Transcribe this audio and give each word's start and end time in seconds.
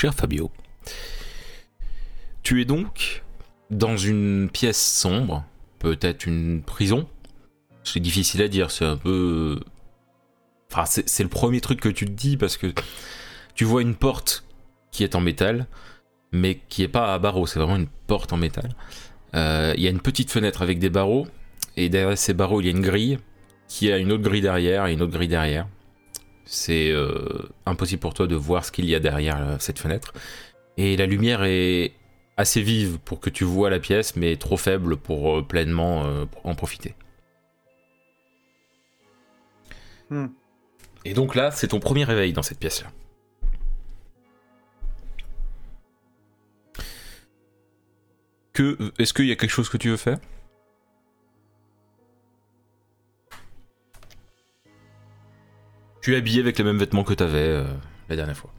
Cher 0.00 0.14
Fabio, 0.14 0.50
tu 2.42 2.62
es 2.62 2.64
donc 2.64 3.22
dans 3.70 3.98
une 3.98 4.48
pièce 4.50 4.80
sombre, 4.80 5.44
peut-être 5.78 6.24
une 6.24 6.62
prison? 6.62 7.06
C'est 7.84 8.00
difficile 8.00 8.40
à 8.40 8.48
dire, 8.48 8.70
c'est 8.70 8.86
un 8.86 8.96
peu. 8.96 9.60
Enfin, 10.72 10.86
c'est 10.86 11.22
le 11.22 11.28
premier 11.28 11.60
truc 11.60 11.80
que 11.80 11.90
tu 11.90 12.06
te 12.06 12.12
dis 12.12 12.38
parce 12.38 12.56
que 12.56 12.72
tu 13.54 13.64
vois 13.64 13.82
une 13.82 13.94
porte 13.94 14.44
qui 14.90 15.04
est 15.04 15.14
en 15.16 15.20
métal, 15.20 15.66
mais 16.32 16.62
qui 16.70 16.82
est 16.82 16.88
pas 16.88 17.12
à 17.12 17.18
barreaux, 17.18 17.46
c'est 17.46 17.58
vraiment 17.58 17.76
une 17.76 17.88
porte 18.06 18.32
en 18.32 18.38
métal. 18.38 18.70
Euh, 19.34 19.74
il 19.76 19.82
y 19.82 19.86
a 19.86 19.90
une 19.90 20.00
petite 20.00 20.30
fenêtre 20.30 20.62
avec 20.62 20.78
des 20.78 20.88
barreaux, 20.88 21.26
et 21.76 21.90
derrière 21.90 22.16
ces 22.16 22.32
barreaux, 22.32 22.62
il 22.62 22.64
y 22.64 22.68
a 22.68 22.72
une 22.72 22.80
grille 22.80 23.18
qui 23.68 23.92
a 23.92 23.98
une 23.98 24.12
autre 24.12 24.22
grille 24.22 24.40
derrière 24.40 24.86
et 24.86 24.94
une 24.94 25.02
autre 25.02 25.12
grille 25.12 25.28
derrière. 25.28 25.68
C'est 26.52 26.90
euh, 26.90 27.48
impossible 27.64 28.00
pour 28.00 28.12
toi 28.12 28.26
de 28.26 28.34
voir 28.34 28.64
ce 28.64 28.72
qu'il 28.72 28.84
y 28.86 28.96
a 28.96 28.98
derrière 28.98 29.38
euh, 29.40 29.56
cette 29.60 29.78
fenêtre. 29.78 30.12
Et 30.76 30.96
la 30.96 31.06
lumière 31.06 31.44
est 31.44 31.92
assez 32.36 32.60
vive 32.60 32.98
pour 32.98 33.20
que 33.20 33.30
tu 33.30 33.44
vois 33.44 33.70
la 33.70 33.78
pièce, 33.78 34.16
mais 34.16 34.34
trop 34.34 34.56
faible 34.56 34.96
pour 34.96 35.38
euh, 35.38 35.42
pleinement 35.42 36.26
en 36.42 36.54
profiter. 36.56 36.96
Hmm. 40.10 40.26
Et 41.04 41.14
donc 41.14 41.36
là, 41.36 41.52
c'est 41.52 41.68
ton 41.68 41.78
premier 41.78 42.02
réveil 42.02 42.32
dans 42.32 42.42
cette 42.42 42.58
pièce-là. 42.58 42.90
Que, 48.54 48.76
est-ce 48.98 49.14
qu'il 49.14 49.26
y 49.26 49.32
a 49.32 49.36
quelque 49.36 49.50
chose 49.50 49.68
que 49.68 49.76
tu 49.76 49.88
veux 49.88 49.96
faire? 49.96 50.18
Tu 56.00 56.14
es 56.14 56.16
habillé 56.16 56.40
avec 56.40 56.56
les 56.58 56.64
mêmes 56.64 56.78
vêtements 56.78 57.04
que 57.04 57.14
t'avais 57.14 57.38
euh, 57.38 57.64
la 58.08 58.16
dernière 58.16 58.36
fois. 58.36 58.50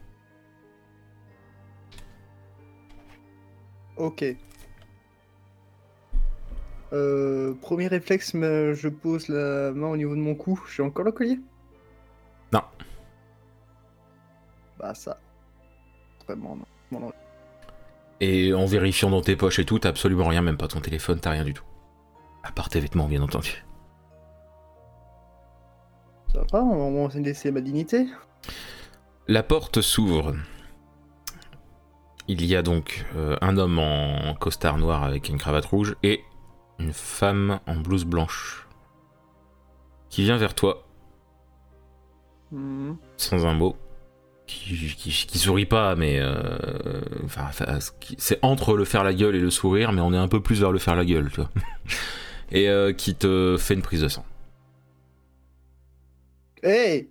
Ok. 3.98 4.26
Euh, 6.94 7.54
premier 7.62 7.88
réflexe, 7.88 8.34
je 8.34 8.88
pose 8.90 9.30
la 9.30 9.72
main 9.72 9.88
au 9.88 9.98
niveau 9.98 10.16
de 10.16 10.22
mon 10.22 10.36
cou. 10.36 10.62
J'ai 10.74 10.84
encore 10.84 11.06
le 11.06 11.12
collier 11.12 11.40
Non. 12.52 12.62
Bah 14.78 14.94
ça. 14.94 15.20
Vraiment 16.28 16.56
non. 16.56 16.66
Et 18.20 18.54
en 18.54 18.66
vérifiant 18.66 19.10
dans 19.10 19.22
tes 19.22 19.36
poches 19.36 19.60
et 19.60 19.66
tout, 19.66 19.80
t'as 19.80 19.90
absolument 19.90 20.28
rien, 20.28 20.42
même 20.42 20.58
pas 20.58 20.68
ton 20.68 20.80
téléphone, 20.80 21.20
t'as 21.20 21.32
rien 21.32 21.44
du 21.44 21.54
tout. 21.54 21.64
À 22.44 22.52
part 22.52 22.70
tes 22.70 22.80
vêtements, 22.80 23.08
bien 23.08 23.22
entendu. 23.22 23.64
Ça 26.32 26.40
va 26.40 26.46
pas 26.46 26.62
On 26.62 27.08
va 27.08 27.20
laisser 27.20 27.52
ma 27.52 27.62
dignité 27.62 28.08
La 29.28 29.44
porte 29.44 29.82
s'ouvre. 29.82 30.34
Il 32.28 32.46
y 32.46 32.56
a 32.56 32.62
donc 32.62 33.06
euh, 33.16 33.36
un 33.42 33.58
homme 33.58 33.80
en 33.80 34.34
costard 34.36 34.78
noir 34.78 35.04
avec 35.04 35.28
une 35.28 35.38
cravate 35.38 35.66
rouge 35.66 35.96
et 36.04 36.22
une 36.80 36.94
femme 36.94 37.60
en 37.68 37.76
blouse 37.76 38.06
blanche 38.06 38.68
qui 40.10 40.24
vient 40.24 40.38
vers 40.38 40.54
toi 40.56 40.88
hmm. 42.52 42.94
sans 43.18 43.46
un 43.46 43.54
mot. 43.54 43.76
Qui, 44.48 45.40
sourit 45.40 45.66
pas, 45.66 45.96
mais 45.96 46.20
euh, 46.20 47.02
c'est 48.18 48.38
entre 48.42 48.76
le 48.76 48.84
faire 48.84 49.06
la 49.06 49.14
gueule 49.14 49.36
et 49.36 49.40
le 49.40 49.50
sourire, 49.50 49.94
mais 49.94 50.02
on 50.02 50.12
est 50.14 50.18
un 50.18 50.28
peu 50.28 50.42
plus 50.42 50.60
vers 50.60 50.74
le 50.74 50.80
faire 50.80 50.98
la 50.98 51.06
gueule, 51.06 51.30
tu 51.30 51.38
vois. 51.38 51.50
et 52.52 52.68
euh, 52.68 52.92
qui 52.92 53.16
te 53.16 53.56
fait 53.58 53.76
une 53.76 53.82
prise 53.82 54.02
de 54.02 54.10
sang. 54.10 54.26
Hey 56.64 57.10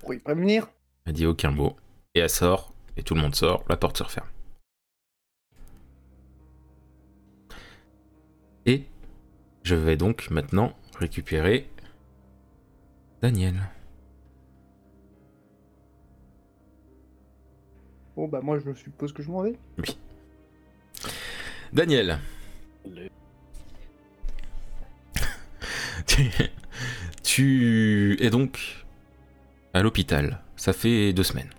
Pour 0.00 0.14
y 0.14 0.18
prévenir 0.18 0.68
Elle 1.04 1.12
dit 1.12 1.26
aucun 1.26 1.50
mot. 1.50 1.76
Et 2.14 2.20
elle 2.20 2.30
sort, 2.30 2.72
et 2.96 3.02
tout 3.02 3.14
le 3.14 3.20
monde 3.20 3.34
sort, 3.34 3.62
la 3.68 3.76
porte 3.76 3.98
se 3.98 4.02
referme. 4.02 4.26
Et 8.64 8.86
je 9.64 9.74
vais 9.74 9.96
donc 9.98 10.30
maintenant 10.30 10.72
récupérer 10.98 11.68
Daniel. 13.20 13.68
Bon 18.16 18.28
bah 18.28 18.40
moi 18.42 18.58
je 18.58 18.72
suppose 18.72 19.12
que 19.12 19.22
je 19.22 19.30
m'en 19.30 19.42
vais. 19.42 19.58
Oui. 19.78 19.98
Daniel. 21.72 22.18
Tu 26.06 26.30
es 27.38 28.30
donc 28.30 28.58
à 29.74 29.82
l'hôpital. 29.82 30.40
Ça 30.56 30.72
fait 30.72 31.12
deux 31.12 31.22
semaines. 31.22 31.50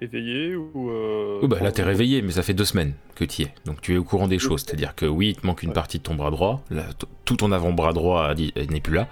Éveillé 0.00 0.56
ou. 0.56 0.90
Euh, 0.90 1.40
oh 1.42 1.48
bah 1.48 1.58
là 1.60 1.72
t'es 1.72 1.82
réveillé, 1.82 2.22
mais 2.22 2.32
ça 2.32 2.42
fait 2.42 2.54
deux 2.54 2.64
semaines 2.64 2.94
que 3.14 3.24
tu 3.24 3.42
y 3.42 3.44
es. 3.44 3.54
Donc 3.66 3.80
tu 3.82 3.94
es 3.94 3.98
au 3.98 4.04
courant 4.04 4.28
des 4.28 4.38
choses. 4.38 4.64
C'est-à-dire 4.64 4.94
que 4.94 5.04
oui, 5.04 5.30
il 5.30 5.36
te 5.36 5.46
manque 5.46 5.62
une 5.62 5.72
partie 5.72 5.98
de 5.98 6.02
ton 6.02 6.14
bras 6.14 6.30
droit. 6.30 6.62
tout 7.24 7.36
ton 7.36 7.52
avant-bras 7.52 7.92
droit 7.92 8.34
n'est 8.34 8.80
plus 8.80 8.94
là. 8.94 9.08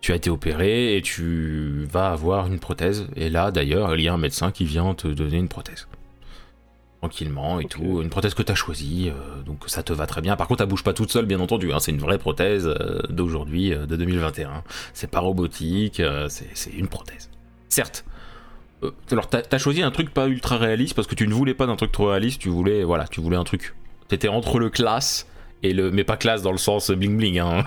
Tu 0.00 0.12
as 0.12 0.16
été 0.16 0.30
opéré 0.30 0.96
et 0.96 1.02
tu 1.02 1.84
vas 1.90 2.10
avoir 2.10 2.46
une 2.46 2.58
prothèse. 2.58 3.08
Et 3.14 3.28
là 3.28 3.50
d'ailleurs, 3.50 3.94
il 3.94 4.02
y 4.02 4.08
a 4.08 4.14
un 4.14 4.18
médecin 4.18 4.50
qui 4.50 4.64
vient 4.64 4.94
te 4.94 5.08
donner 5.08 5.38
une 5.38 5.48
prothèse 5.48 5.86
tranquillement 7.00 7.60
et 7.60 7.64
tout. 7.64 8.00
Une 8.02 8.08
prothèse 8.08 8.34
que 8.34 8.42
tu 8.42 8.52
as 8.52 8.54
choisie, 8.54 9.10
euh, 9.10 9.42
donc 9.42 9.64
ça 9.66 9.82
te 9.82 9.92
va 9.92 10.06
très 10.06 10.20
bien. 10.20 10.36
Par 10.36 10.48
contre, 10.48 10.62
elle 10.62 10.68
bouge 10.68 10.82
pas 10.82 10.92
toute 10.92 11.10
seule, 11.10 11.26
bien 11.26 11.40
entendu. 11.40 11.72
Hein. 11.72 11.78
C'est 11.80 11.92
une 11.92 11.98
vraie 11.98 12.18
prothèse 12.18 12.66
euh, 12.66 13.00
d'aujourd'hui, 13.08 13.72
euh, 13.72 13.86
de 13.86 13.96
2021. 13.96 14.62
C'est 14.94 15.10
pas 15.10 15.20
robotique, 15.20 16.02
c'est 16.28 16.72
une 16.72 16.88
prothèse. 16.88 17.30
Certes. 17.68 18.04
alors, 19.10 19.28
t'as 19.28 19.42
as 19.50 19.58
choisi 19.58 19.82
un 19.82 19.90
truc 19.90 20.10
pas 20.10 20.28
ultra 20.28 20.56
réaliste 20.56 20.94
parce 20.94 21.06
que 21.08 21.14
tu 21.14 21.26
ne 21.26 21.34
voulais 21.34 21.54
pas 21.54 21.66
d'un 21.66 21.76
truc 21.76 21.92
trop 21.92 22.06
réaliste. 22.06 22.40
Tu 22.40 22.48
voulais, 22.48 22.84
voilà, 22.84 23.06
tu 23.06 23.20
voulais 23.20 23.36
un 23.36 23.44
truc. 23.44 23.74
T'étais 24.08 24.28
entre 24.28 24.58
le 24.58 24.70
classe 24.70 25.26
et 25.62 25.72
le, 25.72 25.90
mais 25.90 26.04
pas 26.04 26.16
classe 26.16 26.42
dans 26.42 26.52
le 26.52 26.58
sens 26.58 26.90
bling 26.90 27.16
bling. 27.16 27.38
Hein. 27.38 27.64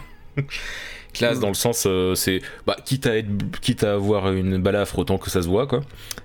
Classe 1.14 1.40
dans 1.40 1.48
le 1.48 1.54
sens 1.54 1.86
euh, 1.88 2.16
c'est 2.16 2.42
bah, 2.66 2.78
quitte 2.86 3.08
à 3.08 3.18
être 3.18 3.28
quitte 3.62 3.84
à 3.84 3.94
avoir 3.94 4.32
une 4.32 4.58
balafre 4.58 5.00
autant 5.00 5.18
que 5.18 5.30
ça 5.30 5.42
se 5.42 5.48
voit 5.48 5.68
quoi. 5.68 5.82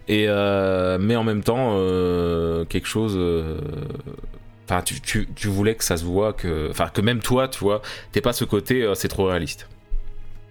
Et 0.08 0.26
euh, 0.28 0.98
mais 1.00 1.16
en 1.16 1.24
même 1.24 1.42
temps 1.42 1.74
euh, 1.76 2.64
quelque 2.64 2.86
chose 2.86 3.18
enfin 4.64 4.82
tu, 4.82 5.00
tu, 5.00 5.28
tu, 5.34 5.48
voulais 5.48 5.74
que 5.74 5.84
ça 5.84 5.96
se 5.96 6.04
voit 6.04 6.32
que 6.32 6.70
enfin 6.70 6.88
que 6.88 7.00
même 7.00 7.20
toi 7.20 7.48
tu 7.48 7.58
vois 7.60 7.82
t'es 8.12 8.20
pas 8.20 8.32
ce 8.32 8.44
côté 8.44 8.90
c'est 8.94 9.08
trop 9.08 9.26
réaliste. 9.26 9.68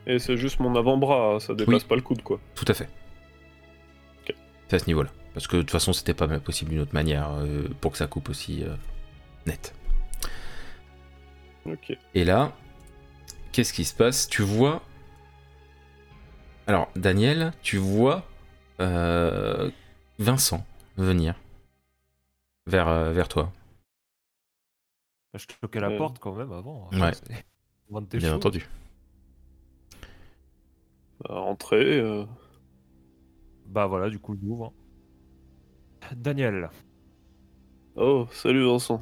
Et 0.05 0.19
c'est 0.19 0.37
juste 0.37 0.59
mon 0.59 0.75
avant-bras 0.75 1.39
ça 1.39 1.53
dépasse 1.53 1.83
pas 1.83 1.95
le 1.95 2.01
coude 2.01 2.21
quoi. 2.21 2.39
Tout 2.55 2.65
à 2.67 2.73
fait. 2.73 2.89
C'est 4.67 4.75
à 4.75 4.79
ce 4.79 4.87
niveau 4.87 5.03
là 5.03 5.09
parce 5.33 5.47
que 5.47 5.57
de 5.57 5.61
toute 5.61 5.71
façon 5.71 5.93
c'était 5.93 6.13
pas 6.13 6.27
possible 6.39 6.71
d'une 6.71 6.81
autre 6.81 6.93
manière 6.93 7.31
pour 7.81 7.91
que 7.91 7.97
ça 7.97 8.07
coupe 8.07 8.29
aussi 8.29 8.63
net. 9.45 9.73
Ok. 11.65 11.97
Et 12.13 12.25
là 12.25 12.51
qu'est-ce 13.53 13.71
qui 13.71 13.85
se 13.85 13.93
passe? 13.93 14.27
Tu 14.27 14.41
vois. 14.41 14.81
Alors, 16.67 16.89
Daniel, 16.95 17.53
tu 17.61 17.77
vois 17.77 18.25
euh, 18.81 19.71
Vincent 20.19 20.65
venir 20.97 21.39
vers, 22.67 22.87
euh, 22.89 23.13
vers 23.13 23.29
toi. 23.29 23.51
Bah, 25.33 25.39
je 25.39 25.47
toquais 25.61 25.79
la 25.79 25.91
porte 25.91 26.19
quand 26.19 26.33
même 26.33 26.51
avant. 26.51 26.89
Hein, 26.91 27.11
ouais. 27.89 28.01
Bien 28.17 28.35
entendu. 28.35 28.67
Bah, 31.21 31.35
entrer. 31.35 31.99
Euh. 31.99 32.25
Bah 33.67 33.87
voilà, 33.87 34.09
du 34.09 34.19
coup, 34.19 34.35
j'ouvre. 34.41 34.73
Daniel. 36.15 36.69
Oh, 37.95 38.27
salut 38.31 38.65
Vincent. 38.65 39.01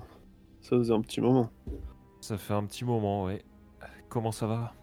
Ça 0.62 0.77
faisait 0.77 0.94
un 0.94 1.01
petit 1.01 1.21
moment. 1.21 1.50
Ça 2.21 2.38
fait 2.38 2.54
un 2.54 2.65
petit 2.65 2.86
moment, 2.86 3.24
ouais. 3.24 3.44
Comment 4.11 4.33
ça 4.33 4.45
va 4.45 4.73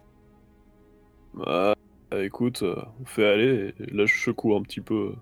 Bah, 1.35 1.75
écoute, 2.17 2.63
euh, 2.63 2.81
on 2.99 3.05
fait 3.05 3.27
aller. 3.27 3.75
Et 3.79 3.93
là, 3.93 4.07
je 4.07 4.23
secoue 4.23 4.55
un 4.55 4.63
petit 4.63 4.81
peu 4.81 5.13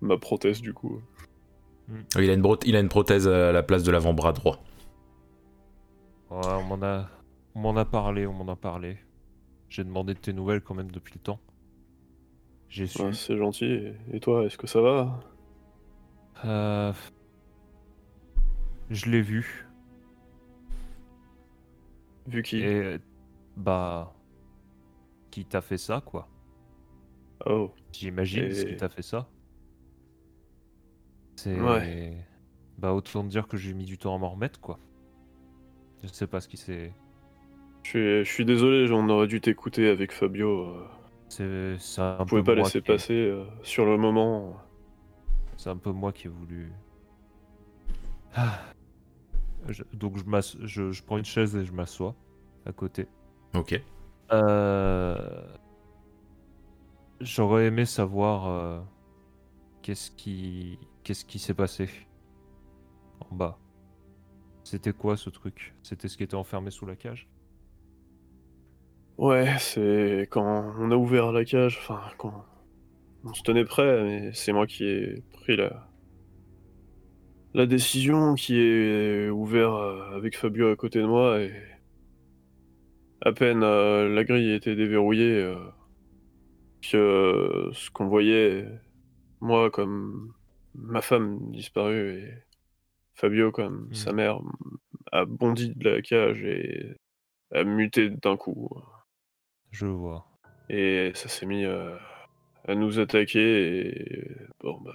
ma 0.00 0.16
prothèse 0.16 0.62
du 0.62 0.72
coup. 0.72 1.02
Hmm. 1.86 2.00
Il, 2.16 2.30
a 2.30 2.32
une 2.32 2.56
il 2.64 2.74
a 2.74 2.80
une 2.80 2.88
prothèse 2.88 3.28
à 3.28 3.52
la 3.52 3.62
place 3.62 3.82
de 3.82 3.92
l'avant-bras 3.92 4.32
droit. 4.32 4.62
Ouais, 6.30 6.40
on 6.42 6.62
m'en 6.62 6.82
a, 6.82 7.10
on 7.54 7.60
m'en 7.60 7.76
a 7.76 7.84
parlé, 7.84 8.26
on 8.26 8.32
m'en 8.32 8.50
a 8.50 8.56
parlé. 8.56 8.96
J'ai 9.68 9.84
demandé 9.84 10.14
de 10.14 10.18
tes 10.18 10.32
nouvelles 10.32 10.62
quand 10.62 10.74
même 10.74 10.90
depuis 10.90 11.12
le 11.16 11.20
temps. 11.20 11.38
J'ai 12.70 12.86
su. 12.86 13.12
c'est 13.12 13.36
gentil. 13.36 13.88
Et 14.10 14.20
toi, 14.20 14.46
est-ce 14.46 14.56
que 14.56 14.68
ça 14.68 14.80
va 14.80 15.20
euh... 16.46 16.94
Je 18.88 19.10
l'ai 19.10 19.20
vu. 19.20 19.68
Vu 22.26 22.42
qui? 22.42 22.64
Bah. 23.60 24.12
Qui 25.30 25.44
t'a 25.44 25.60
fait 25.60 25.78
ça, 25.78 26.00
quoi 26.04 26.28
Oh. 27.46 27.70
J'imagine 27.92 28.52
ce 28.52 28.64
qui 28.64 28.76
t'a 28.76 28.88
fait 28.88 29.02
ça. 29.02 29.28
C'est. 31.36 31.58
Ouais. 31.60 32.16
Bah, 32.78 32.92
autant 32.92 33.24
dire 33.24 33.46
que 33.46 33.56
j'ai 33.56 33.72
mis 33.72 33.84
du 33.84 33.96
temps 33.98 34.14
à 34.14 34.18
m'en 34.18 34.30
remettre, 34.30 34.60
quoi. 34.60 34.78
Je 36.02 36.08
sais 36.08 36.26
pas 36.26 36.40
ce 36.40 36.48
qui 36.48 36.56
s'est. 36.56 36.92
Je 37.84 38.22
suis, 38.24 38.44
désolé, 38.44 38.86
j'en 38.86 39.08
aurais 39.08 39.26
dû 39.26 39.40
t'écouter 39.40 39.88
avec 39.88 40.12
Fabio. 40.12 40.74
C'est 41.28 41.78
ça. 41.78 42.18
Pas 42.44 42.54
laisser 42.54 42.80
passer 42.80 43.14
euh, 43.14 43.44
sur 43.62 43.84
le 43.86 43.96
moment. 43.96 44.56
C'est 45.56 45.70
un 45.70 45.76
peu 45.76 45.92
moi 45.92 46.12
qui 46.12 46.26
ai 46.26 46.30
voulu. 46.30 46.72
Ah. 48.34 48.58
Je- 49.68 49.84
donc 49.92 50.16
je, 50.18 50.24
m'ass- 50.24 50.56
je, 50.62 50.90
je 50.90 51.02
prends 51.02 51.18
une 51.18 51.24
chaise 51.24 51.54
et 51.56 51.64
je 51.64 51.72
m'assois 51.72 52.14
à 52.66 52.72
côté. 52.72 53.06
Ok. 53.54 53.80
Euh, 54.32 55.56
J'aurais 57.20 57.66
aimé 57.66 57.84
savoir 57.84 58.48
euh, 58.48 58.80
qu'est-ce 59.82 60.10
qui 60.10 60.78
qu'est-ce 61.02 61.24
qui 61.24 61.38
s'est 61.38 61.54
passé 61.54 61.88
en 63.20 63.34
bas. 63.34 63.58
C'était 64.64 64.92
quoi 64.92 65.16
ce 65.16 65.30
truc? 65.30 65.74
C'était 65.82 66.08
ce 66.08 66.16
qui 66.16 66.22
était 66.22 66.34
enfermé 66.36 66.70
sous 66.70 66.86
la 66.86 66.96
cage? 66.96 67.28
Ouais, 69.18 69.56
c'est 69.58 70.26
quand 70.30 70.74
on 70.78 70.90
a 70.90 70.96
ouvert 70.96 71.30
la 71.32 71.44
cage, 71.44 71.76
enfin, 71.78 72.00
quand 72.16 72.44
on 73.24 73.34
se 73.34 73.42
tenait 73.42 73.64
prêt, 73.66 74.02
mais 74.02 74.32
c'est 74.34 74.52
moi 74.52 74.66
qui 74.66 74.84
ai 74.84 75.22
pris 75.32 75.56
la, 75.56 75.88
la 77.54 77.66
décision, 77.66 78.34
qui 78.34 78.56
ai 78.56 79.28
ouvert 79.30 79.74
euh, 79.74 80.16
avec 80.16 80.36
Fabio 80.36 80.70
à 80.70 80.76
côté 80.76 81.00
de 81.00 81.06
moi, 81.06 81.40
et 81.40 81.52
à 83.22 83.32
peine 83.32 83.62
euh, 83.62 84.08
la 84.08 84.24
grille 84.24 84.52
était 84.52 84.76
déverrouillée, 84.76 85.42
euh, 85.42 85.56
que 86.82 86.96
euh, 86.96 87.72
ce 87.72 87.90
qu'on 87.90 88.06
voyait, 88.08 88.66
moi 89.40 89.70
comme 89.70 90.32
ma 90.74 91.00
femme 91.02 91.50
disparue, 91.52 92.14
et 92.18 92.34
Fabio 93.14 93.50
comme 93.52 93.86
Mhm. 93.88 93.94
sa 93.94 94.12
mère, 94.12 94.40
a 95.12 95.24
bondi 95.24 95.74
de 95.74 95.90
la 95.90 96.00
cage 96.02 96.42
et 96.44 96.96
a 97.52 97.64
muté 97.64 98.08
d'un 98.10 98.36
coup. 98.36 98.70
Je 99.72 99.86
vois. 99.86 100.26
Et 100.68 101.10
ça 101.14 101.28
s'est 101.28 101.46
mis 101.46 101.64
à 101.64 102.74
nous 102.74 102.98
attaquer 103.00 103.88
et 103.88 104.36
bon 104.60 104.80
bah 104.80 104.94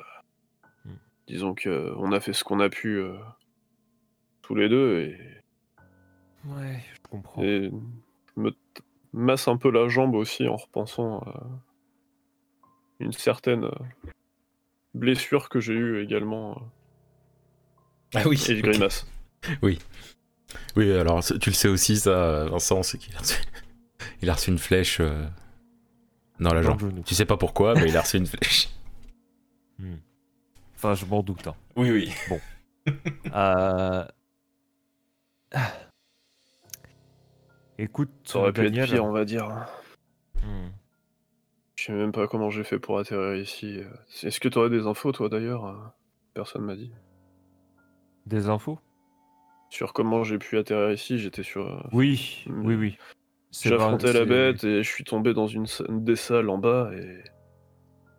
Hmm. 0.86 0.94
disons 1.28 1.54
que 1.56 1.94
on 1.98 2.12
a 2.12 2.20
fait 2.20 2.32
ce 2.34 2.44
qu'on 2.44 2.60
a 2.60 2.70
pu 2.70 2.98
euh, 3.00 3.18
tous 4.44 4.54
les 4.56 4.70
deux 4.70 5.00
et, 5.00 5.18
Ouais, 6.46 6.80
je 6.94 7.00
comprends. 7.10 7.42
et 7.44 7.72
me 8.38 8.52
masse 9.14 9.48
un 9.48 9.58
peu 9.58 9.70
la 9.72 9.88
jambe 9.88 10.16
aussi 10.16 10.48
en 10.48 10.56
repensant 10.58 11.20
à 11.20 11.44
une 13.00 13.12
certaine 13.14 13.66
euh, 13.66 13.72
blessure 14.94 15.50
que 15.50 15.60
j'ai 15.60 15.74
eue 15.74 16.02
également 16.04 16.52
euh, 16.58 18.20
Ah 18.20 18.28
oui. 18.28 18.42
et 18.50 18.56
je 18.56 18.62
ok. 18.62 18.70
grimace. 18.70 19.08
Oui, 20.76 20.92
alors 20.92 21.24
c- 21.24 21.38
tu 21.40 21.50
le 21.50 21.56
sais 21.56 21.68
aussi, 21.68 21.98
ça, 21.98 22.46
Vincent, 22.46 22.84
c'est 22.84 22.98
qu'il 22.98 23.16
a 23.16 23.20
reçu... 23.20 23.42
il 24.22 24.30
a 24.30 24.34
reçu 24.34 24.52
une 24.52 24.58
flèche 24.60 25.00
euh, 25.02 25.26
dans 26.40 26.54
la 26.54 26.62
jambe. 26.62 27.04
Tu 27.06 27.16
sais 27.16 27.26
pas 27.26 27.38
pourquoi, 27.38 27.76
mais 27.76 27.88
il 27.88 27.98
a 27.98 28.02
reçu 28.02 28.18
une 28.18 28.28
flèche. 28.28 28.70
Hmm. 29.78 29.98
Enfin, 30.78 30.94
je 30.94 31.06
m'en 31.06 31.22
doute. 31.22 31.48
hein. 31.48 31.56
Oui, 31.76 31.92
oui. 31.92 32.14
Euh, 33.34 34.06
Écoute, 37.78 38.10
Ça 38.24 38.40
aurait 38.40 38.54
pu 38.54 38.66
être 38.66 38.86
pire 38.86 39.04
on 39.04 39.12
va 39.12 39.26
dire. 39.26 39.50
Hmm. 40.42 40.70
Je 41.76 41.86
sais 41.86 41.94
même 41.94 42.12
pas 42.12 42.28
comment 42.28 42.50
j'ai 42.50 42.64
fait 42.64 42.80
pour 42.80 43.00
atterrir 43.00 43.36
ici. 43.36 43.82
Est-ce 44.24 44.40
que 44.40 44.48
tu 44.48 44.58
aurais 44.58 44.70
des 44.70 44.88
infos 44.88 45.12
toi 45.12 45.30
d'ailleurs 45.30 45.66
euh 45.66 45.76
Personne 46.34 46.64
m'a 46.64 46.76
dit. 46.76 46.92
Des 48.26 48.50
infos? 48.50 48.80
Sur 49.70 49.94
comment 49.94 50.24
j'ai 50.24 50.38
pu 50.38 50.58
atterrir 50.58 50.92
ici, 50.92 51.18
j'étais 51.18 51.44
sur... 51.44 51.68
euh, 51.68 51.82
Oui, 51.92 52.46
oui, 52.50 52.76
oui. 52.76 52.98
J'affrontais 53.52 54.14
la 54.14 54.26
bête 54.26 54.64
et 54.64 54.84
je 54.84 54.90
suis 54.90 55.04
tombé 55.04 55.34
dans 55.34 55.48
une, 55.48 55.66
des 55.90 56.16
salles 56.16 56.50
en 56.50 56.58
bas 56.58 56.92
et 56.94 57.24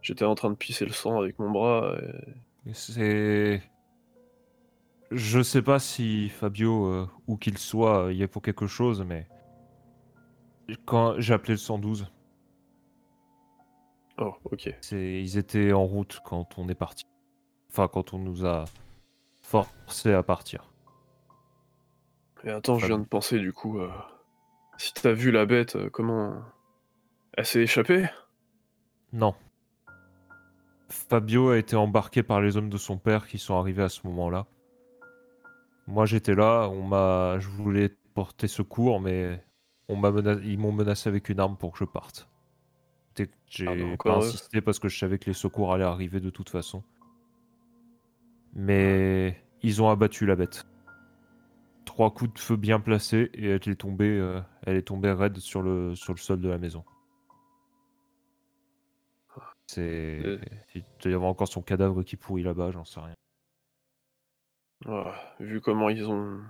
j'étais 0.00 0.24
en 0.24 0.34
train 0.34 0.50
de 0.50 0.54
pisser 0.54 0.86
le 0.86 0.92
sang 0.92 1.18
avec 1.20 1.38
mon 1.38 1.50
bras. 1.50 1.94
Et... 2.66 2.72
C'est. 2.72 3.62
Je 5.10 5.40
sais 5.40 5.62
pas 5.62 5.78
si 5.78 6.30
Fabio, 6.30 6.86
euh, 6.86 7.08
où 7.26 7.36
qu'il 7.36 7.58
soit, 7.58 8.06
euh, 8.06 8.12
y 8.12 8.22
est 8.22 8.28
pour 8.28 8.42
quelque 8.42 8.66
chose, 8.66 9.04
mais. 9.06 9.26
Quand 10.84 11.14
j'ai 11.18 11.34
appelé 11.34 11.54
le 11.54 11.58
112, 11.58 12.10
Oh, 14.18 14.34
ok. 14.44 14.70
ils 14.92 15.36
étaient 15.36 15.72
en 15.72 15.84
route 15.84 16.20
quand 16.24 16.58
on 16.58 16.68
est 16.68 16.74
parti. 16.74 17.04
Enfin, 17.70 17.86
quand 17.86 18.14
on 18.14 18.18
nous 18.18 18.46
a 18.46 18.64
forcé 19.42 20.12
à 20.12 20.22
partir. 20.22 20.72
Et 22.44 22.50
attends, 22.50 22.78
je 22.78 22.86
viens 22.86 22.98
de 22.98 23.04
penser 23.04 23.38
du 23.38 23.52
coup, 23.52 23.78
euh, 23.78 23.90
si 24.78 24.94
t'as 24.94 25.12
vu 25.12 25.30
la 25.30 25.44
bête, 25.46 25.76
euh, 25.76 25.90
comment... 25.90 26.34
Elle 27.34 27.44
s'est 27.44 27.60
échappée? 27.60 28.08
Non. 29.12 29.34
Fabio 30.88 31.50
a 31.50 31.58
été 31.58 31.76
embarqué 31.76 32.22
par 32.22 32.40
les 32.40 32.56
hommes 32.56 32.70
de 32.70 32.78
son 32.78 32.96
père 32.96 33.26
qui 33.26 33.38
sont 33.38 33.58
arrivés 33.58 33.82
à 33.82 33.88
ce 33.90 34.06
moment-là. 34.06 34.46
Moi 35.86 36.06
j'étais 36.06 36.34
là, 36.34 36.68
on 36.70 36.82
m'a, 36.82 37.38
je 37.38 37.48
voulais 37.48 37.90
porter 38.14 38.48
secours, 38.48 39.00
mais 39.00 39.44
on 39.88 40.02
ils 40.42 40.58
m'ont 40.58 40.72
menacé 40.72 41.08
avec 41.08 41.28
une 41.28 41.40
arme 41.40 41.56
pour 41.56 41.72
que 41.72 41.78
je 41.78 41.84
parte. 41.84 42.28
J'ai 43.48 43.66
Ah 43.66 43.96
pas 44.02 44.16
insisté 44.16 44.60
parce 44.60 44.78
que 44.78 44.88
je 44.88 44.98
savais 44.98 45.18
que 45.18 45.26
les 45.26 45.34
secours 45.34 45.72
allaient 45.72 45.84
arriver 45.84 46.20
de 46.20 46.30
toute 46.30 46.50
façon. 46.50 46.82
Mais 48.52 49.42
ils 49.62 49.82
ont 49.82 49.88
abattu 49.88 50.26
la 50.26 50.36
bête. 50.36 50.64
Trois 51.84 52.12
coups 52.12 52.34
de 52.34 52.38
feu 52.38 52.56
bien 52.56 52.80
placés 52.80 53.30
et 53.34 53.46
elle 53.46 53.68
est 53.68 53.80
tombée, 53.80 54.18
euh, 54.18 54.40
elle 54.62 54.76
est 54.76 54.82
tombée 54.82 55.12
raide 55.12 55.38
sur 55.38 55.62
le, 55.62 55.94
sur 55.94 56.12
le 56.12 56.18
sol 56.18 56.40
de 56.40 56.48
la 56.48 56.58
maison. 56.58 56.84
C'est. 59.68 60.20
Euh. 60.24 60.40
Il 60.74 60.84
doit 61.00 61.12
y 61.12 61.14
avoir 61.14 61.30
encore 61.30 61.48
son 61.48 61.62
cadavre 61.62 62.02
qui 62.02 62.16
pourrit 62.16 62.42
là-bas, 62.42 62.70
j'en 62.72 62.84
sais 62.84 63.00
rien. 63.00 63.14
Vu 65.40 65.60
comment 65.60 65.88
ils 65.88 66.08
ont 66.08 66.40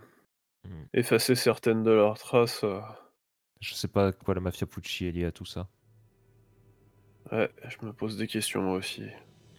Hmm. 0.66 0.84
effacé 0.94 1.34
certaines 1.36 1.84
de 1.84 1.92
leurs 1.92 2.18
traces, 2.18 2.64
euh, 2.64 2.80
Je 3.60 3.74
sais 3.74 3.88
pas 3.88 4.08
à 4.08 4.12
quoi 4.12 4.34
la 4.34 4.40
mafia 4.40 4.66
Pucci 4.66 5.06
est 5.06 5.12
liée 5.12 5.24
à 5.24 5.32
tout 5.32 5.44
ça. 5.46 5.68
ouais, 7.32 7.50
je 7.68 7.84
me 7.86 7.92
pose 7.92 8.16
des 8.16 8.26
questions 8.26 8.62
moi 8.62 8.74
aussi. 8.76 9.04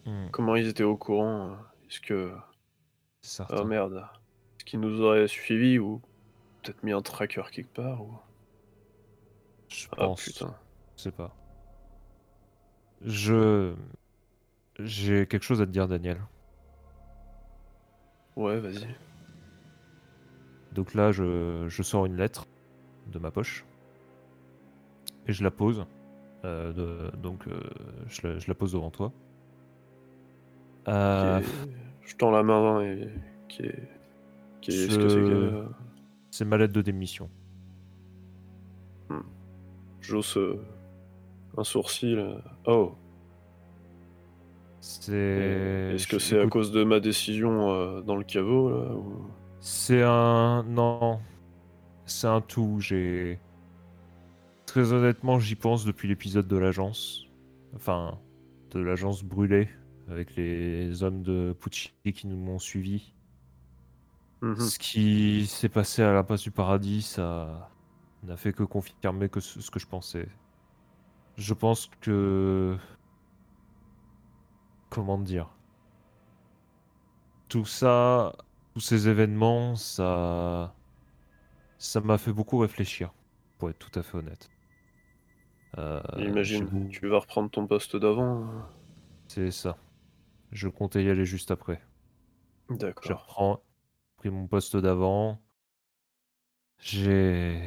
Hmm, 0.06 0.28
Comment 0.30 0.56
ils 0.56 0.68
étaient 0.68 0.84
au 0.84 0.96
courant 0.96 1.50
euh, 1.50 1.54
Est-ce 1.90 2.00
que... 2.00 2.32
Oh 3.50 3.64
merde. 3.64 4.06
Est-ce 4.56 4.64
qu'ils 4.64 4.80
nous 4.80 5.00
auraient 5.02 5.28
suivis 5.28 5.78
ou 5.78 6.00
peut-être 6.62 6.82
mis 6.82 6.92
un 6.92 7.02
tracker 7.02 7.42
quelque 7.50 7.74
part 7.74 8.02
ou... 8.02 8.14
Je 9.68 9.86
Ah 9.92 9.96
pense. 9.96 10.22
putain. 10.24 10.54
Je 10.96 11.02
sais 11.02 11.12
pas. 11.12 11.34
Je. 13.04 13.74
J'ai 14.78 15.26
quelque 15.26 15.42
chose 15.42 15.60
à 15.60 15.66
te 15.66 15.70
dire, 15.70 15.86
Daniel. 15.88 16.20
Ouais, 18.36 18.58
vas-y. 18.60 18.88
Donc 20.72 20.94
là, 20.94 21.12
je, 21.12 21.66
je 21.68 21.82
sors 21.82 22.06
une 22.06 22.16
lettre 22.16 22.46
de 23.08 23.18
ma 23.18 23.30
poche 23.30 23.64
et 25.28 25.32
je 25.32 25.44
la 25.44 25.50
pose. 25.50 25.84
Euh, 26.44 26.72
de- 26.72 27.16
donc, 27.16 27.46
euh, 27.46 27.60
je, 28.08 28.26
la, 28.26 28.38
je 28.38 28.48
la 28.48 28.54
pose 28.54 28.72
devant 28.72 28.90
toi. 28.90 29.12
Euh, 30.88 31.38
est- 31.38 31.44
Je 32.02 32.16
tends 32.16 32.30
la 32.30 32.42
main 32.42 32.82
et 32.82 33.08
qui 33.48 33.62
est... 33.62 33.88
Qui 34.60 34.72
c'est 34.72 34.90
Je- 34.90 34.98
que... 34.98 35.64
C'est 36.30 36.44
ma 36.44 36.56
lettre 36.56 36.72
de 36.74 36.82
démission. 36.82 37.28
J'ose 40.00 40.36
euh, 40.38 40.58
un 41.56 41.64
sourcil. 41.64 42.24
Oh, 42.66 42.94
C'est. 44.80 45.12
est-ce 45.94 46.06
que 46.06 46.18
c'est 46.18 46.40
à 46.40 46.46
cause 46.46 46.72
de 46.72 46.84
ma 46.84 47.00
décision 47.00 47.70
euh, 47.72 48.00
dans 48.00 48.16
le 48.16 48.24
caveau 48.24 48.70
là 48.70 48.94
ou... 48.94 49.26
C'est 49.60 50.02
un. 50.02 50.62
Non. 50.62 51.18
C'est 52.06 52.28
un 52.28 52.40
tout. 52.40 52.78
J'ai. 52.80 53.38
Très 54.68 54.92
honnêtement, 54.92 55.38
j'y 55.38 55.54
pense 55.54 55.86
depuis 55.86 56.08
l'épisode 56.08 56.46
de 56.46 56.58
l'agence. 56.58 57.26
Enfin, 57.74 58.20
de 58.70 58.80
l'agence 58.80 59.24
brûlée. 59.24 59.70
Avec 60.08 60.36
les 60.36 61.02
hommes 61.02 61.22
de 61.22 61.56
Pucci 61.58 61.90
qui 62.14 62.26
nous 62.26 62.36
m'ont 62.36 62.58
suivis. 62.58 63.14
Mhm. 64.42 64.60
Ce 64.60 64.78
qui 64.78 65.46
s'est 65.46 65.70
passé 65.70 66.02
à 66.02 66.12
la 66.12 66.22
passe 66.22 66.42
du 66.42 66.50
paradis, 66.50 67.00
ça 67.00 67.70
n'a 68.24 68.36
fait 68.36 68.52
que 68.52 68.62
confirmer 68.62 69.30
que 69.30 69.40
ce, 69.40 69.62
ce 69.62 69.70
que 69.70 69.78
je 69.78 69.86
pensais. 69.86 70.28
Je 71.38 71.54
pense 71.54 71.90
que. 72.02 72.76
Comment 74.90 75.16
dire? 75.18 75.48
Tout 77.48 77.64
ça, 77.64 78.36
tous 78.74 78.80
ces 78.80 79.08
événements, 79.08 79.76
ça. 79.76 80.74
Ça 81.78 82.00
m'a 82.02 82.18
fait 82.18 82.32
beaucoup 82.34 82.58
réfléchir, 82.58 83.14
pour 83.56 83.70
être 83.70 83.78
tout 83.78 83.98
à 83.98 84.02
fait 84.02 84.18
honnête. 84.18 84.50
Euh, 85.76 86.00
J'imagine. 86.16 86.88
Tu 86.88 87.06
vas 87.08 87.18
reprendre 87.18 87.50
ton 87.50 87.66
poste 87.66 87.94
d'avant. 87.96 88.42
euh, 88.42 88.60
C'est 89.28 89.50
ça. 89.50 89.76
Je 90.50 90.68
comptais 90.68 91.04
y 91.04 91.10
aller 91.10 91.26
juste 91.26 91.50
après. 91.50 91.82
D'accord. 92.70 93.20
reprends- 93.20 93.62
pris 94.16 94.30
mon 94.30 94.46
poste 94.46 94.76
d'avant. 94.76 95.40
J'ai. 96.78 97.60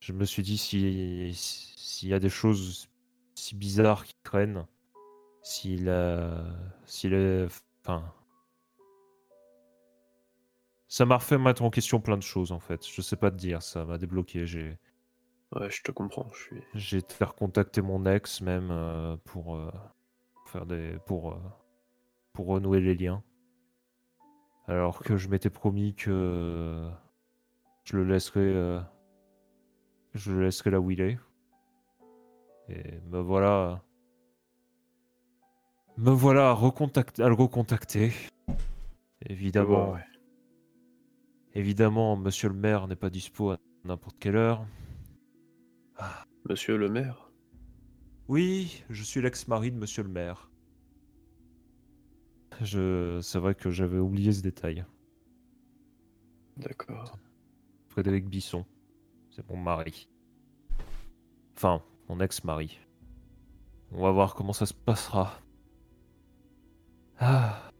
Je 0.00 0.12
me 0.12 0.24
suis 0.24 0.42
dit 0.42 0.56
si 0.58 1.32
s'il 1.34 2.08
y 2.08 2.14
a 2.14 2.18
des 2.18 2.28
choses 2.30 2.88
si 3.34 3.54
bizarres 3.56 4.04
qui 4.04 4.14
traînent, 4.22 4.66
si 5.42 5.76
la 5.76 6.44
si 6.86 7.08
la 7.08 7.46
Enfin. 7.82 8.12
Ça 10.88 11.04
m'a 11.06 11.16
refait 11.18 11.38
mettre 11.38 11.62
en 11.62 11.70
question 11.70 12.00
plein 12.00 12.16
de 12.16 12.22
choses 12.22 12.52
en 12.52 12.58
fait. 12.60 12.86
Je 12.86 13.00
sais 13.00 13.16
pas 13.16 13.30
te 13.30 13.36
dire, 13.36 13.62
ça 13.62 13.84
m'a 13.84 13.96
débloqué. 13.98 14.46
J'ai 14.46 14.78
Ouais, 15.52 15.68
je 15.70 15.82
te 15.82 15.90
comprends. 15.90 16.28
Je 16.32 16.38
suis. 16.42 16.62
j'ai 16.74 16.98
été 16.98 17.12
faire 17.14 17.34
contacter 17.34 17.82
mon 17.82 18.06
ex 18.06 18.40
même 18.40 18.70
euh, 18.70 19.16
pour 19.24 19.56
euh, 19.56 19.70
faire 20.46 20.64
des 20.66 20.96
pour 21.06 21.32
euh, 21.32 21.38
pour 22.32 22.46
renouer 22.46 22.80
les 22.80 22.94
liens. 22.94 23.22
Alors 24.68 25.00
que 25.00 25.16
je 25.16 25.28
m'étais 25.28 25.50
promis 25.50 25.94
que 25.94 26.88
je 27.84 27.96
le 27.96 28.04
laisserais 28.04 28.40
euh, 28.40 28.80
je 30.14 30.32
le 30.32 30.44
laisserais 30.44 30.70
là 30.70 30.80
où 30.80 30.90
il 30.92 31.00
est. 31.00 31.18
Et 32.68 33.00
me 33.10 33.18
voilà 33.18 33.82
me 35.96 36.12
voilà 36.12 36.50
à, 36.50 36.54
recontact- 36.54 37.20
à 37.20 37.28
le 37.28 37.34
recontacter. 37.34 38.12
Évidemment, 39.26 39.92
ouais. 39.92 40.04
évidemment, 41.54 42.16
monsieur 42.16 42.48
le 42.48 42.54
maire 42.54 42.86
n'est 42.88 42.96
pas 42.96 43.10
dispo 43.10 43.50
à 43.50 43.58
n'importe 43.84 44.16
quelle 44.18 44.36
heure. 44.36 44.64
Monsieur 46.48 46.76
le 46.76 46.88
maire. 46.88 47.30
Oui, 48.28 48.84
je 48.90 49.02
suis 49.02 49.20
l'ex-mari 49.20 49.72
de 49.72 49.76
monsieur 49.76 50.02
le 50.02 50.08
maire. 50.08 50.50
Je... 52.60 53.20
C'est 53.22 53.38
vrai 53.38 53.54
que 53.54 53.70
j'avais 53.70 53.98
oublié 53.98 54.32
ce 54.32 54.42
détail. 54.42 54.84
D'accord. 56.56 57.18
Frédéric 57.88 58.28
Bisson, 58.28 58.64
c'est 59.30 59.48
mon 59.48 59.56
mari. 59.56 60.08
Enfin, 61.56 61.82
mon 62.08 62.20
ex-mari. 62.20 62.78
On 63.92 64.02
va 64.02 64.10
voir 64.10 64.34
comment 64.34 64.52
ça 64.52 64.66
se 64.66 64.74
passera. 64.74 65.40
Ah. 67.18 67.70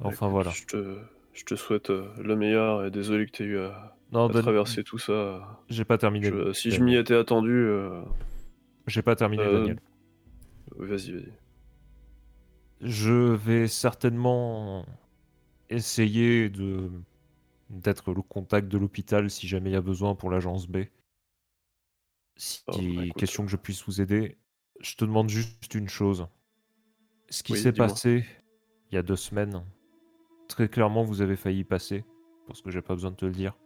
Enfin 0.00 0.26
Écoute, 0.26 0.30
voilà. 0.30 0.50
Je 0.50 0.64
te, 0.64 0.98
je 1.32 1.44
te 1.44 1.54
souhaite 1.54 1.90
euh, 1.90 2.12
le 2.18 2.36
meilleur 2.36 2.84
et 2.84 2.90
désolé 2.90 3.26
que 3.26 3.32
tu 3.32 3.42
aies 3.42 3.46
eu 3.46 3.58
à, 3.58 3.95
Non, 4.12 4.28
à 4.28 4.42
traverser 4.42 4.84
tout 4.84 4.98
ça. 4.98 5.60
j'ai 5.68 5.84
pas 5.84 5.98
terminé. 5.98 6.28
Je- 6.28 6.52
si 6.52 6.70
je 6.70 6.82
m'y 6.82 6.94
étais 6.96 7.14
attendu, 7.16 7.50
euh, 7.52 8.02
J'ai 8.86 9.02
pas 9.02 9.16
terminé, 9.16 9.42
Euh, 9.42 9.58
Daniel. 9.58 9.80
vas-y, 10.76 11.12
vas-y. 11.12 11.32
Je 12.80 13.32
vais 13.34 13.68
certainement 13.68 14.84
essayer 15.70 16.48
de 16.50 16.90
d'être 17.68 18.14
le 18.14 18.22
contact 18.22 18.68
de 18.68 18.78
l'hôpital 18.78 19.28
si 19.28 19.48
jamais 19.48 19.70
il 19.70 19.72
y 19.72 19.76
a 19.76 19.80
besoin 19.80 20.14
pour 20.14 20.30
l'agence 20.30 20.68
B. 20.68 20.84
Si 22.36 22.62
Oh, 22.68 22.78
bah, 22.78 23.02
question 23.16 23.44
que 23.44 23.50
je 23.50 23.56
puisse 23.56 23.84
vous 23.86 24.00
aider, 24.00 24.36
je 24.80 24.94
te 24.94 25.04
demande 25.04 25.28
juste 25.28 25.74
une 25.74 25.88
chose. 25.88 26.28
Ce 27.28 27.42
qui 27.42 27.52
Oui, 27.54 27.58
s'est 27.58 27.72
passé 27.72 28.24
il 28.92 28.94
y 28.94 28.98
a 28.98 29.02
deux 29.02 29.16
semaines, 29.16 29.64
très 30.48 30.68
clairement 30.68 31.02
vous 31.02 31.22
avez 31.22 31.34
failli 31.34 31.64
passer, 31.64 32.04
parce 32.46 32.62
que 32.62 32.70
j'ai 32.70 32.82
pas 32.82 32.94
besoin 32.94 33.10
de 33.10 33.16
te 33.16 33.24
le 33.26 33.32
dire. 33.32 33.56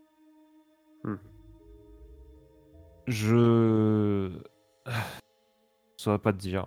Hmm. 1.05 1.17
Je 3.07 4.31
je 4.87 4.91
saurais 5.97 6.19
pas 6.19 6.33
te 6.33 6.39
dire. 6.39 6.67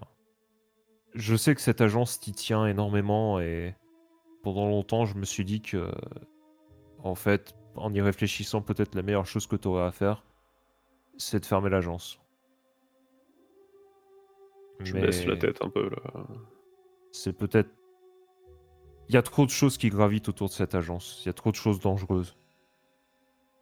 Je 1.13 1.35
sais 1.35 1.53
que 1.53 1.61
cette 1.61 1.81
agence 1.81 2.19
t'y 2.19 2.31
tient 2.31 2.65
énormément 2.65 3.39
et 3.39 3.75
pendant 4.41 4.67
longtemps 4.67 5.05
je 5.05 5.15
me 5.15 5.25
suis 5.25 5.45
dit 5.45 5.61
que 5.61 5.91
en 7.03 7.15
fait 7.15 7.55
en 7.75 7.93
y 7.93 8.01
réfléchissant 8.01 8.61
peut-être 8.61 8.95
la 8.95 9.03
meilleure 9.03 9.25
chose 9.25 9.47
que 9.47 9.55
tu 9.55 9.67
aurais 9.67 9.85
à 9.85 9.91
faire 9.91 10.23
c'est 11.17 11.39
de 11.39 11.45
fermer 11.45 11.69
l'agence. 11.69 12.19
Je 14.79 14.93
Mais 14.93 15.01
baisse 15.01 15.25
la 15.25 15.37
tête 15.37 15.61
un 15.61 15.69
peu 15.69 15.89
là. 15.89 16.25
C'est 17.11 17.33
peut-être 17.33 17.69
il 19.09 19.15
y 19.15 19.17
a 19.17 19.21
trop 19.21 19.45
de 19.45 19.51
choses 19.51 19.77
qui 19.77 19.89
gravitent 19.89 20.29
autour 20.29 20.47
de 20.47 20.53
cette 20.53 20.75
agence, 20.75 21.21
il 21.23 21.27
y 21.27 21.29
a 21.29 21.33
trop 21.33 21.51
de 21.51 21.55
choses 21.55 21.79
dangereuses. 21.79 22.35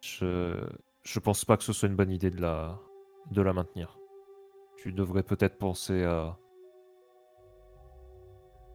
Je 0.02 1.18
pense 1.20 1.44
pas 1.44 1.56
que 1.56 1.64
ce 1.64 1.72
soit 1.72 1.88
une 1.88 1.96
bonne 1.96 2.10
idée 2.10 2.30
de 2.30 2.40
la 2.40 3.52
maintenir. 3.52 3.98
Tu 4.76 4.92
devrais 4.92 5.22
peut-être 5.22 5.58
penser 5.58 6.04
à 6.04 6.36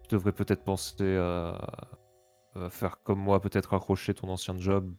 tu 0.07 0.15
devrais 0.15 0.31
peut-être 0.31 0.63
penser 0.63 1.17
à... 1.17 1.57
faire 2.69 3.03
comme 3.03 3.19
moi, 3.19 3.41
peut-être 3.41 3.73
accrocher 3.73 4.13
ton 4.13 4.29
ancien 4.29 4.57
job, 4.57 4.89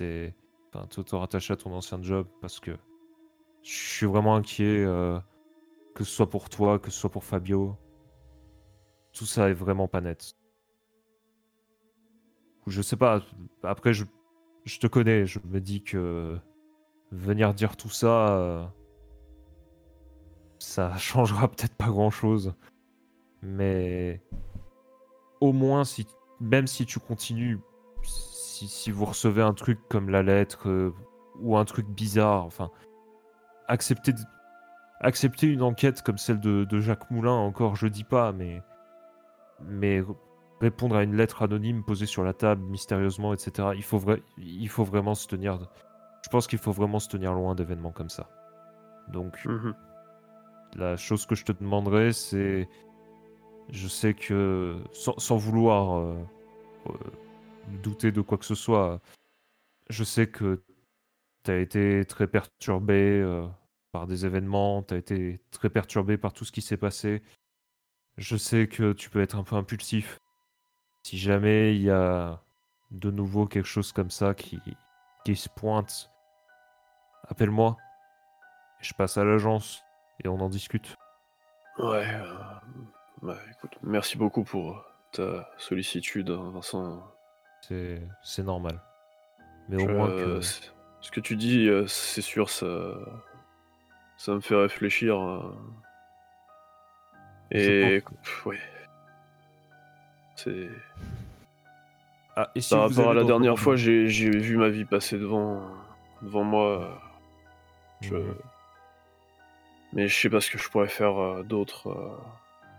et 0.00 0.34
enfin, 0.72 0.86
te 0.86 1.16
rattacher 1.16 1.54
à 1.54 1.56
ton 1.56 1.72
ancien 1.72 2.02
job, 2.02 2.26
parce 2.40 2.60
que 2.60 2.76
je 3.62 3.72
suis 3.72 4.06
vraiment 4.06 4.36
inquiet, 4.36 4.84
euh, 4.84 5.18
que 5.94 6.04
ce 6.04 6.10
soit 6.10 6.30
pour 6.30 6.48
toi, 6.48 6.78
que 6.78 6.90
ce 6.90 7.00
soit 7.00 7.10
pour 7.10 7.24
Fabio. 7.24 7.76
Tout 9.12 9.24
ça 9.26 9.48
est 9.48 9.54
vraiment 9.54 9.88
pas 9.88 10.00
net. 10.00 10.34
Je 12.66 12.82
sais 12.82 12.96
pas, 12.96 13.22
après 13.62 13.94
je, 13.94 14.04
je 14.68 14.78
te 14.78 14.86
connais, 14.86 15.26
je 15.26 15.38
me 15.44 15.60
dis 15.60 15.82
que 15.82 16.38
venir 17.10 17.54
dire 17.54 17.76
tout 17.76 17.88
ça, 17.88 18.36
euh, 18.36 18.66
ça 20.58 20.96
changera 20.98 21.48
peut-être 21.48 21.74
pas 21.74 21.88
grand-chose. 21.88 22.54
Mais 23.42 24.20
au 25.40 25.52
moins, 25.52 25.84
si, 25.84 26.06
même 26.40 26.66
si 26.66 26.84
tu 26.84 27.00
continues, 27.00 27.58
si, 28.02 28.90
vous 28.90 29.04
recevez 29.04 29.42
un 29.42 29.54
truc 29.54 29.78
comme 29.88 30.10
la 30.10 30.22
lettre 30.22 30.68
euh, 30.68 30.92
ou 31.40 31.56
un 31.56 31.64
truc 31.64 31.86
bizarre, 31.86 32.44
enfin, 32.44 32.70
accepter, 33.68 34.12
de- 34.12 34.18
accepter 35.00 35.46
une 35.46 35.62
enquête 35.62 36.02
comme 36.02 36.18
celle 36.18 36.40
de, 36.40 36.64
de 36.64 36.80
Jacques 36.80 37.10
Moulin, 37.10 37.32
encore, 37.32 37.76
je 37.76 37.86
dis 37.86 38.04
pas, 38.04 38.32
mais, 38.32 38.60
mais 39.60 40.02
répondre 40.60 40.96
à 40.96 41.02
une 41.02 41.14
lettre 41.16 41.42
anonyme 41.42 41.84
posée 41.84 42.06
sur 42.06 42.24
la 42.24 42.32
table 42.32 42.62
mystérieusement, 42.64 43.32
etc. 43.32 43.68
Il 43.76 43.82
faut, 43.84 43.98
vrai, 43.98 44.22
il 44.38 44.68
faut 44.68 44.84
vraiment 44.84 45.14
se 45.14 45.26
tenir. 45.28 45.58
Je 46.24 46.28
pense 46.30 46.46
qu'il 46.46 46.58
faut 46.58 46.72
vraiment 46.72 46.98
se 46.98 47.08
tenir 47.08 47.32
loin 47.34 47.54
d'événements 47.54 47.92
comme 47.92 48.08
ça. 48.08 48.28
Donc, 49.08 49.44
Mhm. 49.44 49.74
la 50.76 50.96
chose 50.96 51.26
que 51.26 51.34
je 51.34 51.44
te 51.44 51.52
demanderais, 51.52 52.12
c'est. 52.12 52.68
Je 53.70 53.88
sais 53.88 54.14
que. 54.14 54.76
Sans, 54.92 55.18
sans 55.18 55.36
vouloir 55.36 55.98
euh, 55.98 56.16
euh, 56.88 56.92
douter 57.82 58.12
de 58.12 58.20
quoi 58.20 58.38
que 58.38 58.44
ce 58.44 58.54
soit, 58.54 59.00
je 59.90 60.04
sais 60.04 60.26
que 60.28 60.62
tu 61.44 61.50
as 61.50 61.58
été 61.58 62.04
très 62.06 62.26
perturbé 62.26 63.20
euh, 63.22 63.46
par 63.92 64.06
des 64.06 64.26
événements, 64.26 64.82
tu 64.82 64.94
as 64.94 64.96
été 64.98 65.40
très 65.50 65.70
perturbé 65.70 66.18
par 66.18 66.32
tout 66.32 66.44
ce 66.44 66.52
qui 66.52 66.62
s'est 66.62 66.76
passé. 66.76 67.22
Je 68.16 68.36
sais 68.36 68.66
que 68.68 68.92
tu 68.92 69.10
peux 69.10 69.20
être 69.20 69.36
un 69.36 69.44
peu 69.44 69.54
impulsif. 69.56 70.18
Si 71.08 71.16
jamais 71.16 71.74
il 71.74 71.80
y 71.80 71.90
a 71.90 72.38
de 72.90 73.10
nouveau 73.10 73.46
quelque 73.46 73.64
chose 73.64 73.92
comme 73.92 74.10
ça 74.10 74.34
qui, 74.34 74.60
qui 75.24 75.36
se 75.36 75.48
pointe, 75.48 76.10
appelle-moi. 77.28 77.78
Je 78.80 78.92
passe 78.92 79.16
à 79.16 79.24
l'agence 79.24 79.82
et 80.22 80.28
on 80.28 80.38
en 80.38 80.50
discute. 80.50 80.96
Ouais. 81.78 82.06
euh, 82.12 82.34
bah, 83.22 83.38
écoute, 83.50 83.78
merci 83.82 84.18
beaucoup 84.18 84.44
pour 84.44 84.84
ta 85.12 85.48
sollicitude, 85.56 86.28
hein, 86.28 86.50
Vincent. 86.52 87.02
C'est 87.62 88.06
c'est 88.22 88.42
normal. 88.42 88.78
Mais 89.70 89.78
Je- 89.78 89.84
au 89.86 89.88
moins 89.88 90.10
que. 90.10 90.42
Ce 90.42 91.10
que 91.10 91.20
tu 91.20 91.36
dis, 91.36 91.70
euh, 91.70 91.86
c'est 91.86 92.20
sûr, 92.20 92.50
ça, 92.50 92.66
ça 94.18 94.34
me 94.34 94.40
fait 94.40 94.56
réfléchir. 94.56 95.16
Je 97.50 97.58
Et 97.58 98.04
ouais. 98.44 98.60
C'est 100.38 100.68
Ah, 102.36 102.50
et 102.54 102.60
si 102.60 102.70
par 102.70 102.82
rapport 102.88 103.10
à 103.10 103.14
la 103.14 103.24
dernière 103.24 103.58
fois, 103.58 103.74
j'ai 103.76 104.04
vu 104.06 104.56
ma 104.56 104.68
vie 104.68 104.84
passer 104.84 105.18
devant 105.18 105.60
devant 106.22 106.44
moi. 106.44 107.00
Je... 108.00 108.14
Mhm. 108.14 108.34
Mais 109.94 110.06
je 110.06 110.14
sais 110.20 110.30
pas 110.30 110.40
ce 110.40 110.50
que 110.50 110.58
je 110.58 110.68
pourrais 110.68 110.88
faire 110.88 111.16
euh, 111.18 111.42
d'autre. 111.42 111.88
euh. 111.88 112.16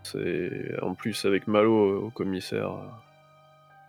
C'est 0.04 0.82
en 0.82 0.94
plus 0.94 1.26
avec 1.26 1.48
Malo 1.48 1.74
euh, 1.90 2.00
au 2.06 2.10
commissaire. 2.10 2.72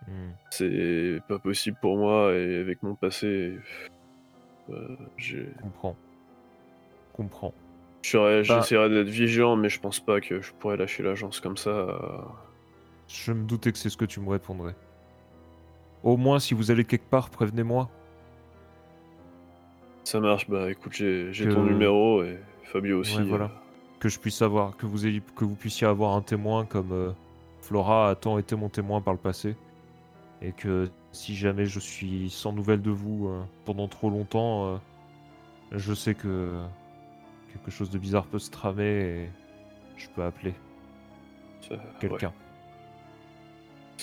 Hmm. 0.07 0.31
C'est 0.49 1.21
pas 1.29 1.39
possible 1.39 1.77
pour 1.79 1.97
moi 1.97 2.33
et 2.33 2.57
avec 2.57 2.81
mon 2.83 2.95
passé, 2.95 3.57
j'ai- 5.17 5.47
Comprends. 5.61 5.95
Comprends. 7.13 7.53
je 8.03 8.17
Bah- 8.17 8.41
j'essaierai 8.43 8.89
d'être 8.89 9.07
vigilant, 9.09 9.55
mais 9.55 9.69
je 9.69 9.79
pense 9.79 9.99
pas 9.99 10.19
que 10.19 10.41
je 10.41 10.51
pourrais 10.53 10.75
lâcher 10.77 11.03
l'agence 11.03 11.39
comme 11.39 11.55
ça. 11.57 11.87
Je 13.13 13.33
me 13.33 13.43
doutais 13.43 13.71
que 13.71 13.77
c'est 13.77 13.89
ce 13.89 13.97
que 13.97 14.05
tu 14.05 14.19
me 14.19 14.29
répondrais. 14.29 14.75
Au 16.03 16.17
moins, 16.17 16.39
si 16.39 16.53
vous 16.53 16.71
allez 16.71 16.85
quelque 16.85 17.09
part, 17.09 17.29
prévenez-moi. 17.29 17.89
Ça 20.03 20.19
marche, 20.19 20.49
bah 20.49 20.71
écoute, 20.71 20.93
j'ai 20.93 21.31
Que- 21.31 21.53
ton 21.53 21.63
numéro 21.63 22.23
et 22.23 22.39
Fabio 22.63 22.99
aussi. 22.99 23.17
Ouais, 23.17 23.23
voilà. 23.23 23.45
euh. 23.45 23.99
Que 23.99 24.09
je 24.09 24.19
puisse 24.19 24.41
avoir, 24.41 24.75
que 24.77 24.87
vous, 24.87 25.05
ayez, 25.05 25.21
que 25.35 25.45
vous 25.45 25.55
puissiez 25.55 25.85
avoir 25.85 26.15
un 26.15 26.21
témoin 26.21 26.65
comme 26.65 26.91
euh, 26.91 27.11
Flora 27.61 28.09
a 28.09 28.15
tant 28.15 28.39
été 28.39 28.55
mon 28.55 28.67
témoin 28.69 28.99
par 28.99 29.13
le 29.13 29.19
passé. 29.19 29.55
Et 30.41 30.53
que 30.53 30.89
si 31.11 31.35
jamais 31.35 31.65
je 31.65 31.79
suis 31.79 32.31
sans 32.31 32.51
nouvelles 32.51 32.81
de 32.81 32.89
vous 32.89 33.27
euh, 33.27 33.43
pendant 33.65 33.87
trop 33.87 34.09
longtemps, 34.09 34.65
euh, 34.73 34.77
je 35.71 35.93
sais 35.93 36.15
que 36.15 36.63
quelque 37.53 37.69
chose 37.69 37.91
de 37.91 37.99
bizarre 37.99 38.25
peut 38.25 38.39
se 38.39 38.49
tramer 38.49 38.83
et 39.25 39.29
je 39.97 40.07
peux 40.09 40.23
appeler 40.23 40.55
ouais. 41.69 42.17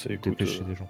Dépêcher 0.07 0.63
euh, 0.63 0.65
des 0.65 0.75
gens. 0.77 0.89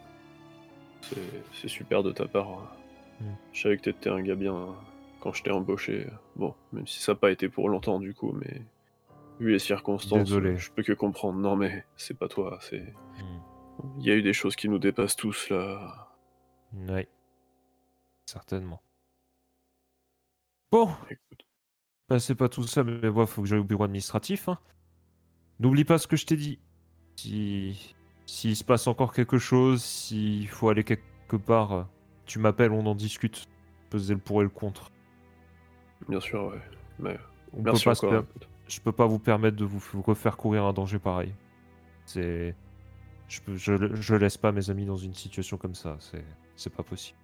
c'est 1.53 1.69
super 1.69 2.03
de 2.03 2.13
ta 2.13 2.27
part. 2.27 2.77
Mm. 3.21 3.25
Je 3.53 3.61
savais 3.63 3.77
que 3.77 3.83
t'étais 3.83 4.11
un 4.11 4.21
gars 4.23 4.35
bien 4.35 4.55
hein, 4.55 4.75
quand 5.21 5.33
je 5.33 5.43
t'ai 5.43 5.51
embauché. 5.51 6.07
Bon, 6.37 6.55
même 6.73 6.87
si 6.87 7.01
ça 7.01 7.13
n'a 7.13 7.17
pas 7.17 7.31
été 7.31 7.49
pour 7.49 7.69
longtemps 7.69 7.99
du 8.01 8.15
coup, 8.15 8.33
mais 8.33 8.63
vu 9.41 9.51
les 9.53 9.59
circonstances, 9.59 10.25
Désolé. 10.29 10.57
je 10.59 10.71
peux 10.73 10.83
que 10.83 10.93
comprendre. 10.93 11.39
Non 11.39 11.57
mais 11.57 11.85
c'est 11.97 12.15
pas 12.19 12.29
toi, 12.29 12.59
c'est. 12.61 12.81
Hmm. 13.19 13.41
Il 13.99 14.07
y 14.07 14.11
a 14.11 14.15
eu 14.15 14.23
des 14.23 14.33
choses 14.33 14.57
qui 14.57 14.69
nous 14.69 14.79
dépassent 14.81 15.17
tous 15.17 15.51
là. 15.51 16.09
Oui. 16.73 17.07
Certainement. 18.27 18.83
Bon, 20.71 20.91
Écoute, 21.09 21.47
bah, 22.09 22.19
c'est 22.19 22.35
pas 22.35 22.49
tout 22.49 22.65
ça, 22.65 22.85
mais 22.85 23.11
moi, 23.11 23.27
faut 23.27 23.41
que 23.43 23.49
j'aille 23.49 23.59
au 23.61 23.65
bureau 23.65 23.85
administratif. 23.85 24.49
hein. 24.49 24.59
N'oublie 25.61 25.85
pas 25.85 25.97
ce 25.99 26.07
que 26.07 26.17
je 26.17 26.27
t'ai 26.27 26.37
dit. 26.37 26.61
Si 27.17 27.95
s'il 28.29 28.55
se 28.57 28.63
passe 28.63 28.87
encore 28.87 29.13
quelque 29.15 29.39
chose, 29.39 29.83
s'il 29.83 30.47
faut 30.49 30.69
aller 30.69 30.85
quelque 30.85 31.37
part, 31.37 31.73
euh, 31.73 31.83
tu 32.27 32.39
m'appelles, 32.39 32.73
on 32.73 32.85
en 32.85 32.95
discute. 32.95 33.47
Peser 33.89 34.13
le 34.13 34.21
pour 34.21 34.43
et 34.43 34.45
le 34.45 34.51
contre. 34.51 34.91
bien 36.11 36.21
sûr, 36.21 36.49
ouais. 36.49 36.61
Mais 36.99 37.19
On 37.55 37.63
peut 37.63 37.73
pas 37.73 38.05
encore. 38.05 38.25
Je 38.69 38.81
peux 38.81 38.93
pas 38.93 39.07
vous 39.07 39.19
permettre 39.19 39.57
de 39.57 39.65
vous 39.65 40.03
refaire 40.03 40.37
courir 40.37 40.65
un 40.67 40.75
danger 40.75 40.99
pareil. 40.99 41.33
C'est. 42.05 42.55
Je, 43.29 43.41
peux, 43.41 43.57
je, 43.57 43.95
je 43.95 44.15
laisse 44.15 44.37
pas 44.37 44.53
mes 44.53 44.69
amis 44.69 44.85
dans 44.85 44.97
une 44.99 45.15
situation 45.15 45.57
comme 45.57 45.75
ça. 45.75 45.97
C'est, 46.01 46.23
c'est 46.55 46.75
pas 46.75 46.83
possible. 46.83 47.17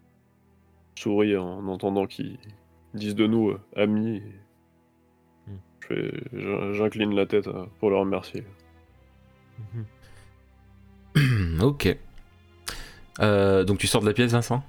Je 0.97 1.03
souris 1.03 1.37
en 1.37 1.67
entendant 1.69 2.07
qu'ils 2.07 2.39
disent 2.95 3.15
de 3.15 3.27
nous 3.27 3.51
euh, 3.51 3.61
amis. 3.77 4.17
et 4.17 5.51
Mm. 5.51 5.95
j'in- 6.33 6.73
J'incline 6.73 7.15
la 7.15 7.27
tête 7.27 7.47
euh, 7.49 7.67
pour 7.79 7.91
leur 7.91 8.01
remercier. 8.01 8.43
Mhm. 9.75 9.85
ok. 11.61 11.97
Euh, 13.21 13.65
donc 13.65 13.79
tu 13.79 13.87
sors 13.87 14.01
de 14.01 14.07
la 14.07 14.13
pièce, 14.13 14.33
Vincent? 14.33 14.63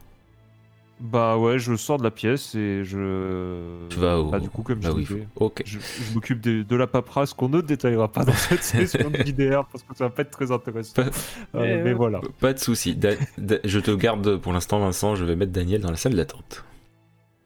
Bah 1.02 1.36
ouais, 1.38 1.60
je 1.60 1.76
sors 1.76 1.98
de 1.98 2.04
la 2.04 2.12
pièce 2.12 2.56
et 2.56 2.86
je. 2.86 3.88
Tu 3.90 3.98
vas 4.00 4.18
au- 4.20 4.30
Bah, 4.30 4.40
du 4.40 4.50
coup, 4.50 4.62
comme 4.64 4.80
Là 4.82 4.92
je 4.92 4.96
disais, 5.02 5.28
faut. 5.38 5.46
Ok. 5.48 5.62
je, 5.66 5.78
je 5.80 6.14
m'occupe 6.14 6.40
de, 6.40 6.64
de 6.64 6.76
la 6.78 6.88
paperasse 6.88 7.34
qu'on 7.34 7.50
ne 7.50 7.60
détaillera 7.60 8.08
pas 8.10 8.24
dans 8.24 8.32
cette 8.34 8.64
session 8.64 9.10
de 9.10 9.18
JDR 9.18 9.66
parce 9.66 9.84
que 9.84 9.94
ça 9.96 10.06
va 10.06 10.10
pas 10.10 10.22
être 10.22 10.32
très 10.32 10.52
intéressant. 10.54 10.94
Pas- 10.94 11.10
Euh, 11.56 11.84
mais 11.84 11.90
euh, 11.92 11.96
voilà. 11.96 12.22
Pas 12.40 12.54
de 12.54 12.60
souci. 12.60 12.96
Da- 12.96 13.16
da- 13.38 13.58
je 13.66 13.80
te 13.80 13.92
garde 13.92 14.38
pour 14.38 14.54
l'instant, 14.54 14.80
Vincent. 14.80 15.16
Je 15.16 15.26
vais 15.26 15.36
mettre 15.36 15.52
Daniel 15.52 15.82
dans 15.82 15.92
la 15.92 15.98
salle 15.98 16.16
d'attente. 16.16 16.64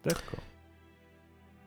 D'accord. 0.06 0.44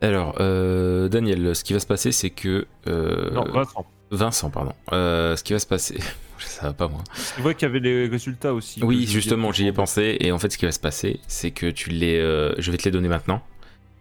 Alors, 0.00 0.36
euh, 0.40 1.08
Daniel, 1.08 1.54
ce 1.56 1.64
qui 1.64 1.72
va 1.72 1.80
se 1.80 1.86
passer, 1.86 2.12
c'est 2.12 2.30
que. 2.30 2.66
euh, 2.86 3.30
Non, 3.32 3.44
Vincent. 3.50 3.86
Vincent, 4.12 4.50
pardon. 4.50 4.72
Euh, 4.92 5.34
ce 5.34 5.42
qui 5.42 5.52
va 5.52 5.58
se 5.58 5.66
passer. 5.66 5.98
Ça 6.44 6.66
va 6.68 6.72
pas, 6.72 6.88
moi. 6.88 7.02
C'est 7.14 7.40
vrai 7.40 7.54
qu'il 7.54 7.66
y 7.66 7.70
avait 7.70 7.80
les 7.80 8.06
résultats 8.08 8.52
aussi. 8.54 8.82
Oui, 8.82 9.06
justement, 9.06 9.52
j'y 9.52 9.66
ai 9.66 9.72
pensé. 9.72 10.16
Et 10.20 10.32
en 10.32 10.38
fait, 10.38 10.50
ce 10.50 10.58
qui 10.58 10.64
va 10.66 10.72
se 10.72 10.80
passer, 10.80 11.20
c'est 11.26 11.50
que 11.50 11.70
tu 11.70 11.90
les. 11.90 12.18
euh, 12.18 12.54
je 12.58 12.70
vais 12.70 12.76
te 12.78 12.84
les 12.84 12.90
donner 12.90 13.08
maintenant. 13.08 13.42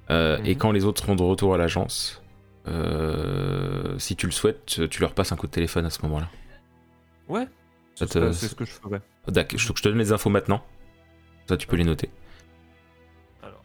Euh, 0.10 0.38
Et 0.44 0.54
Mhm. 0.54 0.58
quand 0.60 0.72
les 0.72 0.84
autres 0.86 1.02
seront 1.04 1.16
de 1.16 1.24
retour 1.24 1.54
à 1.54 1.58
l'agence, 1.58 2.22
euh, 2.68 3.98
si 3.98 4.16
tu 4.16 4.26
le 4.26 4.32
souhaites, 4.32 4.88
tu 4.90 5.02
leur 5.02 5.14
passes 5.14 5.32
un 5.32 5.36
coup 5.36 5.48
de 5.48 5.52
téléphone 5.52 5.86
à 5.86 5.90
ce 5.90 6.02
moment-là. 6.04 6.30
Ouais. 7.30 7.48
C'est 7.96 8.08
te- 8.10 8.32
ce 8.32 8.54
que 8.56 8.66
je 8.66 8.72
ferais. 8.72 9.02
D'accord, 9.28 9.60
je 9.60 9.72
te 9.72 9.88
donne 9.90 9.98
les 10.00 10.12
infos 10.12 10.30
maintenant. 10.30 10.64
Ça, 11.48 11.56
tu 11.58 11.68
peux 11.68 11.76
les 11.78 11.84
noter. 11.84 12.10
Alors. 13.44 13.64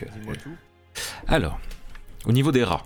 Dis-moi 0.00 0.34
tout. 0.36 0.50
Alors, 1.28 1.60
au 2.26 2.32
niveau 2.32 2.50
des 2.52 2.64
rats, 2.64 2.84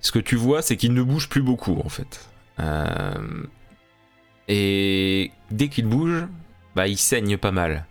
ce 0.00 0.12
que 0.12 0.18
tu 0.18 0.36
vois, 0.36 0.62
c'est 0.62 0.76
qu'ils 0.76 0.94
ne 0.94 1.02
bougent 1.02 1.28
plus 1.28 1.42
beaucoup 1.42 1.80
en 1.84 1.88
fait. 1.88 2.28
Euh, 2.58 3.44
Et 4.48 5.30
dès 5.50 5.68
qu'ils 5.68 5.86
bougent, 5.86 6.26
bah, 6.74 6.88
ils 6.88 6.98
saignent 6.98 7.36
pas 7.38 7.52
mal. 7.52 7.86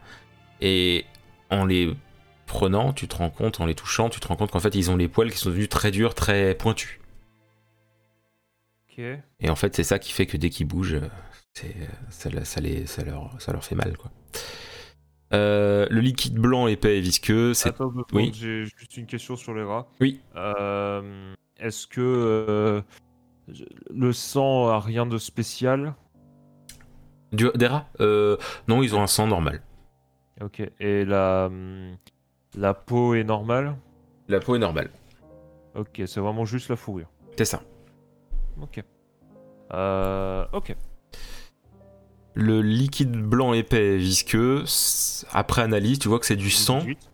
Et 0.61 1.05
en 1.49 1.65
les 1.65 1.95
prenant, 2.47 2.91
tu 2.93 3.07
te 3.07 3.15
rends 3.15 3.29
compte, 3.29 3.61
en 3.61 3.65
les 3.65 3.75
touchant, 3.75 4.09
tu 4.09 4.19
te 4.19 4.27
rends 4.27 4.35
compte 4.35 4.51
qu'en 4.51 4.59
fait, 4.59 4.75
ils 4.75 4.91
ont 4.91 4.97
les 4.97 5.07
poils 5.07 5.31
qui 5.31 5.37
sont 5.37 5.49
devenus 5.49 5.69
très 5.69 5.91
durs, 5.91 6.15
très 6.15 6.55
pointus. 6.55 6.99
Et 9.39 9.49
en 9.49 9.55
fait, 9.55 9.75
c'est 9.77 9.83
ça 9.85 9.97
qui 9.97 10.11
fait 10.11 10.25
que 10.25 10.35
dès 10.35 10.49
qu'ils 10.49 10.67
bougent, 10.67 10.99
c'est- 11.53 11.73
ça, 12.09 12.29
ça 12.43 12.59
les- 12.59 12.85
ça 12.85 13.03
leur, 13.05 13.33
ça 13.41 13.53
leur 13.53 13.63
fait 13.63 13.75
mal. 13.75 13.95
Quoi. 13.95 14.11
Euh, 15.31 15.87
le 15.89 16.01
liquide 16.01 16.33
blanc 16.35 16.67
épais 16.67 16.97
et 16.97 17.01
visqueux, 17.01 17.53
c'est 17.53 17.71
oui. 18.11 18.31
j'ai 18.33 18.65
juste 18.65 18.97
une 18.97 19.05
question 19.05 19.37
sur 19.37 19.53
les 19.53 19.63
rats. 19.63 19.87
Oui. 20.01 20.19
Euh, 20.35 21.33
Est-ce 21.59 21.87
que 21.87 22.01
euh, 22.01 22.81
le 23.93 24.13
sang 24.13 24.67
a 24.69 24.79
rien 24.79 25.05
de 25.05 25.17
spécial? 25.17 25.93
Du- 27.31 27.51
des 27.55 27.67
rats 27.67 27.87
Euh, 27.99 28.37
Non, 28.67 28.81
ils 28.81 28.95
ont 28.95 29.01
un 29.01 29.07
sang 29.07 29.27
normal. 29.27 29.61
Ok. 30.41 30.61
Et 30.79 31.05
la, 31.05 31.45
hum, 31.47 31.97
la 32.55 32.73
peau 32.73 33.13
est 33.13 33.23
normale? 33.23 33.75
La 34.27 34.39
peau 34.39 34.55
est 34.55 34.59
normale. 34.59 34.89
Ok, 35.75 36.01
c'est 36.05 36.19
vraiment 36.19 36.45
juste 36.45 36.69
la 36.69 36.75
fourrure. 36.75 37.07
C'est 37.37 37.45
ça. 37.45 37.61
Ok. 38.61 38.83
Euh, 39.73 40.45
ok. 40.53 40.75
Le 42.35 42.61
liquide 42.61 43.11
blanc 43.11 43.53
épais 43.53 43.95
et 43.95 43.97
visqueux, 43.97 44.63
après 45.31 45.61
analyse, 45.61 45.99
tu 45.99 46.07
vois 46.07 46.19
que 46.19 46.25
c'est 46.25 46.35
du 46.35 46.49
sang. 46.49 46.79
18. 46.79 47.09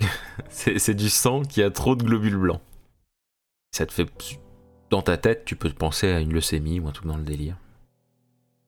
C'est 0.50 0.78
c'est 0.78 0.94
du 0.94 1.08
sang 1.10 1.42
qui 1.42 1.60
a 1.62 1.70
trop 1.70 1.96
de 1.96 2.04
globules 2.04 2.36
blancs. 2.36 2.60
Ça 3.70 3.86
te 3.86 3.92
fait. 3.92 4.08
Dans 4.90 5.02
ta 5.02 5.16
tête, 5.16 5.44
tu 5.44 5.56
peux 5.56 5.68
te 5.70 5.76
penser 5.76 6.10
à 6.10 6.20
une 6.20 6.32
leucémie 6.32 6.80
ou 6.80 6.88
un 6.88 6.92
truc 6.92 7.06
dans 7.06 7.16
le 7.16 7.22
délire. 7.22 7.56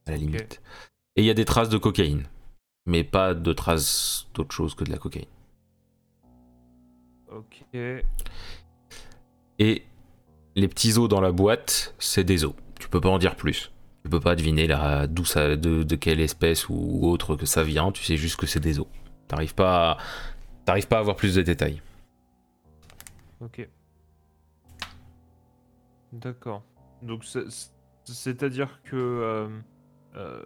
À 0.07 0.13
la 0.13 0.17
limite. 0.19 0.61
Et 1.17 1.23
il 1.23 1.25
y 1.25 1.31
a 1.31 1.35
des 1.35 1.45
traces 1.45 1.69
de 1.69 1.79
cocaïne. 1.79 2.25
Mais 2.87 3.05
pas 3.05 3.35
de 3.35 3.53
traces 3.53 4.29
d'autre 4.35 4.55
chose 4.55 4.75
que 4.75 4.85
de 4.85 4.91
la 4.91 4.99
cocaïne. 4.99 5.29
Ok. 7.31 7.63
Et 9.59 9.83
les 10.57 10.69
petits 10.69 10.99
os 10.99 11.09
dans 11.09 11.21
la 11.21 11.33
boîte, 11.33 11.95
c'est 11.99 12.25
des 12.25 12.45
os. 12.45 12.55
Tu 12.79 12.89
peux 12.89 13.01
pas 13.01 13.11
en 13.11 13.19
dire 13.19 13.37
plus. 13.37 13.71
Tu 14.03 14.11
peux 14.11 14.21
pas 14.21 14.35
deviner 14.35 14.67
d'où 15.09 15.25
ça, 15.25 15.57
de, 15.57 15.83
de 15.83 15.97
quelle 15.97 16.21
espèce 16.21 16.69
ou 16.69 17.07
autre 17.07 17.37
que 17.37 17.47
ça 17.47 17.63
vient. 17.63 17.93
Tu 17.93 18.03
sais 18.03 18.17
juste 18.17 18.37
que 18.37 18.47
c'est 18.47 18.61
des 18.61 18.81
os. 18.81 18.87
T'arrives 19.29 19.55
pas, 19.55 19.93
à- 19.93 19.99
t'arrives 20.65 20.89
pas 20.89 20.97
à 20.97 21.01
avoir 21.01 21.17
plus 21.17 21.35
de 21.35 21.43
détails. 21.43 21.83
Ok. 23.41 23.69
D'accord. 26.13 26.63
Donc, 27.03 27.25
c'est- 27.25 27.49
c'est- 27.49 27.71
c'est-à-dire 28.05 28.81
que. 28.85 28.97
euh, 28.97 29.49
euh, 30.17 30.43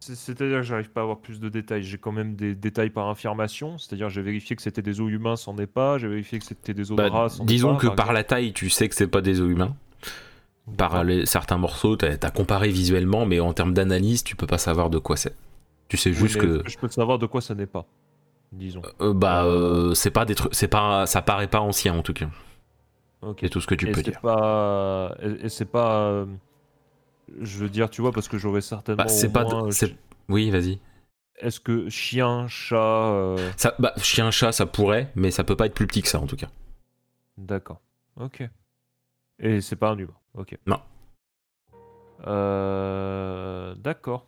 c'est- 0.00 0.14
C'est-à-dire 0.14 0.58
que 0.58 0.62
j'arrive 0.62 0.90
pas 0.90 1.00
à 1.00 1.02
avoir 1.04 1.18
plus 1.18 1.40
de 1.40 1.48
détails. 1.48 1.82
J'ai 1.82 1.98
quand 1.98 2.12
même 2.12 2.36
des 2.36 2.54
détails 2.54 2.90
par 2.90 3.08
affirmation. 3.08 3.78
C'est-à-dire 3.78 4.08
j'ai 4.08 4.22
vérifié 4.22 4.54
que 4.54 4.62
c'était 4.62 4.82
des 4.82 5.00
os 5.00 5.10
humains, 5.10 5.36
c'en 5.36 5.56
est 5.58 5.66
pas. 5.66 5.98
J'ai 5.98 6.08
vérifié 6.08 6.38
que 6.38 6.44
c'était 6.44 6.74
des 6.74 6.90
os 6.92 6.96
Bah, 6.96 7.08
de 7.10 7.42
est 7.42 7.44
disons 7.46 7.74
pas, 7.74 7.80
que 7.80 7.86
par 7.88 8.12
la 8.12 8.22
taille, 8.24 8.52
tu 8.52 8.70
sais 8.70 8.88
que 8.88 8.94
c'est 8.94 9.08
pas 9.08 9.20
des 9.22 9.40
os 9.40 9.50
humains. 9.50 9.74
Par 10.76 11.04
les, 11.04 11.26
certains 11.26 11.58
morceaux, 11.58 11.96
t'as 11.96 12.16
as 12.20 12.30
comparé 12.30 12.70
visuellement, 12.70 13.24
mais 13.24 13.38
en 13.38 13.52
termes 13.52 13.72
d'analyse, 13.72 14.24
tu 14.24 14.34
peux 14.34 14.48
pas 14.48 14.58
savoir 14.58 14.90
de 14.90 14.98
quoi 14.98 15.16
c'est. 15.16 15.34
Tu 15.88 15.96
sais 15.96 16.12
juste 16.12 16.38
que, 16.40 16.62
que 16.62 16.68
je 16.70 16.76
peux 16.78 16.88
savoir 16.88 17.18
de 17.20 17.26
quoi 17.26 17.40
ça 17.40 17.54
n'est 17.54 17.66
pas. 17.66 17.86
Disons. 18.52 18.82
euh, 19.00 19.12
bah, 19.14 19.44
euh, 19.44 19.94
c'est 19.94 20.10
pas 20.10 20.24
des 20.24 20.34
trucs, 20.34 20.54
c'est 20.54 20.66
pas, 20.68 21.06
ça 21.06 21.22
paraît 21.22 21.46
pas 21.46 21.60
ancien 21.60 21.94
en 21.94 22.02
tout 22.02 22.12
cas. 22.14 22.28
Ok. 23.22 23.38
C'est 23.42 23.48
tout 23.48 23.60
ce 23.60 23.66
que 23.66 23.74
tu 23.74 23.88
et 23.88 23.92
peux 23.92 24.02
dire. 24.02 24.20
pas. 24.20 25.14
Et, 25.22 25.46
et 25.46 25.48
c'est 25.48 25.64
pas. 25.64 26.02
euh, 26.08 26.26
Je 27.40 27.58
veux 27.58 27.68
dire, 27.70 27.90
tu 27.90 28.00
vois, 28.02 28.12
parce 28.12 28.28
que 28.28 28.38
j'aurais 28.38 28.60
certainement. 28.60 29.02
Bah, 29.04 29.08
c'est 29.08 29.32
pas 29.32 29.44
moins, 29.44 29.70
c'est- 29.70 29.96
Oui, 30.28 30.50
vas-y. 30.50 30.78
Est-ce 31.38 31.60
que 31.60 31.88
chien, 31.90 32.46
chat. 32.48 32.76
euh, 32.76 33.50
Ça, 33.56 33.74
bah, 33.78 33.92
chien, 33.98 34.30
chat, 34.30 34.52
ça 34.52 34.64
pourrait, 34.66 35.12
mais 35.16 35.30
ça 35.30 35.44
peut 35.44 35.56
pas 35.56 35.66
être 35.66 35.74
plus 35.74 35.86
petit 35.86 36.02
que 36.02 36.08
ça 36.08 36.18
en 36.20 36.26
tout 36.26 36.36
cas. 36.36 36.48
D'accord. 37.36 37.80
Ok. 38.18 38.42
Et 39.38 39.60
c'est 39.60 39.76
pas 39.76 39.90
un 39.90 39.98
humain. 39.98 40.14
Ok. 40.34 40.56
Non. 40.66 40.80
Euh, 42.26 43.74
D'accord. 43.76 44.26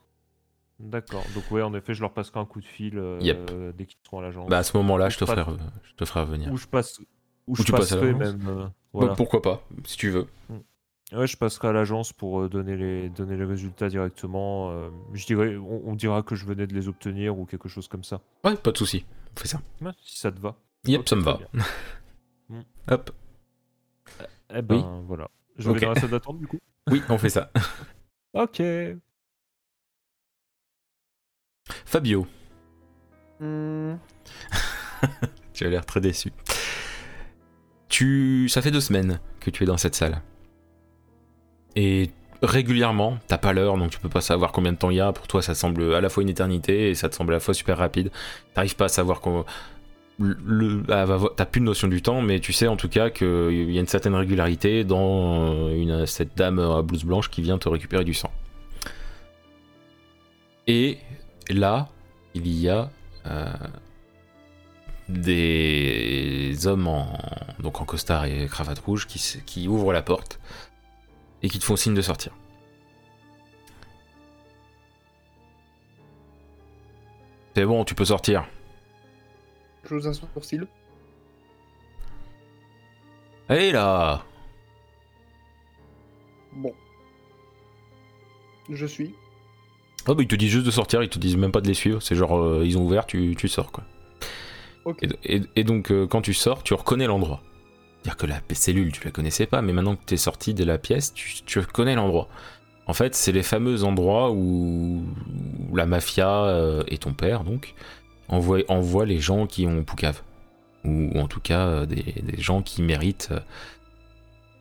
D'accord. 0.81 1.25
Donc 1.35 1.51
ouais, 1.51 1.63
en 1.63 1.75
effet, 1.75 1.95
je 1.95 2.01
leur 2.03 2.13
passerai 2.13 2.39
un 2.41 2.45
coup 2.45 2.61
de 2.61 2.67
fil 2.67 2.99
euh, 2.99 3.19
Yep. 3.21 3.51
dès 3.77 3.87
qu'ils 3.87 3.99
seront 4.05 4.21
à 4.21 4.23
l'agence. 4.23 4.49
Bah, 4.49 4.59
à 4.59 4.63
ce 4.63 4.77
moment-là, 4.77 5.09
je 5.09 5.19
te 5.19 5.25
ferai, 5.27 5.43
je 5.85 5.95
te 5.95 6.05
ferai 6.05 6.21
revenir. 6.21 6.53
Ou 6.53 6.57
je 6.57 6.67
passe. 6.67 7.01
Ou, 7.49 7.57
je 7.57 7.63
tu 7.65 7.73
passes 7.73 7.93
à 7.93 7.97
passerai 7.97 8.13
l'agence. 8.13 8.35
même. 8.41 8.49
euh, 8.49 8.67
Bah, 8.95 9.15
pourquoi 9.17 9.43
pas, 9.43 9.63
si 9.85 9.97
tu 9.97 10.11
veux. 10.11 10.27
Ouais, 11.13 11.27
je 11.27 11.37
passerai 11.39 11.69
à 11.69 11.73
l'agence 11.73 12.13
pour 12.13 12.41
euh, 12.43 12.49
donner 12.51 12.77
les 12.77 13.09
donner 13.09 13.37
les 13.37 13.45
résultats 13.47 13.89
directement. 13.89 14.71
euh, 14.71 14.91
je 15.15 15.25
dirais, 15.27 15.57
on, 15.57 15.89
on 15.89 15.95
dira 15.95 16.23
que 16.23 16.35
je 16.35 16.45
venais 16.45 16.67
de 16.67 16.75
les 16.75 16.87
obtenir 16.89 17.39
ou 17.39 17.47
quelque 17.47 17.69
chose 17.69 17.89
comme 17.89 18.05
ça. 18.05 18.21
Ouais, 18.45 18.55
pas 18.57 18.71
de 18.73 18.77
souci. 18.77 19.05
On 19.37 19.41
fait 19.41 19.49
ça. 19.49 19.61
Ouais, 19.81 19.93
si 20.03 20.19
ça 20.19 20.31
te 20.31 20.39
va. 20.39 20.55
Yep, 20.85 21.09
ça 21.09 21.17
me 21.17 21.23
va. 21.23 21.39
bien. 21.53 21.63
Mm. 22.51 22.61
Hop. 22.91 23.11
Eh 24.55 24.63
ben 24.63 24.77
Oui. 24.77 25.05
voilà. 25.07 25.29
Je 25.59 25.71
vais 25.71 25.77
Ok. 25.77 25.83
dans 25.83 25.93
la 25.93 26.01
salle 26.01 26.11
d'attente 26.11 26.39
du 26.39 26.47
coup. 26.47 26.59
Oui, 26.91 27.03
on 27.11 27.19
fait 27.19 27.29
ça. 27.29 27.51
Ok. 28.35 28.63
Fabio, 31.85 32.27
Hmm, 33.41 33.95
tu 35.53 35.65
as 35.65 35.69
l'air 35.71 35.87
très 35.87 36.01
déçu. 36.01 36.33
Tu, 37.89 38.49
ça 38.49 38.63
fait 38.63 38.71
deux 38.71 38.81
semaines 38.81 39.21
que 39.41 39.51
tu 39.51 39.65
es 39.65 39.67
dans 39.67 39.77
cette 39.77 39.95
salle. 39.95 40.21
Et 41.77 42.11
régulièrement. 42.43 43.19
T'as 43.27 43.39
pas 43.39 43.53
l'heure, 43.53 43.77
donc 43.77 43.91
tu 43.91 43.99
peux 43.99 44.09
pas 44.09 44.21
savoir 44.21 44.53
combien 44.53 44.73
de 44.73 44.79
temps 44.79 44.91
il 44.91 44.97
y 44.97 45.01
a. 45.01 45.13
Pour 45.13 45.27
toi, 45.27 45.43
ça 45.43 45.55
semble 45.55 45.95
à 45.95 46.01
la 46.01 46.09
fois 46.09 46.23
une 46.23 46.29
éternité 46.29 46.91
et 46.91 46.95
ça 46.95 47.09
te 47.09 47.15
semble 47.15 47.33
à 47.33 47.37
la 47.37 47.41
fois 47.41 47.55
super 47.55 47.79
rapide. 47.79 48.11
T'arrives 48.55 48.77
pas 48.77 48.87
à 48.87 48.89
savoir 48.89 49.21
qu'on. 49.21 49.45
T'as 50.19 51.45
plus 51.47 51.61
de 51.61 51.67
notion 51.67 51.87
du 51.87 52.03
temps, 52.03 52.23
mais 52.23 52.41
tu 52.41 52.53
sais 52.53 52.67
en 52.67 52.77
tout 52.77 52.89
cas 52.89 53.09
qu'il 53.11 53.71
y 53.71 53.77
a 53.77 53.81
une 53.81 53.87
certaine 53.87 54.17
régularité 54.17 54.83
dans 54.83 55.69
euh, 55.69 56.07
cette 56.07 56.37
dame 56.37 56.59
à 56.59 56.83
blouse 56.83 57.05
blanche 57.05 57.31
qui 57.31 57.41
vient 57.41 57.57
te 57.57 57.69
récupérer 57.69 58.05
du 58.05 58.15
sang. 58.15 58.33
Et 60.67 60.99
là, 61.49 61.89
il 62.35 62.49
y 62.49 62.69
a 62.69 62.91
euh, 63.27 63.47
des 65.09 66.67
hommes 66.67 66.87
en, 66.87 67.19
donc 67.61 67.81
en 67.81 67.85
costard 67.85 68.27
et 68.27 68.47
cravate 68.47 68.79
rouge 68.79 69.07
qui, 69.07 69.21
qui 69.47 69.69
ouvrent 69.69 69.93
la 69.93 70.03
porte 70.03 70.41
et 71.43 71.49
qui 71.49 71.59
te 71.59 71.65
font 71.65 71.77
signe 71.77 71.95
de 71.95 72.03
sortir. 72.03 72.33
C'est 77.55 77.65
bon, 77.65 77.85
tu 77.85 77.95
peux 77.95 78.05
sortir. 78.05 78.47
J'ose 79.85 80.07
un 80.07 80.13
sourcil. 80.13 80.67
Allez 83.49 83.73
là 83.73 84.23
Bon. 86.53 86.75
Je 88.69 88.87
suis. 88.87 89.15
Oh 90.07 90.15
bah 90.15 90.23
ils 90.23 90.29
te 90.29 90.37
disent 90.37 90.51
juste 90.51 90.67
de 90.67 90.71
sortir, 90.71 91.03
ils 91.03 91.09
te 91.09 91.19
disent 91.19 91.37
même 91.37 91.53
pas 91.53 91.61
de 91.61 91.69
les 91.69 91.75
suivre, 91.75 92.01
c'est 92.03 92.15
genre 92.15 92.39
euh, 92.39 92.63
ils 92.65 92.79
ont 92.79 92.85
ouvert, 92.85 93.07
tu, 93.07 93.35
tu 93.37 93.49
sors 93.49 93.73
quoi. 93.73 93.85
Et, 95.03 95.37
et- 95.37 95.43
et 95.57 95.65
donc 95.65 95.91
euh, 95.91 96.07
quand 96.07 96.23
tu 96.23 96.35
sors, 96.35 96.63
tu 96.63 96.75
reconnais 96.75 97.07
l'endroit. 97.07 97.43
C'est-à-dire 98.03 98.17
que 98.17 98.27
la 98.27 98.41
cellule, 98.55 98.93
tu 98.93 99.05
la 99.05 99.11
connaissais 99.11 99.47
pas, 99.47 99.61
mais 99.63 99.73
maintenant 99.73 99.97
que 99.97 100.05
tu 100.07 100.15
es 100.15 100.19
sorti 100.19 100.55
de 100.55 100.65
la 100.65 100.79
pièce, 100.79 101.13
tu, 101.15 101.43
tu 101.45 101.59
reconnais 101.59 101.95
l'endroit. 101.95 102.29
En 102.87 102.95
fait, 102.95 103.15
c'est 103.15 103.33
les 103.33 103.43
fameux 103.43 103.85
endroits 103.85 104.31
où, 104.33 105.03
la 105.75 105.85
mafia 105.85 106.45
euh, 106.45 106.83
et 106.89 106.97
ton 106.99 107.13
père, 107.13 107.45
donc, 107.45 107.75
envoient, 108.29 108.63
envoient 108.69 109.05
les 109.05 109.21
gens 109.21 109.47
qui 109.47 109.67
ont 109.67 109.83
Poucave. 109.85 110.23
Ou, 110.85 111.11
ou 111.15 111.19
en 111.19 111.27
tout 111.29 111.41
cas, 111.41 111.67
euh, 111.67 111.87
des, 111.87 112.03
des 112.03 112.41
gens 112.41 112.63
qui 112.63 112.83
méritent 112.83 113.29
euh, 113.33 113.41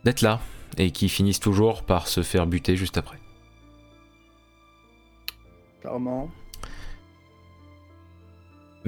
d'être 0.04 0.22
là. 0.22 0.40
Et 0.78 0.92
qui 0.92 1.08
finissent 1.08 1.40
toujours 1.40 1.84
par 1.84 2.08
se 2.08 2.22
faire 2.24 2.46
buter 2.48 2.76
juste 2.76 2.98
après. 2.98 3.18
Charmant. 5.82 6.30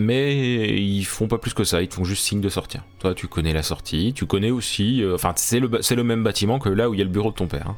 Mais 0.01 0.79
ils 0.81 1.03
font 1.03 1.27
pas 1.27 1.38
plus 1.38 1.53
que 1.53 1.65
ça, 1.65 1.81
ils 1.81 1.89
te 1.89 1.95
font 1.95 2.05
juste 2.05 2.23
signe 2.23 2.39
de 2.39 2.47
sortir. 2.47 2.85
Toi, 2.99 3.13
tu 3.13 3.27
connais 3.27 3.51
la 3.51 3.63
sortie, 3.63 4.13
tu 4.15 4.25
connais 4.25 4.49
aussi. 4.49 5.03
euh, 5.03 5.15
Enfin, 5.15 5.33
c'est 5.35 5.59
le, 5.59 6.03
même 6.03 6.23
bâtiment 6.23 6.57
que 6.57 6.69
là 6.69 6.89
où 6.89 6.93
il 6.93 6.99
y 6.99 7.01
a 7.01 7.03
le 7.03 7.09
bureau 7.09 7.31
de 7.31 7.35
ton 7.35 7.47
père. 7.47 7.67
hein. 7.67 7.77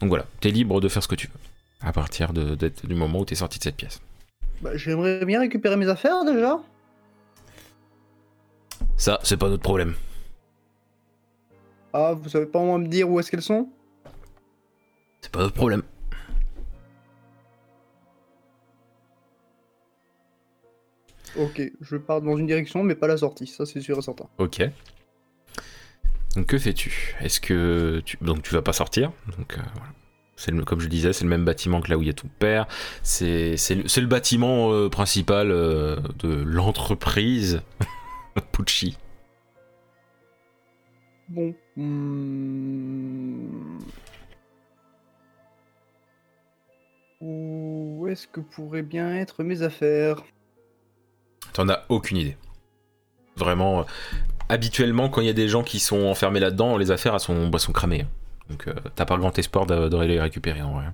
Donc 0.00 0.08
voilà, 0.08 0.24
t'es 0.40 0.50
libre 0.50 0.80
de 0.80 0.88
faire 0.88 1.04
ce 1.04 1.08
que 1.08 1.14
tu 1.14 1.28
veux. 1.28 1.86
À 1.86 1.92
partir 1.92 2.32
de, 2.32 2.56
du 2.82 2.94
moment 2.96 3.20
où 3.20 3.24
t'es 3.24 3.36
sorti 3.36 3.58
de 3.60 3.64
cette 3.64 3.76
pièce. 3.76 4.00
Bah, 4.60 4.70
J'aimerais 4.74 5.24
bien 5.24 5.38
récupérer 5.38 5.76
mes 5.76 5.86
affaires 5.88 6.24
déjà. 6.24 6.58
Ça, 8.96 9.20
c'est 9.22 9.36
pas 9.36 9.48
notre 9.48 9.62
problème. 9.62 9.94
Ah, 11.92 12.12
vous 12.14 12.28
savez 12.28 12.46
pas 12.46 12.58
au 12.58 12.64
moins 12.64 12.78
me 12.78 12.88
dire 12.88 13.08
où 13.08 13.20
est-ce 13.20 13.30
qu'elles 13.30 13.40
sont? 13.42 13.68
C'est 15.20 15.30
pas 15.30 15.40
notre 15.40 15.54
problème. 15.54 15.82
Ok, 21.38 21.62
je 21.80 21.96
pars 21.96 22.20
dans 22.22 22.36
une 22.36 22.46
direction, 22.46 22.82
mais 22.82 22.94
pas 22.94 23.06
la 23.06 23.16
sortie, 23.16 23.46
ça 23.46 23.66
c'est 23.66 23.80
sûr 23.80 23.98
et 23.98 24.02
certain. 24.02 24.26
Ok. 24.38 24.62
Donc 26.36 26.46
que 26.46 26.58
fais-tu? 26.58 27.16
Est-ce 27.20 27.40
que 27.40 28.00
tu... 28.04 28.16
donc 28.20 28.42
tu 28.42 28.54
vas 28.54 28.62
pas 28.62 28.72
sortir? 28.72 29.12
Donc 29.38 29.54
euh, 29.58 29.62
voilà. 29.74 29.92
C'est 30.36 30.52
le- 30.52 30.64
comme 30.64 30.80
je 30.80 30.88
disais, 30.88 31.12
c'est 31.12 31.24
le 31.24 31.30
même 31.30 31.44
bâtiment 31.44 31.80
que 31.80 31.90
là 31.90 31.98
où 31.98 32.02
il 32.02 32.06
y 32.06 32.10
a 32.10 32.14
ton 32.14 32.28
père. 32.38 32.66
C'est 33.02 33.56
c'est 33.56 33.74
le, 33.74 33.88
c'est 33.88 34.00
le 34.00 34.06
bâtiment 34.06 34.72
euh, 34.72 34.88
principal 34.88 35.50
euh, 35.50 35.96
de 36.18 36.32
l'entreprise 36.42 37.62
Pucci. 38.52 38.96
Bon. 41.28 41.54
hmm. 41.76 43.78
Où 47.20 48.06
est-ce 48.08 48.26
que 48.26 48.40
pourraient 48.40 48.82
bien 48.82 49.14
être 49.14 49.44
mes 49.44 49.62
affaires? 49.62 50.22
T'en 51.52 51.68
as 51.68 51.84
aucune 51.88 52.16
idée. 52.16 52.36
Vraiment, 53.36 53.80
euh, 53.80 53.84
habituellement, 54.48 55.08
quand 55.08 55.20
il 55.20 55.26
y 55.26 55.30
a 55.30 55.34
des 55.34 55.48
gens 55.48 55.62
qui 55.62 55.80
sont 55.80 56.06
enfermés 56.06 56.40
là-dedans, 56.40 56.76
les 56.76 56.90
affaires 56.90 57.20
sont, 57.20 57.48
bah, 57.48 57.58
sont 57.58 57.72
cramées. 57.72 58.02
hein. 58.02 58.08
Donc 58.50 58.66
euh, 58.66 58.74
t'as 58.96 59.04
pas 59.04 59.16
grand 59.16 59.38
espoir 59.38 59.64
de, 59.66 60.02
les 60.02 60.20
récupérer 60.20 60.62
en 60.62 60.72
vrai. 60.72 60.86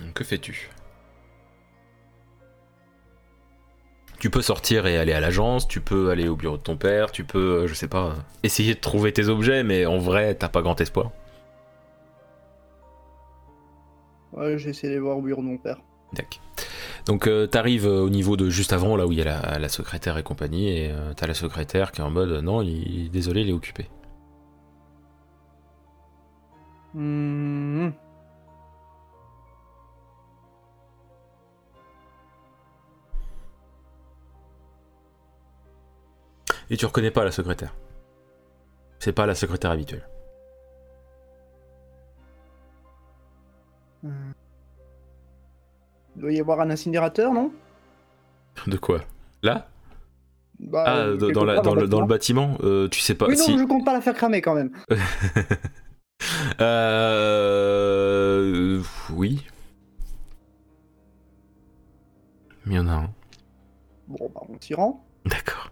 Donc, 0.00 0.14
que 0.14 0.24
fais-tu? 0.24 0.68
Tu 4.22 4.30
peux 4.30 4.40
sortir 4.40 4.86
et 4.86 4.98
aller 4.98 5.12
à 5.12 5.18
l'agence, 5.18 5.66
tu 5.66 5.80
peux 5.80 6.10
aller 6.10 6.28
au 6.28 6.36
bureau 6.36 6.56
de 6.56 6.62
ton 6.62 6.76
père, 6.76 7.10
tu 7.10 7.24
peux, 7.24 7.62
euh, 7.62 7.66
je 7.66 7.74
sais 7.74 7.88
pas, 7.88 8.14
essayer 8.44 8.72
de 8.72 8.78
trouver 8.78 9.12
tes 9.12 9.26
objets, 9.26 9.64
mais 9.64 9.84
en 9.84 9.98
vrai, 9.98 10.36
t'as 10.36 10.48
pas 10.48 10.62
grand 10.62 10.80
espoir. 10.80 11.10
Ouais, 14.32 14.58
j'ai 14.58 14.70
essayé 14.70 14.90
de 14.90 14.94
les 14.94 15.00
voir 15.00 15.18
au 15.18 15.22
bureau 15.22 15.42
de 15.42 15.48
mon 15.48 15.58
père. 15.58 15.78
D'accord. 16.12 16.40
Donc 17.04 17.26
euh, 17.26 17.48
t'arrives 17.48 17.84
euh, 17.84 17.98
au 17.98 18.10
niveau 18.10 18.36
de 18.36 18.48
juste 18.48 18.72
avant, 18.72 18.94
là 18.94 19.08
où 19.08 19.10
il 19.10 19.18
y 19.18 19.22
a 19.22 19.24
la, 19.24 19.58
la 19.58 19.68
secrétaire 19.68 20.16
et 20.18 20.22
compagnie, 20.22 20.68
et 20.68 20.92
euh, 20.92 21.14
t'as 21.16 21.26
la 21.26 21.34
secrétaire 21.34 21.90
qui 21.90 22.00
est 22.00 22.04
en 22.04 22.10
mode 22.10 22.44
non, 22.44 22.62
il, 22.62 23.10
désolé, 23.10 23.40
il 23.40 23.48
est 23.48 23.52
occupé. 23.52 23.88
Hmm. 26.94 27.88
Et 36.72 36.76
tu 36.78 36.86
reconnais 36.86 37.10
pas 37.10 37.22
la 37.22 37.30
secrétaire. 37.30 37.74
C'est 38.98 39.12
pas 39.12 39.26
la 39.26 39.34
secrétaire 39.34 39.70
habituelle. 39.72 40.08
Hmm. 44.02 44.32
Il 46.16 46.22
doit 46.22 46.32
y 46.32 46.40
avoir 46.40 46.60
un 46.60 46.70
incinérateur, 46.70 47.32
non? 47.34 47.52
De 48.66 48.76
quoi? 48.78 49.02
Là? 49.42 49.68
Bah, 50.60 50.84
Ah, 50.86 50.96
euh, 51.00 51.16
dans, 51.32 51.44
la- 51.44 51.56
le, 51.56 51.60
dans 51.60 51.74
le 51.74 52.06
bâtiment. 52.06 52.06
bâtiment 52.06 52.56
euh, 52.62 52.88
Tu 52.88 53.00
sais 53.00 53.14
pas. 53.14 53.26
Oui, 53.26 53.36
non, 53.36 53.44
si. 53.44 53.58
je 53.58 53.64
compte 53.64 53.84
pas 53.84 53.92
la 53.92 54.00
faire 54.00 54.14
cramer 54.14 54.40
quand 54.40 54.54
même. 54.54 54.72
Euh... 56.60 57.90
Oui. 59.12 59.44
Mais 62.64 62.74
il 62.74 62.76
y 62.76 62.78
en 62.78 62.86
a 62.86 62.92
un. 62.92 63.10
Bon, 64.06 64.30
bah, 64.32 64.42
on 64.48 64.56
s'y 64.60 64.72
rend. 64.74 65.04
D'accord. 65.26 65.71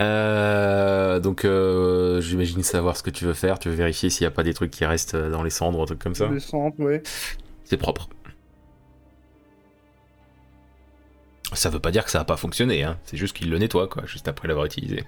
Euh, 0.00 1.20
donc, 1.20 1.44
euh, 1.44 2.20
j'imagine 2.20 2.62
savoir 2.62 2.96
ce 2.96 3.02
que 3.02 3.10
tu 3.10 3.24
veux 3.24 3.34
faire. 3.34 3.58
Tu 3.58 3.68
veux 3.68 3.74
vérifier 3.74 4.10
s'il 4.10 4.24
n'y 4.24 4.28
a 4.28 4.30
pas 4.32 4.42
des 4.42 4.54
trucs 4.54 4.70
qui 4.70 4.84
restent 4.84 5.16
dans 5.16 5.42
les 5.42 5.50
cendres, 5.50 5.80
un 5.82 5.86
truc 5.86 5.98
comme 6.00 6.14
ça. 6.14 6.28
Ouais. 6.78 7.02
C'est 7.64 7.76
propre. 7.76 8.08
Ça 11.52 11.70
veut 11.70 11.78
pas 11.80 11.90
dire 11.92 12.04
que 12.04 12.10
ça 12.10 12.20
a 12.20 12.24
pas 12.24 12.36
fonctionné, 12.36 12.82
hein. 12.82 12.98
c'est 13.04 13.16
juste 13.16 13.36
qu'il 13.36 13.48
le 13.50 13.58
nettoie, 13.58 13.86
quoi, 13.86 14.04
juste 14.06 14.26
après 14.26 14.48
l'avoir 14.48 14.66
utilisé. 14.66 15.04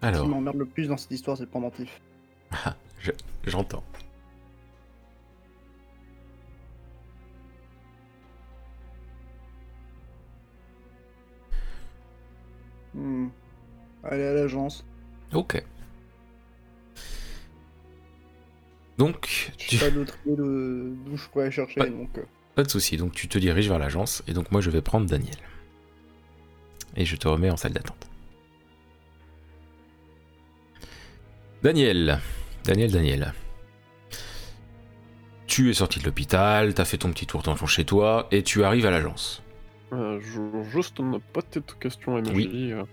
Ce 0.00 0.06
Alors, 0.06 0.22
qui 0.22 0.28
m'emmerde 0.28 0.56
le 0.56 0.66
plus 0.66 0.88
dans 0.88 0.96
cette 0.96 1.10
histoire, 1.10 1.36
c'est 1.36 1.42
le 1.44 1.48
pendentif. 1.50 2.00
j'entends. 3.46 3.84
Hmm. 12.94 13.28
Allez 14.02 14.24
à 14.24 14.32
l'agence. 14.34 14.84
Ok. 15.32 15.62
Donc, 18.98 19.52
Je 19.58 19.66
tu... 19.68 19.76
pas 19.78 19.90
d'autre 19.90 20.18
de- 20.26 20.92
d'où 21.06 21.16
je 21.16 21.28
pourrais 21.28 21.50
chercher, 21.50 21.80
Ouais. 21.80 21.90
donc... 21.90 22.18
euh, 22.18 22.24
pas 22.54 22.62
de 22.64 22.68
souci. 22.70 22.96
Donc, 22.96 23.12
tu 23.12 23.28
te 23.28 23.38
diriges 23.38 23.68
vers 23.68 23.78
l'agence, 23.78 24.22
et 24.26 24.32
donc 24.32 24.50
moi, 24.50 24.60
je 24.60 24.70
vais 24.70 24.82
prendre 24.82 25.06
Daniel. 25.06 25.36
Et 26.96 27.04
je 27.06 27.16
te 27.16 27.28
remets 27.28 27.50
en 27.50 27.56
salle 27.56 27.72
d'attente. 27.72 28.09
Daniel, 31.62 32.18
Daniel, 32.64 32.90
Daniel. 32.90 33.34
Tu 35.46 35.70
es 35.70 35.74
sorti 35.74 35.98
de 35.98 36.04
l'hôpital, 36.04 36.74
t'as 36.74 36.84
fait 36.84 36.98
ton 36.98 37.10
petit 37.10 37.26
tour 37.26 37.42
dans 37.42 37.54
ton 37.56 37.66
chez 37.66 37.84
toi, 37.84 38.28
et 38.30 38.42
tu 38.42 38.64
arrives 38.64 38.86
à 38.86 38.90
l'agence. 38.90 39.42
Euh, 39.92 40.20
juste 40.72 40.98
une 41.00 41.18
petite 41.32 41.78
question, 41.78 42.16
MJ. 42.20 42.30
Oui. 42.34 42.72
Euh, 42.72 42.84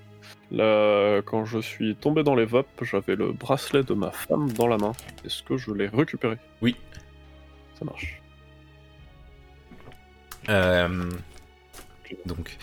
Là, 0.51 1.21
quand 1.23 1.45
je 1.45 1.59
suis 1.59 1.95
tombé 1.95 2.23
dans 2.23 2.35
les 2.35 2.45
vapes, 2.45 2.83
j'avais 2.83 3.15
le 3.15 3.31
bracelet 3.33 3.83
de 3.83 3.93
ma 3.93 4.11
femme 4.11 4.51
dans 4.53 4.67
la 4.67 4.77
main. 4.77 4.93
Est-ce 5.25 5.43
que 5.43 5.57
je 5.57 5.71
l'ai 5.71 5.87
récupéré? 5.87 6.37
Oui. 6.61 6.75
Ça 7.77 7.85
marche. 7.85 8.21
Euh, 10.49 11.09
donc, 12.25 12.57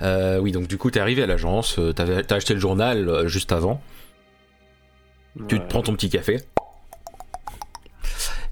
euh, 0.00 0.38
oui, 0.38 0.52
donc 0.52 0.66
du 0.66 0.78
coup, 0.78 0.90
t'es 0.90 1.00
arrivé 1.00 1.22
à 1.22 1.26
l'agence, 1.26 1.78
euh, 1.78 1.92
t'as 1.92 2.34
acheté 2.34 2.54
le 2.54 2.60
journal 2.60 3.26
juste 3.28 3.52
avant, 3.52 3.82
tu 5.48 5.60
te 5.60 5.66
prends 5.68 5.82
ton 5.82 5.92
petit 5.94 6.08
café, 6.10 6.40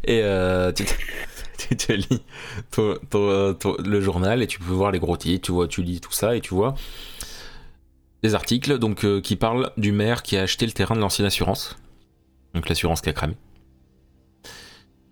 et 0.05 0.21
euh, 0.23 0.73
tu, 0.73 0.85
lis 1.97 2.23
ton- 2.71 2.99
ton- 3.11 3.29
euh, 3.31 3.53
ton- 3.55 3.77
le 3.85 4.01
journal, 4.01 4.43
et 4.43 4.47
tu 4.47 4.59
peux 4.59 4.73
voir 4.73 4.91
les 4.91 4.99
gros 4.99 5.17
titres, 5.17 5.47
tu, 5.47 5.53
vois, 5.53 5.67
tu 5.69 5.83
lis 5.83 6.01
tout 6.01 6.13
ça, 6.13 6.37
et 6.37 6.41
tu 6.41 6.55
vois 6.55 6.75
des 8.23 8.35
articles 8.35 8.79
donc, 8.79 9.05
euh, 9.05 9.21
qui 9.21 9.37
parlent 9.37 9.71
du 9.77 9.93
maire 9.93 10.23
qui 10.23 10.37
a 10.39 10.43
acheté 10.43 10.65
le 10.65 10.73
terrain 10.73 10.95
de 10.95 11.01
l'ancienne 11.01 11.27
assurance, 11.27 11.77
donc 12.55 12.69
l'assurance 12.69 13.01
qui 13.03 13.09
a 13.11 13.13
cramé, 13.13 13.37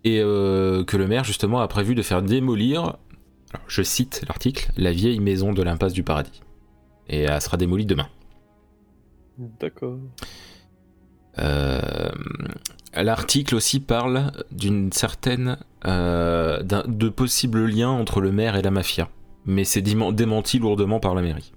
et 0.03 0.19
euh, 0.19 0.83
que 0.83 0.97
le 0.97 1.07
maire, 1.07 1.23
justement, 1.23 1.59
a 1.61 1.67
prévu 1.67 1.95
de 1.95 2.01
faire 2.01 2.21
démolir 2.21 2.97
alors, 3.53 3.65
je 3.67 3.83
cite 3.83 4.23
l'article, 4.27 4.71
la 4.77 4.91
vieille 4.91 5.19
maison 5.19 5.53
de 5.53 5.61
l'impasse 5.61 5.93
du 5.93 6.01
paradis. 6.01 6.41
Et 7.07 7.19
elle 7.19 7.39
sera 7.39 7.55
démolie 7.55 7.85
demain. 7.85 8.07
D'accord. 9.37 9.99
Euh, 11.39 11.81
l'article 12.95 13.55
aussi 13.55 13.79
parle 13.79 14.31
d'une 14.51 14.91
certaine. 14.91 15.57
euh, 15.85 16.61
de 16.63 17.09
possibles 17.09 17.65
liens 17.65 17.89
entre 17.89 18.21
le 18.21 18.31
maire 18.31 18.55
et 18.55 18.61
la 18.61 18.71
mafia. 18.71 19.09
Mais 19.45 19.63
c'est 19.65 19.81
démenti 19.81 20.59
lourdement 20.59 20.99
par 20.99 21.15
la 21.15 21.21
mairie. 21.21 21.51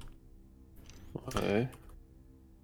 Ouais. 1.36 1.68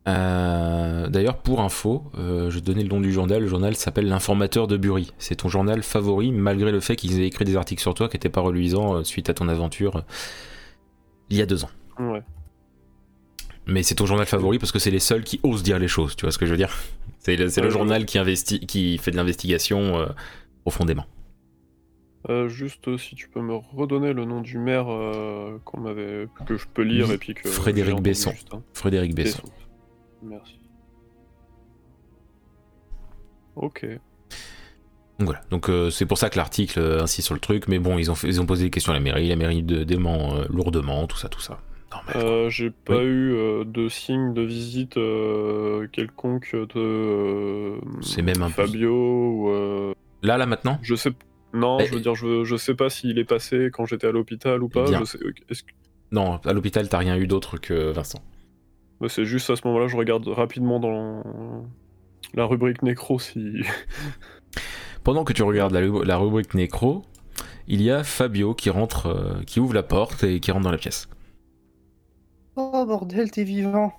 Euh, 0.09 1.07
D'ailleurs, 1.09 1.37
pour 1.39 1.61
info, 1.61 2.11
euh, 2.19 2.51
je 2.51 2.59
donner 2.59 2.83
le 2.83 2.89
nom 2.89 3.01
du 3.01 3.13
journal. 3.13 3.43
Le 3.43 3.47
journal 3.47 3.77
s'appelle 3.77 4.09
L'Informateur 4.09 4.67
de 4.67 4.77
Bury. 4.77 5.13
C'est 5.19 5.37
ton 5.37 5.49
journal 5.49 5.83
favori, 5.83 6.33
malgré 6.33 6.73
le 6.73 6.81
fait 6.81 6.97
qu'ils 6.97 7.21
aient 7.21 7.27
écrit 7.27 7.45
des 7.45 7.57
articles 7.57 7.81
sur 7.83 7.95
toi 7.95 8.09
qui 8.09 8.17
n'étaient 8.17 8.29
pas 8.29 8.41
reluisants 8.41 8.97
euh, 8.97 9.05
suite 9.05 9.31
à 9.31 9.35
ton 9.35 9.49
aventure 9.49 10.03
il 11.31 11.37
y 11.39 11.43
a 11.43 11.47
deux 11.47 11.65
ans. 11.65 11.71
Ouais. 11.99 12.23
Mais 13.67 13.83
c'est 13.83 13.95
ton 13.95 14.07
journal 14.07 14.27
favori 14.27 14.59
parce 14.59 14.73
que 14.73 14.79
c'est 14.79 14.91
les 14.91 14.99
seuls 14.99 15.23
qui 15.23 15.41
osent 15.43 15.63
dire 15.63 15.79
les 15.79 15.89
choses, 15.89 16.17
tu 16.17 16.25
vois 16.25 16.33
ce 16.33 16.39
que 16.39 16.47
je 16.47 16.51
veux 16.51 16.57
dire? 16.57 16.77
C'est 17.21 17.37
le, 17.37 17.71
journal 17.71 18.05
qui, 18.05 18.19
investi, 18.19 18.59
qui 18.67 18.99
fait 18.99 19.13
de 19.13 19.17
l'investigation 19.17 20.01
euh, 20.01 20.07
profondément. 20.65 21.07
Euh, 22.29 22.49
juste 22.49 22.87
euh, 22.87 22.99
si 22.99 23.17
tu 23.17 23.29
peux 23.29 23.41
me 23.41 23.55
redonner 23.55 24.13
le 24.13 24.25
nom 24.25 24.41
du 24.41 24.59
maire 24.59 24.87
euh, 24.89 25.59
qu'on 25.65 25.81
m'avait 25.81 26.29
que 26.47 26.57
je 26.57 26.67
peux 26.73 26.83
lire 26.83 27.11
et 27.11 27.19
puis 27.19 27.35
que 27.35 27.49
Frédéric 27.49 28.01
Besson. 28.01 28.31
juste, 28.31 28.55
hein. 28.55 28.63
Frédéric 28.75 29.15
Besson. 29.15 29.43
Merci. 30.23 30.59
Ok. 33.57 33.87
Donc 35.19 35.27
voilà, 35.27 35.43
donc 35.51 35.69
euh, 35.69 35.91
c'est 35.91 36.07
pour 36.07 36.17
ça 36.17 36.31
que 36.31 36.37
l'article 36.37 36.81
insiste 37.01 37.27
sur 37.27 37.35
le 37.35 37.41
truc, 37.41 37.67
mais 37.67 37.79
bon, 37.81 37.99
ils 37.99 38.11
ont, 38.11 38.15
fait- 38.15 38.29
ils 38.29 38.41
ont 38.41 38.47
posé 38.47 38.65
des 38.65 38.71
questions 38.71 38.93
à 38.93 38.95
la 38.95 39.01
mairie, 39.01 39.29
la 39.29 39.37
mairie 39.37 39.63
de, 39.63 39.83
dément 39.83 40.35
lourdement, 40.49 41.07
tout 41.07 41.19
ça, 41.19 41.29
tout 41.29 41.41
ça. 41.41 41.61
Euh, 42.17 42.49
J'ai 42.51 42.71
pas 42.71 42.97
Oui. 42.99 43.05
eu 43.05 43.33
euh, 43.35 43.65
de 43.65 43.89
signe 43.89 44.33
de 44.35 44.43
visite 44.43 44.97
euh, 44.97 45.87
quelconque 45.93 46.55
de 46.75 47.75
C'est 48.03 48.23
même 48.23 48.43
un 48.43 48.49
Fabio 48.49 48.93
ou 48.95 49.95
Là, 50.23 50.37
là, 50.39 50.47
maintenant 50.47 50.79
je 50.83 50.95
sais 50.95 51.11
non 51.55 51.79
Eh, 51.81 51.87
je 51.87 51.95
veux 51.95 52.01
dire 52.01 52.15
je, 52.15 52.45
je 52.45 52.57
sais 52.57 52.75
pas 52.75 52.89
s'il 52.91 53.19
est 53.19 53.25
passé 53.25 53.71
quand 53.73 53.85
j'étais 53.87 54.07
à 54.07 54.13
l'hôpital 54.13 54.63
ou 54.63 54.69
pas 54.69 54.85
bien. 54.85 55.01
je 55.01 55.05
sais 55.05 55.19
est-ce 55.51 55.63
que 55.65 55.73
Non, 56.13 56.37
à 56.45 56.53
l'hôpital, 56.53 56.89
t'as 56.89 56.99
rien 56.99 57.17
eu 57.17 57.27
d'autre 57.27 57.59
que 57.59 57.91
Vincent. 57.91 58.21
bah, 59.01 59.09
c'est 59.09 59.25
juste 59.25 59.51
à 59.51 59.57
ce 59.57 59.67
moment-là 59.67 59.87
je 59.89 59.97
regarde 59.97 60.27
rapidement 60.29 60.79
dans 60.81 61.23
la 62.35 62.45
rubrique 62.47 62.83
nécro 62.83 63.19
si 63.19 63.63
Pendant 65.05 65.25
que 65.25 65.33
tu 65.33 65.43
regardes 65.43 65.73
la, 65.73 65.81
la 65.83 66.17
rubrique 66.17 66.55
nécro, 66.55 67.03
il 67.67 67.83
y 67.83 67.91
a 67.91 68.05
Fabio 68.05 68.55
qui 68.55 68.71
rentre, 68.71 69.41
qui 69.47 69.59
ouvre 69.59 69.75
la 69.75 69.83
porte 69.83 70.23
et 70.23 70.39
qui 70.39 70.53
rentre 70.53 70.65
dans 70.65 70.71
la 70.71 70.79
pièce. 70.79 71.09
Oh 72.57 72.85
bordel, 72.87 73.31
t'es 73.31 73.45
vivant. 73.45 73.93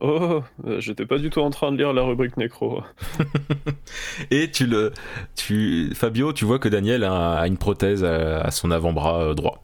oh 0.00 0.42
euh, 0.64 0.80
j'étais 0.80 1.06
pas 1.06 1.18
du 1.18 1.30
tout 1.30 1.40
en 1.40 1.50
train 1.50 1.72
de 1.72 1.76
lire 1.78 1.92
la 1.92 2.02
rubrique 2.02 2.36
nécro 2.36 2.82
Et 4.30 4.50
tu 4.50 4.66
le, 4.66 4.92
tu, 5.34 5.94
Fabio, 5.94 6.32
tu 6.32 6.44
vois 6.44 6.58
que 6.58 6.68
Daniel 6.68 7.04
a, 7.04 7.34
a 7.40 7.46
une 7.46 7.58
prothèse 7.58 8.04
à, 8.04 8.40
à 8.42 8.50
son 8.50 8.70
avant-bras 8.70 9.22
euh, 9.30 9.34
droit. 9.34 9.62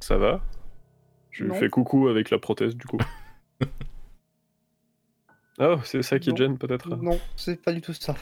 ça 0.00 0.16
va? 0.16 0.40
Je 1.30 1.44
lui 1.44 1.54
fais 1.54 1.68
coucou 1.68 2.08
avec 2.08 2.30
la 2.30 2.38
prothèse 2.38 2.74
du 2.76 2.86
coup 2.86 2.98
oh 5.60 5.76
c'est 5.84 6.02
ça 6.02 6.18
qui 6.18 6.30
Non. 6.30 6.34
te 6.34 6.42
gêne 6.42 6.58
peut-être? 6.58 6.88
Non, 6.96 7.18
c'est 7.36 7.60
pas 7.62 7.72
du 7.72 7.80
tout 7.80 7.92
ça. 7.92 8.14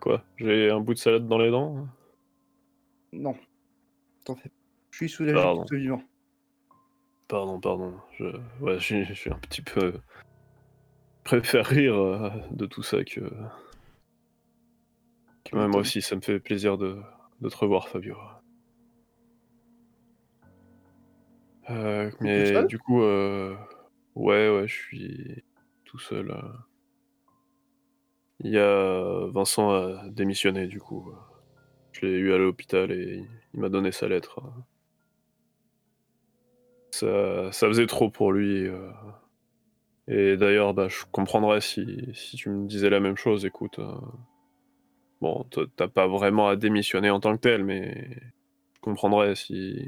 quoi? 0.00 0.24
J'ai 0.38 0.70
un 0.70 0.80
bout 0.80 0.94
de 0.94 0.98
salade 0.98 1.26
dans 1.28 1.38
les 1.38 1.50
dents? 1.50 1.86
Non. 3.12 3.36
T'en 4.24 4.36
fais 4.36 4.48
pas. 4.48 4.54
Je 4.90 4.96
suis 4.96 5.08
soulagé 5.08 5.34
Pardon. 5.34 5.66
sois 5.66 5.76
vivant. 5.78 6.02
Pardon, 7.28 7.60
pardon. 7.60 7.94
Je, 8.18 8.24
ouais, 8.60 8.78
je 8.80 9.12
suis 9.14 9.30
un 9.30 9.38
petit 9.38 9.62
peu. 9.62 9.94
préfère 11.24 11.66
rire 11.66 11.94
euh, 11.96 12.30
de 12.50 12.66
tout 12.66 12.82
ça 12.82 13.04
que. 13.04 13.20
que 15.44 15.56
moi 15.56 15.80
aussi, 15.80 16.02
ça 16.02 16.16
me 16.16 16.20
fait 16.20 16.40
plaisir 16.40 16.76
de, 16.76 17.00
de 17.40 17.48
te 17.48 17.56
revoir, 17.56 17.88
Fabio. 17.88 18.16
Euh, 21.68 22.10
mais 22.20 22.64
du 22.66 22.78
coup, 22.78 23.00
euh, 23.02 23.54
ouais, 24.16 24.50
ouais, 24.50 24.66
je 24.66 24.74
suis 24.74 25.44
tout 25.84 25.98
seul. 25.98 26.30
euh. 26.32 26.42
Il 28.40 28.50
y 28.50 28.58
a 28.58 29.26
Vincent 29.30 29.70
a 29.70 30.08
démissionné, 30.08 30.66
du 30.66 30.80
coup. 30.80 31.12
Je 32.00 32.06
l'ai 32.06 32.12
eu 32.16 32.32
à 32.32 32.38
l'hôpital 32.38 32.92
et 32.92 33.22
il 33.52 33.60
m'a 33.60 33.68
donné 33.68 33.92
sa 33.92 34.08
lettre. 34.08 34.40
Ça, 36.92 37.52
ça 37.52 37.68
faisait 37.68 37.86
trop 37.86 38.10
pour 38.10 38.32
lui. 38.32 38.66
euh. 38.66 38.90
Et 40.08 40.36
d'ailleurs, 40.36 40.72
bah, 40.74 40.88
je 40.88 41.04
comprendrais 41.12 41.60
si, 41.60 42.08
si 42.14 42.36
tu 42.36 42.48
me 42.50 42.66
disais 42.66 42.90
la 42.90 43.00
même 43.00 43.16
chose. 43.16 43.44
Écoute, 43.44 43.78
euh, 43.78 43.94
bon, 45.20 45.46
t'as 45.76 45.88
pas 45.88 46.06
vraiment 46.08 46.48
à 46.48 46.56
démissionner 46.56 47.10
en 47.10 47.20
tant 47.20 47.36
que 47.36 47.40
tel, 47.42 47.64
mais 47.64 48.08
je 48.74 48.80
comprendrais 48.80 49.34
si 49.36 49.86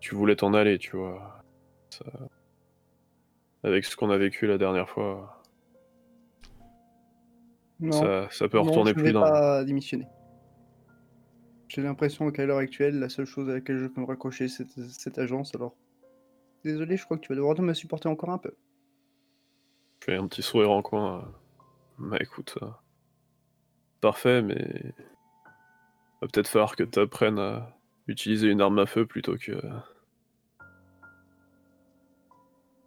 tu 0.00 0.14
voulais 0.14 0.36
t'en 0.36 0.54
aller, 0.54 0.78
tu 0.78 0.96
vois. 0.96 1.42
Ça- 1.90 2.04
Avec 3.64 3.84
ce 3.84 3.96
qu'on 3.96 4.10
a 4.10 4.16
vécu 4.16 4.46
la 4.46 4.58
dernière 4.58 4.88
fois, 4.88 5.42
Non, 7.80 7.90
ça, 7.92 8.28
ça 8.30 8.48
peut 8.48 8.58
non, 8.58 8.62
retourner 8.64 8.90
je 8.90 8.94
plus 8.94 9.02
vais 9.06 9.12
d'un. 9.12 9.20
pas 9.20 9.64
démissionner. 9.64 10.06
J'ai 11.68 11.82
l'impression 11.82 12.30
qu'à 12.30 12.46
l'heure 12.46 12.58
actuelle, 12.58 12.98
la 12.98 13.08
seule 13.08 13.26
chose 13.26 13.50
à 13.50 13.54
laquelle 13.54 13.78
je 13.78 13.86
peux 13.86 14.00
me 14.00 14.06
raccrocher, 14.06 14.48
c'est 14.48 14.66
cette 14.88 15.18
agence. 15.18 15.54
Alors, 15.54 15.74
désolé, 16.64 16.96
je 16.96 17.04
crois 17.04 17.16
que 17.16 17.22
tu 17.22 17.28
vas 17.28 17.36
devoir 17.36 17.60
me 17.60 17.74
supporter 17.74 18.08
encore 18.08 18.30
un 18.30 18.38
peu. 18.38 18.52
Je 20.00 20.06
fais 20.06 20.16
un 20.16 20.26
petit 20.28 20.42
sourire 20.42 20.70
en 20.70 20.82
coin. 20.82 21.18
euh. 21.18 21.22
Bah 21.98 22.18
écoute, 22.20 22.58
euh, 22.62 22.66
parfait, 24.02 24.42
mais 24.42 24.92
va 26.20 26.28
peut-être 26.28 26.48
falloir 26.48 26.76
que 26.76 26.84
tu 26.84 26.98
apprennes 26.98 27.38
à 27.38 27.74
utiliser 28.06 28.48
une 28.48 28.60
arme 28.60 28.78
à 28.78 28.86
feu 28.86 29.06
plutôt 29.06 29.36
que 29.36 29.52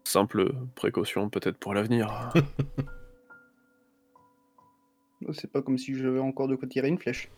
simple 0.04 0.54
précaution 0.76 1.30
peut-être 1.30 1.58
pour 1.58 1.74
l'avenir. 1.74 2.32
C'est 5.34 5.52
pas 5.52 5.62
comme 5.62 5.78
si 5.78 5.96
j'avais 5.96 6.20
encore 6.20 6.48
de 6.48 6.56
quoi 6.56 6.68
tirer 6.68 6.88
une 6.88 6.98
flèche. 6.98 7.30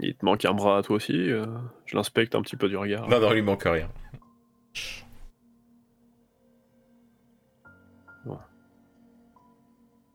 Il 0.00 0.16
te 0.16 0.24
manque 0.24 0.44
un 0.44 0.54
bras 0.54 0.78
à 0.78 0.82
toi 0.82 0.96
aussi. 0.96 1.12
euh, 1.30 1.46
je 1.86 1.96
l'inspecte 1.96 2.34
un 2.34 2.42
petit 2.42 2.56
peu 2.56 2.68
du 2.68 2.76
regard. 2.76 3.08
Non, 3.08 3.20
non, 3.20 3.30
il 3.30 3.34
lui 3.36 3.42
manque 3.42 3.62
rien. 3.64 3.88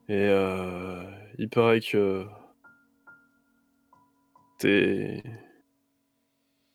Et 0.08 0.28
euh, 0.28 1.04
il 1.38 1.50
paraît 1.50 1.82
que 1.82 2.26
tes... 4.58 5.22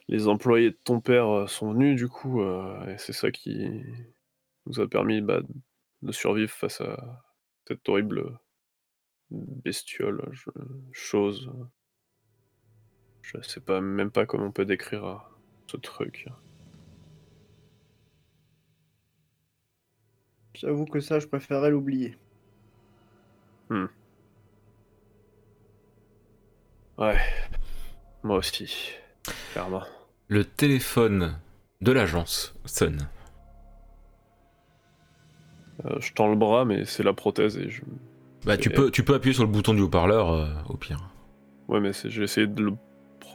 les 0.09 0.29
employés 0.29 0.71
de 0.71 0.79
ton 0.85 1.01
père 1.01 1.29
euh, 1.29 1.47
sont 1.49 1.73
venus 1.73 1.97
du 1.97 2.09
coup, 2.09 2.43
euh, 2.43 2.87
et 2.87 2.99
c'est 2.99 3.13
ça 3.13 3.33
qui 3.33 3.83
nous 4.67 4.79
a 4.81 4.89
permis 4.89 5.21
bah, 5.21 5.41
de 6.03 6.13
survivre 6.13 6.53
face 6.53 6.81
à 6.81 7.25
cette 7.67 7.89
horrible 7.89 8.39
bestiole, 9.31 10.29
je- 10.31 10.51
chose. 10.93 11.51
Je 13.25 13.41
sais 13.41 13.61
pas 13.61 13.81
même 13.81 14.11
pas 14.11 14.27
comment 14.27 14.45
on 14.45 14.53
peut 14.53 14.67
décrire 14.67 15.05
euh, 15.05 15.17
ce 15.67 15.79
truc. 15.79 16.27
J'avoue 20.55 20.85
que 20.85 21.01
ça, 21.01 21.19
je 21.19 21.27
préférerais 21.27 21.71
l'oublier. 21.71 22.17
Ouais. 26.99 27.17
Moi 28.23 28.39
aussi. 28.39 28.93
Clairement. 29.53 29.83
Le 30.29 30.45
téléphone 30.45 31.39
de 31.81 31.93
l'agence 31.93 32.55
sonne. 32.67 33.09
Euh, 35.85 35.99
je 35.99 36.13
tends 36.13 36.29
le 36.29 36.37
bras, 36.37 36.65
mais 36.65 36.85
c'est 36.85 37.03
la 37.03 37.15
prothèse 37.15 37.57
et 37.57 37.69
je. 37.69 37.83
Bah, 38.45 38.57
tu 38.57 38.71
peux, 38.71 38.91
tu 38.91 39.03
peux 39.03 39.15
appuyer 39.15 39.35
sur 39.35 39.45
le 39.45 39.51
bouton 39.51 39.75
du 39.75 39.81
haut-parleur, 39.81 40.31
euh, 40.31 40.47
au 40.69 40.77
pire. 40.77 41.11
Ouais, 41.69 41.81
mais 41.81 41.93
j'ai 41.93 42.23
essayé 42.23 42.47
de 42.47 42.63
le 42.63 42.73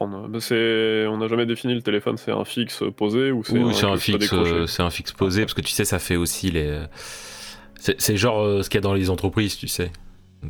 prendre. 0.00 1.10
On 1.10 1.18
n'a 1.18 1.28
jamais 1.28 1.46
défini 1.46 1.74
le 1.74 1.82
téléphone, 1.82 2.16
c'est 2.16 2.32
un 2.32 2.44
fixe 2.44 2.82
posé 2.96 3.32
ou 3.32 3.44
c'est 3.44 3.52
Oui, 3.52 3.60
un, 3.82 3.92
peux 3.92 3.98
fixe, 3.98 4.32
euh, 4.32 4.66
c'est 4.66 4.82
un 4.82 4.90
fixe 4.90 5.12
posé, 5.12 5.42
parce 5.42 5.54
que 5.54 5.60
tu 5.60 5.72
sais, 5.72 5.84
ça 5.84 5.98
fait 5.98 6.16
aussi 6.16 6.50
les. 6.50 6.80
C'est 7.78 8.16
genre 8.16 8.40
euh, 8.40 8.62
ce 8.62 8.68
qu'il 8.68 8.78
y 8.78 8.82
a 8.82 8.82
dans 8.82 8.94
les 8.94 9.10
entreprises, 9.10 9.56
tu 9.56 9.68
sais. 9.68 9.90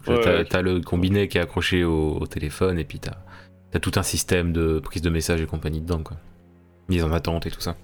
Ouais, 0.06 0.44
t'as, 0.48 0.58
ouais. 0.58 0.62
le 0.62 0.80
combiné 0.80 1.28
qui 1.28 1.38
est 1.38 1.40
accroché 1.40 1.84
au, 1.84 2.18
au 2.20 2.26
téléphone, 2.26 2.78
et 2.78 2.84
puis 2.84 3.00
t'as, 3.00 3.18
t'as 3.72 3.80
tout 3.80 3.92
un 3.96 4.02
système 4.02 4.52
de 4.52 4.78
prise 4.78 5.02
de 5.02 5.10
messages 5.10 5.40
et 5.40 5.46
compagnie 5.46 5.80
dedans, 5.80 6.02
quoi. 6.02 6.16
Mise 6.88 7.04
en 7.04 7.12
attente 7.12 7.46
et 7.46 7.50
tout 7.50 7.60
ça. 7.60 7.76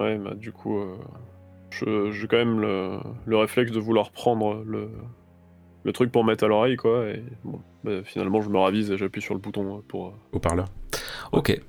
Ouais, 0.00 0.16
bah 0.16 0.34
du 0.34 0.52
coup, 0.52 0.78
euh, 0.78 2.10
j'ai 2.12 2.26
quand 2.26 2.38
même 2.38 2.60
le, 2.60 2.98
le 3.26 3.36
réflexe 3.36 3.72
de 3.72 3.78
vouloir 3.78 4.10
prendre 4.10 4.62
le, 4.66 4.88
le 5.82 5.92
truc 5.92 6.10
pour 6.10 6.24
mettre 6.24 6.44
à 6.44 6.48
l'oreille, 6.48 6.76
quoi. 6.76 7.08
Et 7.08 7.22
bon, 7.44 7.60
finalement, 8.04 8.40
je 8.42 8.48
me 8.48 8.58
ravise 8.58 8.90
et 8.90 8.96
j'appuie 8.96 9.22
sur 9.22 9.34
le 9.34 9.40
bouton 9.40 9.82
pour. 9.88 10.08
euh, 10.08 10.12
Haut-parleur. 10.32 10.66
Ok. 11.32 11.60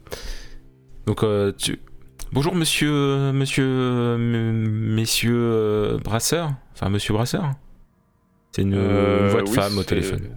Donc, 1.05 1.23
euh, 1.23 1.51
tu. 1.57 1.79
Bonjour, 2.31 2.55
monsieur. 2.55 2.91
euh, 2.91 3.31
Monsieur. 3.33 3.65
euh, 3.67 4.17
messieurs 4.17 5.35
euh, 5.35 5.97
Brasseur 5.97 6.51
Enfin, 6.73 6.89
monsieur 6.89 7.13
Brasseur 7.13 7.51
C'est 8.51 8.61
une, 8.61 8.73
euh, 8.75 9.23
une 9.25 9.27
voix 9.31 9.41
de 9.41 9.49
oui, 9.49 9.55
femme 9.55 9.77
au 9.77 9.83
téléphone. 9.83 10.29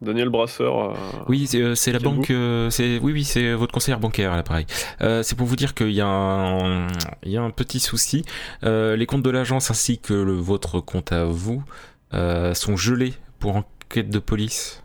Daniel 0.00 0.28
Brasseur. 0.28 0.90
euh, 0.90 0.94
Oui, 1.28 1.46
c'est 1.46 1.60
euh, 1.62 1.74
la 1.92 1.98
banque. 1.98 2.30
euh, 2.30 2.68
c'est 2.70 2.98
oui, 2.98 3.12
oui, 3.12 3.24
c'est 3.24 3.52
votre 3.54 3.72
conseillère 3.72 4.00
bancaire 4.00 4.32
à 4.32 4.36
l'appareil. 4.36 4.66
Euh, 5.00 5.22
c'est 5.22 5.36
pour 5.36 5.46
vous 5.46 5.56
dire 5.56 5.74
qu'il 5.74 5.92
y 5.92 6.00
a 6.00 6.06
un, 6.06 6.86
il 7.22 7.30
y 7.32 7.36
a 7.36 7.42
un 7.42 7.50
petit 7.50 7.80
souci. 7.80 8.24
Euh, 8.64 8.96
les 8.96 9.06
comptes 9.06 9.22
de 9.22 9.30
l'agence 9.30 9.70
ainsi 9.70 9.98
que 9.98 10.12
le- 10.14 10.32
votre 10.34 10.80
compte 10.80 11.12
à 11.12 11.24
vous 11.24 11.62
euh, 12.12 12.52
sont 12.54 12.76
gelés 12.76 13.14
pour 13.38 13.56
enquête 13.56 14.10
de 14.10 14.18
police. 14.18 14.82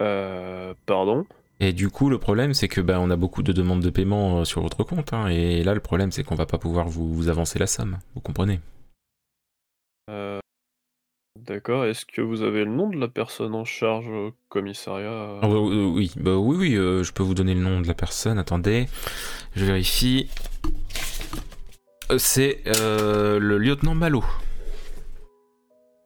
Euh, 0.00 0.74
pardon. 0.86 1.26
Et 1.60 1.72
du 1.72 1.88
coup, 1.88 2.10
le 2.10 2.18
problème, 2.18 2.52
c'est 2.52 2.68
que 2.68 2.80
ben, 2.80 2.98
on 2.98 3.10
a 3.10 3.16
beaucoup 3.16 3.42
de 3.42 3.52
demandes 3.52 3.80
de 3.82 3.90
paiement 3.90 4.38
euh, 4.40 4.44
sur 4.44 4.60
votre 4.60 4.82
compte. 4.84 5.12
hein, 5.12 5.28
et 5.28 5.62
là, 5.62 5.72
le 5.74 5.80
problème, 5.80 6.10
c'est 6.10 6.24
qu'on 6.24 6.34
va 6.34 6.46
pas 6.46 6.58
pouvoir 6.58 6.88
vous, 6.88 7.14
vous 7.14 7.28
avancer 7.28 7.58
la 7.58 7.66
somme. 7.68 7.98
Vous 8.14 8.20
comprenez? 8.20 8.60
Euh, 10.10 10.40
D'accord. 11.40 11.84
Est-ce 11.84 12.06
que 12.06 12.20
vous 12.20 12.42
avez 12.42 12.64
le 12.64 12.70
nom 12.70 12.88
de 12.90 12.96
la 12.96 13.08
personne 13.08 13.54
en 13.54 13.64
charge 13.64 14.08
au 14.08 14.32
commissariat 14.48 15.08
euh, 15.10 15.38
Ah, 15.42 15.48
bah, 15.48 15.54
euh, 15.54 15.86
Oui, 15.86 16.12
bah, 16.16 16.36
oui, 16.36 16.56
oui. 16.58 16.74
euh, 16.76 17.02
je 17.04 17.12
peux 17.12 17.22
vous 17.22 17.34
donner 17.34 17.54
le 17.54 17.60
nom 17.60 17.80
de 17.80 17.86
la 17.86 17.94
personne. 17.94 18.38
Attendez, 18.38 18.86
je 19.54 19.64
vérifie. 19.64 20.28
C'est 22.18 22.62
euh, 22.80 23.38
le 23.38 23.58
lieutenant 23.58 23.94
Malo. 23.94 24.24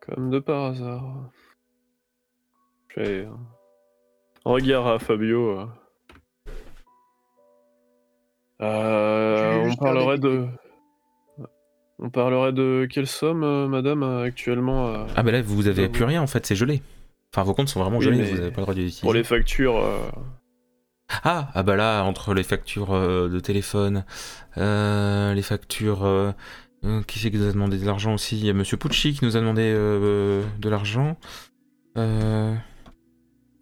Comme 0.06 0.30
de 0.30 0.38
par 0.38 0.66
hasard. 0.66 1.30
Je 2.88 2.94
fais 2.94 3.26
un 4.48 4.50
un 4.50 4.54
regard 4.54 4.86
à 4.86 4.98
Fabio. 4.98 5.60
euh. 8.60 9.64
On 9.70 9.76
parlerait 9.76 10.18
de. 10.18 10.46
On 12.00 12.10
parlerait 12.10 12.52
de 12.52 12.86
quelle 12.90 13.08
somme, 13.08 13.42
euh, 13.42 13.66
madame, 13.66 14.02
actuellement 14.04 14.88
euh, 14.88 15.04
Ah 15.16 15.22
bah 15.24 15.32
là 15.32 15.42
vous 15.42 15.66
avez 15.66 15.88
plus 15.88 16.04
rien 16.04 16.22
en 16.22 16.26
fait, 16.28 16.46
c'est 16.46 16.54
gelé. 16.54 16.80
Enfin 17.34 17.42
vos 17.42 17.54
comptes 17.54 17.68
sont 17.68 17.80
vraiment 17.80 17.98
Oui, 17.98 18.04
gelés, 18.04 18.22
vous 18.22 18.40
avez 18.40 18.50
pas 18.50 18.60
le 18.60 18.62
droit 18.62 18.74
d'utiliser. 18.74 19.00
Pour 19.00 19.12
les 19.14 19.24
factures. 19.24 19.76
euh, 19.76 19.98
Ah 21.24 21.48
ah 21.54 21.62
bah 21.64 21.74
là 21.76 22.04
entre 22.04 22.34
les 22.34 22.44
factures 22.44 22.92
euh, 22.92 23.28
de 23.28 23.40
téléphone, 23.40 24.04
euh, 24.58 25.34
les 25.34 25.42
factures, 25.42 26.04
euh, 26.04 26.30
euh, 26.84 27.02
qui 27.02 27.18
c'est 27.18 27.30
qui 27.32 27.36
nous 27.38 27.48
a 27.48 27.52
demandé 27.52 27.78
de 27.78 27.84
l'argent 27.86 28.14
aussi? 28.14 28.38
Il 28.38 28.46
y 28.46 28.50
a 28.50 28.54
Monsieur 28.54 28.76
Pucci 28.76 29.12
qui 29.14 29.24
nous 29.24 29.36
a 29.36 29.40
demandé 29.40 29.62
euh, 29.64 30.44
de 30.60 30.68
l'argent. 30.68 31.16
Euh, 31.96 32.54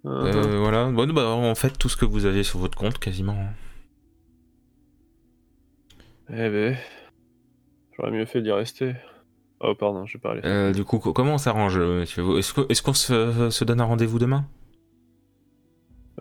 euh, 0.06 0.58
voilà, 0.58 0.90
bon, 0.90 1.12
bah, 1.12 1.28
en 1.28 1.54
fait 1.54 1.76
tout 1.78 1.88
ce 1.88 1.96
que 1.96 2.04
vous 2.04 2.24
avez 2.26 2.42
sur 2.42 2.58
votre 2.58 2.76
compte 2.78 2.98
quasiment. 2.98 3.36
Eh 6.30 6.48
ben. 6.50 6.76
J'aurais 7.96 8.10
mieux 8.10 8.26
fait 8.26 8.42
d'y 8.42 8.52
rester. 8.52 8.94
Oh, 9.60 9.74
pardon, 9.74 10.04
j'ai 10.04 10.18
parlé. 10.18 10.42
Euh, 10.44 10.72
du 10.72 10.84
coup 10.84 10.98
co- 10.98 11.12
comment 11.12 11.34
on 11.34 11.38
s'arrange 11.38 11.78
euh, 11.78 12.00
monsieur? 12.00 12.38
Est-ce 12.38 12.82
qu'on 12.82 12.92
se, 12.92 13.48
se 13.48 13.64
donne 13.64 13.80
un 13.80 13.84
rendez-vous 13.84 14.18
demain? 14.18 14.46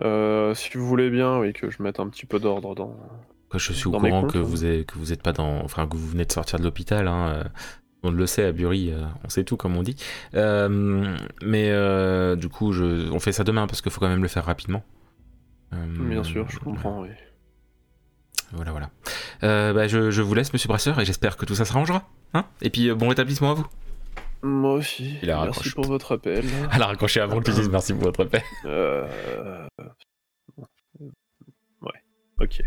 Euh, 0.02 0.54
si 0.54 0.76
vous 0.76 0.86
voulez 0.86 1.10
bien, 1.10 1.38
oui, 1.38 1.52
que 1.52 1.70
je 1.70 1.82
mette 1.82 2.00
un 2.00 2.08
petit 2.08 2.24
peu 2.26 2.38
d'ordre 2.38 2.74
dans. 2.74 2.96
Je 3.54 3.72
suis 3.72 3.88
au 3.88 3.92
courant 3.92 4.22
comptes, 4.22 4.32
que 4.32 4.38
hein. 4.38 4.42
vous 4.42 4.64
êtes 4.64 4.86
que 4.86 4.98
vous 4.98 5.12
êtes 5.12 5.22
pas 5.22 5.32
dans, 5.32 5.62
enfin 5.64 5.86
que 5.86 5.96
vous 5.96 6.06
venez 6.08 6.24
de 6.24 6.32
sortir 6.32 6.58
de 6.58 6.64
l'hôpital. 6.64 7.08
Hein, 7.08 7.28
euh, 7.28 7.44
on 8.06 8.10
le 8.10 8.26
sait 8.26 8.44
à 8.44 8.52
Bury, 8.52 8.90
euh, 8.92 9.02
on 9.24 9.28
sait 9.28 9.44
tout 9.44 9.56
comme 9.56 9.76
on 9.76 9.82
dit. 9.82 9.96
Euh, 10.34 11.16
mais 11.42 11.70
euh, 11.70 12.36
du 12.36 12.48
coup, 12.48 12.72
je, 12.72 13.10
on 13.10 13.18
fait 13.20 13.32
ça 13.32 13.44
demain 13.44 13.66
parce 13.66 13.80
qu'il 13.82 13.90
faut 13.92 14.00
quand 14.00 14.08
même 14.08 14.22
le 14.22 14.28
faire 14.28 14.44
rapidement. 14.44 14.82
Euh, 15.72 15.86
Bien 16.08 16.22
sûr, 16.22 16.48
je 16.48 16.58
comprends, 16.58 17.02
oui. 17.02 17.08
Voilà, 18.52 18.70
voilà. 18.70 18.90
Euh, 19.42 19.72
bah, 19.72 19.88
je, 19.88 20.10
je 20.10 20.22
vous 20.22 20.32
laisse, 20.34 20.52
Monsieur 20.52 20.68
Brasseur, 20.68 21.00
et 21.00 21.04
j'espère 21.04 21.36
que 21.36 21.44
tout 21.44 21.54
ça 21.56 21.64
s'arrangera. 21.64 22.08
Hein 22.34 22.44
et 22.62 22.70
puis 22.70 22.88
euh, 22.88 22.94
bon 22.94 23.08
rétablissement 23.08 23.50
à 23.50 23.54
vous. 23.54 23.66
Moi 24.42 24.74
aussi. 24.74 25.16
Il 25.22 25.30
a 25.30 25.36
Merci 25.36 25.48
raccroché. 25.48 25.70
pour 25.74 25.84
votre 25.86 26.12
appel. 26.14 26.44
Elle 26.72 26.82
a 26.82 26.86
raccroché 26.86 27.20
avant 27.20 27.40
que 27.40 27.44
tu 27.44 27.52
dises 27.52 27.68
merci 27.68 27.92
pour 27.92 28.04
votre 28.04 28.24
paix. 28.24 28.44
Euh... 28.64 29.06
Ouais, 31.80 32.00
ok. 32.40 32.62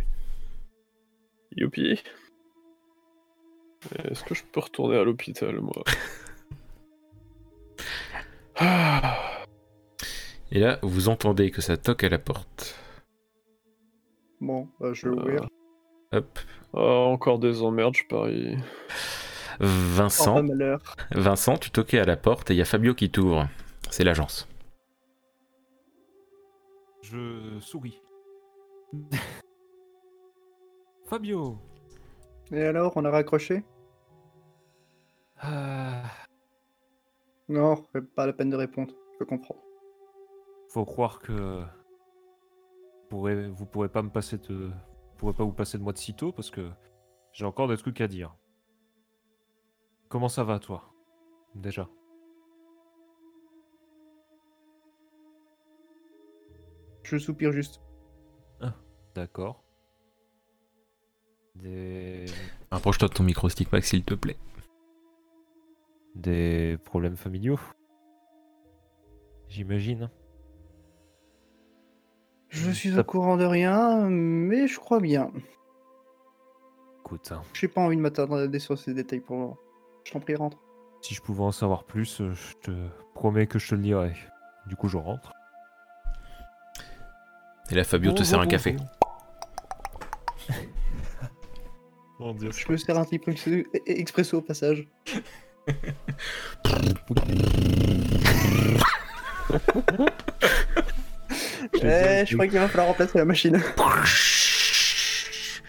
Youpi. 1.56 2.02
Est-ce 4.06 4.24
que 4.24 4.36
je 4.36 4.44
peux 4.44 4.60
retourner 4.60 4.98
à 4.98 5.04
l'hôpital, 5.04 5.60
moi 5.62 5.84
Ah, 8.62 9.18
Et 10.52 10.60
là, 10.60 10.80
vous 10.82 11.08
entendez 11.08 11.50
que 11.50 11.62
ça 11.62 11.78
toque 11.78 12.04
à 12.04 12.10
la 12.10 12.20
porte. 12.20 12.78
Bon, 14.42 14.68
bah, 14.80 14.94
je 14.94 15.08
vais 15.08 15.16
ouvrir. 15.16 15.48
Hop. 16.12 16.40
Ah, 16.74 16.80
Encore 16.80 17.40
des 17.40 17.62
emmerdes, 17.62 17.96
je 17.96 18.04
parie. 18.08 18.58
Vincent, 19.62 20.44
malheur. 20.44 20.82
Vincent, 21.12 21.58
tu 21.58 21.72
toquais 21.72 22.00
à 22.00 22.06
la 22.06 22.18
porte 22.18 22.52
et 22.52 22.54
il 22.54 22.58
y 22.58 22.62
a 22.62 22.66
Fabio 22.66 22.94
qui 22.94 23.10
t'ouvre. 23.10 23.48
C'est 23.90 24.04
l'agence. 24.04 24.48
Je 27.02 27.58
souris. 27.60 28.02
Fabio 31.10 31.58
Et 32.52 32.64
alors, 32.64 32.94
on 32.96 33.06
a 33.06 33.12
raccroché? 33.12 33.64
Ah, 35.38 36.04
Non, 37.48 37.84
pas 38.16 38.26
la 38.26 38.34
peine 38.34 38.50
de 38.50 38.56
répondre. 38.56 38.94
Je 39.14 39.18
peux 39.20 39.26
comprendre. 39.26 39.62
Faut 40.70 40.86
croire 40.86 41.20
que 41.20 41.62
vous 41.62 43.08
pourrez, 43.10 43.48
vous 43.50 43.66
pourrez 43.66 43.90
pas 43.90 44.04
me 44.04 44.10
passer 44.10 44.38
de, 44.38 44.66
vous 44.68 45.16
pourrez 45.18 45.34
pas 45.34 45.44
vous 45.44 45.54
passer 45.54 45.78
de 45.78 45.84
moi 45.84 45.94
de 45.94 45.98
sitôt 45.98 46.32
parce 46.32 46.52
que 46.52 46.70
j'ai 47.34 47.46
encore 47.46 47.68
des 47.68 47.78
trucs 47.78 48.02
à 48.02 48.08
dire. 48.08 48.36
Comment 50.10 50.30
ça 50.30 50.44
va 50.44 50.60
toi 50.60 50.94
Déjà? 51.56 51.88
Je 57.04 57.18
soupire 57.18 57.52
juste. 57.52 57.82
D'accord. 59.16 59.64
Des 61.56 62.26
Rapproche-toi 62.72 63.08
de 63.10 63.14
ton 63.14 63.24
micro 63.24 63.50
stick 63.50 63.72
Max, 63.72 63.88
s'il 63.90 64.04
te 64.04 64.14
plaît. 64.14 64.38
des 66.16 66.78
problèmes 66.86 67.16
familiaux 67.18 67.60
J'imagine. 69.48 70.10
Je 72.50 72.72
suis 72.72 72.92
Ça- 72.92 73.00
au 73.00 73.04
courant 73.04 73.38
de 73.38 73.46
rien, 73.46 74.08
mais 74.10 74.68
je 74.68 74.80
crois 74.80 75.00
bien. 75.00 75.32
Écoute, 77.00 77.32
hein, 77.32 77.42
J'ai 77.54 77.68
pas 77.68 77.82
envie 77.82 77.96
de 77.96 78.02
m'attarder 78.02 78.60
sur 78.60 78.78
ces 78.78 78.94
détails 78.94 79.20
pour 79.22 79.36
le 79.36 79.42
moment. 79.42 79.58
Je 80.04 80.12
t'en 80.12 80.20
prie, 80.20 80.36
rentre. 80.36 80.58
si 81.02 81.14
je 81.16 81.22
pouvais 81.22 81.44
en 81.44 81.52
savoir 81.52 81.84
plus, 81.86 82.22
euh, 82.22 82.34
je 82.34 82.54
te 82.62 82.72
promets 83.16 83.48
que 83.48 83.58
je 83.60 83.70
te 83.70 83.76
le 83.76 83.82
dirai. 83.82 84.16
Du 84.68 84.76
coup, 84.76 84.88
je 84.88 84.98
rentre. 84.98 85.34
Et 87.72 87.76
là, 87.76 87.84
Fabio 87.84 88.12
te 88.12 88.24
sert 88.24 88.40
un 88.40 88.48
café. 88.48 88.76
Mon 92.20 92.34
dieu. 92.34 92.52
Je 92.52 92.72
me 92.72 92.78
sers 92.78 92.98
un 92.98 93.06
type 93.06 93.28
expresso- 93.28 93.66
expresso 93.86 94.38
au 94.38 94.42
passage. 94.42 94.88
Eh, 101.82 102.26
je 102.26 102.34
crois 102.34 102.48
qu'il 102.48 102.60
va 102.60 102.68
falloir 102.68 102.88
remplacer 102.88 103.18
la 103.18 103.26
machine. 103.26 103.62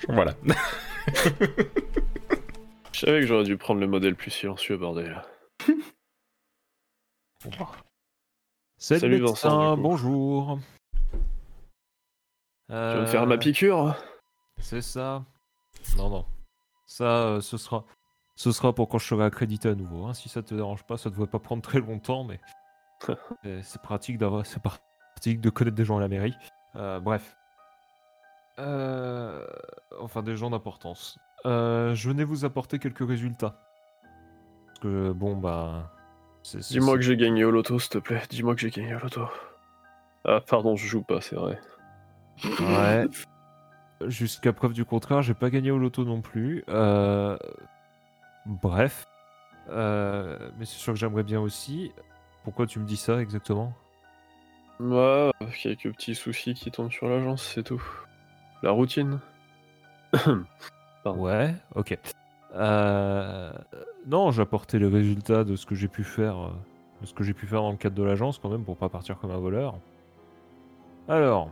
Voilà. 0.09 0.35
Je 2.93 2.99
savais 2.99 3.21
que 3.21 3.27
j'aurais 3.27 3.45
dû 3.45 3.57
prendre 3.57 3.81
le 3.81 3.87
modèle 3.87 4.15
plus 4.17 4.31
silencieux, 4.31 4.77
bordel. 4.77 5.23
Salut, 8.79 9.19
le 9.19 9.27
Vincent, 9.27 9.77
bonjour. 9.77 10.59
Tu 12.69 12.75
vas 12.75 13.01
me 13.01 13.07
faire 13.07 13.27
ma 13.27 13.35
Euh, 13.35 13.39
piqûre 13.39 13.97
C'est 14.61 14.83
ça. 14.83 15.25
Non, 15.97 16.09
non. 16.11 16.25
Ça, 16.91 17.05
euh, 17.05 17.41
ce 17.41 17.57
sera, 17.57 17.85
ce 18.35 18.51
sera 18.51 18.75
pour 18.75 18.89
quand 18.89 18.99
je 18.99 19.07
serai 19.07 19.25
accrédité 19.25 19.69
à 19.69 19.77
nouveau. 19.77 20.07
hein. 20.07 20.13
Si 20.13 20.29
ça 20.29 20.43
te 20.43 20.53
dérange 20.57 20.83
pas, 20.83 20.97
ça 20.97 21.09
devrait 21.09 21.29
pas 21.29 21.39
prendre 21.39 21.63
très 21.63 21.79
longtemps, 21.79 22.25
mais 22.25 22.41
c'est 23.63 23.81
pratique 23.81 24.19
d'avoir, 24.19 24.45
c'est 24.45 24.61
pratique 24.61 25.41
de 25.41 25.51
connaître 25.51 25.77
des 25.77 25.85
gens 25.85 25.99
à 25.99 26.01
la 26.01 26.09
mairie. 26.09 26.35
Euh, 26.75 26.99
bref. 26.99 27.37
Euh, 28.59 29.47
Enfin, 30.01 30.25
des 30.25 30.37
gens 30.37 30.51
d'importance. 30.51 31.17
Euh, 31.47 31.95
je 31.95 32.09
venais 32.09 32.25
vous 32.25 32.45
apporter 32.45 32.81
quelques 32.81 33.07
résultats. 33.07 33.57
Parce 34.67 34.81
que 34.81 35.13
bon, 35.13 35.37
bah. 35.37 35.93
Dis-moi 36.71 36.97
que 36.97 37.03
j'ai 37.03 37.17
gagné 37.17 37.45
au 37.45 37.53
loto, 37.53 37.79
s'il 37.79 37.91
te 37.91 37.99
plaît. 37.99 38.23
Dis-moi 38.31 38.55
que 38.57 38.63
j'ai 38.63 38.71
gagné 38.71 38.97
au 38.97 38.99
loto. 38.99 39.29
Ah, 40.25 40.41
pardon, 40.41 40.75
je 40.75 40.87
joue 40.89 41.03
pas, 41.03 41.21
c'est 41.21 41.37
vrai. 41.37 41.61
Ouais. 42.45 43.07
Jusqu'à 44.07 44.53
preuve 44.53 44.73
du 44.73 44.85
contraire, 44.85 45.23
j'ai 45.23 45.35
pas 45.35 45.51
gagné 45.51 45.71
au 45.71 45.79
loto 45.79 46.05
non 46.05 46.21
plus. 46.21 46.65
Euh, 46.69 47.37
Bref. 48.47 49.07
Euh, 49.69 50.39
Mais 50.59 50.65
c'est 50.65 50.79
sûr 50.79 50.93
que 50.95 50.99
j'aimerais 50.99 51.23
bien 51.23 51.41
aussi. 51.41 51.93
Pourquoi 52.45 52.67
tu 52.67 52.79
me 52.79 52.87
dis 52.87 52.97
ça 52.97 53.21
exactement? 53.21 53.73
Ouais, 54.81 55.31
quelques 55.63 55.93
petits 55.93 56.15
soucis 56.15 56.55
qui 56.55 56.71
tombent 56.71 56.91
sur 56.91 57.07
l'agence, 57.09 57.43
c'est 57.43 57.63
tout. 57.63 57.83
La 58.63 58.71
routine. 58.71 59.19
Ouais, 61.07 61.55
ok. 61.77 61.97
Euh, 62.57 63.53
Non, 64.07 64.31
j'ai 64.33 64.43
apporté 64.43 64.79
les 64.79 64.87
résultats 64.87 65.45
de 65.45 65.57
ce 65.57 65.65
que 65.65 65.75
j'ai 65.75 65.89
pu 65.89 66.05
faire, 66.05 66.39
euh, 66.39 66.51
de 67.01 67.07
ce 67.07 67.15
que 67.15 67.25
j'ai 67.25 67.33
pu 67.33 67.47
faire 67.47 67.63
dans 67.63 67.71
le 67.71 67.79
cadre 67.79 67.97
de 67.97 68.03
l'agence 68.03 68.39
quand 68.39 68.51
même 68.51 68.65
pour 68.65 68.77
pas 68.77 68.91
partir 68.91 69.19
comme 69.19 69.31
un 69.31 69.39
voleur. 69.39 69.77
Alors, 71.09 71.51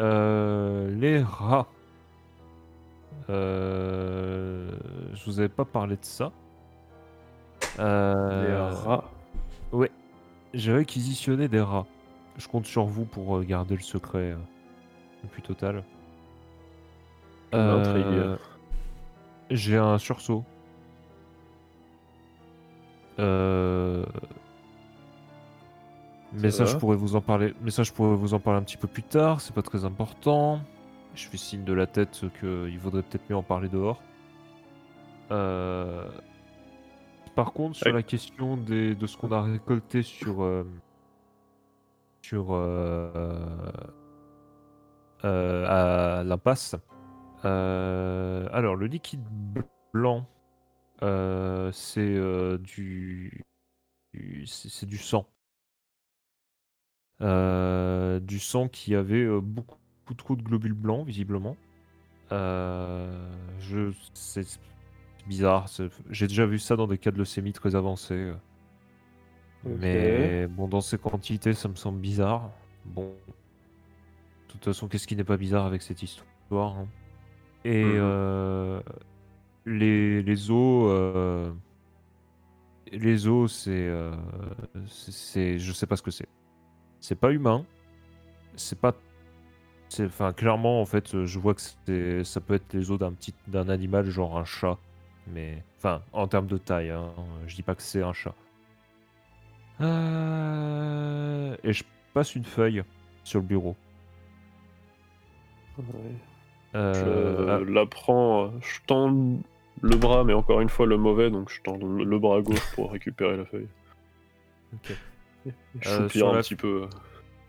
euh, 0.00 0.90
les 0.96 1.22
rats. 1.22 1.66
Euh, 3.28 4.70
Je 5.14 5.24
vous 5.26 5.38
avais 5.38 5.48
pas 5.48 5.64
parlé 5.64 5.96
de 5.96 6.04
ça. 6.04 6.32
Les 7.78 7.84
Euh, 7.84 8.70
rats. 8.84 9.10
Ouais, 9.72 9.90
j'ai 10.54 10.72
réquisitionné 10.72 11.46
des 11.48 11.60
rats. 11.60 11.86
Je 12.36 12.48
compte 12.48 12.66
sur 12.66 12.84
vous 12.86 13.04
pour 13.04 13.36
euh, 13.36 13.42
garder 13.42 13.76
le 13.76 13.82
secret 13.82 14.34
le 15.22 15.28
plus 15.28 15.42
total. 15.42 15.84
J'ai 19.50 19.76
un 19.76 19.98
sursaut. 19.98 20.44
Euh... 23.18 24.04
Mais 26.32 26.50
ça, 26.50 26.64
je 26.64 26.76
pourrais 26.76 26.96
vous 26.96 27.16
en 27.16 27.20
parler. 27.20 27.54
Mais 27.62 27.70
ça, 27.70 27.82
je 27.82 27.92
pourrais 27.92 28.14
vous 28.14 28.34
en 28.34 28.40
parler 28.40 28.60
un 28.60 28.62
petit 28.62 28.76
peu 28.76 28.88
plus 28.88 29.02
tard. 29.02 29.40
C'est 29.40 29.54
pas 29.54 29.62
très 29.62 29.84
important. 29.84 30.60
Je 31.14 31.26
fais 31.26 31.36
signe 31.36 31.64
de 31.64 31.72
la 31.72 31.86
tête 31.86 32.24
qu'il 32.38 32.78
vaudrait 32.78 33.02
peut-être 33.02 33.28
mieux 33.28 33.36
en 33.36 33.42
parler 33.42 33.68
dehors. 33.68 34.00
Euh, 35.30 36.08
Par 37.34 37.52
contre, 37.52 37.76
sur 37.76 37.92
la 37.92 38.02
question 38.02 38.56
des... 38.56 38.94
de 38.94 39.06
ce 39.06 39.16
qu'on 39.16 39.32
a 39.32 39.42
récolté 39.42 40.02
sur 40.02 40.42
euh, 40.42 40.64
sur 42.22 42.52
euh, 42.52 43.72
à 45.22 46.22
l'impasse. 46.24 46.76
alors, 47.42 48.76
le 48.76 48.86
liquide 48.86 49.24
blanc, 49.92 50.26
c'est 51.72 52.58
du, 52.58 53.44
c'est 54.46 54.86
du 54.86 54.98
sang. 54.98 55.26
Euh, 57.22 58.18
du 58.20 58.38
sang 58.38 58.68
qui 58.68 58.94
avait 58.94 59.26
beaucoup, 59.40 59.76
beaucoup 60.00 60.14
trop 60.14 60.36
de 60.36 60.42
globules 60.42 60.72
blancs, 60.72 61.06
visiblement. 61.06 61.56
Euh, 62.32 63.30
je, 63.60 63.92
c'est 64.14 64.58
bizarre. 65.26 65.66
J'ai 66.10 66.26
déjà 66.28 66.46
vu 66.46 66.58
ça 66.58 66.76
dans 66.76 66.86
des 66.86 66.98
cas 66.98 67.10
de 67.10 67.18
leucémie 67.18 67.52
très 67.52 67.74
avancés. 67.74 68.14
euh. 68.14 68.34
Mais 69.64 70.46
bon, 70.46 70.68
dans 70.68 70.80
ces 70.80 70.96
quantités, 70.96 71.52
ça 71.52 71.68
me 71.68 71.74
semble 71.74 72.00
bizarre. 72.00 72.50
Bon. 72.86 73.12
De 74.48 74.52
toute 74.52 74.64
façon, 74.64 74.88
qu'est-ce 74.88 75.06
qui 75.06 75.16
n'est 75.16 75.24
pas 75.24 75.36
bizarre 75.36 75.66
avec 75.66 75.82
cette 75.82 76.02
histoire 76.02 76.78
hein? 76.78 76.88
Et 77.64 77.84
euh, 77.98 78.80
les, 79.66 80.22
les 80.22 80.50
os. 80.50 80.86
euh, 80.90 81.52
les 82.90 83.26
os, 83.28 83.52
c'est. 83.52 83.70
euh, 83.70 84.14
c'est- 84.86 85.58
Je 85.58 85.72
sais 85.72 85.86
pas 85.86 85.96
ce 85.96 86.02
que 86.02 86.10
c'est. 86.10 86.26
C'est 87.00 87.14
pas 87.18 87.30
humain. 87.32 87.64
C'est 88.56 88.78
pas. 88.78 88.94
c'est- 89.88 90.04
Enfin, 90.06 90.32
clairement, 90.32 90.80
en 90.80 90.84
fait, 90.86 91.24
je 91.26 91.38
vois 91.38 91.54
que 91.54 91.60
ça 92.24 92.40
peut 92.40 92.54
être 92.54 92.72
les 92.74 92.90
os 92.90 92.98
d'un 92.98 93.12
petit 93.12 93.34
d'un 93.48 93.68
animal, 93.68 94.06
genre 94.10 94.38
un 94.38 94.44
chat. 94.44 94.78
Mais. 95.26 95.62
Enfin, 95.78 96.02
en 96.12 96.28
termes 96.28 96.46
de 96.46 96.58
taille, 96.58 96.90
hein, 96.90 97.12
je 97.46 97.54
dis 97.54 97.62
pas 97.62 97.74
que 97.74 97.82
c'est 97.82 98.02
un 98.02 98.12
chat. 98.12 98.34
Euh, 99.80 101.56
Et 101.64 101.72
je 101.72 101.84
passe 102.12 102.34
une 102.34 102.44
feuille 102.44 102.82
sur 103.24 103.40
le 103.40 103.46
bureau. 103.46 103.76
Ouais. 105.78 105.84
Euh, 106.74 107.64
Je 107.64 107.70
la 107.72 107.86
prends, 107.86 108.52
je 108.60 108.78
tends 108.86 109.10
le 109.80 109.96
bras, 109.96 110.24
mais 110.24 110.34
encore 110.34 110.60
une 110.60 110.68
fois 110.68 110.86
le 110.86 110.98
mauvais, 110.98 111.30
donc 111.30 111.50
je 111.50 111.60
tends 111.62 111.76
le 111.76 112.04
le 112.04 112.18
bras 112.18 112.42
gauche 112.42 112.74
pour 112.74 112.92
récupérer 112.92 113.36
la 113.38 113.44
feuille. 113.46 113.68
Ok. 114.74 114.92
Euh, 115.86 116.08
sur 116.08 116.28
un 116.28 116.34
la- 116.34 116.42
petit 116.42 116.56
peu. 116.56 116.86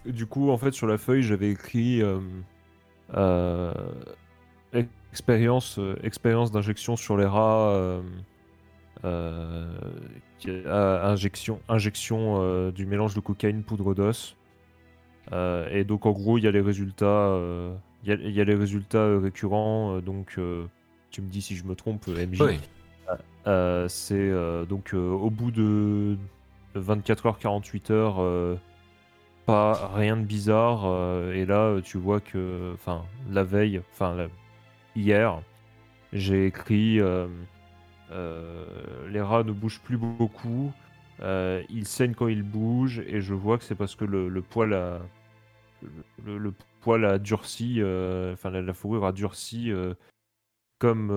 Du 0.06 0.26
coup, 0.26 0.50
en 0.50 0.58
fait, 0.58 0.72
sur 0.72 0.88
la 0.88 0.98
feuille, 0.98 1.22
j'avais 1.24 1.50
écrit 1.52 2.02
euh, 2.02 2.20
euh, 3.16 3.74
expérience, 5.12 5.78
euh, 5.80 5.96
expérience 6.04 6.52
d'injection 6.52 6.96
sur 6.96 7.18
les 7.18 7.26
rats, 7.26 7.70
euh, 7.72 8.02
euh, 9.06 9.68
ah, 10.66 11.12
injection, 11.12 11.60
injection 11.70 12.42
euh, 12.42 12.72
du 12.72 12.86
mélange 12.86 13.14
de 13.14 13.20
cocaïne 13.20 13.64
poudre 13.64 13.94
d'os. 13.94 14.36
Euh, 15.34 15.68
et 15.72 15.84
donc, 15.84 16.06
en 16.06 16.12
gros, 16.12 16.38
il 16.38 16.44
y 16.44 16.48
a 16.48 16.52
les 16.52 16.62
résultats, 16.62 17.06
euh, 17.06 17.74
il 18.04 18.10
y, 18.10 18.12
a- 18.14 18.16
il 18.16 18.32
y 18.32 18.42
a 18.42 18.44
les 18.44 18.56
résultats 18.56 18.98
euh, 19.00 19.20
récurrents. 19.20 19.96
euh, 19.98 20.02
donc, 20.02 20.36
euh, 20.38 20.66
tu 21.12 21.22
me 21.22 21.28
dis 21.30 21.42
si 21.42 21.56
je 21.56 21.64
me 21.66 21.76
trompe, 21.76 22.08
MJ. 22.08 22.42
Oui. 22.42 22.60
Euh, 23.48 23.88
c'est 23.90 24.14
euh, 24.16 24.66
donc 24.66 24.94
euh, 24.94 25.10
au 25.10 25.30
bout 25.32 25.52
de 25.52 26.16
24 26.76 27.26
heures, 27.26 27.40
48 27.40 27.92
heures, 27.92 28.22
euh, 28.22 28.56
pas 29.46 29.92
rien 29.96 30.18
de 30.18 30.24
bizarre. 30.24 30.86
euh, 30.86 31.34
et 31.34 31.46
là, 31.46 31.66
euh, 31.66 31.82
tu 31.82 31.98
vois 31.98 32.20
que, 32.20 32.72
enfin, 32.74 33.06
la 33.30 33.44
veille, 33.44 33.82
enfin, 33.92 34.28
hier, 34.96 35.42
j'ai 36.14 36.46
écrit 36.48 37.00
les 39.10 39.22
rats 39.22 39.44
ne 39.44 39.52
bougent 39.52 39.82
plus 39.82 39.98
beaucoup, 39.98 40.72
euh, 41.22 41.64
ils 41.70 41.88
saignent 41.88 42.14
quand 42.14 42.28
ils 42.28 42.44
bougent, 42.44 43.00
et 43.08 43.22
je 43.22 43.34
vois 43.34 43.58
que 43.58 43.64
c'est 43.64 43.76
parce 43.76 43.96
que 43.96 44.06
le, 44.06 44.42
poil 44.42 44.74
a. 44.74 45.00
Poil 46.82 47.06
a 47.06 47.20
durci, 47.20 47.82
enfin 48.34 48.50
la, 48.52 48.74
fourrure 48.74 49.06
a 49.06 49.12
durci 49.12 49.72
comme 50.80 51.10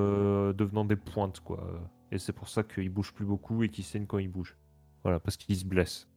devenant 0.57 0.85
des 0.85 0.97
pointes, 0.97 1.41
quoi. 1.41 1.67
Et 2.13 2.19
c'est 2.19 2.33
pour 2.33 2.49
ça 2.49 2.63
qu'ils 2.63 2.91
bougent 2.91 3.13
plus 3.13 3.25
beaucoup 3.25 3.63
et 3.63 3.69
qu'ils 3.69 3.85
saignent 3.85 4.07
quand 4.07 4.19
ils 4.19 4.31
bougent. 4.31 4.57
Voilà, 5.05 5.21
parce 5.21 5.37
qu'ils 5.37 5.57
se 5.57 5.65
blessent. 5.65 6.09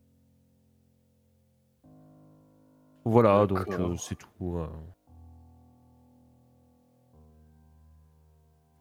Voilà, 3.06 3.46
donc 3.46 3.68
euh, 3.70 3.96
c'est 3.98 4.16
tout. 4.16 4.58
euh. 4.58 4.68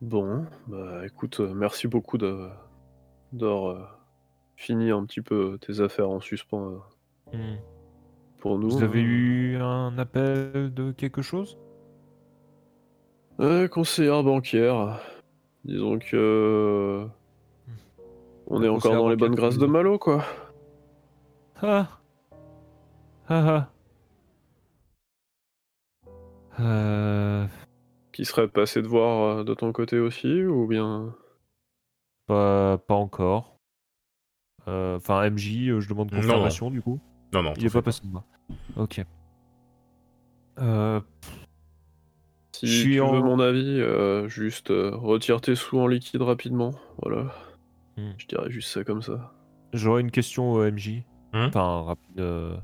Bon, 0.00 0.44
bah 0.68 1.06
écoute, 1.06 1.40
euh, 1.40 1.54
merci 1.54 1.88
beaucoup 1.88 2.18
d'avoir 2.18 3.98
fini 4.56 4.90
un 4.90 5.04
petit 5.04 5.22
peu 5.22 5.58
tes 5.60 5.80
affaires 5.80 6.10
en 6.10 6.20
suspens 6.20 6.80
Hmm. 7.32 7.56
pour 8.38 8.56
nous. 8.58 8.70
Vous 8.70 8.82
avez 8.84 9.00
eu 9.00 9.56
un 9.56 9.98
appel 9.98 10.72
de 10.72 10.92
quelque 10.92 11.22
chose? 11.22 11.58
Euh, 13.40 13.66
conseillère 13.66 14.22
bancaire. 14.22 15.00
Disons 15.64 15.98
que. 15.98 17.08
On 18.48 18.62
est 18.62 18.68
encore 18.68 18.92
dans 18.96 19.08
les 19.08 19.16
bonnes 19.16 19.34
grâces 19.34 19.58
de 19.58 19.66
Malo, 19.66 19.98
quoi. 19.98 20.24
Ah 21.62 21.88
Ah 23.28 23.68
ah 26.58 26.60
Euh, 26.60 27.46
Qui 28.12 28.24
serait 28.24 28.48
passé 28.48 28.82
de 28.82 28.86
voir 28.88 29.38
euh, 29.38 29.44
de 29.44 29.54
ton 29.54 29.72
côté 29.72 29.98
aussi, 29.98 30.42
ou 30.44 30.66
bien? 30.66 31.14
pas, 32.26 32.78
pas 32.78 32.94
encore. 32.94 33.56
Euh, 34.68 34.96
Enfin, 34.96 35.22
MJ, 35.30 35.68
euh, 35.68 35.80
je 35.80 35.88
demande 35.88 36.10
Non, 36.12 36.20
confirmation 36.20 36.70
du 36.70 36.82
coup. 36.82 36.98
Non, 37.32 37.42
non, 37.42 37.52
Il 37.56 37.66
est 37.66 37.70
pas 37.72 37.82
passé 37.82 38.02
de 38.04 38.10
moi. 38.10 38.24
Ok. 38.76 39.04
Euh, 40.58 41.00
Si 42.52 42.66
Je 42.66 42.80
suis 42.80 42.94
tu 42.94 43.00
en- 43.00 43.12
veux 43.12 43.20
mon 43.20 43.38
avis, 43.38 43.80
euh, 43.80 44.26
juste 44.28 44.70
euh, 44.70 44.90
retire 44.94 45.40
tes 45.40 45.54
sous 45.54 45.78
en 45.78 45.86
liquide 45.86 46.22
rapidement. 46.22 46.72
Voilà. 47.02 47.32
Hmm. 47.96 48.10
Je 48.18 48.26
dirais 48.26 48.50
juste 48.50 48.68
ça 48.70 48.84
comme 48.84 49.02
ça. 49.02 49.32
J'aurais 49.72 50.00
une 50.02 50.10
question 50.10 50.52
au 50.52 50.62
MJ. 50.70 51.02
Hmm 51.32 51.46
Enfin, 51.48 51.82
rapide. 51.82 52.20
euh, 52.20 52.56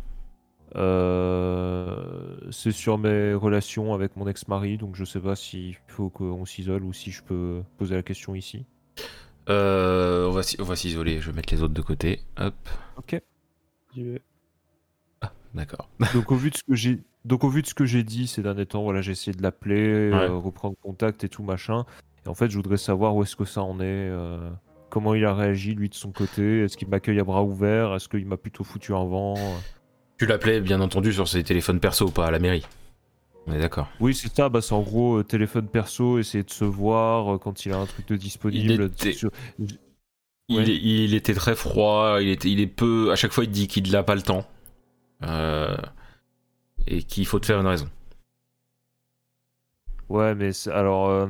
euh, 0.76 2.36
c'est 2.50 2.72
sur 2.72 2.98
mes 2.98 3.34
relations 3.34 3.94
avec 3.94 4.16
mon 4.16 4.26
ex-mari, 4.28 4.78
donc 4.78 4.94
je 4.96 5.04
sais 5.04 5.20
pas 5.20 5.36
s'il 5.36 5.76
faut 5.88 6.08
qu'on 6.10 6.44
s'isole 6.44 6.84
ou 6.84 6.92
si 6.92 7.10
je 7.10 7.22
peux 7.22 7.62
poser 7.78 7.94
la 7.94 8.02
question 8.02 8.34
ici. 8.34 8.64
Euh, 9.48 10.28
on 10.28 10.30
va 10.32 10.42
s'i- 10.42 10.56
on 10.60 10.64
va 10.64 10.76
s'isoler, 10.76 11.20
je 11.20 11.30
vais 11.30 11.36
mettre 11.36 11.52
les 11.52 11.62
autres 11.62 11.74
de 11.74 11.82
côté. 11.82 12.20
Hop, 12.38 12.54
Ok. 12.96 13.20
Vais. 13.96 14.22
d'accord. 15.54 15.88
Donc 16.14 16.30
au 16.32 16.36
vu 16.36 16.50
de 16.50 16.56
ce 16.56 16.62
que 16.62 16.74
j'ai, 16.74 17.00
donc 17.24 17.44
au 17.44 17.48
vu 17.48 17.60
de 17.62 17.66
ce 17.66 17.74
que 17.74 17.84
j'ai 17.84 18.04
dit 18.04 18.26
ces 18.26 18.42
derniers 18.42 18.66
temps, 18.66 18.82
voilà, 18.82 19.02
j'ai 19.02 19.12
essayé 19.12 19.36
de 19.36 19.42
l'appeler, 19.42 20.10
Ouais. 20.10 20.14
euh, 20.28 20.36
reprendre 20.36 20.76
contact 20.82 21.24
et 21.24 21.28
tout 21.28 21.42
machin. 21.42 21.84
Et 22.24 22.28
en 22.28 22.34
fait, 22.34 22.48
je 22.50 22.56
voudrais 22.56 22.76
savoir 22.76 23.14
où 23.16 23.22
est-ce 23.22 23.36
que 23.36 23.44
ça 23.44 23.62
en 23.62 23.80
est, 23.80 23.84
euh, 23.84 24.48
comment 24.92 25.14
il 25.14 25.24
a 25.24 25.34
réagi 25.34 25.74
lui 25.74 25.88
de 25.88 25.94
son 25.94 26.12
côté? 26.12 26.60
Est-ce 26.64 26.76
qu'il 26.76 26.86
m'accueille 26.86 27.18
à 27.18 27.24
bras 27.24 27.42
ouverts? 27.42 27.94
Est-ce 27.94 28.10
qu'il 28.10 28.26
m'a 28.26 28.36
plutôt 28.36 28.62
foutu 28.62 28.92
un 28.94 29.06
vent? 29.06 29.34
Tu 30.18 30.26
l'appelais 30.26 30.60
bien 30.60 30.82
entendu 30.82 31.14
sur 31.14 31.26
ses 31.26 31.42
téléphones 31.42 31.80
perso, 31.80 32.10
pas 32.10 32.26
à 32.26 32.30
la 32.30 32.38
mairie. 32.38 32.66
On 33.46 33.54
est 33.54 33.58
d'accord. 33.58 33.88
Oui, 34.00 34.14
c'est 34.14 34.32
ça. 34.32 34.50
Bah, 34.50 34.60
c'est 34.60 34.74
en 34.74 34.82
gros 34.82 35.16
euh, 35.16 35.24
téléphone 35.24 35.66
perso, 35.66 36.18
essayer 36.18 36.44
de 36.44 36.50
se 36.50 36.64
voir 36.66 37.34
euh, 37.34 37.38
quand 37.38 37.64
il 37.64 37.72
a 37.72 37.78
un 37.78 37.86
truc 37.86 38.06
de 38.06 38.16
disponible. 38.16 38.84
était- 38.84 39.12
sur- 39.14 39.30
Il, 39.58 39.78
Ouais. 40.58 40.68
est- 40.68 40.76
il 40.76 41.14
était 41.14 41.32
très 41.34 41.56
froid, 41.56 42.18
il, 42.20 42.28
était, 42.28 42.50
il 42.50 42.60
est 42.60 42.66
peu. 42.66 43.10
À 43.10 43.16
chaque 43.16 43.32
fois, 43.32 43.44
il 43.44 43.50
dit 43.50 43.68
qu'il 43.68 43.90
n'a 43.90 44.02
pas 44.02 44.14
le 44.14 44.20
temps. 44.22 44.44
Euh, 45.24 45.74
et 46.86 47.02
qu'il 47.02 47.24
faut 47.26 47.38
te 47.40 47.46
faire 47.46 47.58
une 47.60 47.66
raison. 47.66 47.88
Ouais, 50.10 50.34
mais 50.34 50.50
alors, 50.68 51.26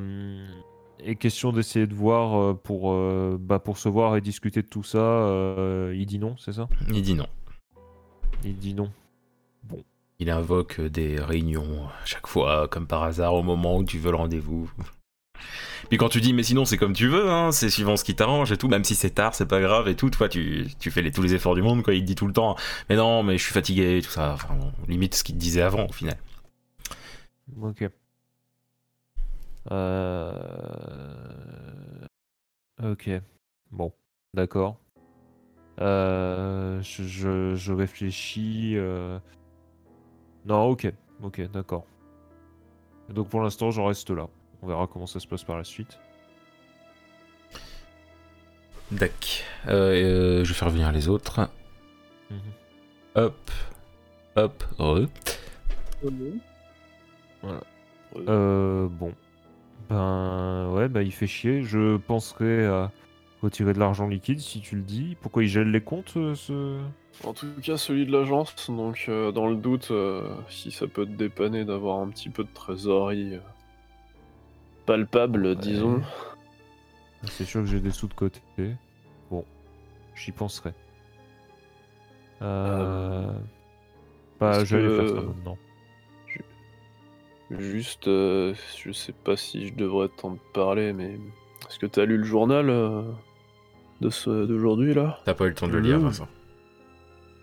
et 1.05 1.16
question 1.16 1.53
d'essayer 1.53 1.86
de 1.86 1.94
voir 1.94 2.40
euh, 2.40 2.55
pour, 2.55 2.92
euh, 2.92 3.36
bah, 3.40 3.59
pour 3.59 3.78
se 3.78 3.88
voir 3.88 4.16
et 4.16 4.20
discuter 4.20 4.62
de 4.62 4.66
tout 4.66 4.82
ça. 4.82 4.98
euh, 4.98 5.94
il 5.96 6.07
dit 6.07 6.18
non, 6.18 6.36
c'est 6.38 6.53
ça? 6.53 6.68
Il 6.88 7.03
dit 7.03 7.14
non. 7.14 7.26
Il 8.44 8.57
dit 8.57 8.74
non. 8.74 8.90
Il 10.18 10.30
invoque 10.30 10.80
des 10.80 11.20
réunions 11.20 11.86
à 11.86 12.05
chaque 12.05 12.26
fois, 12.26 12.68
comme 12.68 12.86
par 12.86 13.03
hasard, 13.03 13.34
au 13.34 13.42
moment 13.42 13.76
où 13.76 13.84
tu 13.84 13.98
veux 13.98 14.11
le 14.11 14.16
rendez-vous. 14.16 14.70
Puis 15.88 15.98
quand 15.98 16.09
tu 16.09 16.20
dis, 16.20 16.32
mais 16.32 16.44
sinon 16.44 16.64
c'est 16.64 16.76
comme 16.76 16.92
tu 16.92 17.09
veux, 17.09 17.28
hein, 17.28 17.50
c'est 17.50 17.68
suivant 17.68 17.96
ce 17.96 18.05
qui 18.05 18.14
t'arrange 18.14 18.53
et 18.53 18.57
tout, 18.57 18.68
même 18.68 18.84
si 18.84 18.94
c'est 18.94 19.11
tard, 19.11 19.34
c'est 19.34 19.48
pas 19.48 19.61
grave 19.61 19.88
et 19.88 19.96
tout, 19.96 20.11
toi 20.11 20.28
tu, 20.28 20.68
tu 20.78 20.90
fais 20.92 21.03
les, 21.03 21.11
tous 21.11 21.22
les 21.22 21.34
efforts 21.34 21.57
du 21.57 21.62
monde, 21.62 21.82
quoi. 21.82 21.94
Il 21.94 22.03
te 22.03 22.07
dit 22.07 22.14
tout 22.14 22.28
le 22.28 22.32
temps, 22.32 22.57
mais 22.88 22.96
non, 22.96 23.24
mais 23.24 23.36
je 23.36 23.42
suis 23.42 23.53
fatigué, 23.53 24.00
tout 24.03 24.11
ça. 24.11 24.34
Enfin, 24.34 24.55
bon, 24.55 24.72
limite 24.86 25.16
ce 25.16 25.24
qu'il 25.24 25.34
te 25.34 25.40
disait 25.40 25.62
avant, 25.62 25.86
au 25.86 25.92
final. 25.92 26.16
Ok. 27.61 27.88
Euh... 29.70 31.12
Ok. 32.82 33.10
Bon, 33.70 33.92
d'accord. 34.34 34.78
Euh, 35.80 36.80
je, 36.82 37.02
je, 37.04 37.54
je 37.54 37.72
réfléchis. 37.72 38.74
euh, 38.76 39.18
Non, 40.44 40.64
ok. 40.64 40.92
Ok, 41.22 41.40
d'accord. 41.52 41.86
Donc 43.08 43.28
pour 43.28 43.40
l'instant, 43.42 43.70
j'en 43.70 43.86
reste 43.86 44.10
là. 44.10 44.28
On 44.62 44.66
verra 44.66 44.86
comment 44.86 45.06
ça 45.06 45.20
se 45.20 45.26
passe 45.26 45.44
par 45.44 45.56
la 45.56 45.64
suite. 45.64 45.98
Dac. 48.90 49.44
Euh, 49.68 49.92
euh, 50.40 50.44
je 50.44 50.48
vais 50.48 50.54
faire 50.54 50.70
venir 50.70 50.92
les 50.92 51.08
autres. 51.08 51.48
Mhm. 52.30 52.38
Hop. 53.14 53.50
Hop. 54.36 54.64
Re. 54.78 55.06
Euh, 58.28 58.88
bon. 58.88 59.14
Ben 59.89 60.70
ouais, 60.72 60.89
bah 60.89 61.03
il 61.03 61.12
fait 61.12 61.26
chier. 61.26 61.62
Je 61.62 61.97
penserais 61.97 62.66
à 62.66 62.91
retirer 63.43 63.72
de 63.72 63.78
l'argent 63.78 64.07
liquide 64.07 64.41
si 64.41 64.61
tu 64.61 64.76
le 64.76 64.83
dis. 64.83 65.16
Pourquoi 65.20 65.43
il 65.43 65.49
gèle 65.49 65.70
les 65.70 65.80
comptes 65.80 66.14
euh, 66.16 66.35
ce... 66.35 66.78
En 67.24 67.35
tout 67.35 67.47
cas, 67.62 67.76
celui 67.76 68.07
de 68.07 68.12
l'agence, 68.12 68.70
donc 68.70 69.05
euh, 69.09 69.33
dans 69.33 69.47
le 69.47 69.57
doute, 69.57 69.89
euh, 69.91 70.35
si 70.49 70.70
ça 70.70 70.87
peut 70.87 71.05
te 71.05 71.11
dépanner 71.11 71.64
d'avoir 71.64 71.99
un 72.01 72.09
petit 72.09 72.30
peu 72.30 72.43
de 72.43 72.49
trésorerie 72.55 73.39
palpable, 74.87 75.55
disons. 75.57 76.01
C'est 77.24 77.45
sûr 77.45 77.61
que 77.61 77.66
j'ai 77.66 77.80
des 77.80 77.91
sous 77.91 78.09
de 78.09 78.14
côté. 78.14 78.41
Bon, 79.30 79.45
j'y 80.14 80.33
penserai. 80.33 80.72
Euh... 82.41 83.30
Bah, 84.41 84.64
j'allais 84.64 84.89
faire 84.89 85.05
que- 85.05 85.14
ça 85.14 85.20
maintenant. 85.20 85.59
Juste, 87.59 88.09
euh, 88.09 88.55
je 88.78 88.92
sais 88.92 89.12
pas 89.12 89.36
si 89.36 89.68
je 89.68 89.74
devrais 89.74 90.09
t'en 90.09 90.38
parler, 90.55 90.92
mais 90.92 91.18
est-ce 91.68 91.78
que 91.78 91.86
t'as 91.86 92.05
lu 92.07 92.16
le 92.16 92.24
journal 92.24 92.70
euh, 92.70 93.03
de 94.00 94.09
ce 94.11 94.46
d'aujourd'hui 94.46 94.94
là? 94.94 95.20
T'as 95.24 95.34
pas 95.34 95.44
eu 95.44 95.48
le 95.48 95.55
temps 95.55 95.68
de 95.68 95.72
le 95.72 95.80
lire, 95.80 95.98
Vincent? 96.00 96.28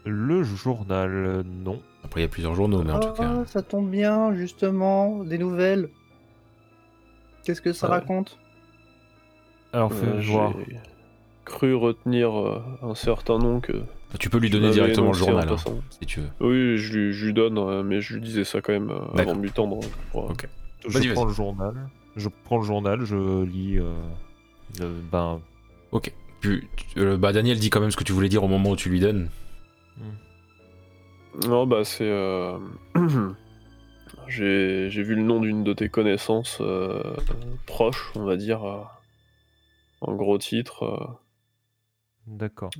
Le 0.06 0.44
journal, 0.44 1.44
non. 1.46 1.80
Après, 2.04 2.22
il 2.22 2.24
y 2.24 2.26
a 2.26 2.30
plusieurs 2.30 2.56
journaux, 2.56 2.82
mais 2.84 2.94
en 2.94 3.00
tout 3.00 3.14
cas. 3.14 3.42
Ah, 3.42 3.46
ça 3.46 3.62
tombe 3.62 3.90
bien, 3.90 4.34
justement, 4.34 5.24
des 5.24 5.38
nouvelles. 5.38 5.90
Qu'est-ce 7.44 7.62
que 7.62 7.74
ça 7.74 7.88
Ouais. 7.88 7.94
raconte? 7.94 8.40
Alors, 9.74 9.94
fais 9.94 10.06
Euh, 10.08 10.22
voir. 10.22 10.54
Cru 11.60 11.76
retenir 11.76 12.40
euh, 12.40 12.62
un 12.82 12.96
certain 12.96 13.38
nom 13.38 13.60
que 13.60 13.74
Tu 14.18 14.30
peux 14.30 14.38
lui 14.38 14.50
donner 14.50 14.72
directement 14.72 15.12
le 15.12 15.18
journal, 15.18 15.50
hein, 15.50 15.58
si 15.90 16.06
tu 16.06 16.22
veux. 16.22 16.30
Oui, 16.40 16.78
je 16.78 16.98
lui, 16.98 17.12
je 17.12 17.26
lui 17.26 17.34
donne, 17.34 17.58
euh, 17.58 17.84
mais 17.84 18.00
je 18.00 18.14
lui 18.14 18.22
disais 18.22 18.46
ça 18.46 18.62
quand 18.62 18.72
même 18.72 18.92
euh, 18.92 19.00
avant 19.24 19.36
de 19.36 19.42
lui 19.42 19.52
tendre. 19.52 19.82
pour-. 20.14 20.32
Je 20.88 21.12
prends 21.12 21.26
le 21.26 21.34
journal. 21.34 21.74
Je 22.16 22.30
prends 22.46 22.58
le 22.60 22.64
journal, 22.64 23.04
je 23.04 23.44
lis. 23.44 23.78
euh, 23.78 23.92
le- 24.80 25.02
ben, 25.12 25.42
Ok. 25.92 26.14
Euh, 26.96 27.18
bah, 27.18 27.34
Daniel 27.34 27.60
dit 27.60 27.70
quand 27.70 27.82
même 27.82 27.92
ce 27.92 27.98
que 27.98 28.06
tu 28.06 28.14
voulais 28.14 28.30
dire 28.30 28.42
au 28.46 28.48
moment 28.48 28.70
où 28.70 28.76
tu 28.78 28.88
lui 28.90 29.02
donnes. 29.02 29.28
Non, 31.46 31.68
bah 31.68 31.84
c'est. 31.84 32.10
euh, 32.10 32.58
J'ai 34.30 34.90
j'ai 34.90 35.04
vu 35.04 35.16
le 35.16 35.24
nom 35.24 35.40
d'une 35.42 35.64
de 35.66 35.74
tes 35.74 35.90
connaissances 35.90 36.60
euh, 36.62 37.02
proches, 37.68 38.12
on 38.16 38.24
va 38.24 38.38
dire, 38.38 38.64
euh, 38.64 38.82
en 40.02 40.16
gros 40.16 40.38
titre. 40.38 41.20
D'accord. 42.30 42.72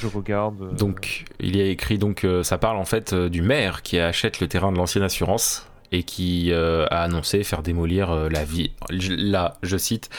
Je 0.00 0.06
regarde. 0.06 0.62
euh, 0.62 0.72
Donc, 0.72 1.24
il 1.38 1.56
y 1.56 1.60
a 1.60 1.66
écrit 1.66 1.98
donc 1.98 2.24
euh, 2.24 2.42
ça 2.42 2.58
parle 2.58 2.78
en 2.78 2.84
fait 2.84 3.12
euh, 3.12 3.28
du 3.28 3.42
maire 3.42 3.82
qui 3.82 3.98
achète 3.98 4.40
le 4.40 4.48
terrain 4.48 4.72
de 4.72 4.78
l'ancienne 4.78 5.04
assurance 5.04 5.68
et 5.92 6.02
qui 6.02 6.52
a 6.52 6.84
annoncé 6.86 7.44
faire 7.44 7.62
démolir 7.62 8.28
la 8.28 8.44
vie, 8.44 8.72
la, 8.90 9.56
je 9.62 9.76
cite, 9.76 10.10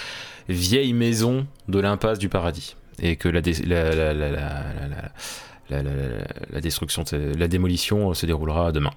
vieille 0.48 0.94
maison 0.94 1.46
de 1.68 1.80
l'impasse 1.80 2.20
du 2.20 2.30
paradis 2.30 2.78
et 3.02 3.18
que 3.18 3.28
la, 3.28 3.42
destruction, 6.62 7.04
la 7.12 7.48
démolition 7.50 8.14
se 8.14 8.26
déroulera 8.26 8.72
demain. 8.72 8.94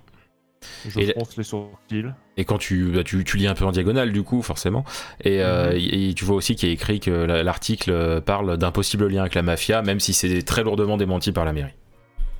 Je 0.88 1.00
et- 1.00 1.12
fronce 1.12 1.36
les 1.36 1.44
sourcils. 1.44 2.12
Et 2.36 2.44
quand 2.44 2.58
tu, 2.58 2.92
bah, 2.92 3.04
tu, 3.04 3.22
tu 3.24 3.36
lis 3.36 3.46
un 3.46 3.54
peu 3.54 3.64
en 3.64 3.72
diagonale 3.72 4.12
du 4.12 4.22
coup 4.22 4.42
forcément, 4.42 4.84
et, 5.24 5.42
euh, 5.42 5.72
et 5.76 6.14
tu 6.14 6.24
vois 6.24 6.36
aussi 6.36 6.54
qu'il 6.56 6.68
y 6.68 6.72
a 6.72 6.74
écrit 6.74 7.00
que 7.00 7.10
la- 7.10 7.42
l'article 7.42 7.90
euh, 7.90 8.20
parle 8.20 8.56
d'un 8.56 8.70
possible 8.72 9.06
lien 9.08 9.20
avec 9.22 9.34
la 9.34 9.42
mafia, 9.42 9.82
même 9.82 10.00
si 10.00 10.12
c'est 10.12 10.42
très 10.42 10.62
lourdement 10.62 10.96
démenti 10.96 11.32
par 11.32 11.44
la 11.44 11.52
mairie. 11.52 11.74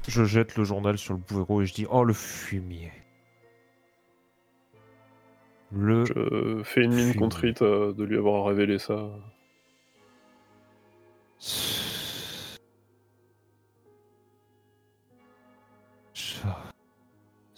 Je 0.08 0.24
jette 0.24 0.56
le 0.56 0.64
journal 0.64 0.96
sur 0.96 1.14
le 1.14 1.20
bureau 1.28 1.60
et 1.62 1.66
je 1.66 1.74
dis 1.74 1.86
Oh, 1.90 2.04
le 2.04 2.14
fumier. 2.14 2.90
Le. 5.72 6.04
Je 6.06 6.62
fais 6.64 6.82
une 6.82 6.90
mine 6.94 7.00
Fumier. 7.08 7.14
contrite 7.14 7.62
euh, 7.62 7.92
de 7.92 8.02
lui 8.04 8.16
avoir 8.16 8.46
révélé 8.46 8.78
ça. 8.78 9.08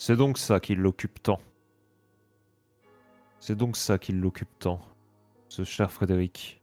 C'est 0.04 0.16
donc 0.16 0.36
ça 0.36 0.58
qui 0.58 0.74
l'occupe 0.74 1.22
tant. 1.22 1.38
C'est 3.38 3.54
donc 3.54 3.76
ça 3.76 3.98
qui 3.98 4.10
l'occupe 4.12 4.48
tant. 4.58 4.80
Ce 5.48 5.62
cher 5.62 5.92
Frédéric. 5.92 6.60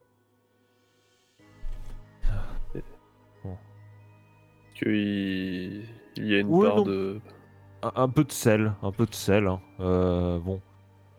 Qu'il 4.75 5.85
il 6.17 6.27
y 6.27 6.35
a 6.35 6.39
une 6.39 6.47
Ouais, 6.49 6.67
part 6.67 6.75
non. 6.79 6.83
de. 6.83 7.21
Un, 7.81 7.93
un 7.95 8.09
peu 8.09 8.25
de 8.25 8.31
sel, 8.33 8.73
un 8.83 8.91
peu 8.91 9.05
de 9.05 9.15
sel. 9.15 9.47
hein. 9.47 9.61
Euh, 9.79 10.37
bon, 10.39 10.59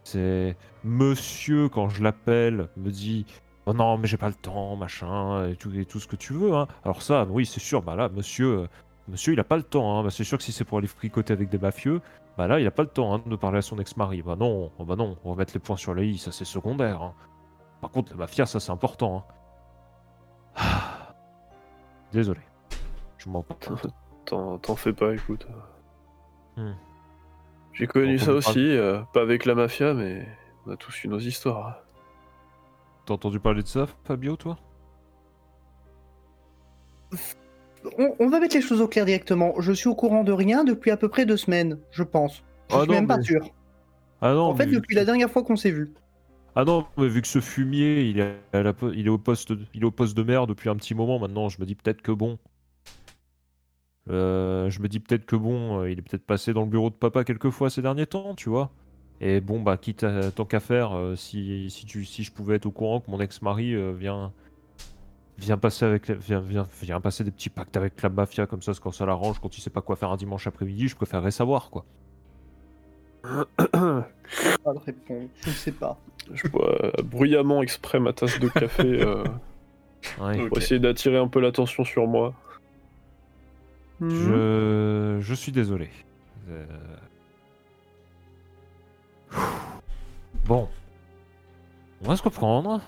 c'est 0.04 0.58
monsieur 0.84 1.70
quand 1.70 1.88
je 1.88 2.02
l'appelle 2.02 2.68
me 2.76 2.90
dit 2.90 3.24
oh 3.64 3.72
non 3.72 3.96
mais 3.96 4.06
j'ai 4.06 4.18
pas 4.18 4.28
le 4.28 4.34
temps 4.34 4.76
machin 4.76 5.48
et 5.48 5.56
tout 5.56 5.74
et 5.74 5.86
tout 5.86 6.00
ce 6.00 6.06
que 6.06 6.16
tu 6.16 6.34
veux. 6.34 6.52
Hein. 6.52 6.68
Alors 6.84 7.00
ça, 7.00 7.24
oui 7.30 7.46
c'est 7.46 7.60
sûr. 7.60 7.80
Bah 7.80 7.96
là 7.96 8.10
monsieur, 8.10 8.68
monsieur 9.10 9.32
il 9.34 9.40
a 9.40 9.44
pas 9.44 9.56
le 9.56 9.62
temps. 9.62 9.98
Hein. 9.98 10.04
Bah, 10.04 10.10
c'est 10.10 10.24
sûr 10.24 10.38
que 10.38 10.44
si 10.44 10.52
c'est 10.52 10.64
pour 10.64 10.78
aller 10.78 10.86
fricoter 10.86 11.32
avec 11.32 11.48
des 11.48 11.58
mafieux, 11.58 12.00
bah 12.38 12.46
là 12.46 12.60
il 12.60 12.66
a 12.66 12.70
pas 12.70 12.82
le 12.82 12.88
temps 12.88 13.14
hein, 13.14 13.22
de 13.26 13.36
parler 13.36 13.58
à 13.58 13.62
son 13.62 13.78
ex-mari. 13.78 14.22
Bah 14.22 14.36
non, 14.38 14.70
oh, 14.78 14.84
bah 14.84 14.96
non, 14.96 15.16
on 15.24 15.32
va 15.32 15.36
mettre 15.38 15.54
les 15.54 15.60
points 15.60 15.76
sur 15.76 15.94
les 15.94 16.06
i, 16.08 16.18
ça 16.18 16.32
c'est 16.32 16.44
secondaire. 16.44 17.02
hein. 17.02 17.14
Par 17.80 17.90
contre 17.90 18.12
la 18.12 18.18
mafia 18.18 18.46
ça 18.46 18.60
c'est 18.60 18.72
important. 18.72 19.26
Ah. 20.56 21.14
Désolé, 22.12 22.40
je 23.18 23.28
m'en 23.28 23.44
T'en 24.26 24.58
t'en 24.58 24.76
fais 24.76 24.92
pas, 24.92 25.14
écoute. 25.14 25.46
J'ai 27.72 27.86
connu 27.86 28.18
ça 28.18 28.32
aussi, 28.32 28.58
euh, 28.76 29.00
pas 29.12 29.22
avec 29.22 29.44
la 29.46 29.54
mafia, 29.54 29.94
mais 29.94 30.28
on 30.66 30.72
a 30.72 30.76
tous 30.76 31.04
eu 31.04 31.08
nos 31.08 31.18
histoires. 31.18 31.82
T'as 33.06 33.14
entendu 33.14 33.40
parler 33.40 33.62
de 33.62 33.68
ça, 33.68 33.86
Fabio, 34.04 34.36
toi? 34.36 34.58
On, 37.98 38.14
on 38.18 38.28
va 38.28 38.40
mettre 38.40 38.54
les 38.54 38.62
choses 38.62 38.80
au 38.80 38.88
clair 38.88 39.04
directement. 39.06 39.54
Je 39.60 39.72
suis 39.72 39.88
au 39.88 39.94
courant 39.94 40.24
de 40.24 40.32
rien 40.32 40.64
depuis 40.64 40.90
à 40.90 40.96
peu 40.96 41.08
près 41.08 41.24
deux 41.26 41.36
semaines, 41.36 41.78
je 41.90 42.02
pense. 42.02 42.42
Je 42.68 42.76
Ah 42.76 42.80
suis 42.80 42.88
non, 42.88 42.94
même 42.94 43.06
pas 43.06 43.20
sûr. 43.22 43.48
Ah 44.20 44.34
non, 44.34 44.42
en 44.42 44.54
fait, 44.54 44.66
mais 44.66 44.72
depuis 44.72 44.94
la 44.94 45.04
dernière 45.04 45.30
fois 45.30 45.42
qu'on 45.42 45.56
s'est 45.56 45.70
vu. 45.70 45.92
Ah 46.54 46.64
non, 46.64 46.84
mais 46.98 47.08
vu 47.08 47.22
que 47.22 47.28
ce 47.28 47.40
fumier, 47.40 48.02
il 48.02 48.20
est, 48.20 48.34
à 48.52 48.62
la 48.62 48.72
po- 48.72 48.92
il 48.92 49.06
est 49.06 49.10
au 49.10 49.18
poste, 49.18 49.52
de- 49.52 49.64
il 49.72 49.82
est 49.82 49.86
au 49.86 49.90
poste 49.90 50.16
de 50.16 50.22
maire 50.22 50.46
depuis 50.46 50.68
un 50.68 50.76
petit 50.76 50.94
moment 50.94 51.18
maintenant, 51.18 51.48
je 51.48 51.60
me 51.60 51.64
dis 51.66 51.74
peut-être 51.74 52.02
que 52.02 52.12
bon. 52.12 52.38
Euh, 54.10 54.68
je 54.70 54.80
me 54.80 54.88
dis 54.88 54.98
peut-être 55.00 55.26
que 55.26 55.36
bon, 55.36 55.80
euh, 55.80 55.90
il 55.90 55.98
est 55.98 56.02
peut-être 56.02 56.24
passé 56.26 56.52
dans 56.52 56.62
le 56.62 56.68
bureau 56.68 56.90
de 56.90 56.94
papa 56.94 57.24
quelques 57.24 57.50
fois 57.50 57.70
ces 57.70 57.82
derniers 57.82 58.06
temps, 58.06 58.34
tu 58.34 58.48
vois. 58.48 58.70
Et 59.20 59.40
bon, 59.40 59.60
bah, 59.60 59.76
quitte 59.76 60.02
à 60.04 60.30
tant 60.32 60.44
qu'à 60.46 60.60
faire, 60.60 60.92
euh, 60.96 61.14
si, 61.14 61.68
si, 61.70 61.84
tu, 61.86 62.04
si 62.04 62.24
je 62.24 62.32
pouvais 62.32 62.56
être 62.56 62.66
au 62.66 62.70
courant 62.72 63.00
que 63.00 63.10
mon 63.10 63.20
ex-mari 63.20 63.74
euh, 63.74 63.92
vient, 63.92 64.32
vient, 65.40 65.56
passer 65.58 65.84
avec, 65.84 66.08
la- 66.08 66.14
vient, 66.14 66.40
vient, 66.40 66.68
vient 66.82 67.00
passer 67.00 67.24
des 67.24 67.30
petits 67.30 67.50
pactes 67.50 67.76
avec 67.76 68.00
la 68.02 68.08
mafia 68.08 68.46
comme 68.46 68.62
ça, 68.62 68.72
quand 68.80 68.92
ça 68.92 69.06
l'arrange, 69.06 69.38
quand 69.40 69.56
il 69.56 69.60
sait 69.60 69.70
pas 69.70 69.80
quoi 69.82 69.96
faire 69.96 70.10
un 70.10 70.16
dimanche 70.16 70.46
après-midi, 70.46 70.88
je 70.88 70.96
préférerais 70.96 71.30
savoir, 71.30 71.70
quoi. 71.70 71.84
Pas 73.24 74.74
de 74.74 74.78
réponse. 74.86 75.28
Je 75.42 75.48
ne 75.50 75.54
sais 75.54 75.72
pas. 75.72 75.98
Je 76.32 76.48
bois 76.48 76.92
bruyamment 77.02 77.62
exprès 77.62 78.00
ma 78.00 78.12
tasse 78.12 78.38
de 78.38 78.48
café 78.48 79.02
euh, 79.02 79.24
Ouais. 80.20 80.46
pour 80.48 80.56
essayer 80.58 80.80
d'attirer 80.80 81.18
un 81.18 81.28
peu 81.28 81.40
l'attention 81.40 81.84
sur 81.84 82.06
moi. 82.06 82.32
Hmm. 84.00 84.08
Je, 84.10 85.18
je 85.20 85.34
suis 85.34 85.52
désolé. 85.52 85.90
Euh, 86.48 86.64
Bon. 90.46 90.68
On 92.02 92.08
va 92.08 92.16
se 92.16 92.22
reprendre. 92.22 92.80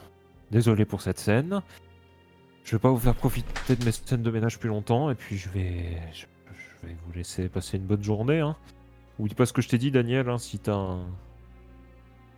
Désolé 0.50 0.84
pour 0.84 1.03
cette 1.03 1.18
scène. 1.18 1.61
Je 2.64 2.76
vais 2.76 2.80
pas 2.80 2.90
vous 2.90 2.98
faire 2.98 3.14
profiter 3.14 3.76
de 3.76 3.84
mes 3.84 3.92
scènes 3.92 4.22
de 4.22 4.30
ménage 4.30 4.58
plus 4.58 4.68
longtemps 4.68 5.10
et 5.10 5.14
puis 5.14 5.36
je 5.36 5.48
vais, 5.50 5.98
je, 6.12 6.24
je 6.82 6.86
vais 6.86 6.94
vous 7.06 7.12
laisser 7.12 7.48
passer 7.48 7.76
une 7.76 7.84
bonne 7.84 8.02
journée. 8.02 8.40
Hein. 8.40 8.56
Oublie 9.18 9.34
pas 9.34 9.46
ce 9.46 9.52
que 9.52 9.60
je 9.62 9.68
t'ai 9.68 9.78
dit, 9.78 9.90
Daniel. 9.90 10.28
Hein, 10.28 10.38
si 10.38 10.58
t'as 10.58 10.74
un 10.74 11.00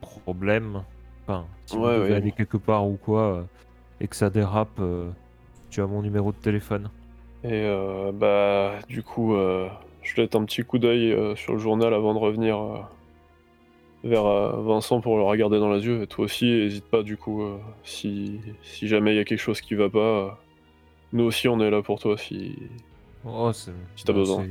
problème, 0.00 0.82
enfin, 1.22 1.46
si 1.66 1.76
vous 1.76 1.82
Ouais, 1.84 1.96
devez 1.98 2.10
ouais. 2.10 2.16
aller 2.16 2.32
quelque 2.32 2.56
part 2.56 2.86
ou 2.88 2.96
quoi 2.96 3.20
euh, 3.22 3.42
et 4.00 4.08
que 4.08 4.16
ça 4.16 4.30
dérape, 4.30 4.78
euh, 4.80 5.10
tu 5.70 5.80
as 5.80 5.86
mon 5.86 6.02
numéro 6.02 6.32
de 6.32 6.36
téléphone. 6.36 6.90
Et 7.44 7.50
euh, 7.52 8.10
bah, 8.12 8.78
du 8.88 9.02
coup, 9.02 9.34
je 9.36 10.14
jette 10.14 10.34
un 10.34 10.44
petit 10.44 10.62
coup 10.62 10.78
d'œil 10.78 11.14
sur 11.36 11.52
le 11.52 11.58
journal 11.58 11.92
avant 11.92 12.14
de 12.14 12.18
revenir 12.18 12.88
vers 14.04 14.24
euh, 14.26 14.62
Vincent 14.62 15.00
pour 15.00 15.16
le 15.16 15.24
regarder 15.24 15.58
dans 15.58 15.72
les 15.72 15.84
yeux. 15.84 16.02
Et 16.02 16.06
toi 16.06 16.26
aussi, 16.26 16.44
n'hésite 16.46 16.84
pas, 16.84 17.02
du 17.02 17.16
coup, 17.16 17.42
euh, 17.42 17.58
si, 17.82 18.40
si 18.62 18.86
jamais 18.86 19.14
il 19.14 19.16
y 19.16 19.20
a 19.20 19.24
quelque 19.24 19.40
chose 19.40 19.60
qui 19.60 19.74
va 19.74 19.88
pas, 19.90 19.98
euh, 19.98 20.28
nous 21.12 21.24
aussi, 21.24 21.48
on 21.48 21.58
est 21.60 21.70
là 21.70 21.82
pour 21.82 21.98
toi. 21.98 22.16
Si... 22.16 22.56
Oh. 23.24 23.50
Si 23.52 23.70
t'as 24.04 24.12
besoin. 24.12 24.46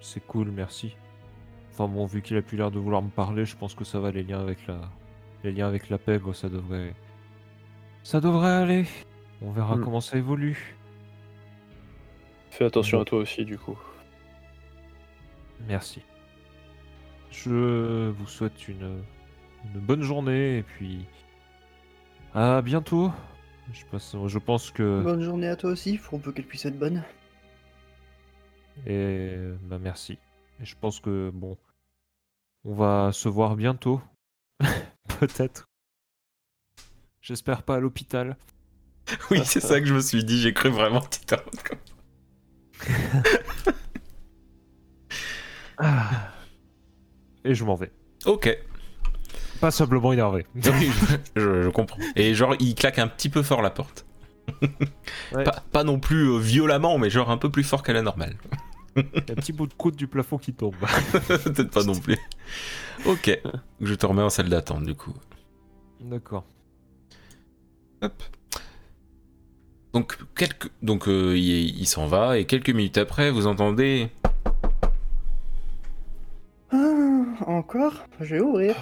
c'est- 0.00 0.24
cool, 0.26 0.50
merci. 0.52 0.96
Enfin 1.72 1.88
bon, 1.88 2.06
vu 2.06 2.22
qu'il 2.22 2.36
a 2.36 2.42
plus 2.42 2.56
l'air 2.56 2.70
de 2.70 2.78
vouloir 2.78 3.02
me 3.02 3.10
parler, 3.10 3.44
je 3.44 3.56
pense 3.56 3.74
que 3.74 3.84
ça 3.84 3.98
va, 4.00 4.10
les 4.10 4.22
liens 4.22 4.40
avec 4.40 4.66
la... 4.66 4.78
Les 5.44 5.52
liens 5.52 5.66
avec 5.68 5.90
la 5.90 5.98
pègre, 5.98 6.32
ça 6.34 6.48
devrait... 6.48 6.94
Ça 8.02 8.20
devrait 8.20 8.48
aller. 8.52 8.84
On 9.42 9.50
verra 9.50 9.76
Hmm. 9.76 9.84
comment 9.84 10.00
ça 10.00 10.16
évolue. 10.16 10.76
Fais 12.50 12.64
attention 12.64 13.00
à 13.00 13.04
toi 13.04 13.18
aussi, 13.18 13.44
du 13.44 13.58
coup. 13.58 13.76
Merci. 15.68 16.00
Je 17.44 18.08
vous 18.10 18.26
souhaite 18.26 18.66
une, 18.66 19.02
une 19.64 19.80
bonne 19.80 20.02
journée 20.02 20.58
et 20.58 20.62
puis... 20.62 21.06
À 22.34 22.62
bientôt. 22.62 23.12
Je, 23.72 23.84
passe... 23.86 24.16
je 24.26 24.38
pense 24.38 24.70
que... 24.70 25.02
Bonne 25.02 25.22
journée 25.22 25.48
à 25.48 25.56
toi 25.56 25.70
aussi. 25.70 25.96
Faut 25.96 26.18
peu 26.18 26.32
qu'elle 26.32 26.46
puisse 26.46 26.64
être 26.66 26.78
bonne. 26.78 27.02
Et 28.86 29.36
bah 29.62 29.78
merci. 29.78 30.18
Et 30.60 30.64
je 30.64 30.76
pense 30.78 31.00
que 31.00 31.30
bon, 31.32 31.56
on 32.64 32.74
va 32.74 33.10
se 33.12 33.28
voir 33.28 33.56
bientôt. 33.56 34.00
Peut-être. 35.20 35.68
J'espère 37.20 37.62
pas 37.62 37.76
à 37.76 37.80
l'hôpital. 37.80 38.36
Oui, 39.30 39.40
c'est 39.44 39.60
ça 39.60 39.78
que 39.78 39.86
je 39.86 39.94
me 39.94 40.00
suis 40.00 40.24
dit, 40.24 40.40
j'ai 40.40 40.52
cru 40.52 40.68
vraiment 40.68 41.00
que 41.00 41.10
t'étais 41.10 41.36
en 41.36 41.42
Ah. 45.78 46.35
Et 47.46 47.54
je 47.54 47.64
m'en 47.64 47.74
vais. 47.74 47.92
Ok, 48.24 48.56
Passablement 49.60 50.12
énervé. 50.12 50.44
Oui, 50.54 50.90
je, 51.34 51.40
je- 51.40 51.62
je 51.62 51.68
comprends. 51.70 51.98
Et 52.14 52.34
genre, 52.34 52.54
il 52.60 52.74
claque 52.74 52.98
un 52.98 53.08
petit 53.08 53.28
peu 53.30 53.42
fort 53.42 53.62
la 53.62 53.70
porte. 53.70 54.04
Ouais. 55.32 55.42
Pas, 55.44 55.62
pas 55.72 55.82
non 55.84 55.98
plus 55.98 56.28
euh, 56.30 56.38
violemment, 56.38 56.98
mais 56.98 57.10
genre 57.10 57.30
un 57.30 57.36
peu 57.38 57.50
plus 57.50 57.64
fort 57.64 57.82
qu'à 57.82 57.92
la 57.92 58.02
normale. 58.02 58.36
Un 58.96 59.02
petit 59.34 59.52
bout 59.52 59.66
de 59.66 59.74
croûte 59.74 59.96
du 59.96 60.06
plafond 60.06 60.38
qui 60.38 60.52
tombe. 60.52 60.74
Peut-être 61.28 61.70
pas 61.70 61.82
non 61.84 61.98
plus. 61.98 62.16
Ok, 63.06 63.38
je 63.80 63.94
te 63.94 64.06
remets 64.06 64.22
en 64.22 64.30
salle 64.30 64.48
d'attente 64.48 64.84
du 64.84 64.94
coup. 64.94 65.12
D'accord. 66.00 66.44
Hop. 68.02 68.22
Donc, 69.92 70.16
quelques... 70.34 70.70
Donc 70.82 71.08
euh, 71.08 71.36
il, 71.36 71.78
il 71.80 71.86
s'en 71.86 72.06
va, 72.06 72.38
et 72.38 72.44
quelques 72.44 72.70
minutes 72.70 72.98
après, 72.98 73.30
vous 73.30 73.46
entendez... 73.46 74.10
encore 77.46 77.92
Je 78.20 78.36
vais 78.36 78.40
ouvrir. 78.40 78.74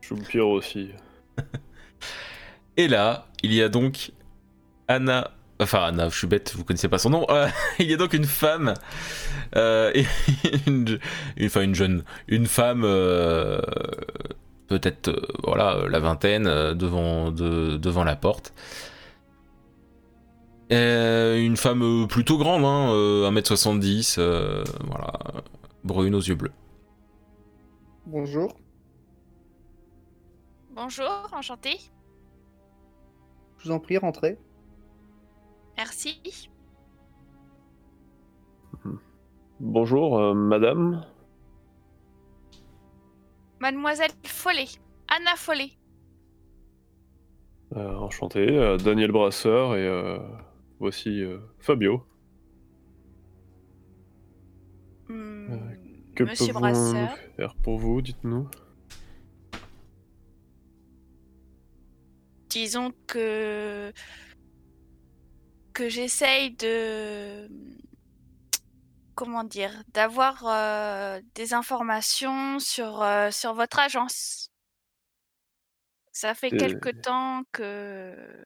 Je 0.00 0.14
pire 0.14 0.48
aussi. 0.48 0.90
Et 2.76 2.88
là, 2.88 3.26
il 3.42 3.52
y 3.54 3.62
a 3.62 3.68
donc 3.68 4.12
Anna. 4.88 5.30
Enfin, 5.60 5.84
Anna, 5.84 6.08
je 6.08 6.18
suis 6.18 6.26
bête, 6.26 6.52
vous 6.56 6.64
connaissez 6.64 6.88
pas 6.88 6.98
son 6.98 7.10
nom. 7.10 7.26
Euh, 7.30 7.46
il 7.78 7.88
y 7.90 7.94
a 7.94 7.96
donc 7.96 8.12
une 8.12 8.24
femme. 8.24 8.74
euh, 9.56 9.90
et 9.94 10.04
une, 10.66 10.98
une- 11.36 11.46
enfin, 11.46 11.62
une 11.62 11.74
jeune. 11.74 12.04
Une 12.28 12.46
femme. 12.46 12.82
euh, 12.84 13.60
Peut-être, 14.66 15.08
euh, 15.08 15.20
voilà, 15.44 15.86
la 15.90 16.00
vingtaine, 16.00 16.46
euh, 16.46 16.72
devant, 16.74 17.30
de- 17.30 17.76
devant 17.76 18.02
la 18.02 18.16
porte. 18.16 18.54
Euh, 20.72 21.36
une 21.38 21.56
femme 21.58 22.06
plutôt 22.08 22.38
grande, 22.38 22.64
hein, 22.64 22.88
euh, 22.92 23.28
1m70, 23.30 24.16
euh, 24.18 24.64
voilà, 24.88 25.12
brune 25.84 26.14
aux 26.14 26.20
yeux 26.22 26.34
bleus. 26.34 26.50
Bonjour. 28.06 28.56
Bonjour, 30.70 31.28
enchanté. 31.32 31.78
Je 33.58 33.64
vous 33.64 33.70
en 33.70 33.80
prie, 33.80 33.96
rentrez. 33.96 34.38
Merci. 35.76 36.20
Bonjour, 39.60 40.18
euh, 40.18 40.34
madame. 40.34 41.06
Mademoiselle 43.60 44.10
Follet. 44.24 44.66
Anna 45.08 45.36
Follet. 45.36 45.70
Euh, 47.76 47.96
enchanté, 47.96 48.40
euh, 48.40 48.76
Daniel 48.76 49.10
Brasseur 49.10 49.74
et 49.76 49.86
euh, 49.86 50.18
voici 50.78 51.22
euh, 51.22 51.38
Fabio. 51.58 52.04
Que 56.14 56.24
Monsieur 56.24 56.52
pouvons-nous 56.52 57.08
faire 57.36 57.54
pour 57.56 57.78
vous, 57.78 58.00
dites-nous? 58.00 58.48
Disons 62.48 62.92
que. 63.06 63.92
que 65.72 65.88
j'essaye 65.88 66.52
de. 66.52 67.48
Comment 69.14 69.44
dire 69.44 69.82
D'avoir 69.88 70.44
euh, 70.46 71.20
des 71.34 71.54
informations 71.54 72.58
sur, 72.58 73.02
euh, 73.02 73.30
sur 73.30 73.54
votre 73.54 73.78
agence. 73.78 74.50
Ça 76.12 76.34
fait 76.34 76.52
Euh. 76.52 76.58
quelque 76.58 76.90
temps 76.90 77.42
que. 77.52 78.44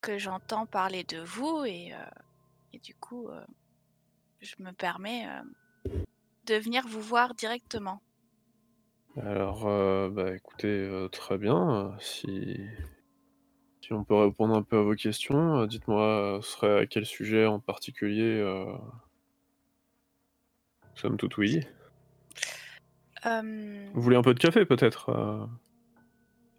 que 0.00 0.18
j'entends 0.18 0.66
parler 0.66 1.04
de 1.04 1.18
vous 1.20 1.64
et, 1.64 1.92
et 2.72 2.78
du 2.78 2.94
coup, 2.94 3.28
je 4.40 4.54
me 4.60 4.70
permets 4.72 5.26
de 6.46 6.54
venir 6.54 6.84
vous 6.86 7.00
voir 7.00 7.34
directement. 7.34 8.00
Alors, 9.20 9.66
euh, 9.66 10.10
bah 10.10 10.34
écoutez, 10.34 10.68
euh, 10.68 11.08
très 11.08 11.38
bien. 11.38 11.86
euh, 11.86 11.90
Si... 11.98 12.58
si 13.80 13.92
on 13.92 14.04
peut 14.04 14.14
répondre 14.14 14.54
un 14.54 14.62
peu 14.62 14.78
à 14.78 14.82
vos 14.82 14.94
questions, 14.94 15.60
euh, 15.60 15.66
dites-moi, 15.66 16.02
euh, 16.02 16.40
ce 16.42 16.50
serait 16.50 16.80
à 16.80 16.86
quel 16.86 17.06
sujet 17.06 17.46
en 17.46 17.60
particulier 17.60 18.40
euh... 18.40 18.66
Somme 20.94 21.16
toute 21.16 21.36
oui. 21.38 21.60
Euh, 23.26 23.88
Vous 23.92 24.00
voulez 24.00 24.16
un 24.16 24.22
peu 24.22 24.34
de 24.34 24.38
café 24.38 24.64
peut-être 24.64 25.10
euh? 25.10 25.46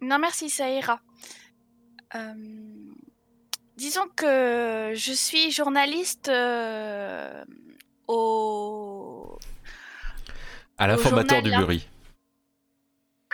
Non, 0.02 0.20
merci, 0.20 0.50
ça 0.50 0.70
ira. 0.70 1.02
Euh, 2.16 2.34
disons 3.78 4.08
que 4.16 4.92
je 4.94 5.12
suis 5.12 5.50
journaliste 5.52 6.30
euh, 6.30 7.44
au... 8.08 9.17
À 10.78 10.88
l'informateur 10.88 11.42
du 11.42 11.50
journal, 11.50 11.66
Bury. 11.66 11.88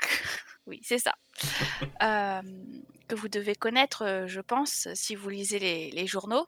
Oui, 0.66 0.80
c'est 0.84 1.00
ça. 1.00 1.14
Euh, 2.02 2.42
que 3.08 3.16
vous 3.16 3.28
devez 3.30 3.56
connaître, 3.56 4.04
euh, 4.06 4.28
je 4.28 4.42
pense, 4.42 4.88
si 4.94 5.16
vous 5.16 5.30
lisez 5.30 5.60
les, 5.60 5.92
les 5.92 6.06
journaux. 6.08 6.46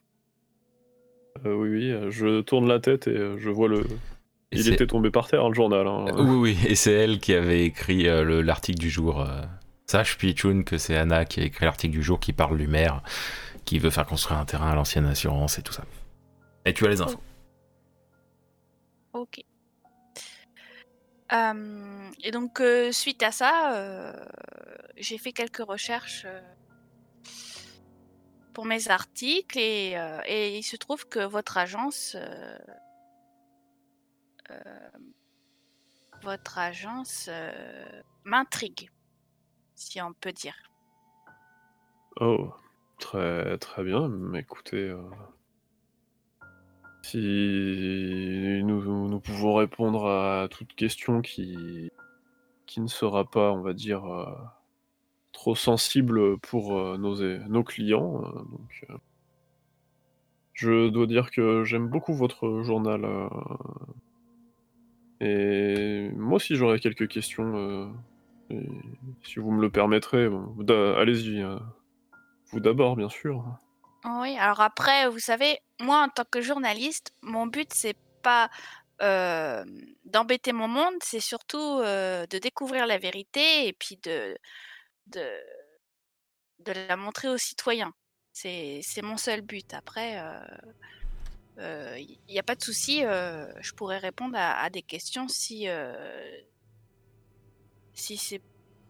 Euh, 1.45 1.53
oui, 1.55 1.69
oui, 1.93 2.11
je 2.11 2.41
tourne 2.41 2.67
la 2.67 2.79
tête 2.79 3.07
et 3.07 3.37
je 3.37 3.49
vois 3.49 3.67
le. 3.69 3.81
Et 4.51 4.59
Il 4.59 4.67
était 4.73 4.87
tombé 4.87 5.11
par 5.11 5.27
terre, 5.27 5.47
le 5.47 5.53
journal. 5.53 5.87
hein. 5.87 6.05
Euh, 6.09 6.23
Oui, 6.23 6.55
oui, 6.55 6.57
et 6.67 6.75
c'est 6.75 6.91
elle 6.93 7.19
qui 7.19 7.33
avait 7.33 7.63
écrit 7.65 8.07
euh, 8.09 8.23
le- 8.23 8.41
l'article 8.41 8.79
du 8.79 8.89
jour. 8.89 9.25
Sache, 9.87 10.17
Pichoun, 10.17 10.63
que 10.65 10.77
c'est 10.77 10.95
Anna 10.97 11.23
qui 11.25 11.41
a 11.41 11.43
écrit 11.43 11.63
l'article 11.65 11.93
du 11.93 12.03
jour 12.03 12.19
qui 12.19 12.33
parle 12.33 12.57
du 12.57 12.67
maire 12.67 13.01
qui 13.65 13.79
veut 13.79 13.89
faire 13.91 14.05
construire 14.05 14.39
un 14.39 14.45
terrain 14.45 14.71
à 14.71 14.75
l'ancienne 14.75 15.05
assurance 15.05 15.57
et 15.57 15.61
tout 15.61 15.73
ça. 15.73 15.83
Et 16.65 16.73
tu 16.73 16.85
as 16.85 16.89
les 16.89 17.01
infos. 17.01 17.21
Ok. 19.13 19.41
Euh, 21.35 22.11
et 22.23 22.31
donc, 22.31 22.61
euh, 22.61 22.91
suite 22.91 23.23
à 23.23 23.31
ça, 23.31 23.75
euh, 23.75 24.13
j'ai 24.97 25.17
fait 25.17 25.33
quelques 25.33 25.65
recherches 25.65 26.25
pour 28.53 28.65
mes 28.65 28.89
articles 28.89 29.57
et, 29.59 30.57
il 30.57 30.63
se 30.63 30.77
trouve 30.77 31.07
que 31.07 31.19
votre 31.19 31.57
agence, 31.57 32.15
votre 36.23 36.57
agence 36.57 37.29
m'intrigue, 38.23 38.89
si 39.75 40.01
on 40.01 40.13
peut 40.13 40.31
dire. 40.31 40.55
Oh, 42.21 42.53
très 42.99 43.57
très 43.57 43.83
bien. 43.83 44.09
Écoutez, 44.35 44.95
si 47.05 48.61
nous, 48.63 49.19
pouvons 49.19 49.53
répondre 49.53 50.07
à 50.07 50.47
toute 50.49 50.73
question 50.73 51.21
qui, 51.21 51.91
qui 52.65 52.81
ne 52.81 52.87
sera 52.87 53.29
pas, 53.29 53.51
on 53.51 53.61
va 53.61 53.73
dire, 53.73 54.05
euh, 54.05 54.25
trop 55.31 55.55
sensible 55.55 56.39
pour 56.39 56.77
euh, 56.77 56.97
nos, 56.97 57.63
clients, 57.63 58.23
euh, 58.23 58.39
donc, 58.49 58.87
je 60.53 60.89
dois 60.89 61.05
dire 61.05 61.29
que 61.31 61.63
j'aime 61.63 61.87
beaucoup 61.87 62.13
votre 62.13 62.63
journal. 62.63 63.05
et 65.21 66.09
moi 66.15 66.37
aussi, 66.37 66.55
j'aurais 66.55 66.79
quelques 66.79 67.07
questions. 67.07 67.93
si 69.21 69.39
vous 69.39 69.51
me 69.51 69.61
le 69.61 69.69
permettrez, 69.69 70.27
allez-y. 70.97 71.43
vous 72.51 72.59
d'abord, 72.59 72.95
bien 72.95 73.09
sûr. 73.09 73.43
Oui, 74.05 74.37
alors 74.37 74.61
après, 74.61 75.09
vous 75.09 75.19
savez, 75.19 75.59
moi 75.79 76.03
en 76.03 76.09
tant 76.09 76.25
que 76.29 76.41
journaliste, 76.41 77.11
mon 77.21 77.47
but 77.47 77.73
c'est 77.73 77.97
pas 78.21 78.49
euh, 79.01 79.65
d'embêter 80.05 80.53
mon 80.53 80.67
monde, 80.67 80.93
c'est 81.01 81.19
surtout 81.19 81.79
euh, 81.79 82.25
de 82.27 82.37
découvrir 82.37 82.85
la 82.85 82.97
vérité 82.99 83.67
et 83.67 83.73
puis 83.73 83.97
de, 84.03 84.37
de, 85.07 85.27
la 86.87 86.95
montrer 86.97 87.29
aux 87.29 87.37
citoyens. 87.37 87.93
C'est 88.31 89.01
mon 89.01 89.17
seul 89.17 89.41
but. 89.41 89.73
Après, 89.73 90.21
il 91.57 92.17
n'y 92.29 92.39
a 92.39 92.43
pas 92.43 92.55
de 92.55 92.63
souci, 92.63 93.03
euh, 93.05 93.47
je 93.61 93.73
pourrais 93.73 93.97
répondre 93.97 94.35
à, 94.37 94.69
des 94.69 94.81
questions 94.81 95.27
si, 95.27 95.67
euh, 95.67 96.41
si, 97.93 98.17
si, 98.17 98.41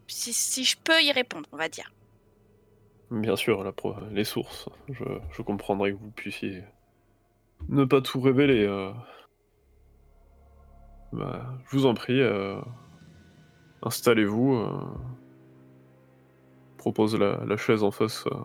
si 0.08 0.64
je 0.64 0.76
peux 0.76 1.02
y 1.02 1.12
répondre, 1.12 1.48
on 1.52 1.56
va 1.56 1.68
dire. 1.68 1.90
Bien 3.10 3.36
sûr, 3.36 3.62
la 3.64 3.72
pro- 3.72 3.94
les 4.10 4.24
sources. 4.24 4.68
Je, 4.88 5.04
je 5.32 5.42
comprendrai 5.42 5.92
que 5.92 5.98
vous 5.98 6.10
puissiez 6.10 6.64
ne 7.68 7.84
pas 7.84 8.00
tout 8.00 8.20
révéler. 8.20 8.64
euh. 8.66 8.90
Bah, 11.12 11.46
je 11.70 11.76
vous 11.76 11.86
en 11.86 11.94
prie, 11.94 12.20
euh, 12.20 12.60
installez-vous. 13.82 14.54
euh. 14.54 14.70
Propose 16.78 17.16
la, 17.18 17.44
la 17.44 17.56
chaise 17.56 17.82
en 17.82 17.90
face 17.90 18.24
euh, 18.28 18.36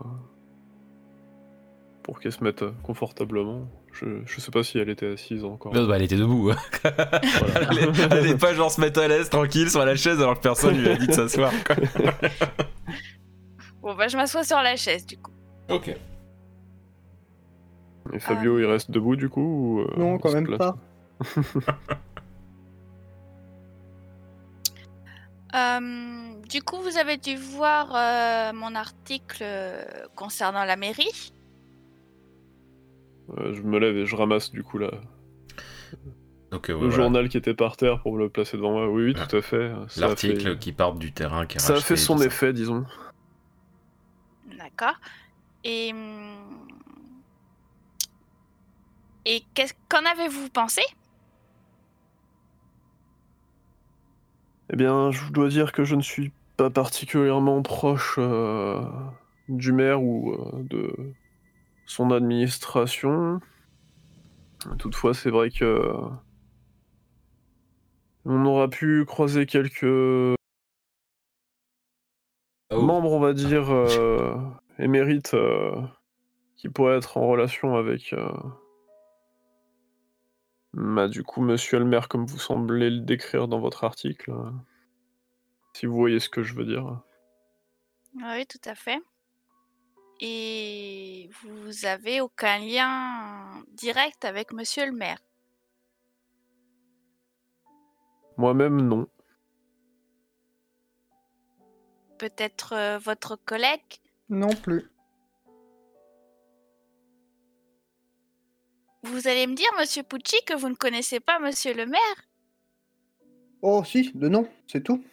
pour 2.04 2.20
qu'elle 2.20 2.32
se 2.32 2.44
mette 2.44 2.64
confortablement. 2.82 3.68
Je, 3.92 4.06
je 4.26 4.40
sais 4.40 4.50
pas 4.52 4.64
si 4.64 4.80
elle 4.80 4.90
était 4.90 5.12
assise 5.12 5.44
encore. 5.44 5.74
Non, 5.74 5.88
bah, 5.88 5.98
elle 5.98 6.04
était 6.04 6.16
debout. 6.16 6.52
elle, 6.84 6.92
allait, 7.68 7.88
elle 8.04 8.14
allait 8.14 8.38
pas 8.38 8.54
genre 8.54 8.72
se 8.72 8.80
mettre 8.82 9.00
à 9.02 9.08
l'aise 9.08 9.30
tranquille 9.30 9.70
sur 9.70 9.84
la 9.86 9.96
chaise 9.96 10.20
alors 10.22 10.36
que 10.38 10.42
personne 10.42 10.78
lui 10.78 10.90
a 10.90 10.96
dit 10.96 11.08
de 11.08 11.12
s'asseoir. 11.14 11.52
Bon, 13.82 13.96
bah, 13.96 14.08
je 14.08 14.18
m'assois 14.18 14.44
sur 14.44 14.58
la 14.62 14.76
chaise 14.76 15.06
du 15.06 15.18
coup. 15.18 15.32
Ok. 15.70 15.96
Et 18.14 18.20
Fabio, 18.20 18.60
il 18.60 18.66
reste 18.66 18.92
debout 18.92 19.16
du 19.16 19.30
coup 19.30 19.42
ou, 19.42 19.80
euh, 19.82 19.94
Non, 19.98 20.18
quand 20.20 20.34
même 20.34 20.58
pas. 20.58 20.76
Euh, 25.54 25.80
du 26.50 26.62
coup, 26.62 26.78
vous 26.82 26.98
avez 26.98 27.18
dû 27.18 27.36
voir 27.36 27.92
euh, 27.94 28.54
mon 28.54 28.74
article 28.74 29.44
concernant 30.16 30.64
la 30.64 30.78
mairie. 30.78 31.34
Euh, 33.38 33.54
je 33.54 33.62
me 33.62 33.78
lève 33.80 33.98
et 33.98 34.06
je 34.06 34.16
ramasse 34.16 34.52
du 34.52 34.64
coup 34.64 34.78
la, 34.78 34.92
Donc, 36.52 36.70
euh, 36.70 36.74
le 36.74 36.80
voilà. 36.80 36.96
journal 36.96 37.30
qui 37.30 37.38
était 37.38 37.54
par 37.54 37.76
terre 37.76 38.02
pour 38.02 38.18
le 38.18 38.30
placer 38.30 38.56
devant 38.58 38.72
moi. 38.72 38.90
Oui, 38.90 39.04
oui, 39.08 39.14
tout 39.14 39.36
à 39.36 39.42
fait. 39.42 39.72
A 39.72 39.86
L'article 39.98 40.42
fait- 40.54 40.58
qui 40.60 40.72
part 40.72 40.94
du 40.94 41.12
terrain 41.12 41.46
qui 41.46 41.58
est 41.58 41.60
Ça 41.60 41.74
a 41.74 41.80
fait 41.82 41.98
son 41.98 42.22
effet, 42.22 42.54
disons. 42.54 42.86
D'accord. 44.62 45.00
Et. 45.64 45.92
hum, 45.92 46.68
Et 49.26 49.44
qu'en 49.88 50.06
avez-vous 50.06 50.50
pensé? 50.50 50.82
Eh 54.74 54.76
bien, 54.76 55.12
je 55.12 55.32
dois 55.32 55.50
dire 55.50 55.72
que 55.72 55.84
je 55.84 55.96
ne 55.96 56.02
suis 56.02 56.32
pas 56.58 56.70
particulièrement 56.70 57.62
proche 57.62 58.16
euh, 58.18 58.82
du 59.48 59.74
maire 59.74 60.02
ou 60.02 60.32
euh, 60.32 60.64
de 60.64 61.14
son 61.86 62.12
administration. 62.12 63.40
Toutefois, 64.80 65.14
c'est 65.14 65.30
vrai 65.30 65.52
que 65.52 65.82
on 68.26 68.46
aura 68.46 68.70
pu 68.70 69.06
croiser 69.06 69.46
quelques 69.46 70.36
Membres, 72.82 73.12
on 73.12 73.20
va 73.20 73.34
dire, 73.34 73.72
euh, 73.72 74.38
émérites 74.80 75.34
euh, 75.34 75.82
qui 76.56 76.70
pourraient 76.70 76.98
être 76.98 77.18
en 77.18 77.28
relation 77.28 77.76
avec, 77.76 78.14
euh, 78.14 78.32
bah, 80.74 81.08
du 81.08 81.24
coup, 81.24 81.42
monsieur 81.42 81.80
le 81.80 81.86
maire, 81.86 82.08
comme 82.08 82.26
vous 82.26 82.40
semblez 82.40 82.90
le 82.90 83.02
décrire 83.02 83.48
dans 83.48 83.60
votre 83.60 83.84
article. 83.84 84.32
si 85.74 85.86
vous 85.86 85.96
voyez 85.96 86.20
ce 86.20 86.30
que 86.30 86.44
je 86.44 86.54
veux 86.54 86.66
dire. 86.66 87.02
Oui, 88.16 88.46
tout 88.46 88.70
à 88.70 88.76
fait. 88.76 89.02
Et 90.20 91.30
vous 91.42 91.86
avez 91.86 92.22
aucun 92.22 92.60
lien 92.60 93.64
direct 93.74 94.24
avec 94.24 94.54
monsieur 94.54 94.86
le 94.86 94.92
maire 94.92 95.20
Moi-même, 98.38 98.82
non. 98.82 99.08
Peut-être 102.22 102.74
euh, 102.74 103.00
votre 103.00 103.36
collègue? 103.36 103.82
Non 104.30 104.54
plus. 104.54 104.88
Vous 109.02 109.28
allez 109.28 109.48
me 109.48 109.56
dire, 109.56 109.72
monsieur 109.80 110.04
Pucci, 110.04 110.36
que 110.46 110.54
vous 110.54 110.70
ne 110.70 110.76
connaissez 110.76 111.20
pas 111.20 111.40
monsieur 111.40 111.74
le 111.74 111.88
maire? 111.88 112.28
Oh 113.64 113.84
si, 113.84 114.12
de 114.14 114.30
non, 114.30 114.48
c'est 114.68 114.84
tout. 114.84 115.04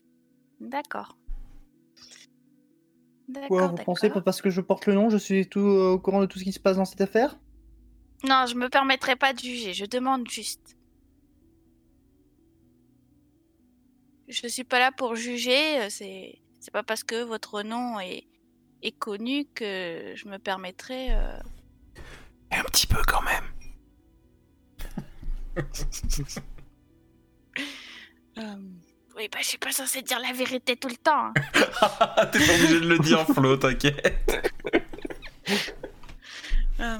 D'accord. 0.60 1.16
Quoi, 3.46 3.68
vous 3.68 3.76
pensez 3.76 4.10
pas 4.10 4.20
parce 4.20 4.42
que 4.42 4.50
je 4.50 4.60
porte 4.60 4.84
le 4.84 4.92
nom, 4.92 5.08
je 5.08 5.16
suis 5.16 5.48
tout 5.48 5.60
euh, 5.60 5.92
au 5.92 5.98
courant 5.98 6.20
de 6.20 6.26
tout 6.26 6.38
ce 6.38 6.44
qui 6.44 6.52
se 6.52 6.60
passe 6.60 6.76
dans 6.76 6.84
cette 6.84 7.00
affaire? 7.00 7.38
Non, 8.22 8.44
je 8.44 8.54
me 8.54 8.68
permettrai 8.68 9.16
pas 9.16 9.32
de 9.32 9.38
juger, 9.38 9.72
je 9.72 9.86
demande 9.86 10.28
juste. 10.28 10.76
Je 14.28 14.46
suis 14.46 14.64
pas 14.64 14.78
là 14.78 14.92
pour 14.92 15.14
juger, 15.14 15.80
euh, 15.80 15.86
c'est 15.88 16.38
c'est 16.68 16.72
pas 16.72 16.82
parce 16.82 17.02
que 17.02 17.22
votre 17.22 17.62
nom 17.62 17.98
est, 17.98 18.28
est 18.82 18.92
connu 18.92 19.46
que 19.54 20.12
je 20.14 20.28
me 20.28 20.36
permettrai. 20.36 21.14
euh, 21.14 21.38
Un 22.50 22.62
petit 22.64 22.86
peu 22.86 23.00
quand 23.06 23.22
même. 23.22 23.44
euh, 28.36 28.42
Oui, 29.16 29.28
bah 29.32 29.38
je 29.40 29.46
suis 29.46 29.56
pas 29.56 29.72
censée 29.72 30.02
dire 30.02 30.18
la 30.20 30.34
vérité 30.34 30.76
tout 30.76 30.88
le 30.88 30.96
temps. 30.98 31.28
hein. 31.28 31.32
T'es 32.32 32.38
pas 32.46 32.52
obligé 32.54 32.80
de 32.80 32.86
le 32.88 32.98
dire, 32.98 33.24
Flo, 33.26 33.56
t'inquiète. 33.56 34.44
Euh, 36.80 36.98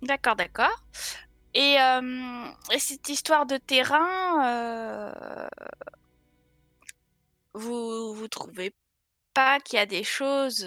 D'accord, 0.00 0.36
d'accord. 0.36 0.82
Et, 1.52 1.76
euh, 1.78 2.46
et 2.72 2.78
cette 2.78 3.06
histoire 3.10 3.44
de 3.44 3.58
terrain, 3.58 4.42
euh, 4.46 5.12
vous 7.54 8.14
vous 8.14 8.28
trouvez 8.28 8.72
pas 9.34 9.60
qu'il 9.60 9.78
y 9.78 9.82
a 9.82 9.86
des 9.86 10.04
choses 10.04 10.66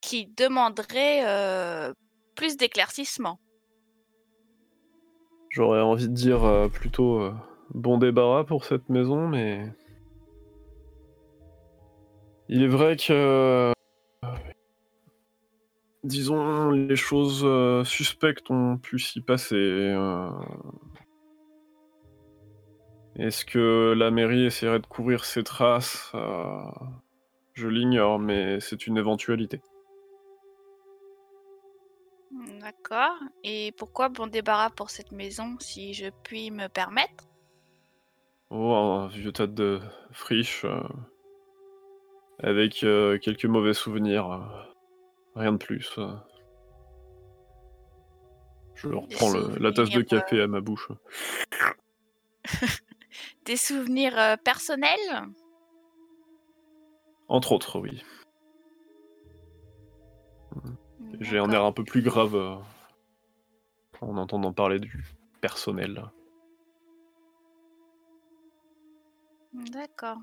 qui 0.00 0.26
demanderaient 0.26 1.92
plus 2.34 2.56
d'éclaircissement? 2.56 3.38
J'aurais 5.50 5.82
envie 5.82 6.08
de 6.08 6.14
dire 6.14 6.68
plutôt 6.72 7.30
bon 7.74 7.98
débarras 7.98 8.44
pour 8.44 8.64
cette 8.64 8.88
maison, 8.88 9.28
mais. 9.28 9.70
Il 12.48 12.62
est 12.62 12.68
vrai 12.68 12.96
que. 12.96 13.72
Disons, 16.04 16.70
les 16.70 16.96
choses 16.96 17.46
suspectes 17.86 18.50
ont 18.50 18.76
pu 18.76 18.98
s'y 18.98 19.20
passer. 19.20 19.94
Est-ce 23.16 23.44
que 23.44 23.92
la 23.96 24.10
mairie 24.10 24.46
essaierait 24.46 24.80
de 24.80 24.86
couvrir 24.86 25.24
ses 25.24 25.42
traces? 25.44 26.10
Euh, 26.14 26.62
Je 27.54 27.68
l'ignore, 27.68 28.18
mais 28.18 28.60
c'est 28.60 28.86
une 28.86 28.96
éventualité. 28.96 29.60
D'accord. 32.60 33.14
Et 33.44 33.72
pourquoi 33.76 34.08
bon 34.08 34.26
débarras 34.26 34.70
pour 34.70 34.88
cette 34.88 35.12
maison, 35.12 35.56
si 35.60 35.92
je 35.92 36.06
puis 36.22 36.50
me 36.50 36.68
permettre? 36.68 37.24
Oh, 38.48 38.72
un 38.74 39.08
vieux 39.08 39.32
tas 39.32 39.46
de 39.46 39.80
friches 40.12 40.64
euh, 40.64 40.80
avec 42.38 42.82
euh, 42.84 43.18
quelques 43.18 43.44
mauvais 43.46 43.74
souvenirs. 43.74 44.40
rien 45.34 45.52
de 45.52 45.58
plus. 45.58 45.98
Je 48.74 48.88
reprends 48.88 49.30
le- 49.30 49.58
la 49.58 49.72
tasse 49.72 49.90
de 49.90 50.02
café 50.02 50.40
à 50.42 50.46
ma 50.46 50.60
bouche. 50.60 50.88
Des 53.44 53.56
souvenirs 53.56 54.18
euh, 54.18 54.36
personnels? 54.36 55.28
Entre 57.28 57.52
autres, 57.52 57.78
oui. 57.80 58.02
J'ai 61.20 61.38
un 61.38 61.50
air 61.50 61.64
un 61.64 61.72
peu 61.72 61.84
plus 61.84 62.02
grave 62.02 62.34
euh, 62.34 62.56
en 64.00 64.16
entendant 64.16 64.52
parler 64.52 64.78
du 64.78 65.04
personnel. 65.40 66.04
D'accord. 69.52 70.18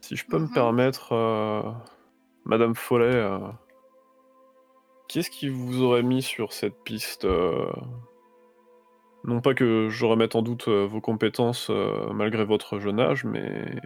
Si 0.00 0.16
je 0.16 0.26
peux 0.26 0.38
me 0.38 0.46
Mhm. 0.46 0.52
permettre, 0.52 1.12
euh, 1.12 1.62
Madame 2.44 2.74
Follet, 2.76 3.14
euh, 3.14 3.38
qu'est-ce 5.08 5.30
qui 5.30 5.48
vous 5.48 5.82
aurait 5.82 6.04
mis 6.04 6.22
sur 6.22 6.52
cette 6.52 6.80
piste 6.84 7.26
Non 9.26 9.40
pas 9.40 9.54
que 9.54 9.88
je 9.88 10.04
remette 10.06 10.36
en 10.36 10.42
doute 10.42 10.68
euh, 10.68 10.86
vos 10.86 11.00
compétences 11.00 11.68
euh, 11.70 12.12
malgré 12.12 12.44
votre 12.44 12.78
jeune 12.78 13.00
âge, 13.00 13.24
mais 13.24 13.80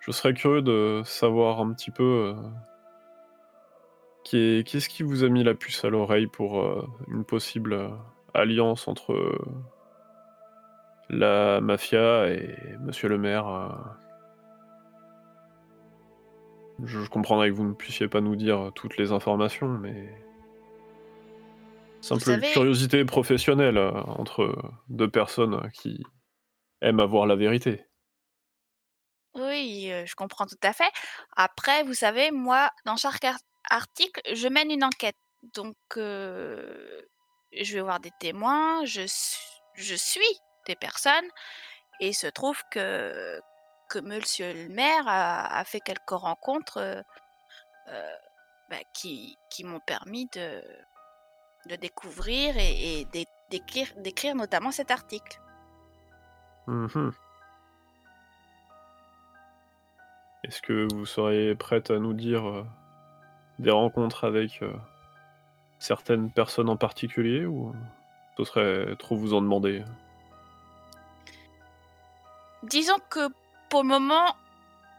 je 0.00 0.10
serais 0.10 0.34
curieux 0.34 0.62
de 0.62 1.02
savoir 1.04 1.60
un 1.60 1.72
petit 1.72 1.92
peu 1.92 2.02
euh, 2.02 2.34
qu'est- 4.24 4.66
qu'est-ce 4.66 4.88
qui 4.88 5.04
vous 5.04 5.22
a 5.22 5.28
mis 5.28 5.44
la 5.44 5.54
puce 5.54 5.84
à 5.84 5.90
l'oreille 5.90 6.26
pour 6.26 6.64
une 7.08 7.24
possible 7.24 7.90
alliance 8.34 8.88
entre 8.88 9.38
la 11.08 11.60
mafia 11.60 12.28
et 12.28 12.56
Monsieur 12.80 13.08
le 13.08 13.18
maire. 13.18 13.78
je 16.84 17.08
comprendrais 17.08 17.50
que 17.50 17.54
vous 17.54 17.64
ne 17.64 17.74
puissiez 17.74 18.08
pas 18.08 18.20
nous 18.20 18.36
dire 18.36 18.70
toutes 18.74 18.96
les 18.96 19.12
informations, 19.12 19.68
mais. 19.68 20.27
Simple 22.00 22.22
savez- 22.22 22.52
curiosité 22.52 23.04
professionnelle 23.04 23.76
euh, 23.78 23.90
entre 23.92 24.56
deux 24.88 25.10
personnes 25.10 25.70
qui 25.72 26.02
aiment 26.80 27.00
avoir 27.00 27.26
la 27.26 27.36
vérité. 27.36 27.84
Oui, 29.34 29.90
euh, 29.92 30.04
je 30.06 30.14
comprends 30.14 30.46
tout 30.46 30.56
à 30.62 30.72
fait. 30.72 30.90
Après, 31.36 31.82
vous 31.84 31.94
savez, 31.94 32.30
moi, 32.30 32.70
dans 32.84 32.96
chaque 32.96 33.24
ar- 33.24 33.38
article, 33.70 34.20
je 34.32 34.48
mène 34.48 34.70
une 34.70 34.84
enquête. 34.84 35.16
Donc, 35.54 35.76
euh, 35.96 37.02
je 37.52 37.74
vais 37.74 37.80
voir 37.82 38.00
des 38.00 38.10
témoins, 38.18 38.84
je, 38.84 39.06
su- 39.06 39.38
je 39.74 39.94
suis 39.94 40.20
des 40.66 40.74
personnes, 40.76 41.28
et 42.00 42.08
il 42.08 42.14
se 42.14 42.26
trouve 42.26 42.60
que, 42.70 43.40
que 43.90 43.98
monsieur 44.00 44.52
le 44.52 44.68
maire 44.68 45.04
a, 45.06 45.58
a 45.58 45.64
fait 45.64 45.80
quelques 45.80 46.10
rencontres 46.10 46.78
euh, 47.88 48.12
bah, 48.70 48.76
qui, 48.94 49.36
qui 49.50 49.64
m'ont 49.64 49.80
permis 49.80 50.26
de, 50.34 50.62
de 51.66 51.76
découvrir 51.76 52.56
et, 52.58 53.00
et 53.00 53.04
d'é- 53.06 53.26
d'écrire, 53.50 54.34
notamment 54.34 54.70
cet 54.70 54.90
article. 54.90 55.40
Mhm. 56.66 57.12
Est-ce 60.44 60.62
que 60.62 60.86
vous 60.94 61.06
seriez 61.06 61.54
prête 61.54 61.90
à 61.90 61.98
nous 61.98 62.12
dire 62.12 62.46
euh, 62.48 62.64
des 63.58 63.70
rencontres 63.70 64.24
avec 64.24 64.62
euh, 64.62 64.72
certaines 65.78 66.30
personnes 66.30 66.68
en 66.68 66.76
particulier 66.76 67.44
ou 67.44 67.74
ce 68.36 68.44
serait 68.44 68.96
trop 68.96 69.16
vous 69.16 69.34
en 69.34 69.40
demander? 69.42 69.84
Disons 72.62 72.98
que 73.10 73.28
pour 73.68 73.82
le 73.82 73.88
moment, 73.88 74.36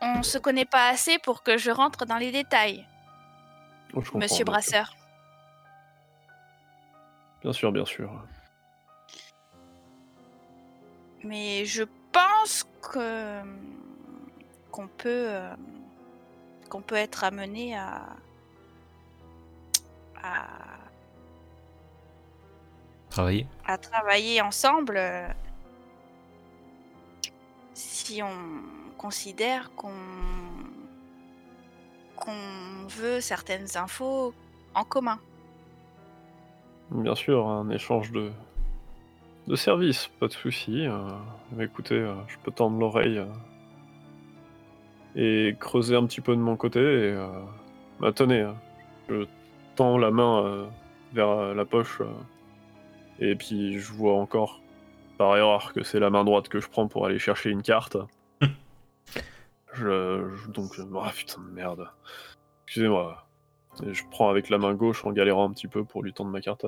on 0.02 0.24
se 0.24 0.38
connaît 0.38 0.66
pas 0.66 0.90
assez 0.90 1.20
pour 1.20 1.44
que 1.44 1.58
je 1.58 1.72
rentre 1.72 2.06
dans 2.06 2.18
les 2.18 2.32
détails, 2.32 2.86
Oh, 3.94 4.04
monsieur. 4.16 4.46
Brasseur. 4.46 4.94
Bien 7.42 7.54
sûr, 7.54 7.72
bien 7.72 7.86
sûr. 7.86 8.12
Mais 11.24 11.66
je 11.66 11.84
pense 12.12 12.66
que 12.82 13.42
qu'on 14.72 14.88
peut 14.88 15.28
euh, 15.30 15.56
qu'on 16.70 16.82
peut 16.82 16.96
être 16.96 17.24
amené 17.24 17.78
à 17.78 18.16
à, 20.22 20.46
Travailler 23.10 23.48
à 23.66 23.78
travailler 23.78 24.42
ensemble 24.42 24.98
euh, 24.98 25.28
si 27.74 28.22
on 28.22 28.94
considère 28.98 29.72
qu'on 29.76 29.94
qu'on 32.16 32.88
veut 32.88 33.22
certaines 33.22 33.78
infos 33.78 34.34
en 34.76 34.84
commun. 34.84 35.20
Bien 36.92 37.16
sûr, 37.16 37.48
un 37.48 37.70
échange 37.70 38.12
de, 38.12 38.32
de 39.48 39.56
services, 39.56 40.10
pas 40.20 40.28
de 40.28 40.34
souci. 40.34 40.86
euh, 40.88 40.98
mais 41.52 41.66
écoutez, 41.66 41.96
euh, 41.96 42.14
je 42.28 42.38
peux 42.44 42.52
tendre 42.52 42.80
l'oreille 42.80 43.20
euh, 43.20 43.26
et 45.16 45.56
creuser 45.60 45.96
un 45.96 46.06
petit 46.06 46.22
peu 46.22 46.36
de 46.36 46.42
mon 46.42 46.56
côté. 46.56 46.80
Et, 46.80 47.18
bah, 48.00 48.12
tenez, 48.12 48.42
euh, 48.42 48.52
je 49.10 49.26
tends 49.76 49.98
la 49.98 50.12
main 50.12 50.68
vers 51.14 51.54
la 51.56 51.66
poche 51.66 52.02
et 53.20 53.36
puis 53.36 53.80
je 53.80 53.92
vois 53.94 54.14
encore 54.16 54.62
par 55.18 55.36
erreur 55.38 55.74
que 55.74 55.84
c'est 55.84 56.00
la 56.00 56.10
main 56.10 56.24
droite 56.24 56.48
que 56.50 56.60
je 56.60 56.70
prends 56.70 56.88
pour 56.88 57.06
aller 57.06 57.20
chercher 57.20 57.50
une 57.50 57.62
carte. 57.64 57.98
je, 59.74 60.30
je- 60.36 60.52
donc, 60.52 60.72
ah 61.04 61.12
putain 61.16 61.42
de 61.42 61.50
merde. 61.50 61.90
Excusez-moi. 62.66 63.26
Je 63.88 64.04
prends 64.12 64.30
avec 64.30 64.50
la 64.50 64.58
main 64.58 64.74
gauche 64.74 65.06
en 65.06 65.12
galérant 65.12 65.50
un 65.50 65.54
petit 65.54 65.68
peu 65.68 65.84
pour 65.84 66.04
lui 66.04 66.14
tendre 66.14 66.32
ma 66.32 66.42
carte. 66.42 66.66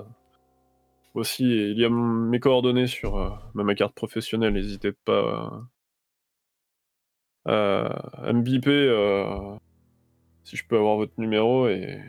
Aussi, 1.14 1.44
il 1.44 1.78
y 1.78 1.84
a 1.84 1.90
mes 1.90 2.40
coordonnées 2.40 2.88
sur 2.88 3.18
euh, 3.18 3.30
ma 3.54 3.76
carte 3.76 3.94
professionnelle, 3.94 4.54
n'hésitez 4.54 4.94
pas 4.94 5.62
euh, 7.48 7.90
à, 8.24 8.32
me 8.32 8.42
biper 8.42 8.72
euh, 8.72 9.58
si 10.46 10.56
je 10.56 10.66
peux 10.66 10.78
avoir 10.78 10.96
votre 10.96 11.14
numéro 11.18 11.68
et 11.68 12.00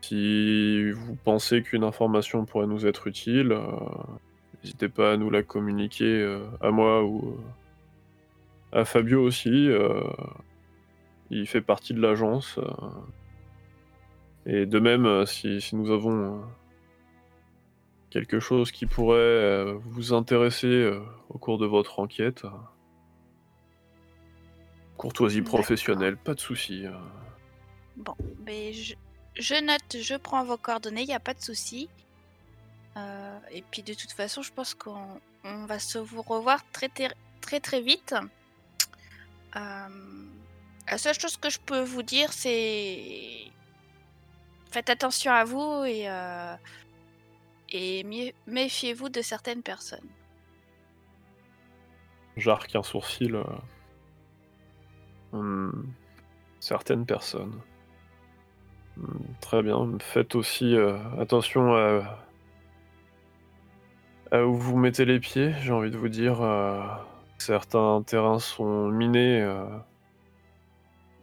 si 0.00 0.90
vous 0.90 1.14
pensez 1.24 1.62
qu'une 1.62 1.84
information 1.84 2.46
pourrait 2.46 2.66
nous 2.66 2.86
être 2.86 3.06
utile, 3.06 3.56
n'hésitez 4.62 4.88
pas 4.88 5.12
à 5.12 5.16
nous 5.16 5.30
la 5.30 5.44
communiquer 5.44 6.40
à 6.60 6.70
moi 6.72 7.04
ou 7.04 7.38
à 8.72 8.84
Fabio 8.84 9.22
aussi. 9.22 9.68
il 11.30 11.46
fait 11.46 11.60
partie 11.60 11.94
de 11.94 12.00
l'agence. 12.00 12.58
Et 14.52 14.66
de 14.66 14.78
même, 14.80 15.06
euh, 15.06 15.26
si, 15.26 15.60
si 15.60 15.76
nous 15.76 15.90
avons 15.92 16.40
euh, 16.40 16.40
quelque 18.10 18.40
chose 18.40 18.72
qui 18.72 18.86
pourrait 18.86 19.18
euh, 19.18 19.78
vous 19.84 20.12
intéresser 20.12 20.92
au 21.28 21.38
cours 21.38 21.58
de 21.58 21.66
votre 21.66 22.00
enquête, 22.00 22.44
courtoisie 24.96 25.42
professionnelle, 25.42 26.16
pas 26.16 26.34
de 26.34 26.40
souci. 26.40 26.84
Bon, 27.96 28.14
mais 28.44 28.72
je, 28.72 28.94
je 29.36 29.54
note, 29.54 30.02
je 30.02 30.16
prends 30.16 30.44
vos 30.44 30.56
coordonnées, 30.56 31.02
il 31.02 31.06
n'y 31.06 31.14
a 31.14 31.20
pas 31.20 31.34
de 31.34 31.40
souci. 31.40 31.88
Euh, 32.96 33.38
et 33.52 33.62
puis 33.70 33.82
de 33.82 33.94
toute 33.94 34.12
façon, 34.12 34.42
je 34.42 34.52
pense 34.52 34.74
qu'on 34.74 35.20
on 35.44 35.64
va 35.66 35.78
se 35.78 35.98
vous 35.98 36.22
revoir 36.22 36.60
très 36.72 36.88
très 36.88 37.10
très, 37.40 37.60
très 37.60 37.80
vite. 37.80 38.14
Euh, 39.56 39.88
la 40.90 40.98
seule 40.98 41.18
chose 41.18 41.36
que 41.36 41.50
je 41.50 41.58
peux 41.60 41.82
vous 41.82 42.02
dire, 42.02 42.32
c'est 42.32 43.49
faites 44.70 44.90
attention 44.90 45.32
à 45.32 45.44
vous 45.44 45.84
et, 45.84 46.08
euh, 46.08 46.54
et 47.70 48.04
méfiez-vous 48.46 49.08
de 49.08 49.22
certaines 49.22 49.62
personnes. 49.62 50.08
J'arque 52.36 52.74
un 52.76 52.82
sourcil. 52.82 53.34
euh. 53.36 53.44
Hmm, 55.32 55.70
Certaines 56.60 57.06
personnes. 57.06 57.60
Très 59.40 59.62
bien. 59.62 59.96
Faites 60.00 60.34
aussi 60.34 60.74
euh, 60.76 60.98
attention 61.18 61.74
à... 61.74 62.18
à 64.30 64.44
où 64.44 64.54
vous 64.54 64.76
mettez 64.76 65.04
les 65.04 65.20
pieds. 65.20 65.54
J'ai 65.60 65.72
envie 65.72 65.90
de 65.90 65.96
vous 65.96 66.08
dire, 66.08 66.42
euh, 66.42 66.82
certains 67.38 68.02
terrains 68.02 68.38
sont 68.40 68.88
minés 68.88 69.40
euh, 69.40 69.64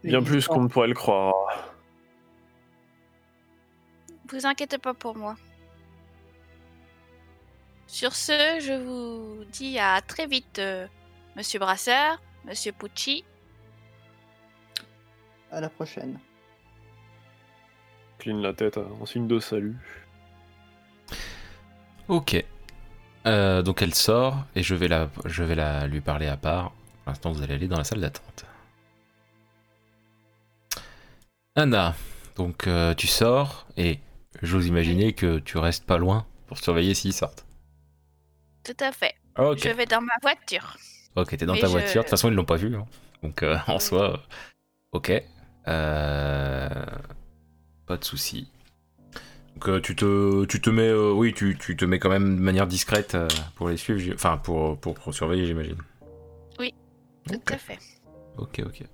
bien 0.02 0.22
plus 0.22 0.48
qu'on 0.48 0.62
ne 0.62 0.68
pourrait 0.68 0.88
le 0.88 0.94
croire. 0.94 1.34
Vous 4.30 4.46
inquiétez 4.46 4.78
pas 4.78 4.94
pour 4.94 5.16
moi. 5.16 5.36
Sur 7.86 8.14
ce, 8.14 8.58
je 8.60 8.74
vous 8.74 9.44
dis 9.46 9.78
à 9.78 10.00
très 10.02 10.26
vite, 10.26 10.58
euh, 10.58 10.86
Monsieur 11.36 11.58
Brasseur, 11.58 12.20
Monsieur 12.44 12.72
Pucci. 12.72 13.24
À 15.50 15.60
la 15.60 15.70
prochaine. 15.70 16.18
Cline 18.18 18.42
la 18.42 18.52
tête 18.52 18.76
en 18.76 19.06
signe 19.06 19.26
de 19.26 19.38
salut. 19.38 19.78
Ok. 22.08 22.44
Euh, 23.26 23.62
donc 23.62 23.82
elle 23.82 23.94
sort 23.94 24.44
et 24.54 24.62
je 24.62 24.74
vais, 24.74 24.88
la, 24.88 25.08
je 25.24 25.42
vais 25.42 25.54
la, 25.54 25.86
lui 25.86 26.00
parler 26.00 26.26
à 26.26 26.36
part. 26.36 26.72
Pour 27.04 27.12
l'instant, 27.12 27.32
vous 27.32 27.42
allez 27.42 27.54
aller 27.54 27.68
dans 27.68 27.78
la 27.78 27.84
salle 27.84 28.00
d'attente. 28.00 28.44
Anna, 31.56 31.94
donc 32.36 32.66
euh, 32.66 32.94
tu 32.94 33.06
sors 33.06 33.66
et 33.76 33.98
j'ose 34.42 34.66
imaginer 34.66 35.12
que 35.12 35.38
tu 35.38 35.58
restes 35.58 35.84
pas 35.84 35.98
loin 35.98 36.26
pour 36.46 36.58
surveiller 36.58 36.94
s'ils 36.94 37.12
sortent. 37.12 37.44
Tout 38.64 38.76
à 38.80 38.92
fait. 38.92 39.14
Je 39.36 39.68
vais 39.70 39.86
dans 39.86 40.00
ma 40.00 40.12
voiture. 40.22 40.76
Ok, 41.16 41.36
t'es 41.36 41.46
dans 41.46 41.54
Mais 41.54 41.60
ta 41.60 41.66
je- 41.66 41.72
voiture. 41.72 42.02
De 42.02 42.06
toute 42.06 42.10
façon, 42.10 42.28
ils 42.28 42.34
l'ont 42.34 42.44
pas 42.44 42.56
vu. 42.56 42.74
hein. 42.76 42.86
Donc 43.22 43.42
euh, 43.42 43.56
en 43.66 43.74
Oui. 43.76 43.80
soi, 43.80 44.12
euh, 44.14 44.16
ok. 44.92 45.12
Euh, 45.68 46.68
Pas 47.86 47.96
de 47.96 48.04
souci. 48.04 48.48
Donc 49.54 49.68
euh, 49.68 49.80
tu 49.80 49.96
te, 49.96 50.44
tu 50.44 50.60
te 50.60 50.70
mets, 50.70 50.92
oui, 50.92 51.32
tu, 51.34 51.56
tu 51.58 51.76
te 51.76 51.84
mets 51.84 51.98
quand 51.98 52.10
même 52.10 52.36
de 52.36 52.40
manière 52.42 52.66
discrète 52.66 53.16
pour 53.56 53.68
les 53.68 53.76
suivre, 53.76 54.14
enfin 54.14 54.36
pour, 54.38 54.78
pour, 54.78 54.94
pour 54.94 55.12
surveiller, 55.14 55.46
j'imagine. 55.46 55.78
Tout 57.28 57.34
Ok. 57.34 57.52
à 57.52 57.58
fait. 57.58 57.78
Ok, 58.38 58.62
ok. 58.64 58.84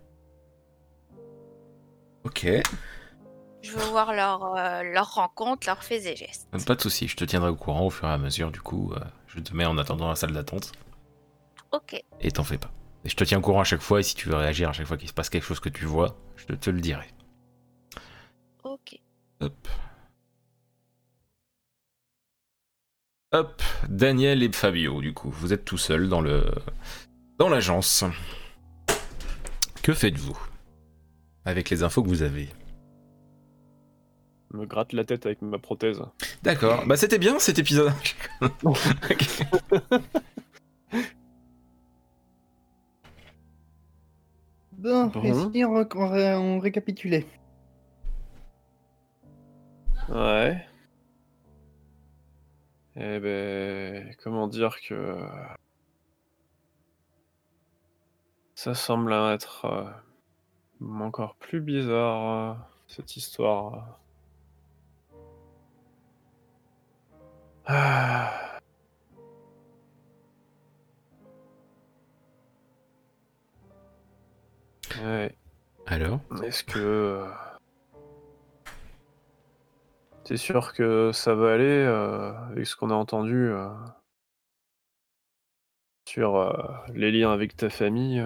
Ok, 2.24 2.46
Je 3.64 3.72
veux 3.72 3.84
voir 3.86 4.12
leur, 4.12 4.54
euh, 4.56 4.82
leur 4.82 5.14
rencontre, 5.14 5.66
leurs 5.66 5.82
faits 5.82 6.04
et 6.04 6.16
gestes. 6.16 6.48
pas 6.66 6.74
de 6.74 6.80
souci. 6.82 7.08
Je 7.08 7.16
te 7.16 7.24
tiendrai 7.24 7.48
au 7.48 7.56
courant 7.56 7.86
au 7.86 7.90
fur 7.90 8.06
et 8.06 8.12
à 8.12 8.18
mesure. 8.18 8.50
Du 8.50 8.60
coup, 8.60 8.92
euh, 8.92 9.00
je 9.26 9.40
te 9.40 9.54
mets 9.56 9.64
en 9.64 9.78
attendant 9.78 10.08
la 10.10 10.16
salle 10.16 10.32
d'attente 10.32 10.72
Ok. 11.72 12.02
et 12.20 12.30
t'en 12.30 12.44
fais 12.44 12.58
pas. 12.58 12.70
Et 13.04 13.08
je 13.08 13.16
te 13.16 13.24
tiens 13.24 13.38
au 13.38 13.40
courant 13.40 13.60
à 13.60 13.64
chaque 13.64 13.80
fois. 13.80 14.00
Et 14.00 14.02
si 14.02 14.14
tu 14.14 14.28
veux 14.28 14.36
réagir 14.36 14.68
à 14.68 14.72
chaque 14.74 14.86
fois 14.86 14.98
qu'il 14.98 15.08
se 15.08 15.14
passe 15.14 15.30
quelque 15.30 15.44
chose 15.46 15.60
que 15.60 15.70
tu 15.70 15.86
vois, 15.86 16.14
je 16.36 16.44
te, 16.44 16.52
te 16.52 16.68
le 16.68 16.80
dirai. 16.82 17.06
Ok. 18.64 18.98
Hop. 19.40 19.68
Hop, 23.32 23.62
Daniel 23.88 24.42
et 24.42 24.52
Fabio, 24.52 25.00
du 25.00 25.12
coup, 25.14 25.30
vous 25.30 25.52
êtes 25.54 25.64
tout 25.64 25.78
seuls 25.78 26.08
dans 26.10 26.20
le 26.20 26.44
dans 27.38 27.48
l'agence. 27.48 28.04
Que 29.82 29.92
faites-vous? 29.94 30.38
Avec 31.46 31.68
les 31.70 31.82
infos 31.82 32.02
que 32.02 32.08
vous 32.08 32.22
avez 32.22 32.48
Me 34.54 34.66
gratte 34.66 34.92
la 34.92 35.02
tête 35.04 35.26
avec 35.26 35.42
ma 35.42 35.58
prothèse. 35.58 36.00
D'accord, 36.44 36.84
bah 36.86 36.96
c'était 36.96 37.18
bien 37.18 37.38
cet 37.40 37.58
épisode. 37.58 37.92
Bon, 44.72 45.06
Bon. 45.06 45.22
et 45.22 45.32
si 45.32 45.64
on, 45.64 45.74
on 45.94 46.08
ré- 46.08 46.34
on 46.34 46.58
récapitulait 46.58 47.26
Ouais. 50.08 50.66
Eh 52.96 53.18
ben, 53.18 54.14
comment 54.22 54.46
dire 54.46 54.76
que 54.86 55.16
ça 58.54 58.74
semble 58.74 59.12
être 59.12 59.64
euh, 59.64 59.90
encore 61.00 61.34
plus 61.36 61.60
bizarre 61.60 62.52
euh, 62.52 62.54
cette 62.86 63.16
histoire. 63.16 63.98
Ah. 67.66 68.58
Ouais. 75.02 75.34
Alors 75.86 76.20
Est-ce 76.42 76.64
que. 76.64 76.78
euh, 76.78 77.26
T'es 80.24 80.36
sûr 80.38 80.72
que 80.72 81.10
ça 81.12 81.34
va 81.34 81.52
aller 81.52 81.64
euh, 81.64 82.32
avec 82.48 82.66
ce 82.66 82.76
qu'on 82.76 82.90
a 82.90 82.94
entendu 82.94 83.34
euh, 83.50 83.68
sur 86.06 86.36
euh, 86.36 86.52
les 86.94 87.10
liens 87.12 87.32
avec 87.32 87.56
ta 87.56 87.68
famille 87.70 88.24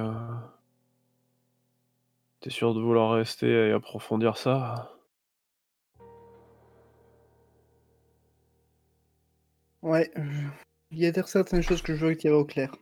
T'es 2.40 2.50
sûr 2.50 2.74
de 2.74 2.80
vouloir 2.80 3.12
rester 3.12 3.68
et 3.68 3.72
approfondir 3.72 4.36
ça? 4.36 4.90
Ouais, 9.82 10.10
il 10.90 10.98
y 10.98 11.06
a 11.06 11.26
certaines 11.26 11.62
choses 11.62 11.82
que 11.82 11.94
je 11.94 12.04
veux 12.04 12.16
tirer 12.16 12.34
au 12.34 12.44
clair. 12.44 12.74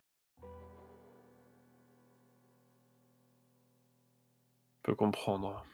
Je 4.77 4.93
peux 4.93 4.95
comprendre. 4.95 5.67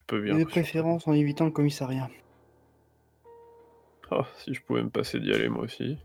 Je 0.00 0.06
peux 0.06 0.20
bien. 0.22 0.34
Mes 0.34 0.44
préférences 0.44 1.06
en 1.06 1.12
évitant 1.12 1.44
le 1.44 1.50
commissariat. 1.50 2.10
Oh, 4.10 4.24
si 4.38 4.54
je 4.54 4.62
pouvais 4.62 4.82
me 4.82 4.90
passer 4.90 5.20
d'y 5.20 5.32
aller 5.32 5.48
moi 5.48 5.62
aussi. 5.62 5.98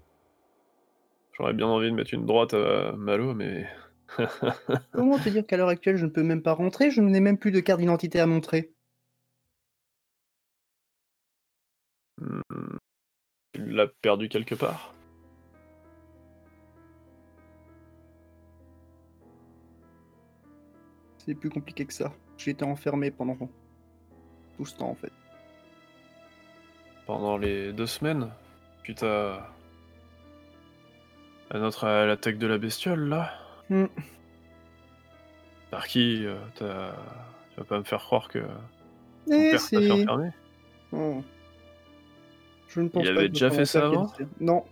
J'aurais 1.34 1.53
bien 1.53 1.68
envie 1.68 1.89
de 1.89 1.95
mettre 1.95 2.13
une 2.13 2.26
droite 2.26 2.53
à 2.53 2.93
Malo, 2.93 3.34
mais. 3.34 3.68
Comment 4.91 5.18
te 5.18 5.30
dire 5.30 5.45
qu'à 5.45 5.57
l'heure 5.57 5.70
actuelle, 5.70 5.97
je 5.97 6.05
ne 6.05 6.11
peux 6.11 6.24
même 6.24 6.43
pas 6.43 6.53
rentrer? 6.53 6.91
Je 6.91 7.01
n'ai 7.01 7.20
même 7.20 7.38
plus 7.38 7.51
de 7.51 7.59
carte 7.59 7.80
d'identité 7.80 8.20
à 8.20 8.28
montrer. 8.28 8.74
Hmm, 12.18 12.41
Tu 13.56 13.66
l'as 13.72 13.88
perdu 13.88 14.28
quelque 14.28 14.53
part 14.53 14.93
C'est 21.18 21.36
plus 21.36 21.49
compliqué 21.49 21.86
que 21.86 21.93
ça. 21.93 22.12
J'ai 22.38 22.51
été 22.51 22.66
enfermé 22.66 23.12
pendant 23.12 23.36
tout 24.58 24.66
ce 24.66 24.76
temps 24.76 24.89
en 24.89 24.95
fait. 24.95 25.12
Pendant 27.06 27.38
les 27.38 27.72
deux 27.74 27.86
semaines 27.88 28.30
Suite 28.84 29.03
à. 29.03 29.51
à 31.49 31.60
notre. 31.60 31.86
à 31.86 32.06
l'attaque 32.06 32.38
de 32.38 32.47
la 32.47 32.58
bestiole 32.58 33.08
là 33.10 33.32
Hmm. 33.70 33.86
Par 35.72 35.88
qui 35.88 36.24
euh, 36.26 36.36
t'as- 36.53 36.95
Tu 37.51 37.58
vas 37.62 37.64
pas 37.66 37.80
me 37.80 37.84
faire 37.84 38.01
croire 38.03 38.28
que 38.28 38.38
ton 38.39 38.47
Eh, 39.28 39.51
père 39.51 39.51
t'a 39.53 39.58
fait 39.68 39.78
c'est- 39.88 39.91
enfermer 39.91 40.30
Oh. 40.91 41.24
Je 42.76 42.82
ne 42.82 42.89
pense 42.89 43.05
Il 43.05 43.13
pas 43.13 43.19
avait 43.19 43.28
que 43.30 43.34
déjà 43.34 43.49
fait 43.49 43.65
ça 43.65 43.84
a 43.84 43.86
avant. 43.86 44.11
Non. 44.41 44.65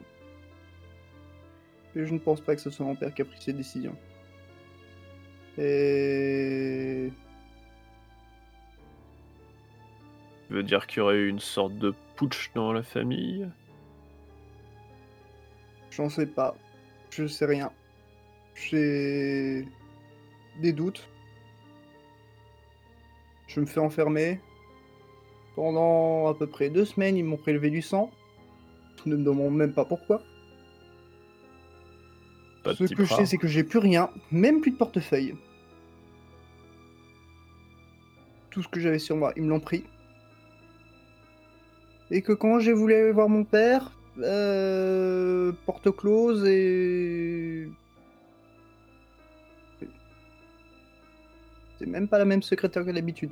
Et 1.95 2.05
je 2.05 2.13
ne 2.13 2.19
pense 2.19 2.41
pas 2.41 2.53
que 2.53 2.59
ce 2.61 2.69
soit 2.69 2.85
mon 2.85 2.95
père 2.95 3.13
qui 3.13 3.21
a 3.21 3.25
pris 3.25 3.37
ces 3.39 3.53
décisions. 3.53 3.95
Et... 5.57 7.13
Tu 10.47 10.53
veux 10.53 10.63
dire 10.63 10.85
qu'il 10.85 10.97
y 10.97 11.01
aurait 11.01 11.15
eu 11.15 11.29
une 11.29 11.39
sorte 11.39 11.77
de 11.77 11.93
putsch 12.17 12.51
dans 12.53 12.73
la 12.73 12.83
famille? 12.83 13.47
J'en 15.91 16.09
sais 16.09 16.25
pas. 16.25 16.57
Je 17.09 17.25
sais 17.25 17.45
rien. 17.45 17.71
J'ai 18.55 19.65
des 20.59 20.73
doutes. 20.73 21.07
Je 23.47 23.61
me 23.61 23.65
fais 23.65 23.79
enfermer. 23.79 24.41
Pendant 25.55 26.27
à 26.27 26.33
peu 26.33 26.47
près 26.47 26.69
deux 26.69 26.85
semaines, 26.85 27.15
ils 27.15 27.23
m'ont 27.23 27.37
prélevé 27.37 27.69
du 27.69 27.81
sang. 27.81 28.11
Je 29.03 29.09
ne 29.09 29.17
me 29.17 29.23
demande 29.23 29.55
même 29.55 29.73
pas 29.73 29.85
pourquoi. 29.85 30.21
Pas 32.63 32.73
Ce 32.75 32.85
que 32.85 33.03
je 33.03 33.13
sais, 33.13 33.25
c'est 33.25 33.37
que 33.37 33.47
j'ai 33.47 33.63
plus 33.63 33.79
rien, 33.79 34.09
même 34.31 34.61
plus 34.61 34.71
de 34.71 34.77
portefeuille. 34.77 35.35
Tout 38.49 38.63
ce 38.63 38.67
que 38.67 38.79
j'avais 38.79 38.99
sur 38.99 39.15
moi, 39.17 39.33
ils 39.35 39.43
me 39.43 39.49
l'ont 39.49 39.59
pris. 39.59 39.83
Et 42.09 42.21
que 42.21 42.31
quand 42.31 42.59
j'ai 42.59 42.73
voulu 42.73 42.93
aller 42.93 43.11
voir 43.11 43.27
mon 43.27 43.43
père, 43.43 43.91
euh, 44.19 45.51
porte 45.65 45.91
close 45.95 46.45
et. 46.45 47.67
C'est 51.79 51.87
même 51.87 52.07
pas 52.07 52.19
la 52.19 52.25
même 52.25 52.43
secrétaire 52.43 52.85
que 52.85 52.91
d'habitude. 52.91 53.31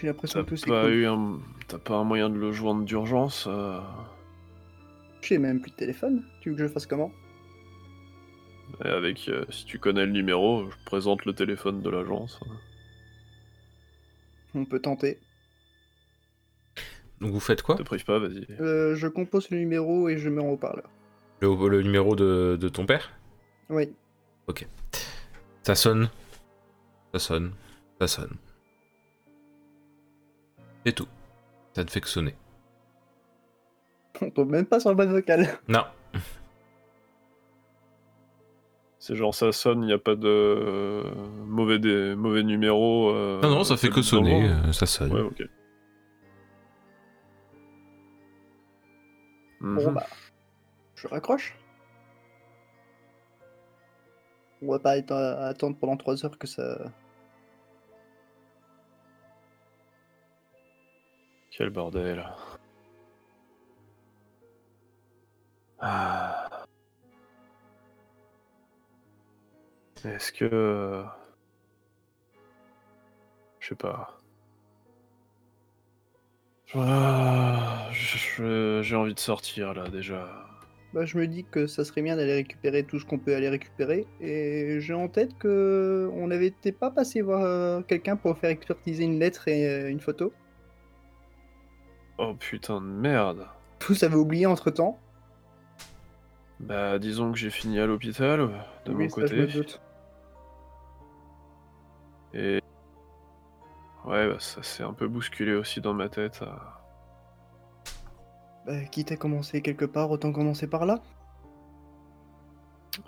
J'ai 0.00 0.06
l'impression 0.06 0.40
T'as 0.40 0.44
que 0.44 0.48
tout 0.50 0.56
c'est 0.56 0.66
pas 0.70 0.82
cool. 0.84 0.92
eu 0.94 1.06
un... 1.06 1.38
T'as 1.68 1.78
pas 1.78 1.94
un 1.96 2.04
moyen 2.04 2.30
de 2.30 2.36
le 2.38 2.52
joindre 2.52 2.84
d'urgence 2.84 3.46
euh, 3.48 3.80
J'ai 5.20 5.38
même 5.38 5.60
plus 5.60 5.70
de 5.70 5.76
téléphone. 5.76 6.24
Tu 6.40 6.50
veux 6.50 6.56
que 6.56 6.62
je 6.62 6.68
fasse 6.68 6.86
comment? 6.86 7.12
Et 8.84 8.88
avec, 8.88 9.28
euh, 9.28 9.44
si 9.50 9.64
tu 9.66 9.78
connais 9.78 10.06
le 10.06 10.12
numéro, 10.12 10.70
je 10.70 10.76
présente 10.86 11.24
le 11.26 11.34
téléphone 11.34 11.82
de 11.82 11.90
l'agence. 11.90 12.40
On 14.54 14.64
peut 14.64 14.80
tenter. 14.80 15.18
Donc 17.20 17.32
vous 17.32 17.40
faites 17.40 17.62
quoi? 17.62 17.76
Te 17.76 17.82
prive 17.82 18.04
pas, 18.04 18.18
vas-y. 18.18 18.46
Euh, 18.60 18.94
je 18.96 19.06
compose 19.06 19.50
le 19.50 19.58
numéro 19.58 20.08
et 20.08 20.16
je 20.16 20.28
mets 20.30 20.40
en 20.42 20.48
haut-parleur. 20.48 20.88
le, 21.40 21.68
le 21.68 21.82
numéro 21.82 22.16
de, 22.16 22.56
de 22.58 22.68
ton 22.68 22.86
père? 22.86 23.10
Oui. 23.68 23.90
Ça 25.62 25.74
sonne? 25.74 26.08
Ça 27.12 27.18
sonne. 27.18 27.52
Ça 28.00 28.08
sonne. 28.08 28.36
C'est 30.86 30.92
tout. 30.92 31.08
Ça 31.74 31.84
ne 31.84 31.88
fait 31.90 32.00
que 32.00 32.08
sonner. 32.08 32.34
On 34.22 34.30
tombe 34.30 34.50
même 34.50 34.66
pas 34.66 34.80
sur 34.80 34.90
le 34.90 34.96
boîte 34.96 35.08
vocale. 35.10 35.46
Non. 35.68 35.84
C'est 38.98 39.16
genre 39.16 39.34
ça 39.34 39.50
sonne, 39.52 39.82
il 39.82 39.86
n'y 39.86 39.92
a 39.94 39.98
pas 39.98 40.14
de 40.14 40.28
euh, 40.28 41.04
mauvais, 41.46 41.78
dé- 41.78 42.14
mauvais 42.14 42.42
numéro. 42.42 43.08
euh, 43.10 43.40
Non, 43.40 43.48
non, 43.50 43.64
ça 43.64 43.76
fait 43.78 43.88
que 43.88 44.02
sonner. 44.02 44.46
euh, 44.48 44.72
Ça 44.72 44.84
sonne. 44.84 45.10
Ouais, 45.12 45.22
ok. 45.22 45.42
Bon 49.60 49.88
Mhm. 49.88 49.94
bah, 49.94 50.06
je 50.96 51.06
raccroche. 51.08 51.56
On 54.62 54.70
va 54.70 54.78
pas 54.78 54.98
être 54.98 55.12
à- 55.12 55.46
attendre 55.48 55.76
pendant 55.78 55.96
3 55.96 56.22
heures 56.24 56.38
que 56.38 56.46
ça. 56.46 56.78
Quel 61.50 61.70
bordel. 61.70 62.24
Ah. 65.80 66.64
Est-ce 70.04 70.32
que... 70.32 71.04
Je 73.58 73.68
sais 73.68 73.74
pas. 73.74 74.18
Ah, 76.74 77.88
J'ai 77.92 78.96
envie 78.96 79.14
de 79.14 79.18
sortir 79.18 79.74
là 79.74 79.88
déjà. 79.88 80.46
Bah, 80.92 81.04
je 81.04 81.18
me 81.18 81.26
dis 81.26 81.44
que 81.44 81.66
ça 81.66 81.84
serait 81.84 82.02
bien 82.02 82.16
d'aller 82.16 82.34
récupérer 82.34 82.82
tout 82.84 82.98
ce 82.98 83.04
qu'on 83.04 83.18
peut 83.18 83.34
aller 83.34 83.48
récupérer. 83.48 84.06
Et 84.20 84.78
j'ai 84.80 84.94
en 84.94 85.08
tête 85.08 85.36
que 85.38 86.10
on 86.14 86.28
n'avait 86.28 86.52
pas 86.78 86.90
passé 86.90 87.22
voir 87.22 87.42
euh, 87.44 87.80
quelqu'un 87.82 88.16
pour 88.16 88.36
faire 88.38 88.50
expertiser 88.50 89.04
une 89.04 89.18
lettre 89.18 89.46
et 89.48 89.68
euh, 89.68 89.90
une 89.90 90.00
photo. 90.00 90.32
Oh 92.22 92.34
putain 92.34 92.82
de 92.82 92.86
merde. 92.86 93.46
Tous 93.78 94.02
avaient 94.02 94.14
oublié 94.14 94.44
entre 94.44 94.70
temps. 94.70 94.98
Bah 96.60 96.98
disons 96.98 97.32
que 97.32 97.38
j'ai 97.38 97.48
fini 97.48 97.80
à 97.80 97.86
l'hôpital, 97.86 98.50
de 98.84 98.92
mon 98.92 99.08
côté. 99.08 99.48
Et... 102.34 102.60
Ouais, 104.04 104.28
bah, 104.28 104.38
ça 104.38 104.62
s'est 104.62 104.82
un 104.82 104.92
peu 104.92 105.08
bousculé 105.08 105.54
aussi 105.54 105.80
dans 105.80 105.94
ma 105.94 106.10
tête. 106.10 106.42
euh. 106.42 106.50
Bah, 108.66 108.84
quitte 108.84 109.12
à 109.12 109.16
commencer 109.16 109.62
quelque 109.62 109.86
part, 109.86 110.10
autant 110.10 110.30
commencer 110.30 110.66
par 110.66 110.84
là? 110.84 111.00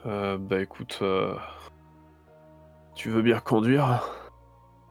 Euh, 0.06 0.38
bah 0.38 0.62
écoute, 0.62 1.00
euh, 1.02 1.36
tu 2.94 3.10
veux 3.10 3.20
bien 3.20 3.40
conduire? 3.40 4.10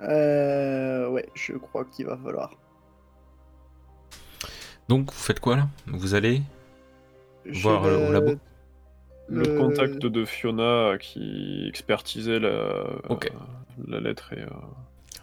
Euh, 0.02 1.10
ouais, 1.10 1.28
je 1.34 1.54
crois 1.54 1.86
qu'il 1.86 2.06
va 2.06 2.18
falloir. 2.18 2.52
Donc 4.88 5.12
vous 5.12 5.20
faites 5.20 5.40
quoi 5.40 5.56
là? 5.56 5.68
Vous 5.88 6.14
allez 6.16 6.42
Voir, 7.46 7.86
euh, 7.86 8.10
au 8.10 8.12
labo? 8.12 8.36
Le 9.28 9.44
le- 9.44 9.58
contact 9.58 10.00
de 10.06 10.26
Fiona 10.26 10.98
qui 11.00 11.66
expertisait 11.68 12.40
la, 12.40 12.84
la 13.88 14.00
lettre 14.00 14.34
et, 14.34 14.42
euh, 14.42 14.50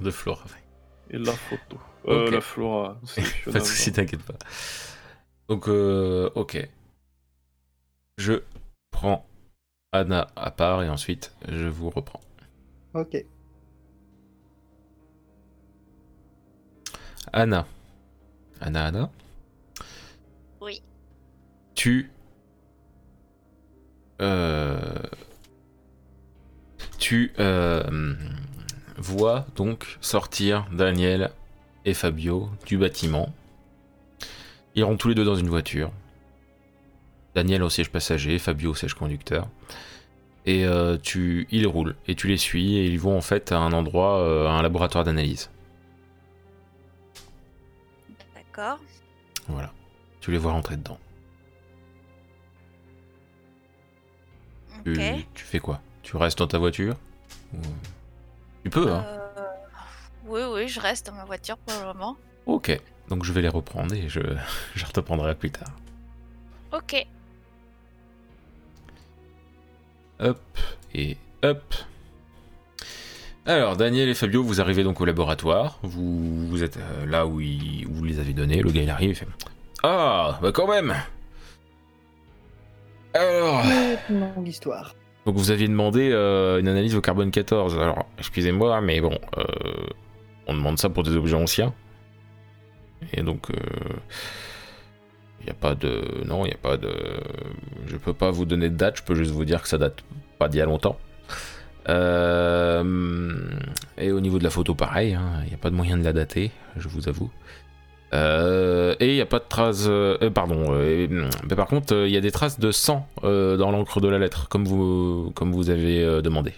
de 0.01 0.11
Flora. 0.11 0.45
ouais. 0.45 1.17
et 1.17 1.19
la 1.19 1.33
photo. 1.33 1.79
Euh, 2.07 2.31
la 2.31 2.41
flora. 2.41 2.99
Pas 3.45 3.53
de 3.53 3.59
soucis, 3.65 3.93
t'inquiète 3.93 4.23
pas. 4.23 4.35
Donc, 5.49 5.69
euh, 5.69 6.31
ok. 6.35 6.67
Je 8.17 8.35
prends 8.91 9.27
Anna 9.93 10.29
à 10.37 10.51
part 10.51 10.83
et 10.83 10.89
ensuite 10.89 11.35
je 11.49 11.67
vous 11.67 11.91
reprends. 11.91 12.21
Ok. 12.95 13.25
Anna. 17.33 17.67
Anna, 18.61 18.87
Anna. 18.87 19.11
Tu. 21.79 22.11
euh, 24.21 24.81
tu 26.99 27.33
euh, 27.39 28.17
vois 28.97 29.47
donc 29.55 29.97
sortir 30.01 30.67
Daniel 30.73 31.31
et 31.85 31.95
Fabio 31.95 32.51
du 32.67 32.79
bâtiment. 32.79 33.33
Ils 34.75 34.83
rentrent 34.83 34.99
tous 34.99 35.09
les 35.09 35.15
deux 35.15 35.25
dans 35.25 35.37
une 35.37 35.49
voiture. 35.49 35.93
Daniel 37.37 37.63
au 37.63 37.71
siège 37.71 37.91
passager, 37.91 38.41
Fabio 38.41 38.73
au 38.73 38.75
siège 38.75 38.95
conducteur. 38.95 39.47
Et 40.47 40.67
euh, 40.67 40.99
tu, 41.01 41.47
ils 41.53 41.69
roulent 41.69 41.95
et 42.09 42.17
tu 42.17 42.27
les 42.27 42.39
suis 42.39 42.75
et 42.75 42.87
ils 42.87 42.99
vont 42.99 43.17
en 43.17 43.21
fait 43.21 43.53
à 43.53 43.59
un 43.59 43.73
endroit, 43.73 44.49
à 44.49 44.51
un 44.51 44.63
laboratoire 44.63 45.05
d'analyse. 45.05 45.49
D'accord. 48.35 48.81
Voilà. 49.47 49.73
Tu 50.21 50.33
les 50.33 50.39
vois 50.39 50.51
rentrer 50.51 50.77
dedans. 50.77 50.99
Tu, 54.85 55.45
fais 55.45 55.59
quoi? 55.61 55.81
Tu 56.03 56.17
restes 56.17 56.39
dans 56.39 56.47
ta 56.47 56.59
voiture? 56.59 56.97
Tu 58.65 58.71
peux, 58.71 58.91
hein 58.93 59.05
Euh, 59.07 59.19
Oui, 60.27 60.41
oui, 60.53 60.69
je 60.69 60.81
reste 60.81 61.07
dans 61.07 61.13
ma 61.15 61.25
voiture 61.25 61.57
pour 61.59 61.79
le 61.81 61.87
moment. 61.87 62.17
Ok. 62.47 62.79
Donc 63.09 63.25
je 63.25 63.33
vais 63.33 63.41
les 63.43 63.49
reprendre 63.49 63.95
et 63.95 64.09
je, 64.09 64.21
je 64.75 64.85
te 64.87 65.01
reprendrai 65.01 65.35
plus 65.35 65.51
tard. 65.51 65.69
Ok. 66.73 67.07
Hop 70.21 70.41
et 70.95 71.17
hop. 71.43 71.75
Alors, 73.47 73.77
Daniel 73.77 74.09
et 74.11 74.15
Fabio, 74.15 74.43
vous 74.43 74.61
arrivez 74.61 74.85
donc 74.85 75.01
au 75.01 75.05
laboratoire. 75.07 75.79
Vous, 75.83 76.47
vous 76.49 76.63
êtes 76.63 76.77
euh, 76.77 77.07
là 77.07 77.27
où, 77.27 77.41
il- 77.41 77.87
où 77.87 77.95
vous 77.95 78.05
les 78.05 78.19
avez 78.21 78.35
donnés. 78.35 78.61
Le 78.61 78.71
gars, 78.71 78.83
il 78.83 78.91
arrive. 78.91 79.11
Il 79.11 79.15
fait 79.15 79.27
Ah, 79.83 80.39
bah 80.43 80.53
quand 80.53 80.67
même 80.69 80.95
Alors. 83.19 83.63
Longue 84.09 84.49
histoire. 84.49 84.95
Donc 85.27 85.37
vous 85.37 85.51
aviez 85.51 85.69
demandé 85.69 86.11
euh, 86.13 86.61
une 86.61 86.69
analyse 86.69 86.95
au 86.97 87.01
carbone 87.01 87.31
14. 87.31 87.79
Alors, 87.79 88.07
excusez-moi, 88.19 88.81
mais 88.81 89.01
bon, 89.01 89.19
euh, 89.37 89.45
on 90.47 90.55
demande 90.55 90.79
ça 90.79 90.89
pour 90.89 91.03
des 91.03 91.17
objets 91.17 91.37
anciens. 91.37 91.75
Et 93.13 93.23
donc, 93.23 93.49
il 95.41 95.45
n'y 95.45 95.51
a 95.51 95.55
pas 95.55 95.75
de... 95.75 96.25
Non, 96.25 96.45
il 96.45 96.49
n'y 96.49 96.55
a 96.55 96.59
pas 96.59 96.77
de... 96.77 96.93
Je 97.87 97.97
peux 97.97 98.13
pas 98.13 98.31
vous 98.31 98.45
donner 98.45 98.69
de 98.71 98.77
date, 98.77 98.99
je 98.99 99.03
peux 99.03 99.15
juste 99.15 99.31
vous 99.31 99.45
dire 99.45 99.63
que 99.63 99.69
ça 99.69 99.79
date 99.79 100.03
pas 100.39 100.49
d'il 100.49 100.59
y 100.59 100.63
a 100.63 100.67
longtemps. 100.67 100.99
Euh, 101.89 103.49
et 103.97 104.13
au 104.13 104.21
niveau 104.21 104.39
de 104.39 104.45
la 104.45 104.51
photo, 104.51 104.75
pareil, 104.75 105.15
hein, 105.15 105.41
il 105.45 105.49
n'y 105.49 105.55
a 105.55 105.59
pas 105.59 105.71
de 105.71 105.75
moyen 105.75 105.97
de 105.97 106.05
la 106.05 106.13
dater, 106.13 106.51
je 106.77 106.89
vous 106.89 107.09
avoue. 107.09 107.31
Euh, 108.15 108.95
et 109.01 109.09
il 109.11 109.15
n'y 109.15 109.21
a 109.21 109.27
pas 109.27 109.39
de 109.39 109.45
traces. 109.49 109.87
euh, 109.89 110.17
euh, 110.23 110.31
pardon. 110.31 110.67
euh, 110.71 111.29
mais 111.49 111.57
par 111.57 111.67
contre, 111.67 111.95
euh, 111.95 112.07
il 112.09 112.13
y 112.15 112.17
a 112.17 112.21
des 112.21 112.31
traces 112.31 112.59
de 112.59 112.71
sang 112.73 113.07
euh, 113.25 113.57
dans 113.57 113.71
l'encre 113.71 114.01
de 114.01 114.09
la 114.09 114.19
lettre, 114.19 114.49
comme 114.49 114.65
vous, 114.65 115.31
comme 115.35 115.53
vous 115.53 115.69
avez 115.71 116.03
euh, 116.05 116.23
demandé. 116.23 116.55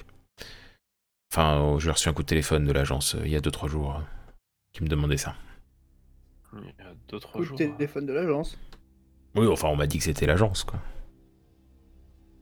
Enfin, 1.32 1.60
euh, 1.74 1.78
j'ai 1.78 1.90
reçu 1.90 2.08
un 2.08 2.12
coup 2.12 2.22
de 2.22 2.28
téléphone 2.28 2.64
de 2.66 2.72
l'agence 2.72 3.14
euh, 3.14 3.22
il 3.24 3.30
y 3.30 3.36
a 3.36 3.40
2-3 3.40 3.68
jours 3.68 3.96
euh, 3.96 4.00
qui 4.72 4.82
me 4.82 4.88
demandait 4.88 5.16
ça. 5.16 5.34
Il 6.54 6.64
y 6.66 6.82
a 6.82 6.92
deux, 7.08 7.18
trois 7.20 7.32
Coup 7.32 7.40
de 7.40 7.44
jours. 7.44 7.56
téléphone 7.58 8.06
de 8.06 8.12
l'agence. 8.12 8.58
Oui, 9.36 9.46
enfin, 9.46 9.68
on 9.68 9.76
m'a 9.76 9.86
dit 9.86 9.98
que 9.98 10.04
c'était 10.04 10.26
l'agence, 10.26 10.64
quoi. 10.64 10.80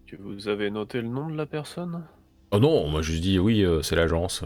Que 0.07 0.17
vous 0.17 0.49
avez 0.49 0.71
noté 0.71 1.03
le 1.03 1.09
nom 1.09 1.29
de 1.29 1.37
la 1.37 1.45
personne? 1.45 2.05
Oh 2.51 2.59
non, 2.59 2.89
moi 2.89 3.03
je 3.03 3.13
dis 3.19 3.39
oui, 3.39 3.63
euh, 3.63 3.83
c'est 3.83 3.97
l'agence. 3.97 4.43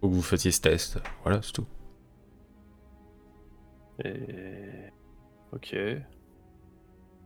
Faut 0.00 0.08
que 0.08 0.14
vous 0.14 0.22
fassiez 0.22 0.50
ce 0.50 0.60
test. 0.60 0.98
Voilà, 1.22 1.40
c'est 1.42 1.52
tout. 1.52 1.66
Et... 4.04 4.90
Ok. 5.52 5.76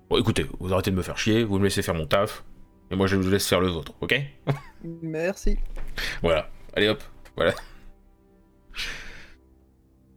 Bon, 0.09 0.19
écoutez, 0.19 0.47
vous 0.61 0.73
arrêtez 0.73 0.91
de 0.91 0.97
me 0.97 1.03
faire 1.03 1.19
chier, 1.19 1.45
vous 1.45 1.59
me 1.59 1.65
laissez 1.65 1.83
faire 1.83 1.95
mon 1.95 2.07
taf, 2.07 2.45
et 2.91 2.97
moi 2.97 3.07
je 3.07 3.17
vous 3.17 3.31
laisse 3.31 3.49
faire 3.49 3.61
le 3.61 3.69
vôtre, 3.69 3.95
ok? 4.01 4.15
Merci. 5.03 5.59
Voilà. 6.23 6.51
Allez 6.75 6.89
hop, 6.89 7.03
voilà. 7.37 7.55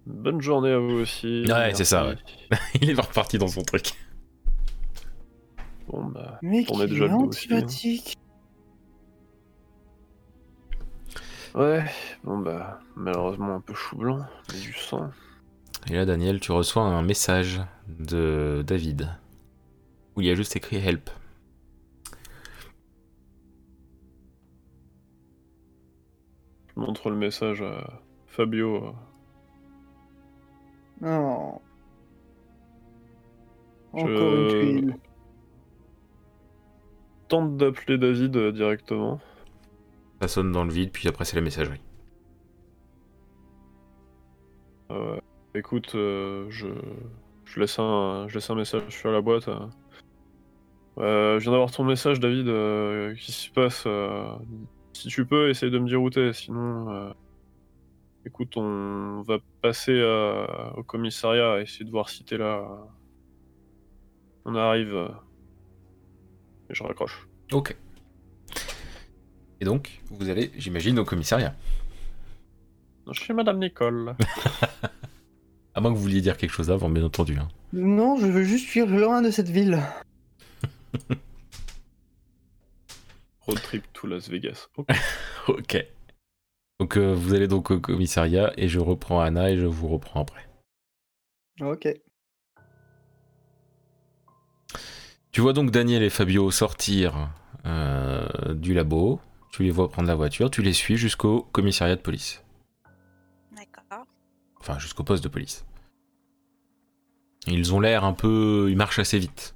Bonne 0.05 0.39
journée 0.39 0.71
à 0.71 0.77
vous 0.77 0.99
aussi. 1.01 1.45
Ouais, 1.47 1.73
c'est 1.73 1.85
ça, 1.85 2.03
Merci. 2.03 2.71
Il 2.81 2.89
est 2.91 3.01
reparti 3.01 3.37
dans 3.37 3.47
son 3.47 3.63
truc. 3.63 3.93
Bon 5.87 6.05
bah, 6.05 6.39
Mais 6.41 6.65
on 6.69 6.81
est 6.81 6.85
qui 6.85 6.91
déjà 6.93 7.05
est 7.05 7.07
le 7.07 7.13
hein. 7.13 7.17
antipathique. 7.17 8.17
Ouais, 11.53 11.85
bon 12.23 12.39
bah, 12.39 12.79
malheureusement 12.95 13.55
un 13.55 13.61
peu 13.61 13.73
chou 13.73 13.97
blanc, 13.97 14.19
mais 14.51 14.59
du 14.59 14.73
sang. 14.73 15.09
Et 15.87 15.93
là, 15.93 16.05
Daniel, 16.05 16.39
tu 16.39 16.51
reçois 16.51 16.81
un 16.81 17.03
message 17.03 17.61
de 17.87 18.63
David 18.65 19.09
où 20.15 20.21
il 20.21 20.27
y 20.27 20.31
a 20.31 20.35
juste 20.35 20.55
écrit 20.55 20.77
Help. 20.77 21.09
Je 26.67 26.79
montre 26.79 27.09
le 27.09 27.15
message 27.15 27.61
à 27.61 28.01
Fabio. 28.25 28.95
Non. 31.01 31.61
Je... 33.93 34.01
Encore 34.01 34.61
une. 34.61 34.97
Tente 37.27 37.57
d'appeler 37.57 37.97
David 37.97 38.35
euh, 38.35 38.51
directement. 38.51 39.19
Ça 40.21 40.27
sonne 40.27 40.51
dans 40.51 40.63
le 40.63 40.71
vide, 40.71 40.91
puis 40.91 41.07
après 41.07 41.25
c'est 41.25 41.35
la 41.35 41.41
messagerie. 41.41 41.81
Ah 44.89 45.17
écoute, 45.55 45.93
euh, 45.95 46.47
je, 46.49 46.67
je, 47.45 47.59
laisse 47.59 47.77
un, 47.79 48.25
je 48.27 48.35
laisse 48.35 48.49
un 48.49 48.55
message 48.55 48.83
sur 48.89 49.11
la 49.11 49.21
boîte. 49.21 49.47
euh. 49.47 49.59
Euh, 50.97 51.39
je 51.39 51.43
viens 51.43 51.51
d'avoir 51.51 51.71
ton 51.71 51.83
message, 51.83 52.19
David. 52.19 52.45
Qu'est-ce 52.45 53.25
qui 53.25 53.31
se 53.31 53.51
passe 53.51 53.87
Si 54.93 55.07
tu 55.09 55.25
peux, 55.25 55.49
essaye 55.49 55.71
de 55.71 55.79
me 55.79 55.87
dire 55.87 56.01
où 56.01 56.09
t'es. 56.09 56.31
Sinon, 56.33 57.13
écoute, 58.25 58.55
on 58.55 59.21
va 59.23 59.37
passer 59.61 60.01
au 60.77 60.83
commissariat, 60.83 61.59
essayer 61.61 61.85
de 61.85 61.91
voir 61.91 62.09
si 62.09 62.23
t'es 62.23 62.37
là. 62.37 62.65
On 64.45 64.55
arrive. 64.55 64.95
et 66.69 66.73
je 66.73 66.83
raccroche. 66.83 67.27
Ok. 67.51 67.75
Et 69.59 69.65
donc, 69.65 70.01
vous 70.11 70.29
allez, 70.29 70.51
j'imagine, 70.57 70.97
au 70.99 71.05
commissariat. 71.05 71.55
Je 73.11 73.19
suis 73.19 73.33
Madame 73.33 73.59
Nicole. 73.59 74.15
À 75.75 75.81
moins 75.81 75.91
que 75.91 75.97
vous 75.97 76.01
vouliez 76.03 76.21
dire 76.21 76.37
quelque 76.37 76.51
chose 76.51 76.71
avant, 76.71 76.89
bien 76.89 77.03
entendu. 77.03 77.37
hein. 77.37 77.49
Non, 77.73 78.17
je 78.17 78.25
veux 78.27 78.43
juste 78.43 78.65
fuir 78.67 78.87
loin 78.87 79.21
de 79.21 79.29
cette 79.29 79.49
ville. 79.49 79.79
Road 83.41 83.61
trip 83.61 83.83
to 83.93 84.07
Las 84.07 84.29
Vegas. 84.29 84.67
Ok. 84.77 84.87
Ok. 85.47 85.85
Donc 86.79 86.97
euh, 86.97 87.13
vous 87.13 87.35
allez 87.35 87.47
donc 87.47 87.69
au 87.69 87.79
commissariat 87.79 88.51
et 88.57 88.67
je 88.67 88.79
reprends 88.79 89.21
Anna 89.21 89.51
et 89.51 89.57
je 89.57 89.65
vous 89.67 89.87
reprends 89.87 90.21
après. 90.21 90.47
Ok. 91.61 91.87
Tu 95.31 95.41
vois 95.41 95.53
donc 95.53 95.69
Daniel 95.69 96.01
et 96.01 96.09
Fabio 96.09 96.49
sortir 96.49 97.29
euh, 97.65 98.25
du 98.55 98.73
labo. 98.73 99.19
Tu 99.51 99.61
les 99.63 99.69
vois 99.71 99.89
prendre 99.89 100.07
la 100.07 100.15
voiture, 100.15 100.49
tu 100.49 100.61
les 100.63 100.73
suis 100.73 100.97
jusqu'au 100.97 101.41
commissariat 101.51 101.95
de 101.95 102.01
police. 102.01 102.43
Enfin, 104.67 104.79
jusqu'au 104.79 105.03
poste 105.03 105.23
de 105.23 105.29
police. 105.29 105.63
Ils 107.45 107.71
ont 107.75 107.79
l'air 107.79 108.03
un 108.03 108.13
peu... 108.13 108.65
Ils 108.71 108.75
marchent 108.75 108.97
assez 108.97 109.19
vite. 109.19 109.55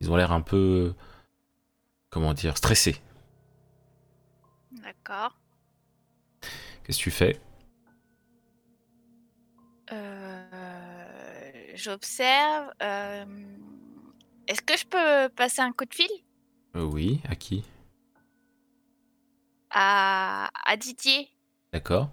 Ils 0.00 0.10
ont 0.10 0.16
l'air 0.16 0.32
un 0.32 0.40
peu... 0.40 0.94
Comment 2.08 2.32
dire 2.32 2.56
Stressés. 2.56 3.02
D'accord. 4.82 5.36
Qu'est-ce 6.84 6.96
que 6.96 7.02
tu 7.02 7.10
fais? 7.10 7.38
Euh, 9.92 11.72
J'observe. 11.74 12.72
euh, 12.82 13.26
Est-ce 14.48 14.62
que 14.62 14.78
je 14.78 14.86
peux 14.86 15.28
passer 15.34 15.60
un 15.60 15.72
coup 15.72 15.84
de 15.84 15.92
fil? 15.92 16.08
Euh, 16.76 16.84
Oui, 16.84 17.20
à 17.28 17.36
qui? 17.36 17.62
À, 19.68 20.48
à 20.64 20.76
Didier 20.78 21.28
D'accord. 21.74 22.08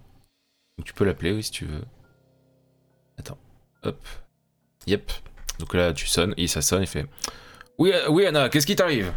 Tu 0.84 0.92
peux 0.92 1.04
l'appeler, 1.04 1.32
oui, 1.32 1.42
si 1.42 1.50
tu 1.52 1.64
veux. 1.64 1.84
Hop. 3.84 3.98
Yep. 4.86 5.10
Donc 5.58 5.74
là, 5.74 5.92
tu 5.92 6.06
sonnes, 6.06 6.34
et 6.36 6.46
ça 6.46 6.62
sonne, 6.62 6.82
il 6.82 6.86
fait... 6.88 7.06
Oui, 7.78 7.92
euh, 7.92 8.08
oui 8.10 8.26
Anna, 8.26 8.48
qu'est-ce 8.48 8.66
qui 8.66 8.76
t'arrive? 8.76 9.12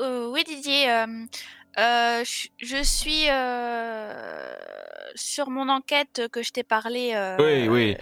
Euh, 0.00 0.26
Oui, 0.28 0.44
Didier. 0.44 0.90
euh, 0.90 1.06
euh, 1.78 2.24
je 2.24 2.48
je 2.60 2.82
suis 2.82 3.28
euh, 3.30 4.54
sur 5.14 5.50
mon 5.50 5.68
enquête 5.68 6.22
que 6.32 6.42
je 6.42 6.50
t'ai 6.52 6.62
parlé. 6.62 7.12
euh, 7.14 7.36
Oui, 7.38 7.68
oui. 7.68 7.96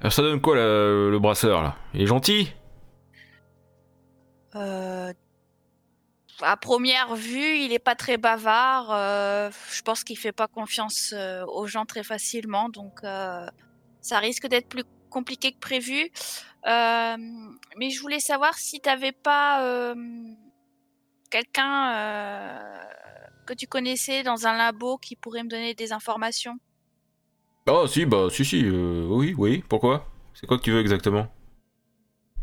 Alors, 0.00 0.12
ça 0.12 0.22
donne 0.22 0.40
quoi, 0.40 0.56
là, 0.56 0.62
le 1.10 1.18
brasseur, 1.18 1.62
là? 1.62 1.76
Il 1.94 2.02
est 2.02 2.06
gentil? 2.06 2.52
Euh, 4.54 5.12
à 6.42 6.56
première 6.56 7.14
vue, 7.14 7.58
il 7.58 7.72
est 7.72 7.78
pas 7.78 7.94
très 7.94 8.18
bavard. 8.18 8.90
euh, 8.92 9.50
je 9.72 9.82
pense 9.82 10.04
qu'il 10.04 10.18
fait 10.18 10.32
pas 10.32 10.48
confiance 10.48 11.14
euh, 11.16 11.44
aux 11.46 11.66
gens 11.66 11.86
très 11.86 12.02
facilement, 12.02 12.68
donc 12.68 13.00
euh, 13.04 13.46
ça 14.04 14.18
risque 14.18 14.46
d'être 14.46 14.68
plus 14.68 14.84
compliqué 15.08 15.52
que 15.52 15.58
prévu. 15.58 16.10
Euh, 16.66 17.16
mais 17.76 17.90
je 17.90 18.00
voulais 18.00 18.20
savoir 18.20 18.54
si 18.54 18.80
t'avais 18.80 19.12
pas 19.12 19.64
euh, 19.64 19.94
quelqu'un 21.30 21.94
euh, 21.94 22.84
que 23.46 23.54
tu 23.54 23.66
connaissais 23.66 24.22
dans 24.22 24.46
un 24.46 24.56
labo 24.56 24.98
qui 24.98 25.16
pourrait 25.16 25.42
me 25.42 25.48
donner 25.48 25.74
des 25.74 25.92
informations. 25.92 26.56
Oh, 27.66 27.86
si, 27.86 28.04
bah, 28.04 28.28
si, 28.30 28.44
si, 28.44 28.68
oui, 28.68 29.34
oui, 29.38 29.64
pourquoi? 29.68 30.06
C'est 30.34 30.46
quoi 30.46 30.58
que 30.58 30.62
tu 30.62 30.72
veux 30.72 30.80
exactement? 30.80 31.26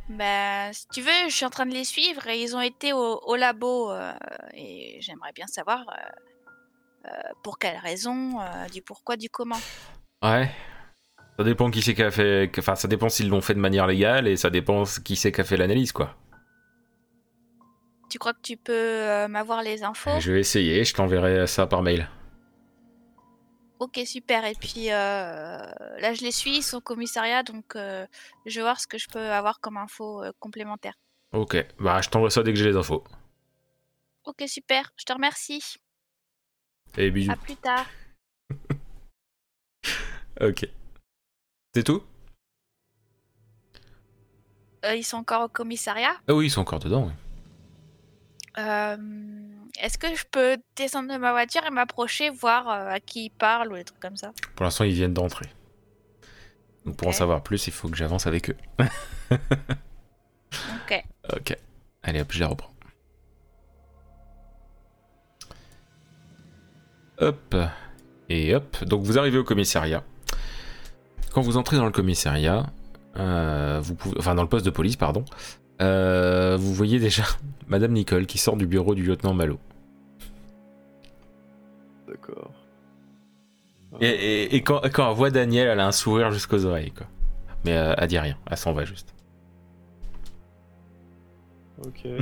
Ben, 0.10 0.74
si 0.74 0.88
tu 0.88 1.02
veux, 1.02 1.30
je 1.30 1.36
suis 1.36 1.46
en 1.46 1.52
train 1.52 1.68
de 1.68 1.74
les 1.74 1.86
suivre 1.86 2.28
et 2.28 2.42
ils 2.42 2.56
ont 2.56 2.62
été 2.62 2.92
au, 2.92 3.20
au 3.20 3.36
labo 3.36 3.94
et 4.54 4.98
j'aimerais 5.00 5.32
bien 5.32 5.46
savoir 5.46 5.86
pour 7.44 7.60
quelle 7.60 7.78
raison, 7.78 8.40
euh, 8.40 8.68
du 8.68 8.82
pourquoi, 8.82 9.16
du 9.18 9.30
comment. 9.30 9.60
Ouais. 10.22 10.52
Ça 11.42 11.46
dépend 11.46 11.72
qui 11.72 11.82
c'est 11.82 11.96
qui 11.96 12.04
a 12.04 12.12
fait... 12.12 12.52
Enfin, 12.60 12.76
ça 12.76 12.88
dépend 12.88 13.10
s'ils 13.10 13.28
l'ont 13.28 13.42
fait 13.42 13.56
de 13.56 13.60
manière 13.60 13.88
légale, 13.88 14.28
et 14.28 14.38
ça 14.38 14.52
dépend 14.52 14.84
qui 15.04 15.16
c'est 15.16 15.32
qui 15.32 15.42
a 15.42 15.44
fait 15.44 15.58
l'analyse, 15.58 15.92
quoi. 15.92 16.16
Tu 18.12 18.20
crois 18.20 18.34
que 18.34 18.42
tu 18.44 18.58
peux 18.58 18.72
euh, 18.74 19.28
m'avoir 19.28 19.64
les 19.64 19.82
infos? 19.82 20.20
Je 20.20 20.34
vais 20.34 20.42
essayer, 20.42 20.84
je 20.84 20.94
t'enverrai 20.94 21.48
ça 21.48 21.66
par 21.66 21.82
mail. 21.82 22.08
Ok, 23.80 24.02
super. 24.06 24.46
Et 24.46 24.54
puis 24.54 24.92
euh, 24.92 24.94
là, 25.98 26.14
je 26.14 26.22
les 26.22 26.30
suis, 26.32 26.58
ils 26.58 26.62
sont 26.62 26.78
au 26.78 26.82
commissariat, 26.82 27.42
donc 27.42 27.76
euh, 27.76 28.06
je 28.46 28.60
vais 28.60 28.62
voir 28.62 28.80
ce 28.80 28.86
que 28.86 29.00
je 29.00 29.08
peux 29.08 29.32
avoir 29.32 29.62
comme 29.62 29.78
info 29.78 30.24
complémentaire. 30.38 30.94
Ok, 31.34 31.58
bah, 31.80 32.02
je 32.02 32.10
t'envoie 32.10 32.30
ça 32.30 32.44
dès 32.44 32.54
que 32.54 32.60
j'ai 32.60 32.70
les 32.70 32.78
infos. 32.78 33.04
Ok, 34.26 34.44
super. 34.46 34.94
Je 34.96 35.06
te 35.06 35.14
remercie. 35.14 35.78
Et 37.00 37.10
bisous. 37.10 37.32
À 37.32 37.36
plus 37.36 37.56
tard. 37.56 37.88
Ok. 40.40 40.68
C'est 41.74 41.84
tout? 41.84 42.04
Euh, 44.86 44.96
ils 44.96 45.04
sont 45.04 45.18
encore 45.18 45.44
au 45.44 45.48
commissariat? 45.48 46.14
Ah 46.28 46.34
oui, 46.34 46.48
ils 46.48 46.50
sont 46.50 46.62
encore 46.62 46.80
dedans, 46.80 47.06
oui. 47.06 47.14
Euh, 48.58 48.98
Est-ce 49.80 49.98
que 49.98 50.14
je 50.14 50.26
peux 50.30 50.58
descendre 50.76 51.14
de 51.14 51.18
ma 51.18 51.32
voiture 51.32 51.64
et 51.66 51.70
m'approcher, 51.70 52.30
voir 52.30 52.68
euh, 52.68 52.90
à 52.90 53.00
qui 53.00 53.26
ils 53.26 53.30
parlent 53.30 53.72
ou 53.72 53.76
des 53.76 53.86
trucs 53.86 54.00
comme 54.02 54.18
ça? 54.18 54.32
Pour 54.56 54.66
l'instant, 54.66 54.84
ils 54.84 54.94
viennent 54.94 55.14
d'entrer. 55.14 55.46
Donc 56.86 56.98
pour 56.98 57.08
en 57.08 57.12
savoir 57.12 57.44
plus, 57.44 57.68
il 57.68 57.74
faut 57.74 57.88
que 57.90 57.96
j'avance 57.96 58.28
avec 58.28 58.50
eux. 58.50 58.58
Ok. 60.84 61.06
Ok. 61.34 61.58
Allez 62.04 62.20
hop, 62.20 62.28
je 62.34 62.40
les 62.40 62.46
reprends. 62.46 62.74
Hop. 67.20 67.56
Et 68.28 68.54
hop. 68.54 68.84
Donc 68.84 69.04
vous 69.04 69.18
arrivez 69.18 69.38
au 69.38 69.46
commissariat. 69.46 70.04
Quand 71.34 71.42
vous 71.42 71.58
entrez 71.58 71.78
dans 71.78 71.86
le 71.86 71.92
commissariat, 71.92 72.66
euh, 73.18 73.80
vous 73.82 73.96
pouvez, 73.96 74.16
enfin 74.20 74.36
dans 74.36 74.42
le 74.44 74.50
poste 74.50 74.66
de 74.66 74.70
police, 74.72 74.96
pardon, 74.98 75.24
euh, 75.82 76.58
vous 76.58 76.74
voyez 76.74 77.00
déjà 77.00 77.24
Madame 77.68 77.94
Nicole 77.94 78.26
qui 78.26 78.38
sort 78.38 78.58
du 78.58 78.68
bureau 78.68 78.96
du 78.96 79.04
lieutenant 79.04 79.34
Malo. 79.34 79.58
D'accord. 82.08 82.52
Et, 84.00 84.08
et- 84.10 84.56
et 84.56 84.62
quand, 84.64 84.82
quand 84.94 85.10
elle 85.10 85.16
voit 85.16 85.32
Daniel, 85.32 85.68
elle 85.68 85.80
a 85.80 85.88
un 85.88 85.92
sourire 85.92 86.32
jusqu'aux 86.32 86.66
oreilles, 86.66 86.92
quoi. 86.92 87.08
Mais 87.66 87.78
euh, 87.78 87.94
elle 87.98 88.08
dit 88.08 88.20
rien, 88.20 88.38
elle 88.50 88.58
s'en 88.58 88.74
va 88.74 88.86
juste. 88.86 89.14
Ok. 91.86 92.08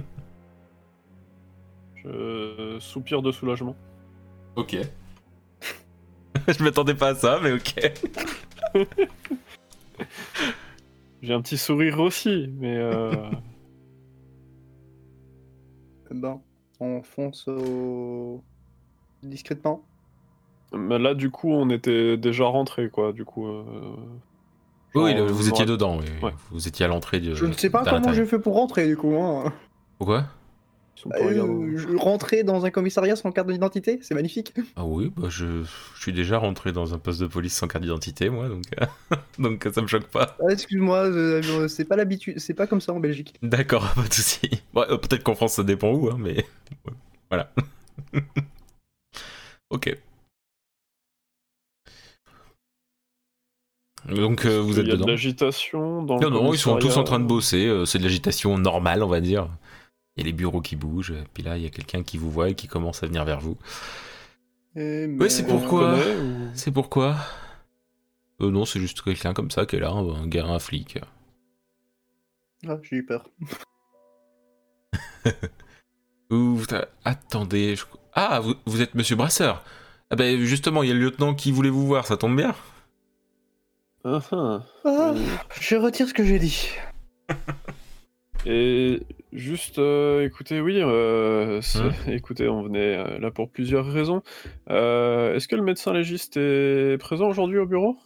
Je 2.04 2.78
soupire 2.80 3.22
de 3.22 3.32
soulagement. 3.32 3.76
Ok. 4.56 4.78
Je 6.48 6.64
m'attendais 6.64 6.96
pas 6.96 7.10
à 7.10 7.16
ça, 7.16 7.40
mais 7.42 7.52
ok. 7.52 7.76
J'ai 11.22 11.34
un 11.34 11.42
petit 11.42 11.58
sourire 11.58 12.00
aussi, 12.00 12.50
mais 12.58 12.78
euh, 12.78 13.12
Ben, 16.12 16.40
on 16.80 17.02
fonce 17.04 17.48
au... 17.48 18.42
discrètement. 19.22 19.84
mais 20.74 20.98
là 20.98 21.14
du 21.14 21.30
coup 21.30 21.50
on 21.52 21.70
était 21.70 22.16
déjà 22.18 22.46
rentré 22.46 22.90
quoi. 22.90 23.12
Du 23.14 23.26
coup. 23.26 23.48
euh, 23.48 23.64
Oui, 24.96 25.16
genre, 25.16 25.28
vous 25.28 25.50
étiez 25.50 25.64
aurait- 25.64 25.72
dedans, 25.72 25.98
oui, 26.00 26.06
oui. 26.16 26.24
Ouais. 26.24 26.34
vous 26.52 26.68
étiez 26.68 26.86
à 26.86 26.88
l'entrée 26.90 27.20
de. 27.20 27.36
Je 27.36 27.46
ne 27.46 27.54
sais 27.54 27.70
pas 27.70 27.84
comment 27.84 28.14
j'ai 28.14 28.26
fait 28.26 28.40
pour 28.40 28.56
rentrer 28.56 28.88
du 28.88 28.96
coup. 28.98 29.16
Hein. 29.16 29.52
Pourquoi 29.98 30.20
Ils 30.20 30.24
sont 30.24 30.24
pas 30.24 30.26
regardants. 30.26 30.89
Euh, 31.08 31.78
je- 31.78 31.96
rentrer 31.98 32.44
dans 32.44 32.66
un 32.66 32.72
commissariat 32.72 33.16
sans 33.16 33.32
carte 33.32 33.48
d'identité, 33.50 34.00
c'est 34.02 34.14
magnifique. 34.16 34.54
Ah 34.76 34.86
oui, 34.86 35.12
bah 35.16 35.28
je, 35.30 35.64
je 35.96 36.02
suis 36.02 36.14
déjà 36.14 36.38
rentré 36.38 36.72
dans 36.72 36.94
un 36.94 36.98
poste 37.00 37.22
de 37.22 37.28
police 37.28 37.54
sans 37.56 37.68
carte 37.68 37.84
d'identité, 37.84 38.30
moi, 38.30 38.50
donc, 38.50 38.64
donc 39.40 39.68
ça 39.74 39.82
me 39.82 39.88
choque 39.88 40.08
pas. 40.08 40.36
Ah, 40.42 40.52
Excuse-moi, 40.52 41.06
euh, 41.06 41.42
euh, 41.44 41.68
c'est 41.68 41.86
pas 41.86 41.96
l'habitude, 41.96 42.40
c'est 42.40 42.54
pas 42.54 42.68
comme 42.68 42.82
ça 42.82 42.94
en 42.94 43.00
Belgique. 43.00 43.36
D'accord, 43.42 43.90
pas 43.96 44.08
de 44.08 44.14
soucis. 44.14 44.62
Bon, 44.74 44.82
euh, 44.90 44.98
Peut-être 44.98 45.24
qu'en 45.24 45.36
France 45.36 45.54
ça 45.54 45.64
dépend 45.64 45.92
où, 45.92 46.10
hein, 46.10 46.18
mais 46.20 46.46
voilà. 47.30 47.52
ok. 49.70 49.96
Donc 54.08 54.46
euh, 54.46 54.60
vous 54.62 54.74
Il 54.74 54.80
êtes 54.80 54.88
y 54.88 54.90
a 54.90 54.94
dedans. 54.94 55.06
de 55.06 55.12
l'agitation 55.12 56.02
dans 56.04 56.16
Non, 56.20 56.30
le 56.30 56.36
non, 56.36 56.54
ils 56.54 56.58
sont 56.58 56.78
tous 56.78 56.98
en 56.98 57.04
train 57.04 57.20
de 57.20 57.26
bosser. 57.26 57.84
c'est 57.86 58.00
de 58.00 58.04
l'agitation 58.04 58.58
normale, 58.58 59.04
on 59.04 59.08
va 59.08 59.20
dire. 59.22 59.50
Il 60.20 60.24
y 60.24 60.26
a 60.26 60.32
les 60.32 60.34
bureaux 60.34 60.60
qui 60.62 60.76
bougent. 60.76 61.12
et 61.12 61.24
Puis 61.34 61.44
là, 61.44 61.56
il 61.58 61.64
y 61.64 61.66
a 61.66 61.70
quelqu'un 61.70 62.04
qui 62.04 62.18
vous 62.18 62.30
voit 62.30 62.50
et 62.50 62.56
qui 62.56 62.68
commence 62.68 63.02
à 63.04 63.08
venir 63.08 63.24
vers 63.24 63.40
vous. 63.40 63.58
Eh, 64.76 65.08
Ouais, 65.18 65.30
c'est 65.30 65.46
pourquoi 65.48 65.96
ou- 66.22 66.50
C'est 66.54 66.72
pourquoi 66.72 67.16
euh, 68.42 68.52
Non, 68.52 68.66
c'est 68.66 68.80
juste 68.82 69.02
quelqu'un 69.02 69.34
comme 69.34 69.50
ça 69.52 69.66
qui 69.66 69.78
est 69.78 69.80
là, 69.80 69.92
un, 69.92 70.28
gars, 70.28 70.46
un 70.46 70.60
flic. 70.60 71.00
Ah, 72.68 72.78
j'ai 72.84 72.98
eu 72.98 73.06
peur. 73.06 73.30
Ouh, 76.32 76.62
attendez. 77.06 77.76
je- 77.76 77.86
Ah, 78.14 78.40
vous, 78.40 78.54
vous 78.66 78.82
êtes 78.82 78.94
Monsieur 78.96 79.16
Brasseur. 79.16 79.64
Ah 80.12 80.16
ben 80.16 80.40
justement, 80.42 80.84
il 80.84 80.90
y 80.90 80.92
a 80.92 80.96
le 80.96 81.00
lieutenant 81.02 81.34
qui 81.36 81.52
voulait 81.52 81.70
vous 81.70 81.86
voir, 81.88 82.06
ça 82.08 82.18
tombe 82.18 82.36
bien. 82.36 82.56
Ah, 84.04 84.20
ah. 84.32 84.64
Ah, 84.86 85.12
Oui. 85.16 85.22
je 85.60 85.76
retire 85.76 86.08
ce 86.08 86.14
que 86.14 86.24
j'ai 86.26 86.40
dit. 86.40 86.70
Et 88.46 89.02
juste, 89.34 89.80
euh, 89.80 90.26
écoutez, 90.26 90.62
oui, 90.62 90.80
euh, 90.82 91.62
Hein 91.76 91.92
écoutez, 92.08 92.48
on 92.48 92.64
venait 92.64 92.98
euh, 92.98 93.20
là 93.20 93.32
pour 93.32 93.50
plusieurs 93.50 93.86
raisons. 93.86 94.22
Est-ce 94.68 95.48
que 95.48 95.56
le 95.56 95.64
médecin 95.64 95.94
légiste 95.94 96.38
est 96.38 96.98
présent 97.00 97.28
aujourd'hui 97.30 97.58
au 97.58 97.66
bureau? 97.66 97.98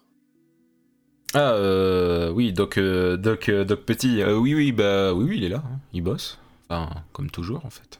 Ah, 1.36 1.54
euh, 1.54 2.30
oui, 2.32 2.54
Doc, 2.54 2.78
euh, 2.78 3.18
Doc, 3.18 3.50
Doc 3.50 3.82
Petit. 3.86 4.22
euh, 4.22 4.38
oui, 4.38 4.54
oui, 4.54 4.72
bah 4.72 5.14
oui, 5.14 5.26
oui, 5.30 5.38
il 5.38 5.44
est 5.46 5.50
là. 5.50 5.64
hein, 5.66 5.80
Il 5.92 6.04
bosse. 6.04 6.40
Enfin, 6.70 6.90
comme 7.12 7.30
toujours, 7.32 7.66
en 7.66 7.70
fait. 7.72 8.00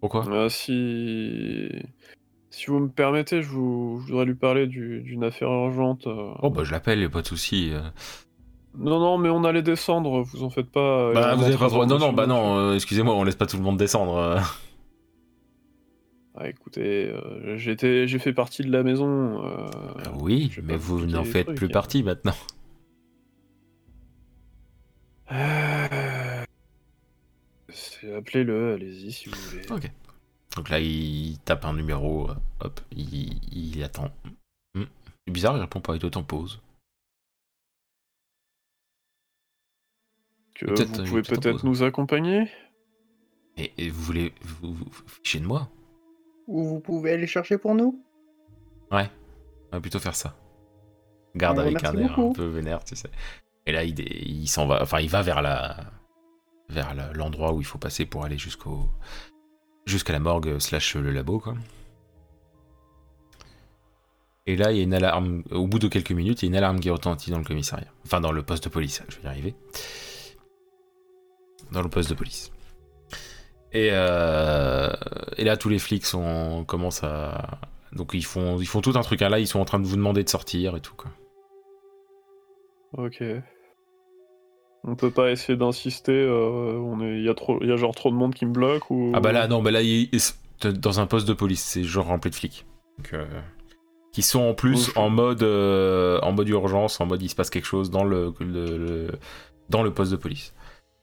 Pourquoi? 0.00 0.48
Si... 0.50 1.68
si 2.50 2.66
vous 2.66 2.80
me 2.80 2.88
permettez, 2.88 3.42
je, 3.42 3.48
vous... 3.50 4.02
je 4.04 4.10
voudrais 4.10 4.24
lui 4.24 4.34
parler 4.34 4.66
du- 4.66 5.02
d'une 5.02 5.22
affaire 5.22 5.48
urgente. 5.50 6.06
Oh, 6.06 6.50
bah 6.50 6.64
je 6.64 6.72
l'appelle, 6.72 7.08
pas 7.10 7.22
de 7.22 7.26
souci. 7.26 7.70
Euh. 8.74 8.78
Non, 8.78 9.00
non, 9.00 9.18
mais 9.18 9.28
on 9.30 9.44
allait 9.44 9.62
descendre, 9.62 10.22
vous 10.22 10.42
en 10.44 10.50
faites 10.50 10.70
pas. 10.70 11.10
a 11.10 11.12
Bah, 11.12 11.34
vous 11.34 11.44
avez 11.44 11.56
pas 11.56 11.68
droit. 11.68 11.86
Non, 11.86 11.98
non, 11.98 12.12
bah 12.12 12.26
non, 12.26 12.56
euh, 12.58 12.74
excusez-moi, 12.74 13.14
on 13.14 13.24
laisse 13.24 13.36
pas 13.36 13.46
tout 13.46 13.56
le 13.56 13.62
monde 13.62 13.76
descendre. 13.76 14.16
euh. 14.16 14.38
Ah, 16.36 16.48
écoutez, 16.48 17.08
euh, 17.10 17.56
j'étais- 17.58 18.06
j'ai 18.06 18.18
fait 18.18 18.32
partie 18.32 18.62
de 18.62 18.70
la 18.72 18.82
maison. 18.82 19.44
euh, 19.44 19.66
Ah 20.06 20.12
oui, 20.20 20.50
mais 20.62 20.76
vous 20.76 21.04
n'en 21.06 21.24
faites 21.24 21.46
trucs, 21.46 21.56
plus 21.58 21.66
hein. 21.66 21.70
partie 21.72 22.02
maintenant. 22.02 22.34
Euh, 25.32 26.44
Appelez-le, 28.16 28.74
allez-y 28.74 29.12
si 29.12 29.28
vous 29.28 29.36
voulez. 29.50 29.62
Ok. 29.70 29.90
Donc 30.56 30.68
là, 30.70 30.80
il 30.80 31.38
tape 31.44 31.64
un 31.64 31.74
numéro, 31.74 32.30
euh, 32.30 32.34
hop, 32.60 32.80
il, 32.92 33.38
il 33.52 33.82
attend. 33.84 34.10
Hmm. 34.74 34.84
C'est 35.26 35.32
bizarre, 35.32 35.56
il 35.56 35.60
répond 35.60 35.80
pas, 35.80 35.94
il 35.96 36.04
est 36.04 36.16
en 36.16 36.22
pause. 36.24 36.60
Que 40.60 40.84
vous 40.84 41.00
euh, 41.00 41.04
pouvez 41.06 41.22
peut-être 41.22 41.64
nous 41.64 41.82
accompagner 41.82 42.48
Et, 43.56 43.72
et 43.78 43.88
vous 43.90 44.02
voulez 44.02 44.32
vous, 44.42 44.74
vous, 44.74 44.84
vous 44.90 45.08
fichez 45.22 45.40
de 45.40 45.46
moi? 45.46 45.68
Ou 46.46 46.64
vous 46.64 46.80
pouvez 46.80 47.12
aller 47.12 47.26
chercher 47.26 47.58
pour 47.58 47.74
nous? 47.74 48.02
On 49.72 49.76
va 49.76 49.80
plutôt 49.80 50.00
faire 50.00 50.16
ça. 50.16 50.36
Garde 51.36 51.58
Ouais, 51.58 51.64
avec 51.64 51.84
un 51.84 51.96
air 51.96 52.12
un 52.12 52.16
beaucoup. 52.16 52.32
peu 52.32 52.44
vénère, 52.44 52.82
tu 52.82 52.96
sais. 52.96 53.10
Et 53.66 53.72
là, 53.72 53.84
il, 53.84 54.00
il 54.00 54.48
s'en 54.48 54.66
va, 54.66 54.82
enfin, 54.82 54.98
il 55.00 55.08
va 55.08 55.22
vers 55.22 55.42
la, 55.42 55.76
vers 56.68 56.92
l'endroit 57.14 57.52
où 57.52 57.60
il 57.60 57.64
faut 57.64 57.78
passer 57.78 58.04
pour 58.04 58.24
aller 58.24 58.36
jusqu'au, 58.36 58.88
jusqu'à 59.86 60.12
la 60.12 60.18
morgue 60.18 60.58
slash 60.58 60.96
le 60.96 61.12
labo, 61.12 61.38
quoi. 61.38 61.54
Et 64.46 64.56
là, 64.56 64.72
il 64.72 64.78
y 64.78 64.80
a 64.80 64.82
une 64.82 64.94
alarme. 64.94 65.44
Au 65.52 65.68
bout 65.68 65.78
de 65.78 65.86
quelques 65.86 66.10
minutes, 66.10 66.42
il 66.42 66.46
y 66.46 66.48
a 66.48 66.50
une 66.50 66.56
alarme 66.56 66.80
qui 66.80 66.90
retentit 66.90 67.30
dans 67.30 67.38
le 67.38 67.44
commissariat. 67.44 67.92
Enfin, 68.04 68.20
dans 68.20 68.32
le 68.32 68.42
poste 68.42 68.64
de 68.64 68.68
police. 68.70 69.02
Je 69.08 69.16
vais 69.18 69.22
y 69.22 69.26
arriver. 69.28 69.54
Dans 71.72 71.82
le 71.82 71.88
poste 71.88 72.10
de 72.10 72.14
police. 72.14 72.50
Et, 73.72 73.90
euh, 73.92 74.90
et 75.36 75.44
là, 75.44 75.56
tous 75.56 75.68
les 75.68 75.78
flics 75.78 76.04
sont, 76.04 76.64
commencent 76.66 77.04
à. 77.04 77.58
Donc, 77.92 78.10
ils 78.14 78.24
font, 78.24 78.58
ils 78.58 78.66
font 78.66 78.80
tout 78.80 78.92
un 78.96 79.02
truc. 79.02 79.22
hein. 79.22 79.28
Là, 79.28 79.38
ils 79.38 79.46
sont 79.46 79.60
en 79.60 79.64
train 79.64 79.78
de 79.78 79.86
vous 79.86 79.96
demander 79.96 80.24
de 80.24 80.28
sortir 80.28 80.76
et 80.76 80.80
tout. 80.80 80.94
Quoi. 80.96 81.10
Ok. 82.94 83.22
On 84.82 84.96
peut 84.96 85.10
pas 85.10 85.30
essayer 85.30 85.58
d'insister, 85.58 86.12
euh, 86.12 86.72
on 86.78 87.00
est... 87.02 87.18
il 87.18 87.24
y, 87.24 87.28
a 87.28 87.34
trop... 87.34 87.58
il 87.60 87.68
y 87.68 87.72
a 87.72 87.76
genre 87.76 87.94
trop 87.94 88.10
de 88.10 88.16
monde 88.16 88.34
qui 88.34 88.46
me 88.46 88.52
bloque 88.52 88.90
ou... 88.90 89.12
Ah, 89.14 89.20
bah 89.20 89.30
là, 89.30 89.46
non, 89.46 89.62
bah 89.62 89.70
là, 89.70 89.80
dans 90.72 91.00
un 91.00 91.06
poste 91.06 91.28
de 91.28 91.34
police, 91.34 91.62
c'est 91.62 91.84
genre 91.84 92.06
rempli 92.06 92.30
de 92.30 92.34
flics. 92.34 92.64
Donc, 92.96 93.12
euh, 93.12 93.26
qui 94.12 94.22
sont 94.22 94.40
en 94.40 94.54
plus 94.54 94.90
en 94.96 95.10
mode, 95.10 95.42
euh, 95.42 96.18
en 96.22 96.32
mode 96.32 96.48
urgence, 96.48 96.98
en 97.00 97.06
mode 97.06 97.20
il 97.22 97.28
se 97.28 97.34
passe 97.36 97.50
quelque 97.50 97.66
chose 97.66 97.90
dans 97.90 98.04
le, 98.04 98.32
le- 98.40 98.78
le- 98.78 99.10
dans 99.68 99.82
le 99.82 99.92
poste 99.92 100.12
de 100.12 100.16
police. 100.16 100.54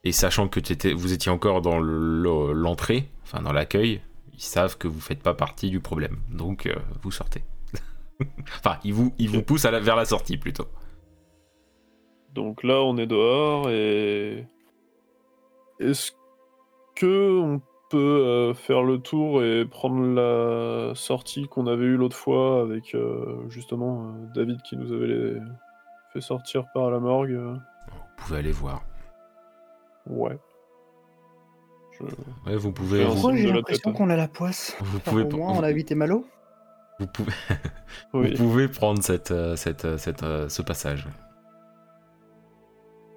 Et 0.08 0.14
sachant 0.14 0.48
que 0.48 0.62
t'étais- 0.62 0.94
vous 0.94 1.12
étiez 1.12 1.30
encore 1.30 1.62
dans 1.62 1.80
le- 1.80 2.54
l'entrée, 2.54 3.10
enfin 3.24 3.42
dans 3.42 3.52
l'accueil, 3.52 4.00
ils 4.34 4.40
savent 4.42 4.78
que 4.78 4.88
vous 4.88 5.02
faites 5.02 5.22
pas 5.22 5.34
partie 5.34 5.70
du 5.70 5.82
problème. 5.82 6.16
Donc 6.32 6.66
euh, 6.66 6.76
vous 7.02 7.12
sortez. 7.12 7.44
enfin, 8.60 8.78
ils 8.86 8.94
vous, 8.94 9.14
ils 9.18 9.30
vous 9.30 9.42
poussent 9.42 9.66
à 9.66 9.72
la- 9.72 9.82
vers 9.82 9.98
la 9.98 10.06
sortie 10.06 10.38
plutôt. 10.38 10.68
Donc 12.34 12.64
là, 12.64 12.76
on 12.82 12.96
est 12.96 13.06
dehors 13.08 13.70
et... 13.70 14.48
Est-ce 15.82 16.14
que 16.96 17.40
on 17.42 17.62
peut 17.90 17.98
euh, 17.98 18.54
faire 18.54 18.84
le 18.84 19.00
tour 19.00 19.44
et 19.44 19.66
prendre 19.66 20.02
la 20.06 20.96
sortie 20.96 21.50
qu'on 21.50 21.68
avait 21.68 21.84
eue 21.86 21.98
l'autre 21.98 22.16
fois 22.16 22.62
avec 22.62 22.96
euh, 22.96 23.44
justement 23.50 24.14
David 24.34 24.62
qui 24.62 24.78
nous 24.78 24.94
avait 24.94 25.08
les- 25.08 25.42
fait 26.14 26.22
sortir 26.22 26.64
par 26.74 26.92
la 26.92 27.00
morgue 27.00 27.32
Vous 27.38 27.60
pouvez 28.26 28.40
aller 28.40 28.54
voir. 28.54 28.84
Ouais. 30.10 30.38
Je- 31.92 32.04
Ouais, 32.50 32.56
vous 32.58 32.72
pouvez. 32.72 33.06
Pourquoi 33.06 33.36
j'ai 33.36 33.52
l'impression 33.52 33.92
qu'on 33.94 34.10
a 34.10 34.16
la 34.16 34.28
poisse 34.28 34.76
vous 34.80 34.98
Enfin, 34.98 35.12
pouvez, 35.12 35.24
Au 35.24 35.30
moins, 35.38 35.54
on 35.54 35.64
a 35.64 35.70
évité 35.72 35.96
Malo 35.96 36.26
vous 37.00 37.08
pouvez, 37.08 37.32
Oui, 38.14 38.34
vous 38.36 38.44
pouvez 38.46 38.68
prendre 38.68 39.02
cette, 39.04 39.32
euh, 39.32 39.56
cette, 39.56 39.86
euh, 39.86 39.98
cette, 39.98 40.24
euh, 40.24 40.50
ce 40.50 40.62
passage. 40.64 41.08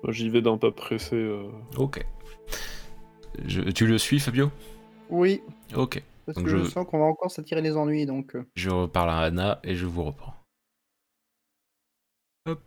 j'y 0.09 0.29
vais 0.31 0.43
d'un 0.43 0.59
pas 0.59 0.71
pressé. 0.71 1.17
euh. 1.17 1.49
Ok. 1.77 2.05
Je- 3.47 3.63
tu 3.63 3.87
le 3.87 3.97
suis, 3.99 4.19
Fabio? 4.21 4.51
Oui, 5.09 5.43
Ok. 5.77 6.03
parce 6.27 6.37
Donc 6.37 6.45
que 6.47 6.51
je... 6.51 6.57
je- 6.59 6.65
sens 6.71 6.87
qu'on 6.87 6.99
va 6.99 7.05
encore 7.07 7.31
s'attirer 7.31 7.61
les 7.63 7.77
ennuis, 7.77 8.07
donc... 8.07 8.37
Je 8.55 8.71
reparle 8.71 9.11
à 9.11 9.19
Anna 9.21 9.61
et 9.65 9.75
je 9.77 9.87
vous 9.87 10.05
reprends. 10.05 10.35
Hop. 12.47 12.61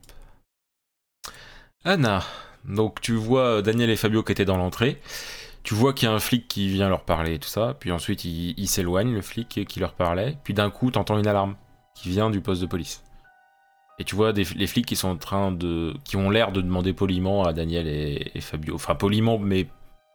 Anna, 1.85 2.21
donc 2.65 3.01
tu 3.01 3.13
vois 3.13 3.61
Daniel 3.61 3.89
et 3.89 3.95
Fabio 3.95 4.23
qui 4.23 4.31
étaient 4.31 4.45
dans 4.45 4.57
l'entrée. 4.57 4.99
Tu 5.63 5.73
vois 5.73 5.93
qu'il 5.93 6.09
y 6.09 6.11
a 6.11 6.13
un 6.13 6.19
flic 6.19 6.47
qui 6.47 6.67
vient 6.67 6.89
leur 6.89 7.03
parler 7.03 7.35
et 7.35 7.39
tout 7.39 7.47
ça. 7.47 7.75
Puis 7.79 7.91
ensuite, 7.91 8.25
il, 8.25 8.53
il 8.57 8.67
s'éloigne, 8.67 9.13
le 9.13 9.21
flic 9.21 9.65
qui 9.65 9.79
leur 9.79 9.93
parlait. 9.93 10.37
Puis 10.43 10.53
d'un 10.53 10.69
coup, 10.69 10.91
t'entends 10.91 11.17
une 11.17 11.27
alarme 11.27 11.55
qui 11.95 12.09
vient 12.09 12.29
du 12.29 12.41
poste 12.41 12.61
de 12.61 12.67
police. 12.67 13.03
Et 13.99 14.03
tu 14.03 14.15
vois 14.15 14.31
les 14.31 14.67
flics 14.67 14.85
qui 14.85 14.95
sont 14.95 15.09
en 15.09 15.17
train 15.17 15.51
de. 15.51 15.93
qui 16.03 16.15
ont 16.17 16.29
l'air 16.29 16.51
de 16.51 16.61
demander 16.61 16.93
poliment 16.93 17.43
à 17.43 17.53
Daniel 17.53 17.87
et, 17.87 18.41
Fabio. 18.41 18.75
Enfin, 18.75 18.95
poliment, 18.95 19.37
mais 19.37 19.67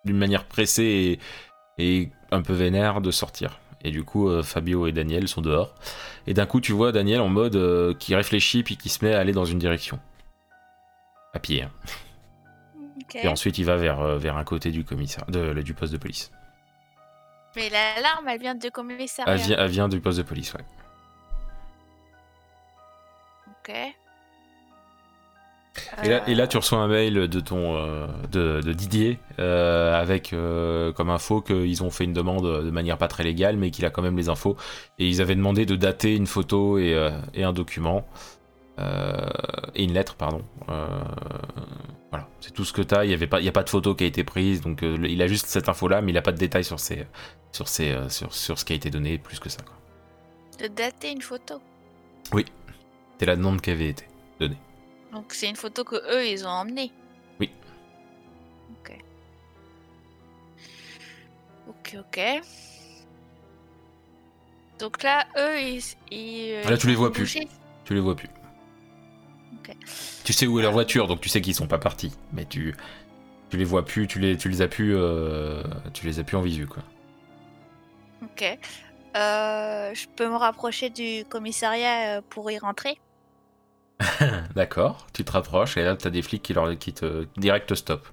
d'une 0.05 0.19
manière 0.19 0.45
pressée 0.45 1.19
et, 1.79 2.11
un 2.33 2.43
peu 2.43 2.53
vénère 2.53 3.01
de 3.01 3.11
sortir. 3.11 3.61
Et 3.85 3.93
du 3.93 4.03
coup, 4.03 4.29
euh, 4.29 4.43
Fabio 4.43 4.89
et 4.89 4.93
Daniel 4.93 5.29
sont 5.29 5.41
dehors. 5.41 5.75
Et 6.27 6.35
d'un 6.35 6.47
coup, 6.47 6.61
tu 6.61 6.73
vois 6.73 6.91
Daniel 6.91 7.21
en 7.21 7.29
mode 7.29 7.55
euh, 7.55 7.95
qui 7.95 8.17
réfléchit 8.17 8.65
puis 8.65 8.77
qui 8.77 8.89
se 8.89 9.05
met 9.05 9.15
à 9.15 9.21
aller 9.21 9.33
dans 9.33 9.45
une 9.45 9.61
direction. 9.61 10.01
À 11.33 11.39
pied. 11.39 11.63
hein. 11.63 11.71
Et 13.15 13.29
ensuite, 13.29 13.59
il 13.59 13.65
va 13.65 13.77
vers, 13.77 14.01
euh, 14.01 14.19
vers 14.19 14.37
un 14.37 14.45
côté 14.45 14.71
du 14.71 14.85
commissaire, 14.85 15.25
de, 15.29 15.53
du 15.63 15.75
poste 15.75 15.93
de 15.93 15.99
police. 15.99 16.31
Mais 17.57 17.71
l'alarme, 17.71 18.29
elle 18.29 18.41
vient 18.41 18.55
de 18.55 18.69
commissariat. 18.69 19.35
Elle 19.35 19.41
vient, 19.41 19.57
elle 19.59 19.71
vient 19.71 19.89
du 19.89 20.01
poste 20.01 20.19
de 20.19 20.23
police, 20.23 20.53
ouais. 20.55 20.65
Ok. 23.49 23.75
Et 26.03 26.09
là, 26.09 26.29
et 26.29 26.35
là, 26.35 26.45
Euh, 26.45 26.47
tu 26.49 26.57
reçois 26.57 26.79
un 26.79 26.89
mail 26.89 27.29
de 27.29 27.41
ton 27.41 27.77
euh, 27.77 28.07
de, 28.33 28.61
de 28.61 28.73
Didier 28.73 29.19
euh, 29.39 29.95
avec 30.01 30.35
comme 30.97 31.11
info 31.11 31.41
qu'ils 31.41 31.83
ont 31.85 31.91
fait 31.91 32.05
une 32.05 32.13
demande 32.13 32.65
de 32.65 32.71
manière 32.71 32.99
pas 32.99 33.09
très 33.09 33.23
légale, 33.23 33.57
mais 33.57 33.71
qu'il 33.71 33.85
a 33.85 33.91
quand 33.91 34.03
même 34.03 34.17
les 34.17 34.29
infos. 34.29 34.57
Et 34.99 35.07
ils 35.07 35.21
avaient 35.21 35.37
demandé 35.37 35.67
de 35.67 35.77
dater 35.77 36.17
une 36.17 36.27
photo 36.27 36.79
et, 36.79 37.11
et 37.35 37.45
un 37.45 37.53
document 37.53 38.05
et 39.75 39.85
une 39.85 39.93
lettre, 39.93 40.15
pardon. 40.17 40.43
Euh, 40.69 40.87
voilà, 42.11 42.29
c'est 42.41 42.53
tout 42.53 42.65
ce 42.65 42.73
que 42.73 42.83
t'as. 42.83 43.05
Il 43.05 43.11
y 43.11 43.15
avait 43.15 43.27
pas, 43.27 43.41
il 43.41 43.45
y 43.45 43.49
a 43.49 43.53
pas 43.53 43.63
de 43.63 43.71
photo 43.71 43.95
qui 43.95 44.05
a 44.05 44.07
été 44.07 44.25
prise, 44.25 44.61
donc 44.61 44.83
euh, 44.83 44.97
il 45.09 45.21
a 45.23 45.27
juste 45.27 45.47
cette 45.47 45.69
info-là, 45.69 46.01
mais 46.01 46.13
il 46.13 46.19
a 46.19 46.23
pas 46.23 46.33
de 46.33 46.39
détails 46.39 46.65
sur 46.65 46.81
ses, 46.81 47.07
sur 47.53 47.69
ses, 47.69 47.93
euh, 47.93 48.09
sur, 48.09 48.33
sur 48.35 48.59
ce 48.59 48.65
qui 48.65 48.73
a 48.73 48.77
été 48.77 48.91
donné 48.91 49.19
plus 49.19 49.39
que 49.39 49.49
ça. 49.49 49.63
quoi. 49.63 49.75
De 50.61 50.69
dater 50.73 51.13
une 51.13 51.23
photo. 51.23 51.61
C'était 52.33 53.27
la 53.27 53.37
demande 53.37 53.61
qui 53.61 53.71
avait 53.71 53.89
été 53.89 54.05
donnée. 54.39 54.59
Donc 55.13 55.33
c'est 55.33 55.49
une 55.49 55.57
photo 55.57 55.83
que 55.85 55.97
eux 55.97 56.27
ils 56.27 56.47
ont 56.47 56.51
emmenée. 56.51 56.93
Oui. 57.41 57.51
Ok. 58.81 58.99
Ok, 61.69 61.97
ok. 61.99 62.21
Donc 64.79 65.03
là, 65.03 65.27
eux, 65.37 65.61
ils. 65.61 65.83
ils, 66.13 66.53
euh, 66.65 66.71
Là, 66.71 66.77
tu 66.79 66.87
ils 66.87 66.91
les 66.91 66.95
vois 66.97 67.13
plus. 67.13 67.37
Tu 67.85 67.95
les 67.95 68.01
vois 68.01 68.15
plus. 68.15 68.29
Tu 70.25 70.33
sais 70.33 70.47
où 70.47 70.59
est 70.59 70.63
leur 70.63 70.73
voiture, 70.73 71.07
donc 71.09 71.21
tu 71.21 71.29
sais 71.29 71.41
qu'ils 71.41 71.55
sont 71.55 71.67
pas 71.69 71.79
partis. 71.79 72.13
Mais 72.33 72.45
tu, 72.45 72.75
tu 73.51 73.57
les 73.57 73.65
vois 73.65 73.85
plus, 73.85 74.07
tu 74.07 74.19
les, 74.19 74.37
tu 74.37 74.49
les 74.49 74.63
as 74.63 74.69
pu, 74.69 74.93
euh, 74.95 75.63
tu 75.95 76.07
les 76.07 76.19
as 76.21 76.25
plus 76.25 76.37
en 76.37 76.43
visu 76.43 76.67
quoi. 76.67 76.83
Ok. 78.23 78.43
Euh, 79.17 79.95
je 79.95 80.07
peux 80.17 80.29
me 80.29 80.37
rapprocher 80.37 80.91
du 80.91 81.25
commissariat 81.29 82.19
euh, 82.19 82.23
pour 82.29 82.51
y 82.51 82.59
rentrer? 82.59 82.99
D'accord, 84.55 85.07
tu 85.13 85.25
te 85.25 85.33
rapproches 85.33 85.77
et 85.77 85.83
là 85.83 85.97
t'as 85.97 86.11
des 86.11 86.23
flics 86.23 86.43
qui, 86.43 86.55
leur, 86.55 86.77
qui 86.79 86.93
te 86.93 87.27
direct 87.37 87.75
stop. 87.75 88.07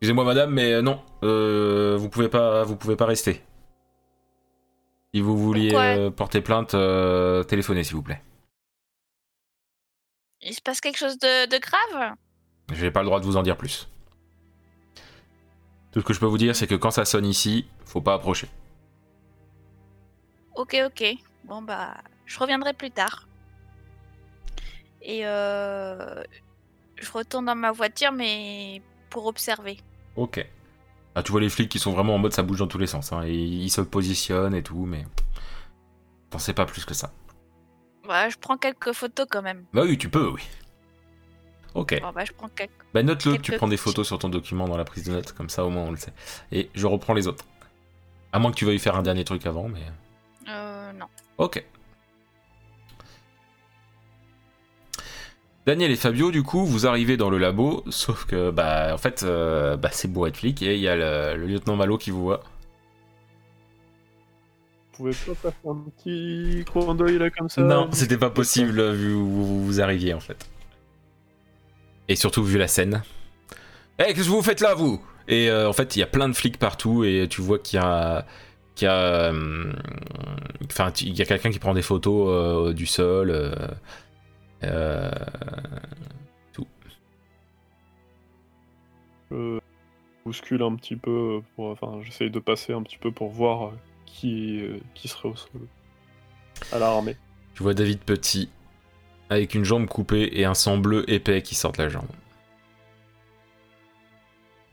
Excusez-moi 0.00 0.24
madame, 0.24 0.50
mais 0.50 0.72
euh, 0.74 0.82
non, 0.82 1.00
euh, 1.22 1.96
vous 1.98 2.08
pouvez 2.10 2.28
pas, 2.28 2.64
vous 2.64 2.76
pouvez 2.76 2.96
pas 2.96 3.06
rester. 3.06 3.42
Si 5.14 5.20
vous 5.20 5.36
vouliez 5.38 5.70
Pourquoi? 5.70 5.82
euh, 5.82 6.10
porter 6.10 6.40
plainte, 6.40 6.74
euh, 6.74 7.42
téléphonez 7.44 7.84
s'il 7.84 7.94
vous 7.96 8.02
plaît. 8.02 8.20
Il 10.44 10.54
se 10.54 10.60
passe 10.60 10.80
quelque 10.80 10.98
chose 10.98 11.18
de, 11.18 11.48
de 11.48 11.58
grave? 11.58 12.14
J'ai 12.72 12.90
pas 12.90 13.00
le 13.00 13.06
droit 13.06 13.18
de 13.18 13.24
vous 13.24 13.36
en 13.36 13.42
dire 13.42 13.56
plus. 13.56 13.88
Tout 15.90 16.00
ce 16.00 16.04
que 16.04 16.12
je 16.12 16.20
peux 16.20 16.26
vous 16.26 16.38
dire, 16.38 16.54
c'est 16.54 16.66
que 16.66 16.74
quand 16.74 16.90
ça 16.90 17.04
sonne 17.04 17.24
ici, 17.24 17.66
faut 17.86 18.00
pas 18.02 18.14
approcher. 18.14 18.48
Ok, 20.54 20.76
ok. 20.84 21.04
Bon, 21.44 21.62
bah, 21.62 21.96
je 22.26 22.38
reviendrai 22.38 22.74
plus 22.74 22.90
tard. 22.90 23.26
Et 25.00 25.26
euh, 25.26 26.22
je 26.96 27.10
retourne 27.12 27.46
dans 27.46 27.54
ma 27.54 27.72
voiture, 27.72 28.12
mais 28.12 28.82
pour 29.10 29.26
observer. 29.26 29.78
Ok. 30.16 30.46
Ah, 31.14 31.22
tu 31.22 31.32
vois 31.32 31.40
les 31.40 31.48
flics 31.48 31.70
qui 31.70 31.78
sont 31.78 31.92
vraiment 31.92 32.16
en 32.16 32.18
mode 32.18 32.32
ça 32.32 32.42
bouge 32.42 32.58
dans 32.58 32.66
tous 32.66 32.78
les 32.78 32.86
sens. 32.86 33.12
hein, 33.12 33.22
et 33.24 33.34
ils 33.34 33.70
se 33.70 33.80
positionnent 33.80 34.54
et 34.54 34.62
tout, 34.62 34.84
mais. 34.84 35.06
T'en 36.30 36.38
sais 36.38 36.54
pas 36.54 36.66
plus 36.66 36.84
que 36.84 36.94
ça. 36.94 37.12
Bah, 38.06 38.28
je 38.28 38.36
prends 38.38 38.56
quelques 38.56 38.92
photos 38.92 39.26
quand 39.30 39.42
même. 39.42 39.64
Bah 39.72 39.82
oui, 39.84 39.96
tu 39.96 40.08
peux, 40.08 40.28
oui. 40.28 40.42
Ok. 41.74 42.00
Bon, 42.00 42.12
bah, 42.12 42.24
je 42.24 42.32
prends 42.32 42.48
quelques. 42.48 42.70
Bah 42.92 43.02
note-le 43.02 43.36
que 43.36 43.42
tu 43.42 43.52
prends 43.52 43.66
des 43.68 43.76
photos 43.76 44.06
sur 44.06 44.18
ton 44.18 44.28
document 44.28 44.68
dans 44.68 44.76
la 44.76 44.84
prise 44.84 45.04
de 45.04 45.12
notes, 45.12 45.32
comme 45.32 45.48
ça 45.48 45.64
au 45.64 45.70
moins 45.70 45.84
on 45.84 45.90
le 45.90 45.96
sait. 45.96 46.12
Et 46.52 46.70
je 46.74 46.86
reprends 46.86 47.14
les 47.14 47.26
autres. 47.26 47.44
À 48.32 48.38
moins 48.38 48.50
que 48.50 48.56
tu 48.56 48.64
veuilles 48.64 48.78
faire 48.78 48.96
un 48.96 49.02
dernier 49.02 49.24
truc 49.24 49.44
avant, 49.46 49.68
mais. 49.68 49.82
Euh, 50.48 50.92
non. 50.92 51.06
Ok. 51.38 51.64
Daniel 55.66 55.90
et 55.90 55.96
Fabio, 55.96 56.30
du 56.30 56.42
coup, 56.42 56.66
vous 56.66 56.86
arrivez 56.86 57.16
dans 57.16 57.30
le 57.30 57.38
labo, 57.38 57.84
sauf 57.88 58.26
que, 58.26 58.50
bah, 58.50 58.90
en 58.92 58.98
fait, 58.98 59.22
euh, 59.22 59.78
bah, 59.78 59.88
c'est 59.90 60.08
beau 60.08 60.26
être 60.26 60.36
flic, 60.36 60.60
et 60.60 60.74
il 60.74 60.80
y 60.80 60.88
a 60.88 60.94
le, 60.94 61.40
le 61.40 61.46
lieutenant 61.46 61.74
Malo 61.74 61.96
qui 61.96 62.10
vous 62.10 62.22
voit. 62.22 62.42
Vous 64.98 65.10
pouvez 65.10 65.34
pas 65.34 65.50
faire 65.50 65.52
un 65.70 65.84
petit 65.90 66.64
coin 66.72 66.94
d'œil 66.94 67.18
là 67.18 67.30
comme 67.30 67.48
ça 67.48 67.62
non, 67.62 67.88
c'était 67.92 68.16
pas 68.16 68.30
possible 68.30 68.92
vu 68.92 69.12
où 69.12 69.26
vous, 69.26 69.80
arriviez, 69.80 70.14
en 70.14 70.20
fait. 70.20 70.48
Et 72.08 72.16
surtout 72.16 72.44
vu 72.44 72.58
la 72.58 72.68
scène. 72.68 73.02
Eh, 73.98 74.14
qu'est-ce 74.14 74.26
que 74.26 74.30
vous 74.30 74.42
faites 74.42 74.60
là, 74.60 74.74
vous? 74.74 75.04
Et 75.26 75.50
euh, 75.50 75.68
en 75.68 75.72
fait, 75.72 75.96
il 75.96 76.00
y 76.00 76.02
a 76.02 76.06
plein 76.06 76.28
de 76.28 76.34
flics 76.34 76.58
partout, 76.58 77.02
et 77.04 77.26
tu 77.28 77.40
vois 77.40 77.58
qu'il 77.58 77.80
y 77.80 77.82
a... 77.82 78.24
qu'il 78.74 78.86
y 78.86 78.88
a... 78.88 79.32
euh, 79.32 79.72
Enfin, 80.66 80.92
il 81.00 81.16
y 81.16 81.22
a 81.22 81.24
quelqu'un 81.24 81.50
qui 81.50 81.58
prend 81.58 81.74
des 81.74 81.82
photos 81.82 82.28
euh, 82.28 82.72
du 82.72 82.86
sol. 82.86 83.30
euh, 83.30 83.54
euh, 84.64 85.10
Je 89.30 89.60
bouscule 90.24 90.62
un 90.62 90.74
petit 90.76 90.96
peu, 90.96 91.40
pour, 91.54 91.66
enfin 91.70 92.00
j'essaye 92.02 92.30
de 92.30 92.38
passer 92.38 92.72
un 92.72 92.82
petit 92.82 92.98
peu 92.98 93.10
pour 93.12 93.28
voir 93.30 93.72
qui, 94.14 94.60
euh, 94.60 94.78
qui 94.94 95.08
serait 95.08 95.28
au 95.28 95.36
sol. 95.36 95.68
À 96.72 96.78
l'armée. 96.78 97.16
Tu 97.54 97.62
vois 97.62 97.74
David 97.74 97.98
Petit 98.00 98.48
avec 99.28 99.54
une 99.54 99.64
jambe 99.64 99.86
coupée 99.86 100.30
et 100.32 100.44
un 100.44 100.54
sang 100.54 100.78
bleu 100.78 101.08
épais 101.10 101.42
qui 101.42 101.54
sort 101.54 101.72
de 101.72 101.82
la 101.82 101.88
jambe. 101.88 102.06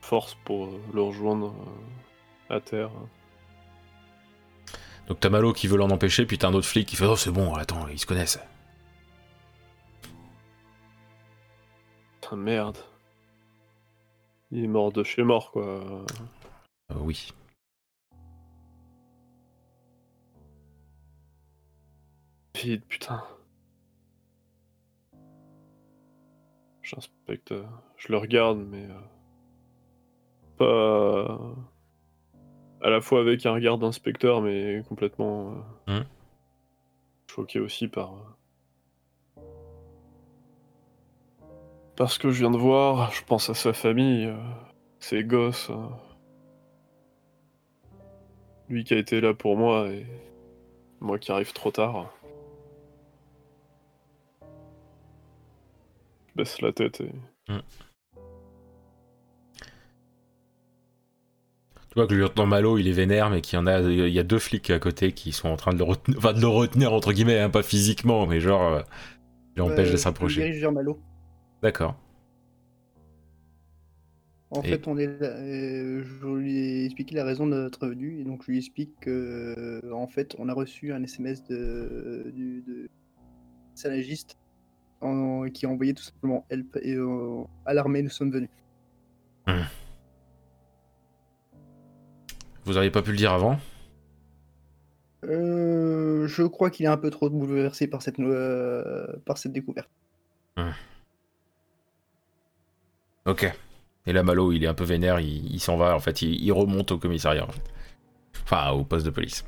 Force 0.01 0.37
pour 0.45 0.67
euh, 0.67 0.81
le 0.93 1.01
rejoindre 1.01 1.55
euh, 2.49 2.55
à 2.55 2.59
terre. 2.59 2.91
Donc 5.07 5.19
t'as 5.19 5.29
Malo 5.29 5.53
qui 5.53 5.67
veut 5.67 5.77
l'en 5.77 5.89
empêcher, 5.89 6.25
puis 6.25 6.37
t'as 6.37 6.49
un 6.49 6.53
autre 6.53 6.67
flic 6.67 6.87
qui 6.87 6.95
fait 6.95 7.05
Oh 7.05 7.15
c'est 7.15 7.31
bon, 7.31 7.53
attends, 7.55 7.87
ils 7.87 7.99
se 7.99 8.05
connaissent. 8.05 8.39
Putain, 12.21 12.35
merde. 12.35 12.77
Il 14.51 14.65
est 14.65 14.67
mort 14.67 14.91
de 14.91 15.03
chez 15.03 15.23
mort 15.23 15.51
quoi. 15.51 15.63
Euh, 15.63 16.05
oui. 16.95 17.31
Putain. 22.87 23.23
J'inspecte, 26.83 27.51
euh, 27.51 27.63
je 27.97 28.11
le 28.11 28.17
regarde, 28.17 28.59
mais 28.69 28.85
euh, 28.85 28.99
pas 30.57 31.39
à 32.85 32.89
la 32.89 33.01
fois 33.01 33.21
avec 33.21 33.45
un 33.45 33.53
regard 33.53 33.77
d'inspecteur, 33.77 34.41
mais 34.41 34.83
complètement 34.87 35.53
euh, 35.87 35.99
Hmm. 35.99 36.05
choqué 37.29 37.59
aussi 37.59 37.87
par 37.87 38.13
euh, 39.37 39.41
par 41.95 42.11
ce 42.11 42.19
que 42.19 42.29
je 42.31 42.39
viens 42.39 42.51
de 42.51 42.57
voir. 42.57 43.11
Je 43.11 43.23
pense 43.23 43.49
à 43.49 43.53
sa 43.53 43.73
famille, 43.73 44.31
ses 44.99 45.23
gosses, 45.23 45.71
lui 48.69 48.83
qui 48.83 48.93
a 48.93 48.97
été 48.97 49.21
là 49.21 49.33
pour 49.33 49.57
moi 49.57 49.87
et 49.89 50.05
moi 50.99 51.17
qui 51.19 51.31
arrive 51.31 51.53
trop 51.53 51.71
tard. 51.71 52.11
Je 56.31 56.37
baisse 56.37 56.61
la 56.61 56.71
tête 56.71 57.01
et 57.01 57.11
Tu 61.89 61.95
vois 61.95 62.07
que 62.07 62.13
le 62.13 62.21
lieutenant 62.21 62.45
Malo 62.45 62.77
il 62.77 62.87
est 62.87 62.93
vénère, 62.93 63.29
mais 63.29 63.41
qu'il 63.41 63.57
y 63.57 63.61
en 63.61 63.67
a, 63.67 63.81
il 63.81 64.07
y 64.13 64.19
a 64.19 64.23
deux 64.23 64.39
flics 64.39 64.69
à 64.69 64.79
côté 64.79 65.11
qui 65.11 65.33
sont 65.33 65.49
en 65.49 65.57
train 65.57 65.73
de 65.73 65.77
le 65.77 65.83
retenir, 65.83 66.17
enfin 66.17 66.31
de 66.33 66.39
le 66.39 66.47
retenir 66.47 66.93
entre 66.93 67.11
guillemets, 67.11 67.39
hein, 67.39 67.49
pas 67.49 67.63
physiquement, 67.63 68.25
mais 68.27 68.39
genre, 68.39 68.61
euh, 68.75 68.81
il 69.55 69.59
l'empêche 69.59 69.87
Euh, 69.89 69.91
de 69.91 69.97
Je 69.97 70.01
s'approcher. 70.01 70.39
me 70.39 70.45
dirige 70.45 70.61
vers 70.61 70.71
Malo. 70.71 70.99
D'accord. 71.61 71.99
En 74.51 74.61
Et- 74.61 74.69
fait, 74.69 74.87
on 74.87 74.97
est 74.97 75.07
là- 75.07 75.27
euh, 75.37 76.01
je 76.03 76.27
lui 76.27 76.57
ai 76.57 76.85
expliqué 76.85 77.13
la 77.15 77.25
raison 77.25 77.45
de 77.45 77.55
notre 77.55 77.85
venue, 77.87 78.21
et 78.21 78.23
donc 78.23 78.43
je 78.45 78.51
lui 78.51 78.57
explique 78.57 78.97
que, 79.01 79.55
euh, 79.57 79.91
en 79.93 80.07
fait, 80.07 80.33
on 80.39 80.47
a 80.47 80.53
reçu 80.53 80.93
un 80.93 81.03
SMS 81.03 81.43
de, 81.43 82.31
du, 82.33 82.61
de 82.65 82.89
salagiste 83.75 84.37
en- 85.01 85.49
qui 85.49 85.65
a 85.65 85.69
envoyé 85.69 85.93
tout 85.93 86.03
simplement 86.03 86.45
help, 86.49 86.77
et 86.81 86.93
euh, 86.95 87.43
à 87.65 87.73
l'armée, 87.73 88.01
nous 88.01 88.09
sommes 88.09 88.31
venus. 88.31 88.49
Vous 92.63 92.77
auriez 92.77 92.91
pas 92.91 93.01
pu 93.01 93.11
le 93.11 93.17
dire 93.17 93.33
avant? 93.33 93.59
Euh, 95.23 96.27
je 96.27 96.43
crois 96.43 96.69
qu'il 96.69 96.85
est 96.85 96.89
un 96.89 96.97
peu 96.97 97.09
trop 97.09 97.29
bouleversé 97.29 97.87
par 97.87 98.01
cette, 98.01 98.19
euh, 98.19 99.05
par 99.25 99.37
cette 99.37 99.51
découverte. 99.51 99.89
Ok. 103.25 103.51
Et 104.07 104.13
là, 104.13 104.23
Malo, 104.23 104.51
il 104.51 104.63
est 104.63 104.67
un 104.67 104.73
peu 104.73 104.83
vénère, 104.83 105.19
il, 105.19 105.53
il 105.53 105.59
s'en 105.59 105.77
va, 105.77 105.95
en 105.95 105.99
fait, 105.99 106.21
il, 106.21 106.43
il 106.43 106.51
remonte 106.51 106.91
au 106.91 106.97
commissariat, 106.97 107.43
en 107.45 107.51
fait. 107.51 107.71
Enfin, 108.43 108.71
au 108.71 108.83
poste 108.83 109.05
de 109.05 109.11
police. 109.11 109.45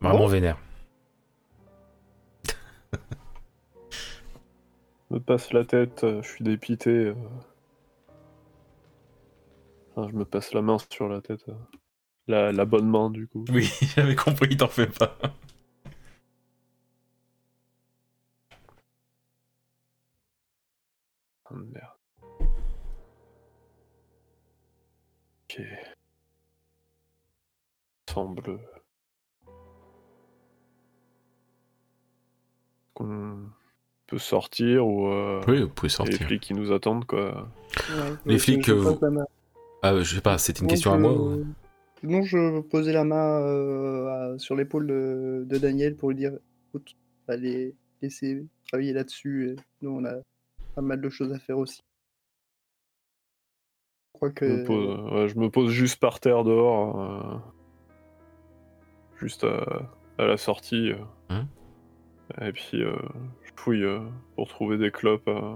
Vraiment 0.00 0.18
Bon. 0.20 0.26
vénère. 0.28 0.58
me 5.10 5.18
passe 5.18 5.52
la 5.52 5.64
tête, 5.64 6.04
euh, 6.04 6.22
je 6.22 6.28
suis 6.28 6.44
dépité. 6.44 6.90
euh. 6.90 7.14
Enfin, 9.96 10.08
je 10.08 10.14
me 10.14 10.24
passe 10.24 10.52
la 10.52 10.62
main 10.62 10.76
sur 10.90 11.08
la 11.08 11.20
tête. 11.20 11.48
euh. 11.48 11.54
La, 12.28 12.52
la 12.52 12.64
bonne 12.64 12.88
main, 12.88 13.10
du 13.10 13.26
coup. 13.26 13.44
Oui, 13.50 13.70
j'avais 13.96 14.14
compris, 14.14 14.56
t'en 14.56 14.68
fais 14.68 14.86
pas. 14.86 15.16
Ah, 21.46 21.54
merde. 21.54 21.96
Ok. 25.50 25.60
Sang 28.08 28.34
Qu'on 32.98 33.38
peut 34.08 34.18
sortir 34.18 34.84
ou 34.84 35.06
euh, 35.06 35.40
Oui, 35.46 35.62
vous 35.62 35.68
pouvez 35.68 35.88
les 36.04 36.16
flics 36.18 36.42
qui 36.42 36.52
nous 36.54 36.72
attendent, 36.72 37.04
quoi. 37.04 37.48
Les 38.26 38.34
Euh, 38.34 38.38
flics, 38.38 38.66
je 38.66 38.72
euh, 38.72 39.16
Ah, 39.82 39.94
je 40.00 40.16
sais 40.16 40.20
pas, 40.20 40.36
c'était 40.38 40.62
une 40.62 40.66
question 40.66 40.92
à 40.92 40.98
moi 40.98 41.12
ou... 41.12 41.44
Non, 42.02 42.22
je 42.22 42.60
posais 42.60 42.92
la 42.92 43.04
main 43.04 43.40
euh, 43.40 44.34
à- 44.34 44.38
sur 44.40 44.56
l'épaule 44.56 44.86
de, 44.88 45.44
de 45.48 45.58
Daniel 45.58 45.94
pour 45.96 46.08
lui 46.08 46.16
dire 46.16 46.32
écoute, 46.68 46.96
allez 47.28 47.74
laisser 48.02 48.44
travailler 48.66 48.92
là-dessus. 48.92 49.50
et 49.50 49.56
Nous, 49.82 49.90
on 49.90 50.04
a 50.04 50.14
pas 50.74 50.82
mal 50.82 51.00
de 51.00 51.08
choses 51.08 51.32
à 51.32 51.38
faire 51.38 51.58
aussi. 51.58 51.80
Je 54.14 54.18
crois 54.18 54.30
Je, 54.40 54.44
me 54.46 54.64
pose, 54.64 55.12
ouais, 55.12 55.28
je 55.28 55.38
me 55.38 55.50
pose 55.50 55.70
juste 55.70 56.00
par 56.00 56.18
terre 56.18 56.42
dehors. 56.42 57.00
euh, 57.00 57.38
juste 59.20 59.44
à, 59.44 59.64
à 60.18 60.26
la 60.26 60.36
sortie. 60.36 60.90
euh, 60.92 60.96
Hein 61.30 61.46
et 62.40 62.52
puis 62.52 62.82
euh, 62.82 62.92
je 63.44 63.50
fouille 63.56 63.84
euh, 63.84 64.00
pour 64.36 64.48
trouver 64.48 64.78
des 64.78 64.90
clopes. 64.90 65.28
euh, 65.28 65.54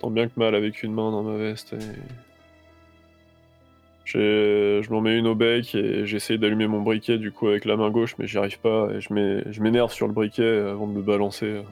tant 0.00 0.10
bien 0.10 0.28
que 0.28 0.38
mal 0.38 0.54
avec 0.54 0.82
une 0.82 0.92
main 0.92 1.10
dans 1.10 1.22
ma 1.22 1.36
veste. 1.36 1.72
Et... 1.74 1.78
Je 4.06 4.90
m'en 4.90 5.00
mets 5.00 5.18
une 5.18 5.26
au 5.26 5.34
bec 5.34 5.74
et 5.74 6.04
j'essaye 6.06 6.38
d'allumer 6.38 6.66
mon 6.66 6.82
briquet 6.82 7.16
du 7.18 7.32
coup 7.32 7.48
avec 7.48 7.64
la 7.64 7.76
main 7.76 7.90
gauche, 7.90 8.16
mais 8.18 8.26
j'y 8.26 8.36
arrive 8.38 8.58
pas. 8.60 8.88
Et 8.92 9.00
je 9.00 9.62
m'énerve 9.62 9.92
sur 9.92 10.06
le 10.06 10.12
briquet 10.12 10.58
avant 10.58 10.86
de 10.86 10.94
le 10.94 11.02
balancer. 11.02 11.46
euh. 11.46 11.62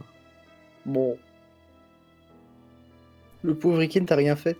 Bon. 0.86 1.18
Le 3.42 3.54
pauvre 3.54 3.82
Ikin, 3.82 4.04
t'as 4.04 4.16
rien 4.16 4.36
fait? 4.36 4.56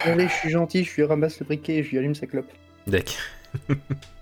Allez, 0.00 0.28
je 0.28 0.32
suis 0.34 0.50
gentil, 0.50 0.84
je 0.84 0.94
lui 0.96 1.04
ramasse 1.04 1.40
le 1.40 1.46
briquet 1.46 1.76
et 1.76 1.82
je 1.82 1.90
lui 1.90 1.98
allume 1.98 2.14
sa 2.14 2.26
clope. 2.26 2.50
D'accord. 2.86 3.14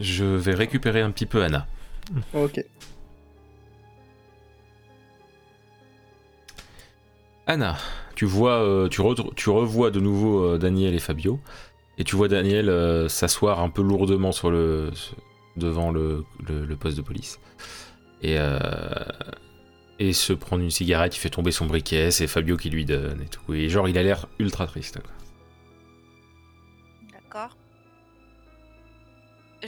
Je 0.00 0.24
vais 0.24 0.54
récupérer 0.54 1.00
un 1.00 1.10
petit 1.10 1.26
peu 1.26 1.42
Anna. 1.42 1.66
Ok. 2.34 2.64
Anna, 7.46 7.76
tu 8.14 8.26
vois, 8.26 8.62
euh, 8.62 8.88
tu, 8.88 9.00
re- 9.00 9.34
tu 9.34 9.50
revois 9.50 9.90
de 9.90 10.00
nouveau 10.00 10.44
euh, 10.44 10.58
Daniel 10.58 10.94
et 10.94 10.98
Fabio, 10.98 11.40
et 11.96 12.04
tu 12.04 12.14
vois 12.16 12.28
Daniel 12.28 12.68
euh, 12.68 13.08
s'asseoir 13.08 13.60
un 13.60 13.70
peu 13.70 13.82
lourdement 13.82 14.32
sur 14.32 14.50
le 14.50 14.90
devant 15.56 15.90
le, 15.90 16.24
le- 16.46 16.64
le 16.66 16.76
poste 16.76 16.96
de 16.96 17.02
police, 17.02 17.40
et 18.22 18.36
et 19.98 20.12
se 20.12 20.32
prendre 20.32 20.62
une 20.62 20.70
cigarette. 20.70 21.16
Il 21.16 21.20
fait 21.20 21.30
tomber 21.30 21.50
son 21.50 21.66
briquet, 21.66 22.10
c'est 22.12 22.26
Fabio 22.28 22.56
qui 22.56 22.70
lui 22.70 22.84
donne 22.84 23.20
et 23.22 23.28
tout. 23.28 23.52
Et 23.54 23.68
genre, 23.68 23.88
il 23.88 23.98
a 23.98 24.02
l'air 24.02 24.26
ultra 24.38 24.66
triste. 24.66 25.00
quoi. 25.00 25.10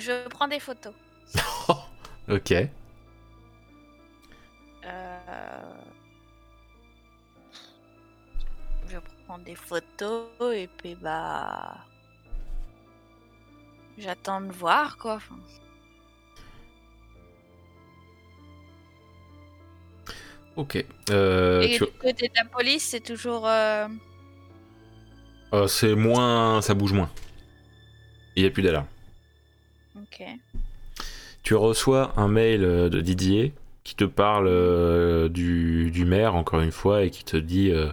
Je 0.00 0.28
prends 0.28 0.48
des 0.48 0.60
photos. 0.60 0.94
Ok. 2.28 2.52
Euh, 2.52 2.68
Je 8.88 8.96
prends 9.26 9.38
des 9.38 9.56
photos 9.56 10.28
et 10.54 10.68
puis 10.78 10.94
bah. 10.94 11.76
J'attends 13.98 14.40
de 14.40 14.52
voir 14.52 14.96
quoi. 14.96 15.14
Enfin, 15.16 15.36
Ok. 20.56 20.84
Euh, 21.10 21.62
et 21.62 21.76
tu- 21.78 21.84
du 21.84 21.90
côté 21.92 22.28
de 22.28 22.34
la 22.36 22.44
police, 22.44 22.84
c'est 22.90 23.00
toujours. 23.00 23.46
euh, 23.46 23.86
euh, 25.52 25.66
c'est 25.66 25.94
moins, 25.94 26.60
ça 26.62 26.74
bouge 26.74 26.92
moins. 26.92 27.10
Il 28.36 28.42
n'y 28.42 28.48
a 28.48 28.50
plus 28.52 28.62
d'alarme. 28.62 28.86
Ok. 30.02 30.26
Tu 31.42 31.54
reçois 31.54 32.12
un 32.16 32.28
mail 32.28 32.64
euh, 32.64 32.88
de 32.88 33.00
Didier 33.00 33.54
qui 33.84 33.94
te 33.94 34.04
parle 34.04 34.46
euh, 34.46 35.28
du, 35.28 35.90
du 35.90 36.04
maire, 36.04 36.34
encore 36.34 36.60
une 36.60 36.70
fois, 36.70 37.02
et 37.02 37.10
qui 37.10 37.24
te 37.24 37.36
dit 37.36 37.70
euh, 37.70 37.90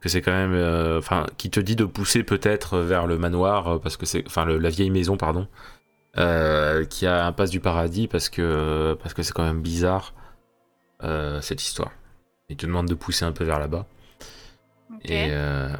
que 0.00 0.08
c'est 0.08 0.20
quand 0.20 0.32
même. 0.32 0.54
Enfin, 0.98 1.26
qui 1.38 1.50
te 1.50 1.60
dit 1.60 1.76
de 1.76 1.84
pousser 1.84 2.22
peut-être 2.22 2.78
vers 2.78 3.06
le 3.06 3.18
manoir, 3.18 3.80
parce 3.80 3.96
que 3.96 4.06
c'est. 4.06 4.24
Enfin, 4.26 4.44
la 4.44 4.68
vieille 4.68 4.90
maison, 4.90 5.16
pardon, 5.16 5.48
qui 6.14 7.06
a 7.06 7.26
un 7.26 7.32
passe 7.32 7.50
du 7.50 7.60
paradis, 7.60 8.08
parce 8.08 8.28
que 8.28 8.96
parce 9.02 9.14
que 9.14 9.22
c'est 9.22 9.32
quand 9.32 9.44
même 9.44 9.62
bizarre, 9.62 10.14
cette 11.40 11.62
histoire. 11.62 11.92
Il 12.48 12.56
te 12.56 12.66
demande 12.66 12.86
de 12.86 12.94
pousser 12.94 13.24
un 13.24 13.32
peu 13.32 13.44
vers 13.44 13.58
là-bas. 13.58 13.86
Ok. 14.94 15.10
Et, 15.10 15.28
euh, 15.30 15.70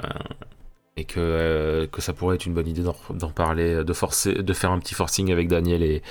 et 0.97 1.05
que, 1.05 1.19
euh, 1.21 1.87
que 1.87 2.01
ça 2.03 2.13
pourrait 2.13 2.37
être 2.37 2.47
une 2.47 2.55
bonne 2.55 2.69
idée 2.69 2.83
d'en 2.83 3.31
parler, 3.31 3.83
de, 3.85 3.93
forcer, 3.93 4.35
de 4.35 4.53
faire 4.53 4.71
un 4.71 4.79
petit 4.79 4.95
forcing 4.95 5.33
avec 5.33 5.49
Daniel 5.49 5.83
et, 5.83 6.03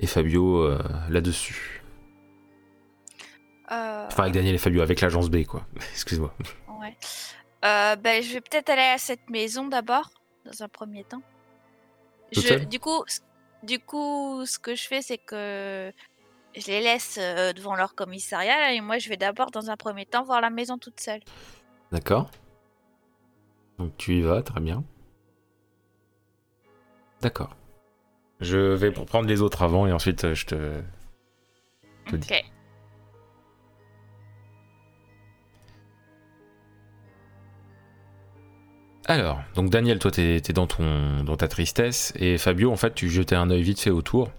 et 0.00 0.06
Fabio 0.06 0.62
euh, 0.62 0.78
là-dessus. 1.10 1.82
Euh, 3.70 4.06
Enfin, 4.06 4.22
avec 4.22 4.34
Daniel 4.34 4.54
et 4.54 4.58
Fabio, 4.58 4.80
avec 4.80 5.00
l'agence 5.02 5.28
B, 5.28 5.44
quoi. 5.44 5.66
Excuse-moi. 5.92 6.32
Ouais. 6.80 6.96
Ben, 7.62 8.22
je 8.22 8.32
vais 8.32 8.40
peut-être 8.40 8.70
aller 8.70 8.80
à 8.80 8.98
cette 8.98 9.28
maison 9.28 9.68
d'abord, 9.68 10.10
dans 10.46 10.62
un 10.62 10.68
premier 10.68 11.04
temps. 11.04 11.22
Je- 12.32 12.64
du 12.64 12.78
coup, 12.80 13.04
du 13.62 13.78
coup, 13.78 14.44
ce 14.46 14.58
que 14.58 14.74
je 14.74 14.86
fais, 14.86 15.02
c'est 15.02 15.18
que 15.18 15.92
je 16.56 16.66
les 16.66 16.80
laisse 16.80 17.18
devant 17.56 17.74
leur 17.74 17.94
commissariat 17.94 18.56
là, 18.58 18.72
et 18.72 18.80
moi, 18.80 18.96
je 18.98 19.08
vais 19.10 19.16
d'abord, 19.18 19.50
dans 19.50 19.68
un 19.70 19.76
premier 19.76 20.06
temps, 20.06 20.22
voir 20.24 20.40
la 20.40 20.48
maison 20.50 20.78
toute 20.78 21.00
seule. 21.00 21.20
D'accord 21.92 22.30
Donc 23.78 23.96
tu 23.96 24.16
y 24.16 24.22
vas, 24.22 24.42
très 24.42 24.60
bien. 24.60 24.84
D'accord. 27.20 27.56
Je 28.40 28.58
vais 28.74 28.90
prendre 28.90 29.28
les 29.28 29.42
autres 29.42 29.62
avant 29.62 29.86
et 29.86 29.92
ensuite 29.92 30.24
euh, 30.24 30.34
je 30.34 30.46
te. 30.46 30.80
te 32.06 32.16
dis. 32.16 32.28
Ok. 32.32 32.44
Alors, 39.06 39.40
donc 39.54 39.70
Daniel, 39.70 39.98
toi, 39.98 40.10
t'es 40.10 40.36
es 40.36 40.52
dans, 40.52 40.66
ton, 40.66 41.24
dans 41.24 41.36
ta 41.38 41.48
tristesse, 41.48 42.12
et 42.16 42.36
Fabio, 42.36 42.70
en 42.70 42.76
fait, 42.76 42.94
tu 42.94 43.08
jetais 43.08 43.36
un 43.36 43.48
œil 43.50 43.62
vite 43.62 43.80
fait 43.80 43.88
autour, 43.88 44.30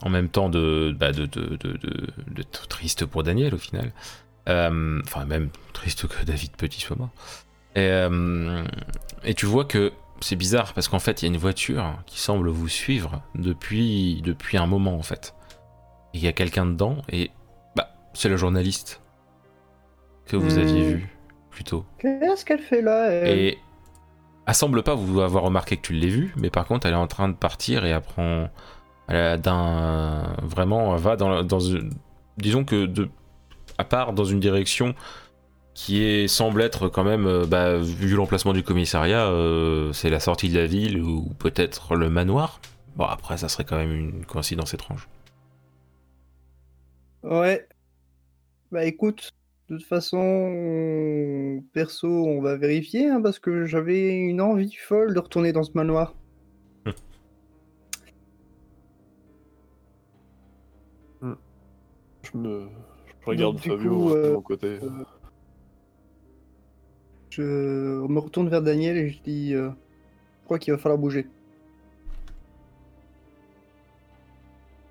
en 0.00 0.08
même 0.08 0.30
temps 0.30 0.48
de, 0.48 0.96
bah, 0.98 1.12
de, 1.12 1.26
de, 1.26 1.58
de, 1.58 2.42
triste 2.70 3.04
pour 3.04 3.22
Daniel, 3.22 3.54
au 3.54 3.58
final. 3.58 3.92
Euh, 4.48 5.02
Enfin, 5.04 5.26
même 5.26 5.50
triste 5.74 6.08
que 6.08 6.24
David 6.24 6.52
Petit 6.56 6.80
soit 6.80 6.96
mort. 6.96 7.10
Et, 7.74 7.80
euh, 7.80 8.64
et 9.24 9.34
tu 9.34 9.46
vois 9.46 9.64
que 9.64 9.92
c'est 10.20 10.36
bizarre, 10.36 10.72
parce 10.74 10.88
qu'en 10.88 10.98
fait, 10.98 11.22
il 11.22 11.26
y 11.26 11.28
a 11.28 11.32
une 11.32 11.40
voiture 11.40 11.94
qui 12.06 12.18
semble 12.20 12.48
vous 12.48 12.68
suivre 12.68 13.22
depuis, 13.34 14.20
depuis 14.24 14.56
un 14.58 14.66
moment, 14.66 14.96
en 14.96 15.02
fait. 15.02 15.34
Il 16.14 16.20
y 16.20 16.26
a 16.26 16.32
quelqu'un 16.32 16.66
dedans, 16.66 16.96
et 17.10 17.30
bah, 17.76 17.90
c'est 18.14 18.28
le 18.28 18.36
journaliste 18.36 19.00
que 20.26 20.36
vous 20.36 20.56
Hmm. 20.56 20.62
aviez 20.62 20.82
vu 20.82 21.16
plus 21.50 21.64
tôt. 21.64 21.84
Qu'est-ce 21.98 22.44
qu'elle 22.44 22.60
fait 22.60 22.82
là 22.82 23.10
elle? 23.10 23.38
Et 23.38 23.58
elle 24.46 24.54
semble 24.54 24.82
pas 24.82 24.94
vous 24.94 25.20
avoir 25.20 25.44
remarqué 25.44 25.76
que 25.76 25.82
tu 25.82 25.92
l'aies 25.92 26.08
vue, 26.08 26.32
mais 26.36 26.50
par 26.50 26.66
contre, 26.66 26.86
elle 26.86 26.94
est 26.94 26.96
en 26.96 27.06
train 27.06 27.28
de 27.28 27.34
partir 27.34 27.84
et 27.84 27.90
elle 27.90 28.00
prend. 28.00 28.48
Elle 29.08 29.16
a 29.16 29.36
d'un. 29.38 30.34
Vraiment, 30.42 30.94
elle 30.94 31.00
va 31.00 31.16
dans, 31.16 31.42
Disons 32.38 32.64
que, 32.64 32.86
de, 32.86 33.08
à 33.78 33.84
part 33.84 34.12
dans 34.12 34.24
une 34.24 34.40
direction 34.40 34.94
qui 35.78 36.02
est, 36.02 36.26
semble 36.26 36.60
être 36.62 36.88
quand 36.88 37.04
même, 37.04 37.26
euh, 37.28 37.46
bah, 37.46 37.78
vu 37.78 38.16
l'emplacement 38.16 38.52
du 38.52 38.64
commissariat, 38.64 39.28
euh, 39.28 39.92
c'est 39.92 40.10
la 40.10 40.18
sortie 40.18 40.48
de 40.48 40.58
la 40.58 40.66
ville 40.66 41.00
ou 41.00 41.32
peut-être 41.38 41.94
le 41.94 42.10
manoir. 42.10 42.60
Bon, 42.96 43.04
après, 43.04 43.36
ça 43.36 43.48
serait 43.48 43.62
quand 43.62 43.76
même 43.76 43.92
une 43.92 44.24
coïncidence 44.26 44.74
étrange. 44.74 45.08
Ouais. 47.22 47.68
Bah 48.72 48.86
écoute, 48.86 49.30
de 49.68 49.76
toute 49.76 49.86
façon, 49.86 50.18
on- 50.18 51.62
perso, 51.72 52.08
on 52.08 52.42
va 52.42 52.56
vérifier, 52.56 53.08
hein, 53.08 53.22
parce 53.22 53.38
que 53.38 53.64
j'avais 53.64 54.08
une 54.08 54.40
envie 54.40 54.74
folle 54.74 55.14
de 55.14 55.20
retourner 55.20 55.52
dans 55.52 55.62
ce 55.62 55.70
manoir. 55.74 56.16
Je 61.22 62.36
me. 62.36 62.68
Je 63.20 63.26
regarde 63.26 63.58
Fabio 63.58 63.94
coup, 63.94 64.10
de 64.10 64.16
euh, 64.16 64.34
mon 64.34 64.42
côté. 64.42 64.80
Je 67.38 67.44
me 67.44 68.18
retourne 68.18 68.48
vers 68.48 68.62
Daniel 68.62 68.96
et 68.96 69.10
je 69.10 69.22
dis, 69.22 69.54
euh, 69.54 69.70
je 69.70 70.44
crois 70.46 70.58
qu'il 70.58 70.72
va 70.72 70.78
falloir 70.78 70.98
bouger. 70.98 71.28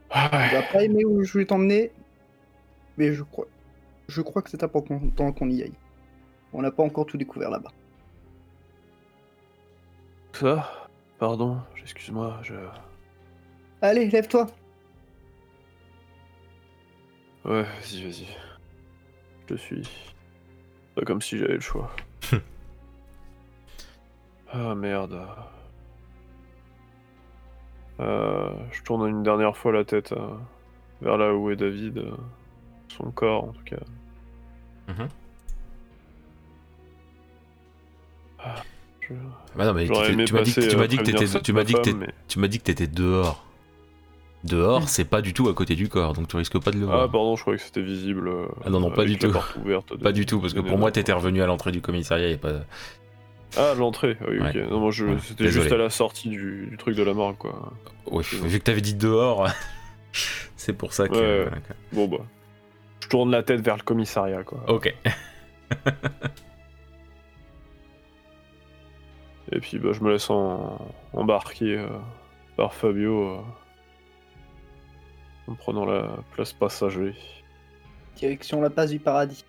Ah 0.09 0.29
ouais. 0.31 0.55
va 0.55 0.63
pas 0.63 0.83
aimer 0.85 1.03
où 1.03 1.21
je 1.25 1.33
voulais 1.33 1.45
t'emmener, 1.45 1.91
mais 2.95 3.11
je 3.11 3.23
crois, 3.23 3.47
je 4.07 4.21
crois 4.21 4.41
que 4.41 4.49
c'est 4.49 4.63
important 4.63 4.97
qu'on 5.33 5.49
y 5.49 5.61
aille. 5.61 5.73
On 6.53 6.61
n'a 6.61 6.71
pas 6.71 6.83
encore 6.83 7.05
tout 7.05 7.17
découvert 7.17 7.49
là-bas. 7.49 7.73
Ça 10.31 10.87
Pardon, 11.19 11.59
excuse-moi, 11.81 12.39
je. 12.43 12.53
Allez, 13.81 14.07
lève-toi. 14.09 14.47
Ouais, 17.43 17.63
vas-y, 17.63 18.03
vas-y. 18.03 18.27
Je 19.41 19.55
te 19.55 19.59
suis. 19.59 20.13
Pas 20.95 21.01
comme 21.01 21.21
si 21.21 21.37
j'avais 21.37 21.55
le 21.55 21.59
choix. 21.59 21.91
ah 24.51 24.75
merde. 24.75 25.19
Euh, 27.99 28.51
je 28.71 28.81
tourne 28.83 29.07
une 29.09 29.23
dernière 29.23 29.57
fois 29.57 29.71
la 29.71 29.83
tête 29.83 30.11
euh, 30.11 30.35
vers 31.01 31.17
là 31.17 31.33
où 31.33 31.49
est 31.49 31.55
David. 31.55 31.97
euh, 31.97 32.11
son 32.89 33.11
corps 33.11 33.43
en 33.45 33.51
tout 33.53 33.63
cas. 33.65 33.77
Mhm. 34.87 35.07
Ah, 38.39 38.55
je- 39.01 39.13
Bah 39.55 39.65
non, 39.65 39.73
mais 39.73 39.85
tu 39.85 39.91
m'as 39.91 40.41
dit, 40.43 40.53
que- 40.53 40.61
passer, 40.61 40.67
tu 40.69 40.77
m'as 40.77 40.87
dit 40.87 40.97
que 40.97 41.01
prévenir 41.03 41.19
t'étais, 41.31 41.41
tu 41.41 41.53
m'as 41.53 41.59
ma 41.59 41.63
dit 41.65 41.73
que 41.73 41.77
femme, 41.77 41.83
t'étais- 41.83 41.97
mais- 41.97 42.13
tu 42.27 42.39
m'as 42.39 42.47
dit 42.47 42.59
que 42.59 42.63
t'étais 42.63 42.87
dehors. 42.87 43.43
Dehors, 44.43 44.88
c'est 44.88 45.05
pas 45.05 45.22
du 45.22 45.34
tout 45.34 45.49
à 45.49 45.53
côté 45.53 45.76
du 45.76 45.89
corps, 45.89 46.14
donc 46.14 46.27
tu 46.27 46.38
risques 46.38 46.59
pas 46.64 46.72
de 46.72 46.77
le 46.77 46.85
voir. 46.85 47.01
Ah, 47.01 47.07
pardon, 47.11 47.35
je 47.35 47.41
croyais 47.41 47.57
que 47.57 47.64
c'était 47.65 47.81
visible. 47.81 48.27
euh, 48.30 48.45
Ah 48.64 48.69
non, 48.69 48.80
non, 48.80 48.91
pas 48.91 49.03
du 49.03 49.18
tout. 49.18 49.31
ouverte 49.64 49.97
Pas 50.01 50.11
du 50.11 50.26
tout, 50.26 50.39
parce 50.39 50.53
que 50.53 50.59
pour 50.59 50.77
moi, 50.77 50.91
t'étais 50.91 51.11
revenu 51.14 51.41
à 51.41 51.47
l'entrée 51.47 51.72
du 51.72 51.81
commissariat 51.81 52.30
et 52.30 52.38
pas. 52.38 52.61
Ah, 53.57 53.73
l'entrée, 53.76 54.15
ah 54.22 54.26
oui, 54.30 54.39
ok. 54.39 54.69
Non, 54.69 54.80
moi, 54.80 54.91
je... 54.91 55.05
Ouais, 55.05 55.18
c'était 55.23 55.47
juste 55.49 55.72
à 55.72 55.77
la 55.77 55.89
sortie 55.89 56.30
du, 56.30 56.68
du 56.69 56.77
truc 56.77 56.95
de 56.95 57.03
la 57.03 57.14
morgue, 57.14 57.38
quoi. 57.38 57.73
Ouais, 58.11 58.23
vu 58.23 58.59
que 58.59 58.64
t'avais 58.64 58.81
dit 58.81 58.93
dehors, 58.93 59.47
c'est 60.55 60.73
pour 60.73 60.93
ça 60.93 61.07
que. 61.07 61.14
Ouais. 61.15 61.41
voilà, 61.43 61.59
quoi. 61.61 61.76
Bon, 61.93 62.07
bah. 62.07 62.23
Je 62.99 63.07
tourne 63.09 63.31
la 63.31 63.41
tête 63.43 63.61
vers 63.61 63.77
le 63.77 63.84
commissariat, 63.84 64.43
quoi. 64.43 64.59
Ok. 64.68 64.93
Et 69.51 69.59
puis, 69.59 69.80
bah, 69.80 69.91
je 69.93 70.01
me 70.03 70.11
laisse 70.11 70.30
en... 70.30 70.77
embarquer 71.14 71.77
euh, 71.77 71.88
par 72.57 72.73
Fabio 72.73 73.23
euh, 73.30 73.38
en 75.47 75.55
prenant 75.55 75.85
la 75.85 76.23
place 76.33 76.53
passager. 76.53 77.15
Direction 78.15 78.61
la 78.61 78.69
passe 78.69 78.91
du 78.91 78.99
paradis. 78.99 79.45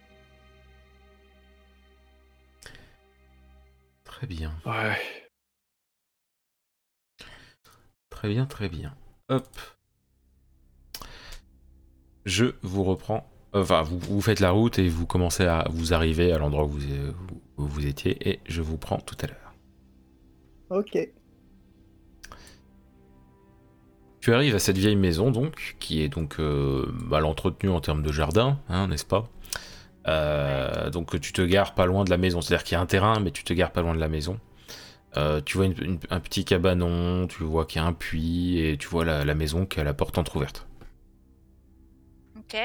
Très 4.04 4.26
bien. 4.26 4.52
Ouais. 4.66 4.96
Très 8.10 8.28
bien, 8.28 8.46
très 8.46 8.68
bien. 8.68 8.96
Hop. 9.28 9.46
Je 12.24 12.46
vous 12.62 12.84
reprends. 12.84 13.30
Enfin, 13.52 13.82
vous, 13.82 13.98
vous 13.98 14.20
faites 14.20 14.40
la 14.40 14.50
route 14.50 14.78
et 14.78 14.88
vous 14.88 15.06
commencez 15.06 15.44
à 15.44 15.66
vous 15.70 15.94
arriver 15.94 16.32
à 16.32 16.38
l'endroit 16.38 16.64
où 16.64 16.68
vous, 16.68 16.84
où 17.56 17.64
vous 17.64 17.86
étiez 17.86 18.28
et 18.28 18.40
je 18.46 18.60
vous 18.60 18.76
prends 18.76 18.98
tout 18.98 19.16
à 19.20 19.26
l'heure. 19.28 19.54
Ok. 20.70 20.98
Tu 24.28 24.34
arrives 24.34 24.54
à 24.54 24.58
cette 24.58 24.76
vieille 24.76 24.94
maison 24.94 25.30
donc, 25.30 25.76
qui 25.80 26.02
est 26.02 26.10
donc 26.10 26.38
euh, 26.38 26.84
mal 26.92 27.24
entretenue 27.24 27.72
en 27.72 27.80
termes 27.80 28.02
de 28.02 28.12
jardin, 28.12 28.58
hein, 28.68 28.88
n'est-ce 28.88 29.06
pas? 29.06 29.26
Euh, 30.06 30.90
Donc 30.90 31.18
tu 31.18 31.32
te 31.32 31.40
gares 31.40 31.74
pas 31.74 31.86
loin 31.86 32.04
de 32.04 32.10
la 32.10 32.18
maison, 32.18 32.42
c'est-à-dire 32.42 32.62
qu'il 32.62 32.74
y 32.74 32.78
a 32.78 32.82
un 32.82 32.86
terrain, 32.86 33.20
mais 33.20 33.30
tu 33.30 33.42
te 33.42 33.54
gares 33.54 33.72
pas 33.72 33.80
loin 33.80 33.94
de 33.94 34.00
la 34.00 34.10
maison. 34.10 34.38
Euh, 35.16 35.40
tu 35.40 35.56
vois 35.56 35.66
une- 35.66 35.82
une- 35.82 36.00
un 36.10 36.20
petit 36.20 36.44
cabanon, 36.44 37.26
tu 37.26 37.42
vois 37.44 37.66
qu'il 37.66 37.80
y 37.80 37.84
a 37.84 37.88
un 37.88 37.94
puits 37.94 38.58
et 38.58 38.76
tu 38.78 38.88
vois 38.88 39.06
la, 39.06 39.24
la 39.24 39.34
maison 39.34 39.66
qui 39.66 39.80
a 39.80 39.84
la 39.84 39.94
porte 39.94 40.18
entrouverte. 40.18 40.66
Ok. 42.38 42.56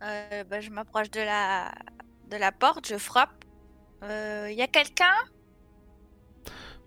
Bah, 0.00 0.60
je 0.60 0.70
m'approche 0.70 1.10
de 1.10 1.20
la... 1.20 1.72
de 2.30 2.36
la 2.36 2.52
porte, 2.52 2.86
je 2.88 2.98
frappe. 2.98 3.44
Il 4.02 4.54
y 4.54 4.62
a 4.62 4.66
quelqu'un? 4.68 5.14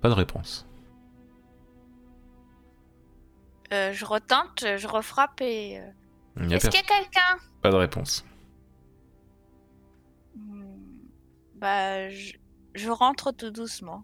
Pas 0.01 0.09
de 0.09 0.13
réponse. 0.13 0.66
Euh, 3.73 3.91
Je 3.93 4.05
retente, 4.05 4.63
je 4.77 4.87
refrappe 4.87 5.41
et... 5.41 5.79
euh, 5.79 6.49
Est-ce 6.49 6.69
qu'il 6.69 6.79
y 6.79 6.83
a 6.83 6.87
quelqu'un? 6.87 7.37
Pas 7.61 7.71
de 7.71 7.75
réponse. 7.75 8.25
Hmm, 10.35 10.63
Bah, 11.55 12.09
je... 12.09 12.33
je 12.75 12.89
rentre 12.89 13.31
tout 13.31 13.51
doucement. 13.51 14.03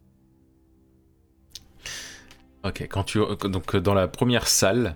Ok, 2.64 2.82
quand 2.90 3.04
tu 3.04 3.20
donc 3.44 3.76
dans 3.76 3.94
la 3.94 4.08
première 4.08 4.48
salle, 4.48 4.96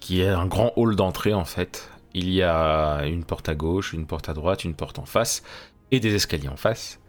qui 0.00 0.20
est 0.20 0.28
un 0.28 0.46
grand 0.46 0.72
hall 0.76 0.96
d'entrée 0.96 1.32
en 1.32 1.44
fait, 1.44 1.88
il 2.12 2.28
y 2.28 2.42
a 2.42 3.04
une 3.06 3.24
porte 3.24 3.48
à 3.48 3.54
gauche, 3.54 3.92
une 3.92 4.06
porte 4.06 4.28
à 4.28 4.34
droite, 4.34 4.64
une 4.64 4.74
porte 4.74 4.98
en 4.98 5.06
face 5.06 5.42
et 5.92 6.00
des 6.00 6.14
escaliers 6.14 6.48
en 6.48 6.56
face. 6.56 7.00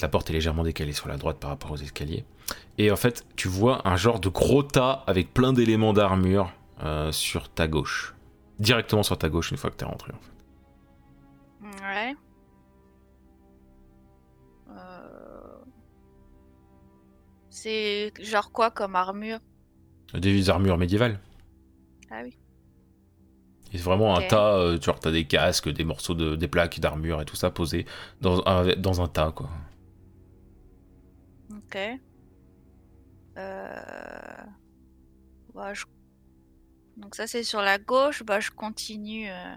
La 0.00 0.08
porte 0.08 0.30
est 0.30 0.32
légèrement 0.32 0.64
décalée 0.64 0.92
sur 0.92 1.08
la 1.08 1.16
droite 1.16 1.38
par 1.38 1.50
rapport 1.50 1.70
aux 1.70 1.76
escaliers. 1.76 2.24
Et 2.76 2.90
en 2.90 2.96
fait, 2.96 3.26
tu 3.36 3.48
vois 3.48 3.86
un 3.88 3.96
genre 3.96 4.20
de 4.20 4.28
gros 4.28 4.62
tas 4.62 5.02
avec 5.06 5.32
plein 5.32 5.52
d'éléments 5.52 5.92
d'armure 5.92 6.52
euh, 6.82 7.10
sur 7.10 7.48
ta 7.48 7.66
gauche. 7.66 8.14
Directement 8.58 9.02
sur 9.02 9.18
ta 9.18 9.28
gauche 9.28 9.50
une 9.50 9.56
fois 9.56 9.70
que 9.70 9.76
t'es 9.76 9.84
rentré 9.84 10.12
en 10.12 10.18
fait. 10.20 10.32
Ouais. 11.82 12.14
Euh, 14.70 15.56
C'est 17.50 18.12
genre 18.20 18.52
quoi 18.52 18.70
comme 18.70 18.94
armure? 18.94 19.40
Des 20.14 20.48
armures 20.50 20.78
médiévales. 20.78 21.18
Ah 22.10 22.20
oui. 22.22 22.36
C'est 23.72 23.78
vraiment 23.78 24.16
un 24.16 24.22
tas, 24.22 24.54
euh, 24.54 24.80
genre 24.80 24.98
t'as 25.00 25.10
des 25.10 25.26
casques, 25.26 25.68
des 25.68 25.84
morceaux 25.84 26.14
de, 26.14 26.36
des 26.36 26.48
plaques 26.48 26.80
d'armure 26.80 27.20
et 27.20 27.24
tout 27.24 27.36
ça 27.36 27.50
posés 27.50 27.84
dans 28.20 28.42
un, 28.46 28.74
dans 28.76 29.02
un 29.02 29.08
tas 29.08 29.32
quoi. 29.32 29.48
Ok. 31.68 31.76
Euh... 33.36 34.44
bah, 35.54 35.74
je- 35.74 35.84
Donc 36.96 37.14
ça 37.14 37.26
c'est 37.26 37.44
sur 37.44 37.60
la 37.60 37.78
gauche, 37.78 38.22
bah 38.22 38.40
je 38.40 38.50
continue. 38.50 39.30
euh, 39.30 39.54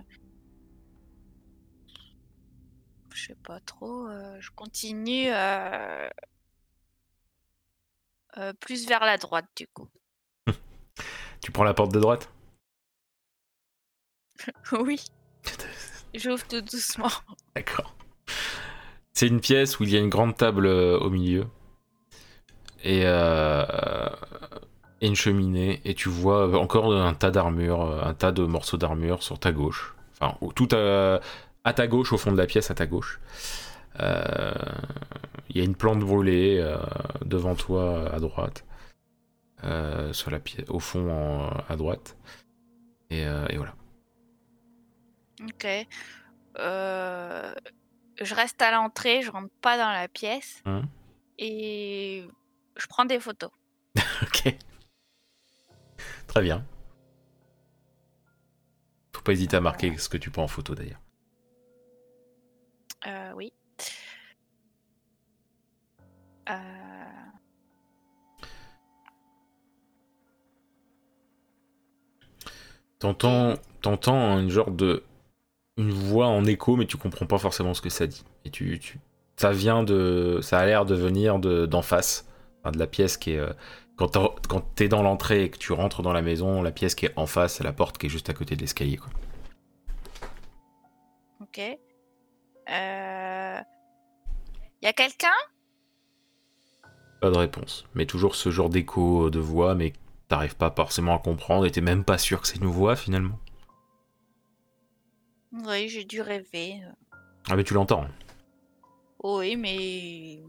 Je 3.14 3.28
sais 3.28 3.36
pas 3.44 3.60
trop. 3.62 4.08
euh, 4.08 4.38
Je 4.40 4.52
continue 4.56 5.30
plus 8.60 8.88
vers 8.88 9.04
la 9.06 9.18
droite 9.18 9.48
du 9.56 9.68
coup. 9.68 9.88
Tu 11.42 11.52
prends 11.52 11.64
la 11.64 11.74
porte 11.74 11.94
de 11.94 12.00
droite? 12.00 12.30
Oui. 14.74 15.04
J'ouvre 16.14 16.46
tout 16.48 16.62
doucement. 16.62 17.10
D'accord. 17.56 17.96
C'est 19.14 19.28
une 19.28 19.40
pièce 19.42 19.80
où 19.80 19.84
il 19.84 19.90
y 19.92 19.98
a 19.98 20.00
une 20.00 20.10
grande 20.10 20.36
table 20.36 20.68
au 20.68 21.10
milieu 21.10 21.48
et, 22.84 23.02
euh, 23.06 24.10
et 25.02 25.08
une 25.08 25.16
cheminée 25.16 25.82
et 25.86 25.94
tu 25.94 26.10
vois 26.10 26.48
euh, 26.48 26.54
encore 26.56 26.94
un 26.94 27.14
tas 27.14 27.32
d'armure, 27.32 27.82
euh, 27.82 28.02
un 28.04 28.14
tas 28.14 28.32
de 28.32 28.44
morceaux 28.44 28.78
d'armure 28.78 29.24
sur 29.24 29.40
ta 29.40 29.52
gauche. 29.52 29.96
Enfin, 30.20 30.38
tout 30.56 30.68
à, 30.74 31.20
à 31.64 31.74
ta 31.74 31.88
gauche, 31.88 32.14
au 32.14 32.18
fond 32.18 32.32
de 32.32 32.38
la 32.38 32.46
pièce, 32.46 32.70
à 32.72 32.76
ta 32.76 32.86
gauche. 32.86 33.20
Euh, 34.00 34.54
Il 35.50 35.58
y 35.58 35.62
a 35.62 35.64
une 35.66 35.76
plante 35.76 36.00
brûlée 36.00 36.58
euh, 36.60 36.78
devant 37.26 37.56
toi 37.56 38.10
à 38.14 38.20
droite, 38.20 38.66
euh, 39.66 40.14
sur 40.14 40.32
la 40.32 40.40
pièce, 40.40 40.66
au 40.70 40.80
fond 40.80 41.10
en- 41.12 41.50
à 41.68 41.76
droite. 41.76 42.16
Et, 43.10 43.26
euh, 43.26 43.46
et 43.50 43.58
voilà. 43.58 43.74
Ok. 45.44 45.68
Euh, 46.60 47.54
Je 48.22 48.36
reste 48.36 48.62
à 48.62 48.72
l'entrée, 48.72 49.22
je 49.24 49.32
rentre 49.32 49.50
pas 49.62 49.78
dans 49.78 49.90
la 49.92 50.08
pièce 50.08 50.62
Hum. 50.66 50.86
et 51.40 52.24
je 52.78 52.88
prends 52.88 53.06
des 53.06 53.20
photos. 53.20 53.52
Ok. 54.24 54.56
Très 56.28 56.42
bien. 56.42 56.66
Faut 59.14 59.22
pas 59.22 59.34
hésiter 59.34 59.58
à 59.58 59.62
marquer 59.62 59.98
ce 59.98 60.10
que 60.10 60.18
tu 60.18 60.30
prends 60.30 60.44
en 60.44 60.48
photo 60.48 60.76
d'ailleurs. 60.76 61.02
Euh, 63.08 63.32
oui. 63.36 63.52
Euh, 66.50 66.54
T'entends, 73.00 73.56
t'entends 73.82 74.38
une 74.40 74.50
genre 74.50 74.72
de 74.72 75.04
une 75.78 75.92
voix 75.92 76.28
en 76.28 76.46
écho, 76.46 76.76
mais 76.76 76.86
tu 76.86 76.98
comprends 76.98 77.26
pas 77.26 77.38
forcément 77.40 77.74
ce 77.74 77.82
que 77.82 77.90
ça 77.90 78.06
dit. 78.08 78.24
Et 78.46 78.52
tu, 78.52 78.78
tu 78.80 79.00
ça 79.38 79.52
vient 79.52 79.84
de, 79.84 80.40
ça 80.42 80.60
a 80.60 80.66
l'air 80.66 80.86
de 80.86 80.94
venir 80.96 81.40
de 81.40 81.66
d'en 81.66 81.82
face, 81.82 82.28
de 82.70 82.78
la 82.78 82.86
pièce 82.88 83.18
qui 83.18 83.32
est 83.32 83.40
euh, 83.40 83.54
quand 83.96 84.76
t'es 84.76 84.88
dans 84.88 85.02
l'entrée 85.02 85.44
et 85.46 85.50
que 85.50 85.58
tu 85.58 85.74
rentres 85.74 86.02
dans 86.02 86.14
la 86.14 86.22
maison, 86.22 86.62
la 86.62 86.72
pièce 86.72 86.96
qui 86.96 87.06
est 87.06 87.14
en 87.16 87.28
face, 87.28 87.56
c'est 87.56 87.64
la 87.64 87.74
porte 87.74 87.98
qui 87.98 88.08
est 88.08 88.10
juste 88.10 88.30
à 88.30 88.34
côté 88.34 88.56
de 88.56 88.62
l'escalier. 88.62 88.98
quoi. 88.98 89.10
ok. 91.42 91.60
Euh... 92.70 93.60
Y 94.82 94.88
a 94.88 94.94
quelqu'un? 94.94 95.28
Pas 97.20 97.30
de 97.30 97.38
réponse, 97.38 97.86
mais 97.94 98.06
toujours 98.06 98.36
ce 98.36 98.50
genre 98.50 98.70
d'écho 98.70 99.30
de 99.30 99.40
voix, 99.40 99.76
mais 99.76 99.94
t'arrives 100.28 100.56
pas 100.56 100.72
forcément 100.76 101.16
à 101.16 101.20
comprendre 101.20 101.66
et 101.66 101.72
t'es 101.72 101.82
même 101.82 102.04
pas 102.04 102.18
sûr 102.18 102.42
que 102.42 102.48
c'est 102.48 102.58
une 102.58 102.66
voix 102.66 102.96
finalement. 102.96 103.38
Oui, 105.52 105.90
j'ai 105.90 106.06
dû 106.06 106.22
rêver. 106.22 106.82
Ah 107.50 107.56
mais 107.56 107.64
tu 107.64 107.74
l'entends. 107.74 108.08
Oui, 109.24 109.56
mais. 109.56 110.42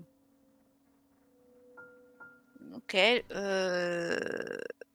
Ok. 2.82 2.94
euh, 2.94 4.18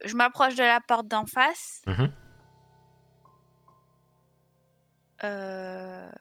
Je 0.05 0.15
m'approche 0.15 0.55
de 0.55 0.64
la 0.64 0.80
porte 0.81 1.07
d'en 1.07 1.26
face. 1.26 1.81
Mhm. 1.88 2.11
Euh, 5.23 6.11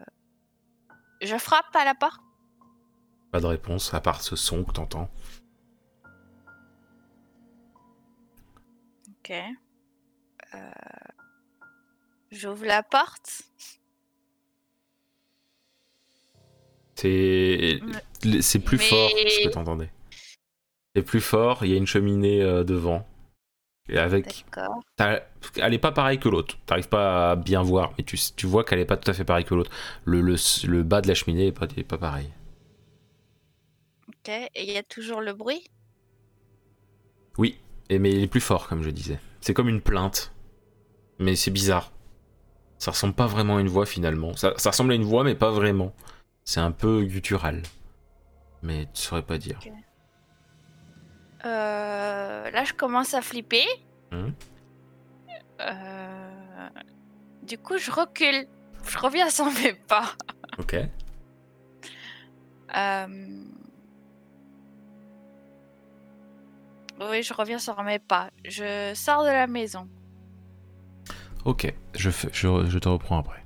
Je 1.23 1.37
frappe 1.39 1.75
à 1.75 1.85
la 1.85 1.95
porte. 1.95 2.21
Pas 3.33 3.41
de 3.41 3.47
réponse, 3.47 3.93
à 3.93 4.01
part 4.01 4.23
ce 4.23 4.37
son 4.37 4.65
que 4.65 4.73
t'entends. 4.73 5.11
Ok. 9.11 9.33
Euh, 10.55 10.71
J'ouvre 12.31 12.65
la 12.65 12.83
porte. 12.83 13.43
C'est 16.95 17.81
c'est 18.41 18.59
plus 18.61 18.79
Mais- 18.79 18.89
fort 18.89 19.11
ce 19.11 19.45
que 19.49 19.53
t'entendais. 19.53 19.93
C'est 20.97 21.03
plus 21.03 21.21
fort, 21.21 21.63
il 21.63 21.71
y 21.71 21.75
a 21.75 21.77
une 21.77 21.87
cheminée 21.87 22.43
euh, 22.43 22.65
devant. 22.65 23.07
Et 23.91 23.99
avec, 23.99 24.47
elle 24.99 25.75
est 25.75 25.79
pas 25.79 25.93
pareille 25.93 26.19
que 26.19 26.31
l'autre. 26.31 26.57
T'arrives 26.65 26.89
pas 26.89 27.33
à 27.33 27.37
bien 27.37 27.61
voir, 27.61 27.93
mais 27.99 28.05
tu, 28.05 28.17
tu 28.35 28.47
vois 28.47 28.65
qu'elle 28.65 28.79
est 28.79 28.87
pas 28.87 28.97
tout 28.97 29.11
à 29.11 29.13
fait 29.13 29.27
pareille 29.27 29.45
que 29.45 29.55
l'autre. 29.55 29.71
Le, 30.07 30.23
le, 30.23 30.37
le 30.67 30.83
bas 30.83 31.03
de 31.03 31.09
la 31.09 31.15
cheminée 31.15 31.49
est 31.49 31.53
pas, 31.53 31.67
est 31.77 31.85
pas 31.85 31.99
pareil. 31.99 32.31
Ok. 34.09 34.31
Et 34.31 34.51
il 34.55 34.73
y 34.73 34.79
a 34.79 34.83
toujours 34.83 35.21
le 35.21 35.35
bruit? 35.35 35.69
Oui, 37.37 37.59
et 37.91 37.99
mais 37.99 38.11
il 38.11 38.23
est 38.23 38.27
plus 38.27 38.41
fort, 38.41 38.67
comme 38.67 38.83
je 38.83 38.89
disais. 38.89 39.21
C'est 39.43 39.53
comme 39.53 39.69
une 39.69 39.83
plainte, 39.83 40.33
mais 41.19 41.37
c'est 41.37 41.51
bizarre. 41.51 41.93
Ça 42.79 42.93
ressemble 42.93 43.13
pas 43.13 43.27
vraiment 43.27 43.59
à 43.59 43.61
une 43.61 43.69
voix 43.69 43.85
finalement. 43.85 44.35
Ça, 44.35 44.55
ça 44.57 44.71
ressemble 44.71 44.93
à 44.93 44.95
une 44.95 45.05
voix, 45.05 45.25
mais 45.25 45.35
pas 45.35 45.51
vraiment. 45.51 45.95
C'est 46.45 46.61
un 46.61 46.73
peu 46.73 47.05
guttural. 47.05 47.63
Mais 48.63 48.87
tu 48.95 49.03
saurais 49.03 49.21
pas 49.23 49.37
dire. 49.37 49.59
Là, 51.47 52.65
je 52.65 52.73
commence 52.73 53.15
à 53.15 53.23
flipper. 53.23 53.65
Mhm. 54.13 54.33
Euh, 55.61 56.69
Du 57.43 57.59
coup, 57.59 57.79
je 57.79 57.91
recule. 57.91 58.47
Je 58.89 58.99
reviens 58.99 59.31
sans 59.31 59.51
mes 59.63 59.73
pas. 59.75 60.05
Ok. 60.59 60.75
Euh, 62.77 63.07
Oui, 66.99 67.23
je 67.23 67.35
reviens 67.35 67.59
sur 67.59 67.81
mes 67.83 67.99
pas. 67.99 68.31
Je 68.47 68.93
sors 68.95 69.23
de 69.23 69.29
la 69.29 69.47
maison. 69.47 69.87
Ok, 71.45 71.73
je, 71.95 72.11
fais, 72.11 72.29
je, 72.33 72.67
je 72.69 72.79
te 72.79 72.89
reprends 72.89 73.19
après. 73.19 73.45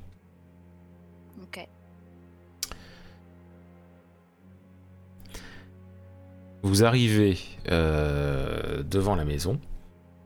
Vous 6.63 6.85
arrivez 6.85 7.39
euh, 7.71 8.83
devant 8.83 9.15
la 9.17 9.25
maison. 9.25 9.59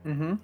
Mhm. 0.04 0.38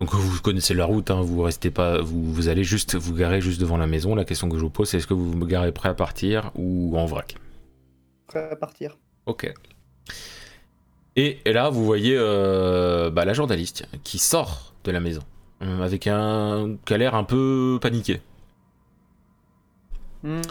Donc 0.00 0.14
vous 0.14 0.40
connaissez 0.40 0.74
la 0.74 0.84
route, 0.84 1.12
hein, 1.12 1.20
vous 1.20 1.42
restez 1.42 1.70
pas, 1.70 2.00
vous, 2.00 2.32
vous 2.32 2.48
allez 2.48 2.64
juste 2.64 2.96
vous 2.96 3.14
garer 3.14 3.40
juste 3.40 3.60
devant 3.60 3.76
la 3.76 3.86
maison. 3.86 4.16
La 4.16 4.24
question 4.24 4.48
que 4.48 4.56
je 4.56 4.62
vous 4.62 4.70
pose, 4.70 4.88
c'est 4.88 4.96
est-ce 4.96 5.06
que 5.06 5.14
vous 5.14 5.30
vous 5.30 5.46
garez 5.46 5.70
prêt 5.70 5.90
à 5.90 5.94
partir 5.94 6.50
ou 6.56 6.98
en 6.98 7.06
vrac? 7.06 7.36
Prêt 8.26 8.48
à 8.50 8.56
partir. 8.56 8.98
Ok. 9.26 9.52
Et, 11.14 11.38
et 11.44 11.52
là, 11.52 11.70
vous 11.70 11.84
voyez 11.84 12.16
euh, 12.18 13.10
bah, 13.10 13.24
la 13.24 13.32
journaliste 13.32 13.86
qui 14.02 14.18
sort 14.18 14.74
de 14.82 14.90
la 14.90 14.98
maison 14.98 15.22
euh, 15.62 15.82
avec 15.82 16.08
un 16.08 16.76
qui 16.84 16.94
a 16.94 16.98
l'air 16.98 17.14
un 17.14 17.24
peu 17.24 17.78
paniqué. 17.80 18.20
Mhm. 20.24 20.42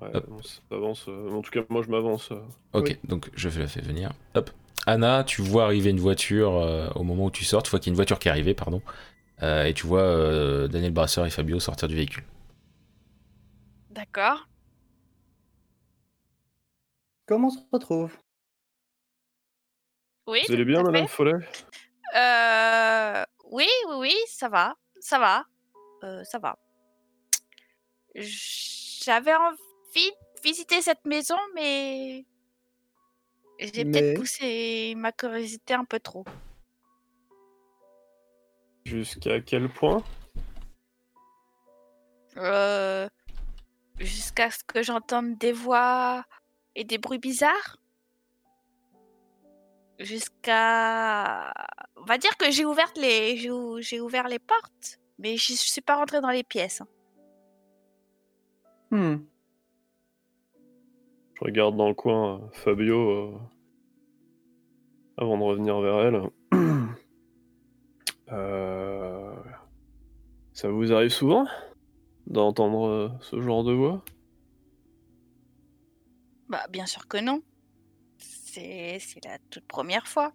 Ouais, 0.00 0.10
Hop. 0.16 0.26
on 0.30 0.40
s'avance. 0.42 1.04
euh, 1.08 1.30
en 1.30 1.42
tout 1.42 1.50
cas, 1.50 1.60
moi, 1.68 1.82
je 1.82 1.88
m'avance. 1.90 2.30
euh. 2.32 2.40
Ok, 2.72 2.86
Oui. 2.88 2.98
donc 3.04 3.30
je 3.34 3.48
la 3.60 3.66
fais 3.68 3.80
venir. 3.80 4.12
Hop. 4.34 4.50
Anna, 4.86 5.24
tu 5.24 5.42
vois 5.42 5.64
arriver 5.64 5.90
une 5.90 6.00
voiture 6.00 6.54
euh, 6.56 6.88
au 6.94 7.02
moment 7.02 7.26
où 7.26 7.30
tu 7.30 7.44
sors. 7.44 7.62
Tu 7.62 7.70
vois 7.70 7.78
qu'il 7.80 7.88
y 7.88 7.90
a 7.90 7.92
une 7.92 7.96
voiture 7.96 8.18
qui 8.18 8.28
est 8.28 8.30
arrivée, 8.30 8.54
pardon. 8.54 8.80
Euh, 9.42 9.64
et 9.64 9.74
tu 9.74 9.86
vois 9.86 10.00
euh, 10.02 10.68
Daniel 10.68 10.92
Brasseur 10.92 11.26
et 11.26 11.30
Fabio 11.30 11.60
sortir 11.60 11.86
du 11.88 11.94
véhicule. 11.96 12.24
D'accord. 13.90 14.46
Comment 17.26 17.48
on 17.48 17.50
se 17.50 17.58
retrouve? 17.72 18.16
Oui. 20.26 20.40
Vous 20.48 20.54
allez 20.54 20.64
bien, 20.64 20.82
Madame 20.82 21.06
fait. 21.06 21.12
Follet? 21.14 21.32
Euh, 22.16 23.24
oui, 23.50 23.66
oui, 23.88 23.94
oui, 23.98 24.14
ça 24.28 24.48
va, 24.48 24.74
ça 25.00 25.18
va, 25.18 25.44
euh, 26.04 26.22
ça 26.24 26.38
va. 26.38 26.58
J'avais 28.14 29.34
envie 29.34 29.56
de 29.94 30.40
visiter 30.42 30.82
cette 30.82 31.04
maison, 31.04 31.36
mais 31.54 32.24
j'ai 33.58 33.84
Mais- 33.84 33.90
peut-être 34.00 34.16
poussé 34.18 34.94
ma 34.96 35.12
curiosité 35.12 35.74
un 35.74 35.84
peu 35.84 36.00
trop. 36.00 36.24
Jusqu'à 38.84 39.40
quel 39.40 39.68
point? 39.68 40.02
Euh, 42.36 43.08
Jusqu'à 43.98 44.50
ce 44.50 44.64
que 44.64 44.82
j'entende 44.82 45.36
des 45.36 45.52
voix 45.52 46.24
et 46.74 46.84
des 46.84 46.96
bruits 46.96 47.18
bizarres. 47.18 47.76
Jusqu'à... 49.98 51.52
On 51.96 52.04
va 52.04 52.16
dire 52.16 52.34
que 52.38 52.50
j'ai 52.50 52.64
ouvert 52.64 52.90
les, 52.96 53.36
j'ai 53.36 53.50
ou- 53.50 53.82
j'ai 53.82 54.00
ouvert 54.00 54.26
les 54.28 54.38
portes, 54.38 54.98
mais 55.18 55.36
je 55.36 55.52
suis 55.52 55.82
pas 55.82 55.96
rentrée 55.96 56.22
dans 56.22 56.30
les 56.30 56.42
pièces. 56.44 56.80
hein. 56.80 56.88
Hmm. 58.90 59.16
Je 61.40 61.46
regarde 61.46 61.76
dans 61.76 61.88
le 61.88 61.94
coin 61.94 62.34
euh, 62.34 62.48
Fabio 62.52 63.10
euh, 63.10 63.32
avant 65.16 65.38
de 65.38 65.42
revenir 65.42 65.80
vers 65.80 66.00
elle. 66.00 66.22
Euh, 68.32 69.34
Ça 70.52 70.70
vous 70.70 70.92
arrive 70.92 71.10
souvent 71.10 71.48
d'entendre 72.28 73.18
ce 73.22 73.40
genre 73.40 73.64
de 73.64 73.72
voix? 73.72 74.04
Bah, 76.48 76.64
bien 76.70 76.86
sûr 76.86 77.08
que 77.08 77.16
non. 77.16 77.42
C'est 78.18 78.98
c'est 79.00 79.24
la 79.24 79.38
toute 79.50 79.66
première 79.66 80.06
fois. 80.06 80.32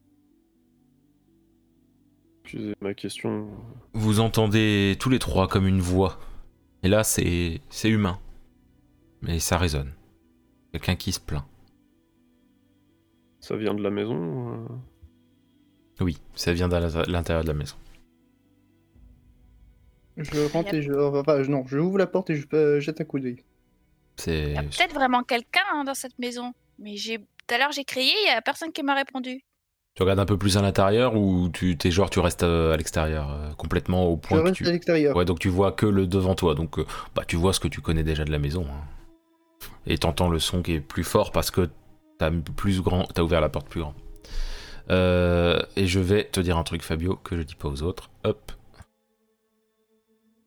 Excusez 2.44 2.74
ma 2.82 2.94
question. 2.94 3.48
Vous 3.94 4.20
entendez 4.20 4.98
tous 5.00 5.10
les 5.10 5.20
trois 5.20 5.48
comme 5.48 5.66
une 5.66 5.80
voix. 5.80 6.20
Et 6.84 6.90
là, 6.90 7.06
c'est 7.06 7.62
c'est 7.70 7.90
humain. 7.90 8.20
Mais 9.22 9.40
ça 9.40 9.58
résonne. 9.58 9.94
Quelqu'un 10.76 10.98
qui 10.98 11.14
se 11.14 11.22
plaint. 11.22 11.46
Ça 13.40 13.56
vient 13.56 13.74
de 13.74 13.82
la 13.82 13.90
maison 13.92 14.52
euh 14.52 14.68
Oui, 16.02 16.18
ça 16.36 16.52
vient 16.52 16.68
de 16.68 16.76
l'intérieur 17.10 17.44
de 17.44 17.48
la 17.48 17.54
maison. 17.54 17.78
Je 20.18 20.52
rentre 20.52 20.74
et 20.74 20.82
je. 20.82 20.92
Enfin, 20.92 21.44
je- 21.44 21.50
non, 21.50 21.66
je 21.66 21.78
ouvre 21.78 21.98
la 21.98 22.08
porte 22.08 22.30
et 22.30 22.36
je 22.36 22.46
euh, 22.54 22.82
jette 22.82 23.00
un 23.00 23.06
coup 23.06 23.20
d'œil. 23.20 23.38
C'est 24.18 24.42
Il 24.50 24.52
y 24.54 24.58
a 24.58 24.64
peut-être 24.64 24.94
vraiment 24.94 25.24
quelqu'un 25.24 25.62
hein, 25.72 25.86
dans 25.86 25.94
cette 25.94 26.20
maison. 26.20 26.52
Mais 26.78 26.98
j'ai 26.98 27.20
tout 27.20 27.56
à 27.56 27.58
l'heure 27.58 27.72
j'ai 27.72 27.86
crié, 27.86 28.12
il 28.26 28.28
y 28.28 28.32
a 28.32 28.42
personne 28.42 28.74
qui 28.74 28.84
m'a 28.84 28.96
répondu. 28.96 29.46
Tu 29.96 30.04
regardes 30.04 30.20
un 30.20 30.26
peu 30.26 30.38
plus 30.38 30.58
à 30.58 30.62
l'intérieur 30.62 31.16
ou 31.16 31.48
tu 31.48 31.78
t'es 31.78 31.90
genre 31.90 32.10
tu 32.10 32.20
restes 32.20 32.44
euh, 32.44 32.74
à 32.74 32.78
l'extérieur 32.78 33.32
euh, 33.32 33.54
complètement 33.54 34.08
au 34.08 34.16
Je 34.22 34.28
point 34.28 34.40
que 34.42 34.44
reste 34.48 34.56
tu 34.58 34.68
à 34.68 34.72
l'extérieur. 34.74 35.16
Ouais, 35.16 35.24
donc 35.24 35.40
tu 35.40 35.48
vois 35.48 35.72
que 35.72 35.86
le 35.86 36.06
devant 36.06 36.36
toi. 36.36 36.54
Donc 36.54 36.80
euh, 36.80 36.86
bah 37.16 37.24
tu 37.26 37.38
vois 37.38 37.54
ce 37.54 37.62
que 37.62 37.70
tu 37.70 37.80
connais 37.80 38.04
déjà 38.04 38.26
de 38.26 38.32
la 38.32 38.40
maison. 38.40 38.66
hein. 38.70 38.84
Et 39.88 39.98
t'entends 39.98 40.30
le 40.30 40.40
son 40.40 40.62
qui 40.62 40.74
est 40.74 40.80
plus 40.80 41.04
fort 41.04 41.32
parce 41.32 41.52
que 41.52 41.70
t'as 42.18 42.32
plus 42.32 42.82
grand, 42.82 43.04
t'as 43.14 43.22
ouvert 43.22 43.42
la 43.42 43.50
porte 43.50 43.68
plus 43.68 43.82
grand. 43.82 43.94
Euh, 44.92 45.62
et 45.76 45.88
je 45.88 46.00
vais 46.00 46.24
te 46.26 46.40
dire 46.40 46.58
un 46.58 46.64
truc, 46.64 46.84
Fabio, 46.84 47.16
que 47.18 47.38
je 47.38 47.44
dis 47.44 47.56
pas 47.56 47.68
aux 47.68 47.82
autres. 47.84 48.10
Hop. 48.24 48.52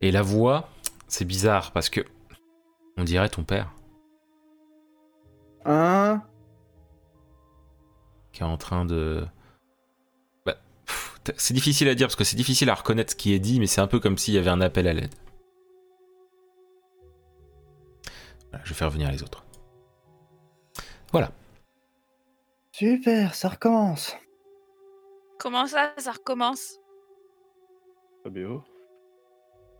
Et 0.00 0.10
la 0.12 0.22
voix, 0.22 0.68
c'est 1.08 1.24
bizarre 1.24 1.72
parce 1.72 1.88
que 1.88 2.02
on 2.96 3.04
dirait 3.04 3.28
ton 3.28 3.44
père 3.44 3.72
Un. 5.64 6.22
qui 8.32 8.42
est 8.42 8.46
en 8.46 8.56
train 8.56 8.84
de. 8.84 9.24
Bah, 10.46 10.56
c'est 11.36 11.54
difficile 11.54 11.88
à 11.88 11.94
dire 11.94 12.06
parce 12.06 12.16
que 12.16 12.24
c'est 12.24 12.36
difficile 12.36 12.70
à 12.70 12.74
reconnaître 12.74 13.12
ce 13.12 13.16
qui 13.16 13.32
est 13.32 13.38
dit, 13.38 13.58
mais 13.60 13.66
c'est 13.66 13.80
un 13.80 13.86
peu 13.86 14.00
comme 14.00 14.18
s'il 14.18 14.34
y 14.34 14.38
avait 14.38 14.50
un 14.50 14.60
appel 14.60 14.86
à 14.86 14.92
l'aide. 14.92 15.14
Voilà, 18.50 18.64
je 18.64 18.70
vais 18.70 18.74
faire 18.76 18.90
venir 18.90 19.10
les 19.10 19.22
autres. 19.22 19.44
Voilà. 21.12 21.30
Super, 22.72 23.34
ça 23.34 23.48
recommence. 23.48 24.16
Comment 25.38 25.66
ça, 25.66 25.92
ça 25.98 26.12
recommence? 26.12 26.80
Fabio? 28.22 28.62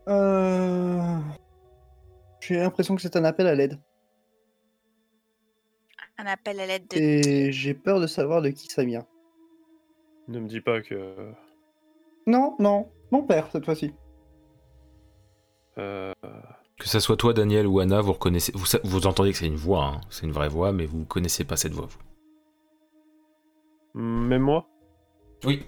Euh... 0.08 1.18
J'ai 2.40 2.56
l'impression 2.56 2.96
que 2.96 3.02
c'est 3.02 3.16
un 3.16 3.24
appel 3.24 3.46
à 3.46 3.54
l'aide. 3.54 3.78
Un 6.16 6.26
appel 6.26 6.58
à 6.60 6.66
l'aide 6.66 6.88
de... 6.88 6.96
Et 6.96 7.52
j'ai 7.52 7.74
peur 7.74 8.00
de 8.00 8.06
savoir 8.06 8.40
de 8.42 8.48
qui 8.48 8.68
ça 8.68 8.84
vient. 8.84 9.06
Ne 10.28 10.40
me 10.40 10.48
dis 10.48 10.60
pas 10.60 10.80
que. 10.80 11.32
Non, 12.26 12.56
non, 12.58 12.90
mon 13.10 13.22
père 13.22 13.50
cette 13.50 13.64
fois-ci. 13.64 13.94
euh, 15.78 16.12
Que 16.78 16.88
ça 16.88 17.00
soit 17.00 17.16
toi, 17.16 17.32
Daniel 17.32 17.66
ou 17.66 17.80
Anna, 17.80 18.00
vous 18.00 18.12
reconnaissez, 18.12 18.52
vous, 18.84 19.06
entendez 19.06 19.32
que 19.32 19.38
c'est 19.38 19.46
une 19.46 19.56
voix, 19.56 19.84
hein, 19.84 20.00
c'est 20.10 20.26
une 20.26 20.32
vraie 20.32 20.48
voix, 20.48 20.72
mais 20.72 20.86
vous 20.86 21.04
connaissez 21.04 21.42
pas 21.44 21.56
cette 21.56 21.72
voix. 21.72 21.88
Vous. 23.94 24.00
Même 24.00 24.42
moi? 24.42 24.68
Oui. 25.44 25.64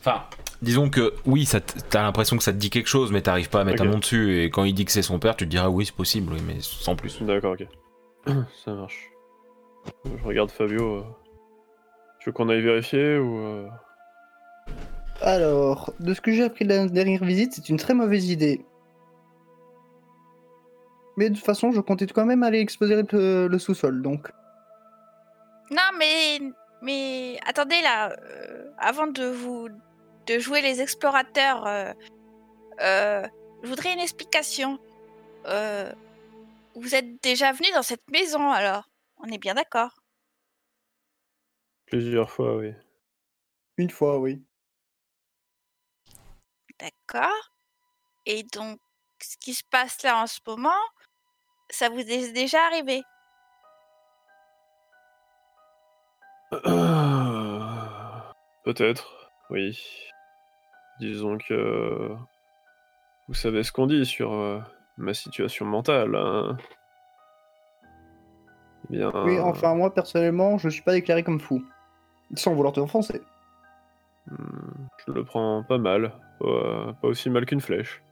Enfin, 0.00 0.24
disons 0.62 0.88
que 0.88 1.12
oui, 1.26 1.44
ça 1.44 1.60
t'as 1.60 2.02
l'impression 2.02 2.38
que 2.38 2.42
ça 2.42 2.52
te 2.52 2.56
dit 2.56 2.70
quelque 2.70 2.88
chose, 2.88 3.12
mais 3.12 3.20
t'arrives 3.20 3.50
pas 3.50 3.60
à 3.60 3.64
mettre 3.64 3.82
un 3.82 3.86
nom 3.86 3.98
dessus. 3.98 4.42
Et 4.42 4.50
quand 4.50 4.64
il 4.64 4.72
dit 4.72 4.86
que 4.86 4.92
c'est 4.92 5.02
son 5.02 5.18
père, 5.18 5.36
tu 5.36 5.44
te 5.44 5.50
diras 5.50 5.68
oui, 5.68 5.84
c'est 5.84 5.94
possible, 5.94 6.32
oui, 6.32 6.40
mais 6.46 6.56
sans 6.60 6.96
plus. 6.96 7.22
D'accord, 7.22 7.54
ok. 7.60 7.66
Ça 8.64 8.72
marche. 8.74 9.10
Je 10.04 10.24
regarde 10.24 10.50
Fabio. 10.50 10.96
euh. 10.96 11.04
Tu 12.20 12.30
veux 12.30 12.32
qu'on 12.32 12.48
aille 12.48 12.62
vérifier 12.62 13.18
ou. 13.18 13.68
Alors, 15.22 15.92
de 16.00 16.14
ce 16.14 16.20
que 16.20 16.32
j'ai 16.32 16.42
appris 16.42 16.64
de 16.64 16.70
la 16.70 16.88
dernière 16.88 17.22
visite, 17.24 17.52
c'est 17.54 17.68
une 17.68 17.76
très 17.76 17.94
mauvaise 17.94 18.28
idée. 18.28 18.64
Mais 21.16 21.30
de 21.30 21.36
toute 21.36 21.44
façon, 21.44 21.70
je 21.70 21.80
comptais 21.80 22.06
quand 22.06 22.26
même 22.26 22.42
aller 22.42 22.58
exploser 22.58 22.96
le, 22.96 23.46
le 23.46 23.58
sous-sol, 23.58 24.02
donc. 24.02 24.28
Non, 25.70 25.96
mais 25.96 26.40
mais 26.82 27.38
attendez 27.46 27.80
là, 27.82 28.10
euh, 28.10 28.70
avant 28.78 29.06
de 29.06 29.24
vous 29.24 29.68
de 30.26 30.38
jouer 30.40 30.60
les 30.60 30.80
explorateurs, 30.80 31.66
euh, 31.66 31.92
euh, 32.80 33.26
je 33.62 33.68
voudrais 33.68 33.92
une 33.92 34.00
explication. 34.00 34.80
Euh, 35.46 35.92
vous 36.74 36.94
êtes 36.96 37.22
déjà 37.22 37.52
venu 37.52 37.68
dans 37.74 37.82
cette 37.82 38.10
maison 38.10 38.50
alors? 38.50 38.88
On 39.18 39.30
est 39.30 39.38
bien 39.38 39.54
d'accord 39.54 39.90
Plusieurs 41.86 42.30
fois, 42.30 42.56
oui. 42.56 42.72
Une 43.76 43.90
fois, 43.90 44.18
oui. 44.18 44.42
D'accord. 46.78 47.50
Et 48.26 48.42
donc, 48.44 48.78
ce 49.20 49.36
qui 49.38 49.54
se 49.54 49.64
passe 49.70 50.02
là 50.02 50.22
en 50.22 50.26
ce 50.26 50.40
moment, 50.46 50.70
ça 51.70 51.88
vous 51.88 52.00
est 52.00 52.32
déjà 52.32 52.58
arrivé? 52.66 53.02
Peut-être, 58.64 59.30
oui. 59.50 59.78
Disons 61.00 61.38
que 61.38 62.14
vous 63.28 63.34
savez 63.34 63.62
ce 63.64 63.72
qu'on 63.72 63.86
dit 63.86 64.04
sur 64.06 64.32
euh, 64.32 64.60
ma 64.98 65.14
situation 65.14 65.64
mentale. 65.66 66.14
hein. 66.14 66.56
Eh 68.90 68.96
bien, 68.96 69.10
Oui, 69.24 69.38
enfin, 69.40 69.74
moi, 69.74 69.92
personnellement, 69.94 70.58
je 70.58 70.68
suis 70.68 70.82
pas 70.82 70.92
déclaré 70.92 71.22
comme 71.24 71.40
fou. 71.40 71.64
Sans 72.34 72.54
vouloir 72.54 72.72
te 72.72 72.80
offenser. 72.80 73.20
Hmm, 74.30 74.86
je 75.06 75.12
le 75.12 75.24
prends 75.24 75.62
pas 75.64 75.78
mal, 75.78 76.12
pas, 76.40 76.94
pas 77.00 77.08
aussi 77.08 77.28
mal 77.30 77.44
qu'une 77.46 77.60
flèche. 77.60 78.02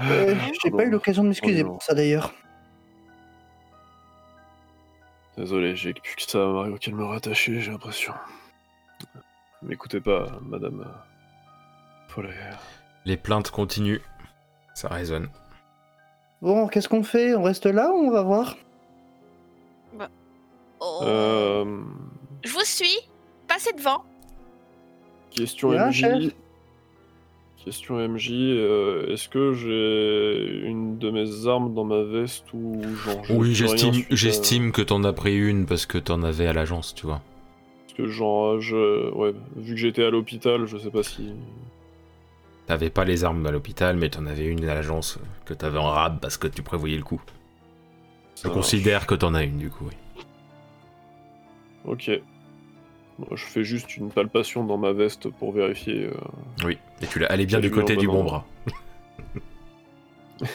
Euh, 0.00 0.34
Mhm. 0.34 0.40
J'ai 0.62 0.70
pas 0.70 0.84
eu 0.84 0.90
l'occasion 0.90 1.22
de 1.22 1.28
m'excuser 1.28 1.62
pour 1.64 1.82
ça 1.82 1.94
d'ailleurs. 1.94 2.32
Désolé, 5.36 5.74
j'ai 5.76 5.94
plus 5.94 6.14
que 6.16 6.22
ça 6.22 6.42
à 6.44 6.46
Mario 6.52 6.76
qu'elle 6.76 6.94
me 6.94 7.04
rattacher, 7.04 7.60
j'ai 7.60 7.70
l'impression. 7.72 8.14
M'écoutez 9.62 10.00
pas, 10.00 10.38
madame. 10.42 10.80
euh, 10.82 12.08
Follet. 12.08 12.34
Les 13.04 13.16
plaintes 13.16 13.50
continuent. 13.50 14.00
Ça 14.74 14.88
résonne. 14.88 15.28
Bon, 16.42 16.68
qu'est-ce 16.68 16.88
qu'on 16.88 17.02
fait? 17.02 17.34
On 17.34 17.42
reste 17.42 17.66
là 17.66 17.90
ou 17.90 17.96
on 17.96 18.10
va 18.10 18.22
voir? 18.22 18.56
Oh, 20.80 21.00
Euh, 21.02 21.82
Je 22.44 22.52
vous 22.52 22.64
suis. 22.64 22.98
Devant. 23.76 24.04
question 25.30 25.70
Bien, 25.70 25.88
MJ. 25.88 25.92
chef. 25.92 26.32
Question 27.64 27.96
MJ, 28.08 28.30
euh, 28.32 29.12
est-ce 29.12 29.28
que 29.28 29.54
j'ai 29.54 30.68
une 30.68 30.98
de 30.98 31.10
mes 31.10 31.46
armes 31.46 31.72
dans 31.72 31.84
ma 31.84 32.02
veste 32.02 32.44
ou 32.52 32.82
genre 33.04 33.24
j'ai 33.24 33.34
Oui, 33.34 33.54
j'estime, 34.10 34.70
que 34.70 34.82
t'en 34.82 35.02
as 35.04 35.14
pris 35.14 35.36
une 35.36 35.64
parce 35.64 35.86
que 35.86 35.96
t'en 35.96 36.22
avais 36.22 36.46
à 36.46 36.52
l'agence, 36.52 36.94
tu 36.94 37.06
vois. 37.06 37.22
Parce 37.86 37.94
que 37.96 38.06
genre 38.06 38.60
je 38.60 39.10
ouais, 39.14 39.32
vu 39.56 39.74
que 39.74 39.80
j'étais 39.80 40.04
à 40.04 40.10
l'hôpital, 40.10 40.66
je 40.66 40.76
sais 40.76 40.90
pas 40.90 41.02
si 41.02 41.32
T'avais 42.66 42.90
pas 42.90 43.04
les 43.04 43.24
armes 43.24 43.46
à 43.46 43.50
l'hôpital, 43.50 43.96
mais 43.96 44.08
t'en 44.10 44.26
avais 44.26 44.44
une 44.46 44.64
à 44.68 44.74
l'agence 44.74 45.18
que 45.44 45.54
t'avais 45.54 45.78
en 45.78 45.90
rab 45.90 46.18
parce 46.20 46.36
que 46.36 46.48
tu 46.48 46.62
prévoyais 46.62 46.96
le 46.96 47.02
coup. 47.02 47.20
Je 48.42 48.48
considère 48.48 49.06
que 49.06 49.14
t'en 49.14 49.34
as 49.34 49.44
une 49.44 49.58
du 49.58 49.70
coup, 49.70 49.86
oui. 49.86 50.24
OK. 51.86 52.10
Je 53.32 53.44
fais 53.44 53.64
juste 53.64 53.96
une 53.96 54.10
palpation 54.10 54.64
dans 54.64 54.76
ma 54.76 54.92
veste 54.92 55.28
pour 55.28 55.52
vérifier 55.52 56.06
euh, 56.06 56.14
Oui, 56.64 56.78
et 57.00 57.06
tu 57.06 57.18
l'as, 57.20 57.32
est 57.32 57.46
bien 57.46 57.60
du 57.60 57.70
côté 57.70 57.96
du 57.96 58.06
bon 58.06 58.24
bras. 58.24 58.44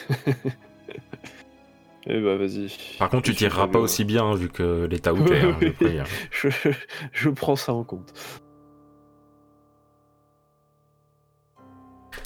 Eh 2.06 2.20
bah 2.20 2.36
vas-y. 2.36 2.72
Par 2.98 3.10
contre, 3.10 3.24
tu 3.24 3.34
tireras 3.34 3.68
pas 3.68 3.78
aussi 3.78 4.04
bien 4.04 4.24
hein, 4.24 4.34
vu 4.34 4.48
que 4.48 4.86
l'état 4.90 5.12
où 5.12 5.22
t'es, 5.26 5.40
hein, 5.40 5.56
je 5.60 5.68
préviens. 5.68 6.04
je, 7.12 7.28
prends 7.28 7.56
ça 7.56 7.74
en 7.74 7.84
compte. 7.84 8.12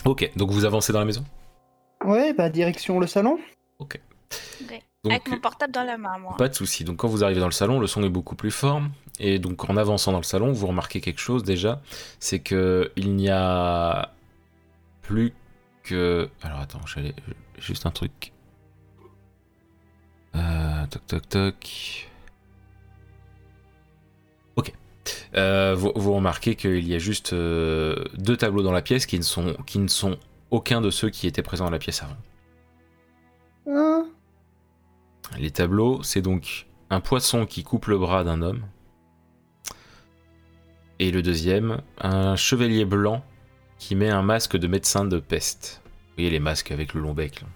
Ok, 0.05 0.31
donc 0.37 0.51
vous 0.51 0.65
avancez 0.65 0.93
dans 0.93 1.01
la 1.01 1.05
maison? 1.05 1.25
Ouais, 2.05 2.33
bah 2.33 2.51
direction 2.51 3.01
le 3.01 3.07
salon. 3.07 3.39
Avec 3.81 4.85
Donc, 5.05 5.29
mon 5.29 5.39
portable 5.39 5.73
dans 5.73 5.85
la 5.85 5.99
main, 5.99 6.19
moi. 6.19 6.35
Pas 6.39 6.49
de 6.49 6.55
souci. 6.55 6.83
Donc 6.83 6.97
quand 6.97 7.09
vous 7.09 7.23
arrivez 7.23 7.41
dans 7.41 7.47
le 7.47 7.53
salon, 7.53 7.79
le 7.79 7.87
son 7.87 8.03
est 8.03 8.09
beaucoup 8.09 8.37
plus 8.37 8.51
fort. 8.51 8.81
Et 9.21 9.39
donc 9.39 9.69
en 9.69 9.77
avançant 9.77 10.13
dans 10.13 10.19
le 10.19 10.25
salon, 10.25 10.53
vous 10.53 10.67
remarquez 10.67 11.01
quelque 11.01 11.21
chose 11.21 11.45
déjà, 11.45 11.81
c'est 12.19 12.41
que 12.41 12.91
il 12.97 13.15
n'y 13.15 13.29
a 13.29 14.13
plus 15.03 15.35
que. 15.83 16.29
Alors 16.43 16.59
attends, 16.59 16.81
j'allais 16.87 17.15
juste 17.59 17.87
un 17.87 17.91
truc. 17.91 18.33
Euh, 20.35 20.87
toc 20.87 21.07
toc 21.07 21.29
toc. 21.29 22.11
Ok. 24.57 24.73
Euh, 25.37 25.75
vous, 25.77 25.93
vous 25.95 26.15
remarquez 26.15 26.57
qu'il 26.57 26.89
y 26.89 26.95
a 26.95 26.99
juste 26.99 27.35
euh, 27.35 28.05
deux 28.15 28.37
tableaux 28.37 28.63
dans 28.63 28.73
la 28.73 28.83
pièce 28.83 29.05
qui 29.05 29.19
ne 29.19 29.23
sont 29.23 29.55
qui 29.67 29.79
ne 29.79 29.89
sont 29.89 30.19
aucun 30.51 30.81
de 30.81 30.91
ceux 30.91 31.11
qui 31.11 31.27
étaient 31.27 31.43
présents 31.43 31.67
dans 31.67 31.71
la 31.71 31.79
pièce 31.79 32.03
avant. 32.03 32.17
Hein? 33.67 34.07
Les 35.39 35.51
tableaux, 35.51 36.03
c'est 36.03 36.23
donc 36.23 36.67
un 36.91 37.01
poisson 37.01 37.47
qui 37.47 37.63
coupe 37.65 37.87
le 37.87 37.99
bras 37.99 38.25
d'un 38.25 38.41
homme. 38.43 38.65
Et 41.01 41.11
le 41.11 41.23
deuxième, 41.23 41.81
un 41.99 42.37
chevalier 42.37 42.85
blanc 42.85 43.25
qui 43.79 43.97
met 43.97 44.11
un 44.11 44.23
masque 44.23 44.57
de 44.57 44.67
médecin 44.69 45.05
de 45.05 45.19
peste. 45.19 45.83
Vous 45.85 46.15
voyez 46.19 46.31
les 46.31 46.39
masques 46.39 46.71
avec 46.71 46.95
le 46.95 47.01
long 47.01 47.13
bec. 47.15 47.41
là. 47.43 47.49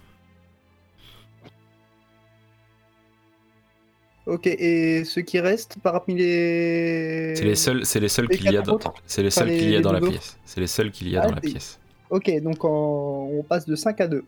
Ok, 4.25 4.45
et 4.45 5.05
ceux 5.05 5.21
qui 5.23 5.39
restent 5.39 5.77
parmi 5.81 6.13
les. 6.15 7.33
C'est 7.35 7.45
les 7.45 7.55
seuls, 7.55 7.83
c'est 7.85 7.99
les 7.99 8.09
seuls 8.09 8.27
qu'il 8.27 8.43
y 8.51 8.57
a 8.57 8.61
dans, 8.61 8.77
c'est 9.07 9.23
les 9.23 9.31
seuls 9.31 9.47
qu'il 9.49 9.69
y 9.71 9.75
a 9.75 9.81
dans 9.81 9.91
la 9.93 10.01
pièce. 10.01 10.37
C'est 10.45 10.59
les 10.61 10.67
seuls 10.67 10.91
qu'il 10.91 11.09
y 11.09 11.17
a 11.17 11.21
Ah, 11.23 11.27
dans 11.29 11.35
la 11.35 11.41
pièce. 11.41 11.79
Ok, 12.11 12.29
donc 12.43 12.63
en- 12.63 13.29
on 13.31 13.41
passe 13.43 13.65
de 13.65 13.75
5 13.75 14.01
à 14.01 14.07
2. 14.07 14.23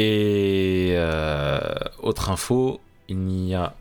Et 0.00 0.90
euh, 0.92 1.58
autre 2.00 2.30
info, 2.30 2.80
il 3.08 3.46
y 3.48 3.54
a, 3.54 3.74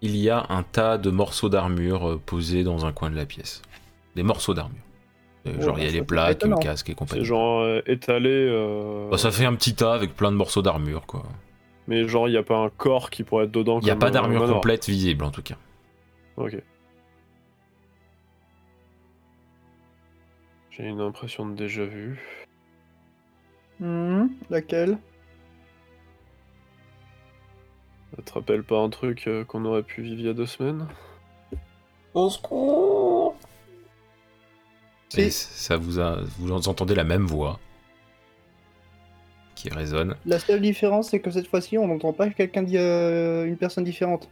il 0.00 0.16
y 0.16 0.28
a 0.28 0.46
un 0.48 0.64
tas 0.64 0.98
de 0.98 1.10
morceaux 1.10 1.48
d'armure 1.48 2.08
euh, 2.10 2.20
posés 2.26 2.64
dans 2.64 2.84
un 2.86 2.92
coin 2.92 3.08
de 3.08 3.14
la 3.16 3.24
pièce. 3.24 3.62
Des 4.16 4.24
morceaux 4.24 4.52
d'armure. 4.52 4.82
Euh, 5.46 5.60
genre 5.60 5.78
il 5.78 5.84
y 5.84 5.88
a 5.88 5.90
les 5.92 6.02
plaques, 6.02 6.44
le 6.44 6.56
casque 6.56 6.90
et 6.90 6.94
compagnie. 6.94 7.22
C'est 7.22 7.26
genre 7.26 7.60
euh, 7.60 7.82
étalé. 7.86 8.30
euh, 8.30 9.08
Bah, 9.10 9.18
ça 9.18 9.30
fait 9.30 9.44
un 9.44 9.54
petit 9.54 9.74
tas 9.74 9.94
avec 9.94 10.14
plein 10.14 10.30
de 10.32 10.36
morceaux 10.36 10.62
d'armure 10.62 11.06
quoi. 11.06 11.22
Mais 11.88 12.06
genre, 12.06 12.28
il 12.28 12.32
n'y 12.32 12.36
a 12.36 12.44
pas 12.44 12.58
un 12.58 12.68
corps 12.70 13.10
qui 13.10 13.24
pourrait 13.24 13.46
être 13.46 13.50
dedans. 13.50 13.80
Il 13.80 13.84
n'y 13.84 13.90
a 13.90 13.96
pas 13.96 14.06
euh, 14.06 14.10
d'armure 14.10 14.46
complète 14.46 14.86
visible 14.88 15.24
en 15.24 15.30
tout 15.30 15.42
cas. 15.42 15.56
Ok. 16.36 16.56
J'ai 20.70 20.84
une 20.84 21.00
impression 21.00 21.46
de 21.46 21.54
déjà 21.54 21.84
vu. 21.84 22.20
Hmm, 23.80 24.26
laquelle? 24.48 24.98
Ça 28.16 28.22
te 28.22 28.32
rappelle 28.32 28.62
pas 28.62 28.78
un 28.78 28.90
truc 28.90 29.26
euh, 29.26 29.44
qu'on 29.44 29.64
aurait 29.64 29.82
pu 29.82 30.02
vivre 30.02 30.20
il 30.20 30.26
y 30.26 30.28
a 30.28 30.34
deux 30.34 30.46
semaines? 30.46 30.86
Et 35.16 35.30
Si. 35.30 35.30
ça 35.30 35.76
vous 35.76 35.98
a, 35.98 36.20
vous 36.38 36.50
entendez 36.68 36.94
la 36.94 37.04
même 37.04 37.26
voix 37.26 37.58
qui 39.54 39.68
résonne. 39.70 40.16
La 40.26 40.38
seule 40.38 40.60
différence, 40.60 41.10
c'est 41.10 41.20
que 41.20 41.30
cette 41.30 41.46
fois-ci, 41.46 41.78
on 41.78 41.86
n'entend 41.86 42.12
pas 42.12 42.28
quelqu'un 42.30 42.62
di- 42.62 42.76
euh, 42.78 43.44
une 43.46 43.56
personne 43.56 43.84
différente. 43.84 44.28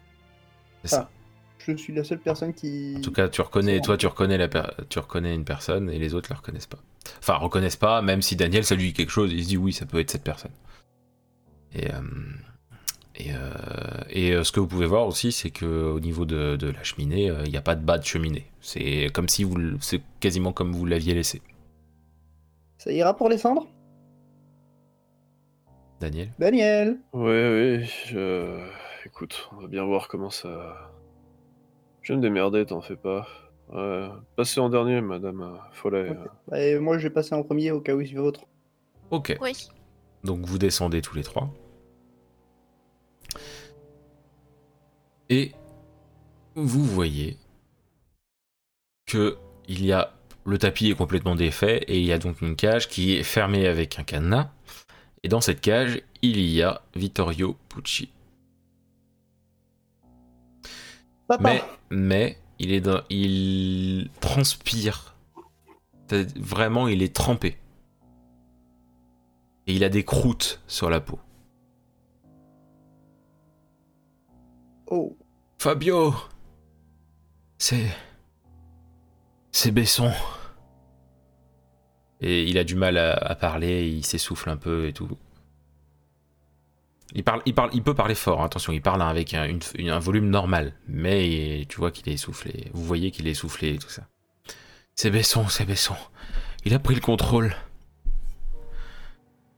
C'est 0.84 0.90
ça. 0.96 1.10
Je 1.58 1.76
suis 1.76 1.92
la 1.94 2.04
seule 2.04 2.18
personne 2.20 2.54
qui. 2.54 2.94
En 2.96 3.00
tout 3.02 3.12
cas, 3.12 3.28
tu 3.28 3.42
reconnais, 3.42 3.80
toi, 3.82 3.98
tu 3.98 4.06
reconnais, 4.06 4.38
la 4.38 4.48
per- 4.48 4.70
tu 4.88 4.98
reconnais 4.98 5.34
une 5.34 5.44
personne 5.44 5.90
et 5.90 5.98
les 5.98 6.14
autres 6.14 6.30
la 6.30 6.36
reconnaissent 6.36 6.66
pas. 6.66 6.78
Enfin, 7.18 7.34
reconnaissent 7.34 7.76
pas, 7.76 8.00
même 8.00 8.22
si 8.22 8.34
Daniel, 8.34 8.64
ça 8.64 8.74
lui 8.74 8.84
dit 8.84 8.92
quelque 8.94 9.10
chose, 9.10 9.30
il 9.32 9.42
se 9.44 9.48
dit 9.48 9.56
oui, 9.58 9.74
ça 9.74 9.84
peut 9.84 10.00
être 10.00 10.10
cette 10.10 10.24
personne. 10.24 10.52
Et, 11.74 11.92
euh, 11.92 12.00
et, 13.20 13.32
euh, 13.32 14.00
et 14.10 14.32
euh, 14.32 14.44
ce 14.44 14.52
que 14.52 14.60
vous 14.60 14.66
pouvez 14.66 14.86
voir 14.86 15.06
aussi, 15.06 15.32
c'est 15.32 15.50
que 15.50 15.66
au 15.66 16.00
niveau 16.00 16.24
de, 16.24 16.56
de 16.56 16.70
la 16.70 16.82
cheminée, 16.82 17.30
euh, 17.30 17.44
il 17.44 17.50
n'y 17.50 17.56
a 17.56 17.62
pas 17.62 17.74
de 17.74 17.84
bas 17.84 17.98
de 17.98 18.04
cheminée. 18.04 18.46
C'est 18.60 19.08
comme 19.12 19.28
si 19.28 19.44
vous, 19.44 19.56
c'est 19.80 20.00
quasiment 20.20 20.52
comme 20.52 20.72
vous 20.72 20.86
l'aviez 20.86 21.14
laissé. 21.14 21.42
Ça 22.78 22.92
ira 22.92 23.16
pour 23.16 23.28
les 23.28 23.38
cendres? 23.38 23.68
Daniel? 26.00 26.32
Daniel 26.38 26.98
Ouais, 27.12 27.78
oui. 27.80 27.90
Je... 28.08 28.66
Écoute, 29.04 29.50
on 29.52 29.62
va 29.62 29.68
bien 29.68 29.84
voir 29.84 30.08
comment 30.08 30.30
ça. 30.30 30.90
Je 32.02 32.12
vais 32.12 32.16
me 32.16 32.22
démerder, 32.22 32.64
t'en 32.64 32.80
fais 32.80 32.96
pas. 32.96 33.26
Ouais, 33.72 34.08
passez 34.34 34.60
en 34.60 34.68
dernier, 34.68 35.00
madame 35.00 35.58
Follet. 35.72 36.16
Bah, 36.48 36.60
et 36.60 36.78
moi, 36.78 36.98
je 36.98 37.04
vais 37.04 37.14
passer 37.14 37.34
en 37.34 37.42
premier 37.42 37.70
au 37.70 37.80
cas 37.80 37.94
où 37.94 38.00
il 38.00 38.12
y 38.12 38.16
a 38.16 38.22
autre. 38.22 38.46
Ok. 39.10 39.36
Oui. 39.40 39.52
Donc 40.24 40.44
vous 40.44 40.58
descendez 40.58 41.02
tous 41.02 41.14
les 41.16 41.22
trois. 41.22 41.50
Et 45.30 45.52
vous 46.56 46.84
voyez 46.84 47.38
que 49.06 49.38
il 49.68 49.84
y 49.84 49.92
a 49.92 50.12
le 50.44 50.58
tapis 50.58 50.90
est 50.90 50.94
complètement 50.94 51.36
défait 51.36 51.84
et 51.86 52.00
il 52.00 52.04
y 52.04 52.12
a 52.12 52.18
donc 52.18 52.40
une 52.40 52.56
cage 52.56 52.88
qui 52.88 53.14
est 53.14 53.22
fermée 53.22 53.66
avec 53.68 53.98
un 53.98 54.02
cadenas. 54.02 54.50
Et 55.22 55.28
dans 55.28 55.40
cette 55.40 55.60
cage, 55.60 56.02
il 56.22 56.40
y 56.40 56.62
a 56.62 56.82
Vittorio 56.96 57.56
Pucci. 57.68 58.10
Papa 61.28 61.42
Mais, 61.42 61.62
mais 61.90 62.38
il 62.58 62.72
est 62.72 62.80
dans, 62.80 63.02
il 63.10 64.10
transpire. 64.20 65.14
Vraiment, 66.36 66.88
il 66.88 67.02
est 67.02 67.14
trempé. 67.14 67.56
Et 69.68 69.74
il 69.74 69.84
a 69.84 69.88
des 69.88 70.04
croûtes 70.04 70.60
sur 70.66 70.90
la 70.90 71.00
peau. 71.00 71.20
Oh. 74.90 75.16
Fabio 75.58 76.14
C'est. 77.58 77.86
C'est 79.52 79.70
Besson. 79.70 80.10
Et 82.20 82.44
il 82.44 82.58
a 82.58 82.64
du 82.64 82.74
mal 82.74 82.98
à, 82.98 83.34
parler, 83.34 83.88
il 83.88 84.04
s'essouffle 84.04 84.50
un 84.50 84.56
peu 84.56 84.86
et 84.88 84.92
tout. 84.92 85.08
Il, 87.14 87.24
parle, 87.24 87.40
il, 87.46 87.54
parle, 87.54 87.70
il 87.72 87.82
peut 87.82 87.94
parler 87.94 88.14
fort, 88.14 88.42
hein, 88.42 88.46
attention, 88.46 88.72
il 88.72 88.82
parle 88.82 89.00
avec 89.00 89.32
un, 89.32 89.58
un 89.78 89.98
volume 89.98 90.28
normal, 90.28 90.74
mais 90.86 91.64
tu 91.68 91.78
vois 91.78 91.90
qu'il 91.90 92.08
est 92.08 92.12
essoufflé. 92.12 92.68
Vous 92.74 92.84
voyez 92.84 93.10
qu'il 93.10 93.26
est 93.26 93.30
essoufflé 93.30 93.74
et 93.74 93.78
tout 93.78 93.88
ça. 93.88 94.06
C'est 94.94 95.10
Besson, 95.10 95.48
c'est 95.48 95.64
Besson. 95.64 95.96
Il 96.64 96.74
a 96.74 96.78
pris 96.78 96.94
le 96.94 97.00
contrôle. 97.00 97.54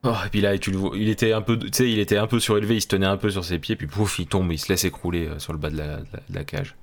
Oh, 0.04 0.14
et 0.26 0.28
puis 0.30 0.40
là, 0.40 0.56
tu 0.58 0.70
le 0.72 0.76
vois, 0.78 0.96
il 0.96 1.08
était 1.08 1.32
un 1.32 1.42
peu, 1.42 1.58
tu 1.58 1.68
sais, 1.72 1.90
il 1.90 1.98
était 2.00 2.16
un 2.16 2.26
peu 2.26 2.38
surélevé, 2.40 2.76
il 2.76 2.80
se 2.80 2.88
tenait 2.88 3.06
un 3.06 3.16
peu 3.16 3.30
sur 3.30 3.44
ses 3.44 3.58
pieds, 3.58 3.76
puis 3.76 3.86
pouf, 3.86 4.18
il 4.18 4.26
tombe, 4.26 4.50
il 4.52 4.58
se 4.58 4.68
laisse 4.68 4.84
écrouler 4.84 5.28
euh, 5.28 5.38
sur 5.38 5.52
le 5.52 5.58
bas 5.58 5.70
de 5.70 5.76
la, 5.76 5.98
de 5.98 6.06
la- 6.12 6.18
de 6.28 6.34
la 6.34 6.44
cage. 6.44 6.74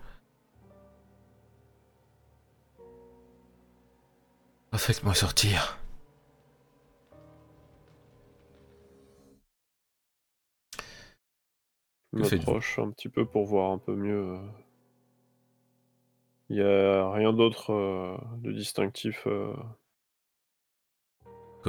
Oh, 4.73 4.77
Faites-moi 4.79 5.13
sortir. 5.13 5.77
Je 12.13 12.19
m'approche 12.19 12.77
un 12.77 12.91
petit 12.91 13.09
peu 13.09 13.25
pour 13.25 13.47
voir 13.47 13.71
un 13.71 13.79
peu 13.79 13.95
mieux. 13.95 14.35
euh. 14.35 14.47
Il 16.49 16.57
y 16.57 16.61
a 16.61 17.09
rien 17.11 17.31
d'autre 17.33 17.71
euh, 17.71 18.17
de 18.43 18.51
distinctif 18.51 19.25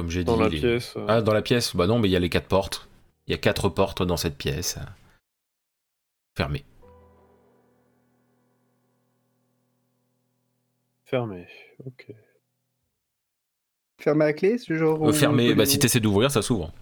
Comme 0.01 0.09
j'ai 0.09 0.21
dit. 0.21 0.25
dans 0.25 0.35
la 0.39 0.49
les- 0.49 0.59
pièce. 0.59 0.95
euh. 0.97 1.05
Ah, 1.07 1.21
dans 1.21 1.31
la 1.31 1.43
pièce 1.43 1.75
Bah 1.75 1.85
non, 1.85 1.99
mais 1.99 2.07
il 2.09 2.11
y 2.11 2.15
a 2.15 2.19
les 2.19 2.29
quatre 2.31 2.47
portes. 2.47 2.89
Il 3.27 3.31
y 3.31 3.35
a 3.35 3.37
quatre 3.37 3.69
portes 3.69 4.01
dans 4.01 4.17
cette 4.17 4.35
pièce. 4.35 4.79
Fermées. 6.35 6.65
Fermé. 11.05 11.47
Ok. 11.85 12.07
Fermé 13.99 14.25
à 14.25 14.33
clé, 14.33 14.57
ce 14.57 14.73
genre. 14.75 15.07
Euh, 15.07 15.53
bah 15.53 15.65
si 15.67 15.77
t'essaies 15.77 15.99
d'ouvrir, 15.99 16.31
ça 16.31 16.41
s'ouvre. 16.41 16.73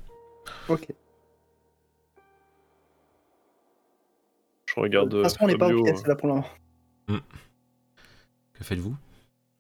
Ok. 0.70 0.88
De 0.88 0.96
Je 4.66 4.74
regarde. 4.80 5.10
toute 5.10 5.24
façon, 5.24 5.40
on 5.41 5.48
n'est 5.48 5.58
pas 5.58 5.68
en 5.76 5.84
pièce 5.84 6.08
là 6.08 6.16
pour 6.16 6.30
le 6.30 6.36
moment. 6.36 7.20
Que 8.54 8.64
faites-vous? 8.64 8.96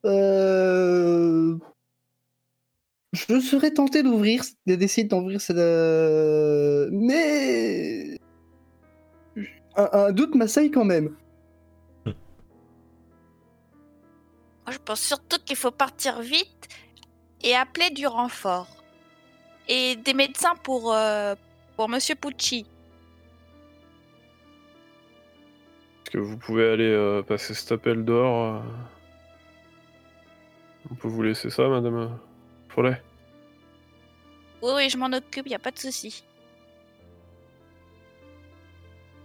Euh... 0.05 1.57
Je 3.13 3.39
serais 3.39 3.71
tenté 3.71 4.03
d'ouvrir, 4.03 4.43
de 4.67 4.75
d'essayer 4.75 5.07
d'ouvrir 5.07 5.41
cette. 5.41 5.57
euh, 5.57 6.89
Mais. 6.91 8.17
Un, 9.75 9.89
un 9.93 10.11
doute 10.11 10.35
m'assaille 10.35 10.69
quand 10.71 10.85
même. 10.85 11.15
Moi, 12.05 12.13
je 14.71 14.77
pense 14.77 15.01
surtout 15.01 15.37
qu'il 15.43 15.55
faut 15.55 15.71
partir 15.71 16.21
vite 16.21 16.67
et 17.41 17.55
appeler 17.55 17.89
du 17.89 18.05
renfort. 18.05 18.67
Et 19.67 19.95
des 19.95 20.13
médecins 20.13 20.55
pour, 20.63 20.93
euh, 20.93 21.35
pour 21.75 21.89
Monsieur 21.89 22.15
Pucci. 22.15 22.65
Est-ce 26.05 26.11
que 26.11 26.17
vous 26.17 26.37
pouvez 26.37 26.67
aller 26.67 26.89
euh, 26.89 27.21
passer 27.23 27.53
cet 27.53 27.71
appel 27.71 28.03
dehors 28.03 28.63
On 30.91 30.95
peut 30.95 31.07
vous 31.07 31.23
laisser 31.23 31.49
ça, 31.49 31.67
madame? 31.69 32.19
Oui, 34.61 34.71
oui, 34.75 34.89
je 34.89 34.97
m'en 34.97 35.11
occupe, 35.15 35.47
y 35.47 35.55
a 35.55 35.59
pas 35.59 35.71
de 35.71 35.79
souci. 35.79 36.23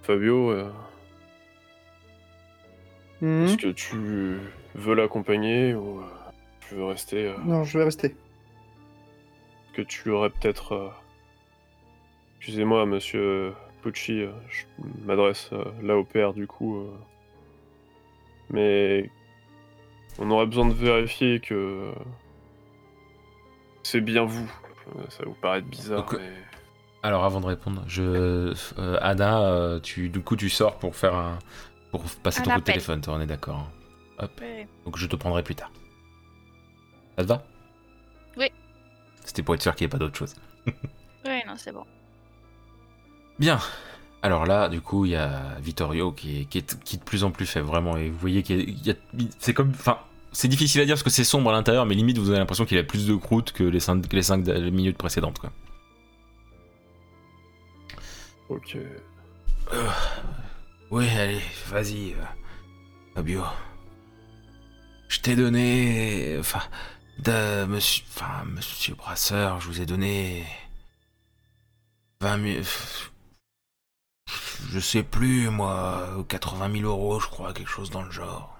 Fabio, 0.02 0.50
euh, 0.50 0.70
Mhm. 3.20 3.44
est-ce 3.44 3.56
que 3.56 3.68
tu 3.72 4.38
veux 4.74 4.94
l'accompagner 4.94 5.74
ou 5.74 6.00
euh, 6.00 6.04
tu 6.68 6.74
veux 6.74 6.84
rester 6.84 7.26
euh, 7.28 7.36
Non, 7.44 7.64
je 7.64 7.78
vais 7.78 7.84
rester. 7.84 8.14
que 9.74 9.82
tu 9.82 10.10
aurais 10.10 10.30
peut-être. 10.30 10.72
euh, 10.72 10.90
Excusez-moi, 12.38 12.84
monsieur 12.86 13.54
Pucci, 13.82 14.20
euh, 14.20 14.32
je 14.50 14.64
m'adresse 15.04 15.48
euh, 15.52 15.64
là 15.82 15.96
au 15.96 16.04
père 16.04 16.32
du 16.34 16.46
coup. 16.46 16.76
euh, 16.78 16.94
Mais 18.50 19.10
on 20.18 20.30
aurait 20.30 20.46
besoin 20.46 20.66
de 20.68 20.74
vérifier 20.74 21.40
que 21.40 21.54
euh, 21.54 21.92
c'est 23.84 24.00
bien 24.00 24.24
vous. 24.24 24.50
Euh, 24.96 25.02
Ça 25.10 25.22
va 25.22 25.28
vous 25.28 25.36
paraître 25.40 25.66
bizarre, 25.68 26.06
mais 26.18 26.32
Alors 27.02 27.24
avant 27.24 27.40
de 27.40 27.46
répondre, 27.46 27.84
je, 27.86 28.02
euh, 28.78 28.98
Anna, 29.00 29.40
euh, 29.42 29.78
tu, 29.80 30.08
du 30.08 30.20
coup 30.20 30.34
tu 30.36 30.50
sors 30.50 30.78
pour 30.78 30.96
faire 30.96 31.14
un, 31.14 31.38
pour 31.92 32.02
passer 32.22 32.40
Un 32.40 32.44
ton 32.44 32.50
coup 32.54 32.60
de 32.60 32.64
téléphone, 32.64 33.00
toi, 33.00 33.14
on 33.14 33.20
est 33.20 33.26
d'accord. 33.26 33.56
hein. 33.58 33.70
Hop. 34.18 34.40
Oui. 34.42 34.66
Donc 34.84 34.96
je 34.98 35.06
te 35.06 35.16
prendrai 35.16 35.42
plus 35.42 35.54
tard. 35.54 35.70
Ça 37.16 37.22
te 37.24 37.28
va? 37.28 37.44
Oui. 38.36 38.48
C'était 39.24 39.42
pour 39.42 39.54
être 39.54 39.62
sûr 39.62 39.74
qu'il 39.74 39.84
n'y 39.86 39.88
ait 39.88 39.92
pas 39.92 39.98
d'autre 39.98 40.16
chose. 40.16 40.34
Oui, 40.66 41.40
non, 41.46 41.54
c'est 41.56 41.72
bon. 41.72 41.84
Bien. 43.38 43.58
Alors 44.22 44.46
là, 44.46 44.68
du 44.68 44.80
coup, 44.80 45.04
il 45.04 45.10
y 45.12 45.16
a 45.16 45.56
Vittorio 45.60 46.12
qui 46.12 46.40
est, 46.42 46.44
qui 46.46 46.58
est, 46.58 46.82
qui 46.82 46.96
est 46.96 46.98
de 46.98 47.04
plus 47.04 47.24
en 47.24 47.30
plus 47.30 47.46
faible, 47.46 47.66
vraiment. 47.66 47.96
Et 47.96 48.08
vous 48.08 48.18
voyez 48.18 48.42
qu'il 48.42 48.58
y 48.58 48.62
a- 48.62 48.64
il 48.64 48.86
y 48.86 48.90
a- 48.90 49.28
c'est 49.38 49.52
comme, 49.54 49.70
enfin, 49.70 49.98
c'est 50.34 50.48
difficile 50.48 50.80
à 50.82 50.84
dire 50.84 50.94
parce 50.94 51.02
que 51.02 51.10
c'est 51.10 51.24
sombre 51.24 51.50
à 51.50 51.52
l'intérieur, 51.52 51.86
mais 51.86 51.94
limite 51.94 52.18
vous 52.18 52.28
avez 52.28 52.38
l'impression 52.38 52.66
qu'il 52.66 52.76
a 52.76 52.82
plus 52.82 53.06
de 53.06 53.14
croûte 53.14 53.52
que 53.52 53.64
les 53.64 53.80
cinq, 53.80 54.06
que 54.06 54.16
les 54.16 54.22
cinq 54.22 54.46
minutes 54.46 54.98
précédentes, 54.98 55.38
quoi. 55.38 55.52
ok. 58.48 58.76
Oui, 60.90 61.08
allez, 61.08 61.40
vas-y, 61.68 62.12
euh, 62.12 62.24
Fabio. 63.14 63.42
Je 65.08 65.20
t'ai 65.20 65.36
donné, 65.36 66.36
enfin, 66.38 66.62
de 67.18 67.64
monsieur, 67.66 68.04
enfin, 68.10 68.44
monsieur 68.44 68.94
Brasseur, 68.94 69.60
je 69.60 69.68
vous 69.68 69.80
ai 69.80 69.86
donné 69.86 70.44
20 72.20 72.42
000, 72.54 72.62
je 74.70 74.80
sais 74.80 75.02
plus, 75.02 75.48
moi, 75.50 76.24
80 76.28 76.72
000 76.80 76.84
euros, 76.84 77.20
je 77.20 77.26
crois, 77.28 77.52
quelque 77.52 77.70
chose 77.70 77.90
dans 77.90 78.02
le 78.02 78.10
genre. 78.10 78.53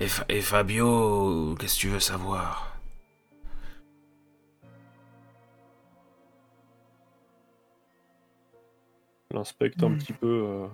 Et, 0.00 0.08
Fa- 0.08 0.24
et 0.28 0.40
Fabio, 0.40 1.54
qu'est-ce 1.58 1.76
que 1.76 1.80
tu 1.80 1.88
veux 1.88 2.00
savoir? 2.00 2.76
L'inspecte 9.32 9.82
un 9.82 9.90
Hmm. 9.90 9.98
petit 9.98 10.12
peu. 10.12 10.68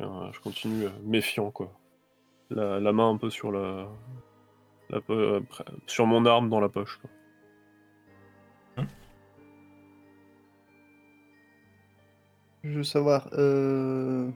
euh, 0.00 0.30
je, 0.32 0.40
continue 0.40 0.86
euh, 0.86 0.90
méfiant, 1.02 1.50
quoi. 1.50 1.72
La, 2.50 2.80
la 2.80 2.92
main 2.92 3.10
un 3.10 3.16
peu 3.16 3.30
sur 3.30 3.50
la. 3.50 3.88
euh, 5.10 5.40
sur 5.86 6.06
mon 6.06 6.24
arme 6.26 6.48
dans 6.50 6.60
la 6.60 6.68
poche. 6.68 6.98
quoi. 7.00 7.10
Je 12.62 12.70
veux 12.78 12.82
savoir. 12.84 13.28
Euh... 13.32 14.30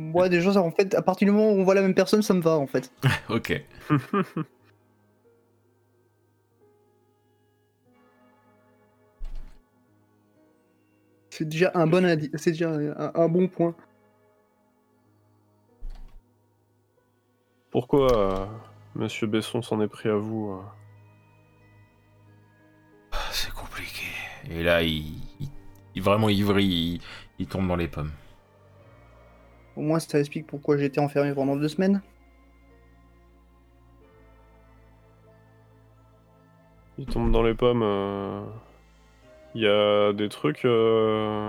Moi, 0.00 0.28
déjà, 0.28 0.52
ça, 0.52 0.62
en 0.62 0.70
fait, 0.70 0.94
à 0.94 1.02
partir 1.02 1.26
du 1.26 1.32
moment 1.32 1.50
où 1.50 1.56
on 1.58 1.64
voit 1.64 1.74
la 1.74 1.82
même 1.82 1.94
personne, 1.94 2.22
ça 2.22 2.32
me 2.32 2.40
va, 2.40 2.56
en 2.56 2.66
fait. 2.68 2.92
Ok. 3.28 3.60
C'est 11.30 11.48
déjà 11.48 11.70
un 11.74 11.86
bon 11.86 12.04
indi- 12.04 12.30
c'est 12.34 12.52
déjà 12.52 12.70
un, 12.70 13.12
un 13.14 13.28
bon 13.28 13.48
point. 13.48 13.74
Pourquoi 17.70 18.16
euh, 18.16 18.46
Monsieur 18.94 19.26
Besson 19.26 19.62
s'en 19.62 19.80
est 19.82 19.88
pris 19.88 20.08
à 20.08 20.16
vous 20.16 20.52
euh 20.52 20.62
Ah, 23.12 23.16
C'est 23.30 23.52
compliqué. 23.52 24.06
Et 24.50 24.62
là, 24.62 24.82
il, 24.82 25.06
il- 25.40 25.48
il- 25.94 26.02
vraiment 26.02 26.28
ivre, 26.28 26.58
il, 26.58 27.00
il 27.38 27.46
tombe 27.46 27.68
dans 27.68 27.76
les 27.76 27.88
pommes. 27.88 28.10
Au 29.78 29.82
moins, 29.82 30.00
ça 30.00 30.18
explique 30.18 30.48
pourquoi 30.48 30.76
j'ai 30.76 30.86
été 30.86 30.98
enfermé 31.00 31.32
pendant 31.32 31.54
deux 31.54 31.68
semaines. 31.68 32.02
Il 36.98 37.06
tombe 37.06 37.30
dans 37.30 37.44
les 37.44 37.54
pommes. 37.54 37.82
euh, 37.84 38.44
Il 39.54 39.62
y 39.62 39.68
a 39.68 40.12
des 40.12 40.28
trucs. 40.28 40.64
euh, 40.64 41.46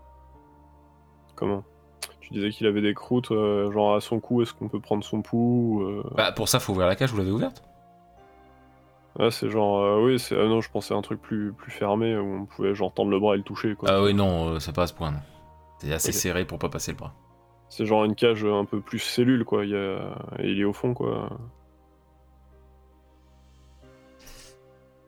Comment? 1.35 1.64
Tu 2.22 2.30
disais 2.34 2.51
qu'il 2.51 2.68
avait 2.68 2.81
des 2.84 2.93
croûtes, 2.93 3.31
euh, 3.31 3.72
genre 3.72 3.95
à 3.95 4.01
son 4.01 4.19
cou, 4.19 4.43
est-ce 4.43 4.53
qu'on 4.53 4.68
peut 4.68 4.80
prendre 4.80 5.03
son 5.03 5.23
pouls 5.23 5.81
euh, 5.81 6.03
Bah, 6.15 6.31
pour 6.31 6.47
ça, 6.47 6.60
faut 6.60 6.73
ouvrir 6.73 6.85
la 6.88 6.95
cage, 6.95 7.10
vous 7.11 7.18
l'avez 7.18 7.31
ouverte? 7.31 7.64
Ah, 9.18 9.31
c'est 9.31 9.49
genre, 9.49 9.80
euh, 9.81 10.06
oui, 10.06 10.19
c'est. 10.19 10.39
Ah 10.39 10.45
non, 10.45 10.61
je 10.61 10.69
pensais 10.69 10.93
à 10.93 10.97
un 10.97 11.01
truc 11.01 11.19
plus, 11.19 11.51
plus 11.51 11.72
fermé 11.72 12.15
où 12.15 12.41
on 12.41 12.45
pouvait 12.45 12.76
genre 12.76 12.93
tendre 12.93 13.10
le 13.10 13.19
bras 13.19 13.34
et 13.34 13.38
le 13.38 13.43
toucher, 13.43 13.73
quoi. 13.73 13.89
Ah 13.91 14.03
oui, 14.03 14.14
non, 14.14 14.49
euh, 14.49 14.60
c'est 14.60 14.76
pas 14.76 14.84
à 14.84 14.88
ce 14.88 14.93
point, 14.93 15.10
non. 15.10 15.19
C'est 15.80 15.91
assez 15.91 16.11
serré 16.11 16.45
pour 16.45 16.60
pas 16.60 16.69
passer 16.69 16.91
le 16.91 16.97
bras. 16.97 17.14
C'est 17.69 17.85
genre 17.85 18.03
une 18.05 18.15
cage 18.15 18.43
un 18.43 18.65
peu 18.65 18.81
plus 18.81 18.99
cellule, 18.99 19.45
quoi. 19.45 19.65
Il, 19.65 19.71
y 19.71 19.75
a... 19.75 20.17
et 20.39 20.51
il 20.51 20.59
est 20.59 20.65
au 20.65 20.73
fond, 20.73 20.93
quoi. 20.93 21.29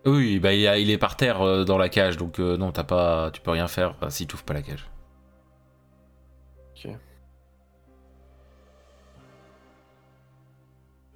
Oui, 0.05 0.39
bah 0.39 0.53
il, 0.53 0.89
est 0.89 0.97
par 0.97 1.15
terre 1.15 1.41
euh, 1.41 1.63
dans 1.63 1.77
la 1.77 1.87
cage, 1.87 2.17
donc 2.17 2.39
euh, 2.39 2.57
non, 2.57 2.71
t'as 2.71 2.83
pas, 2.83 3.29
tu 3.31 3.39
peux 3.41 3.51
rien 3.51 3.67
faire 3.67 3.95
euh, 4.01 4.09
si 4.09 4.25
tu 4.25 4.33
ouvres 4.33 4.43
pas 4.43 4.53
la 4.53 4.63
cage. 4.63 4.89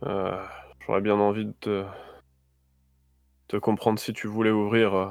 Euh, 0.04 0.46
J'aurais 0.86 1.02
bien 1.02 1.16
envie 1.16 1.46
de 1.46 1.54
te... 1.60 1.86
te 3.48 3.58
comprendre 3.58 4.00
si 4.00 4.14
tu 4.14 4.28
voulais 4.28 4.52
ouvrir 4.52 4.94
euh, 4.94 5.08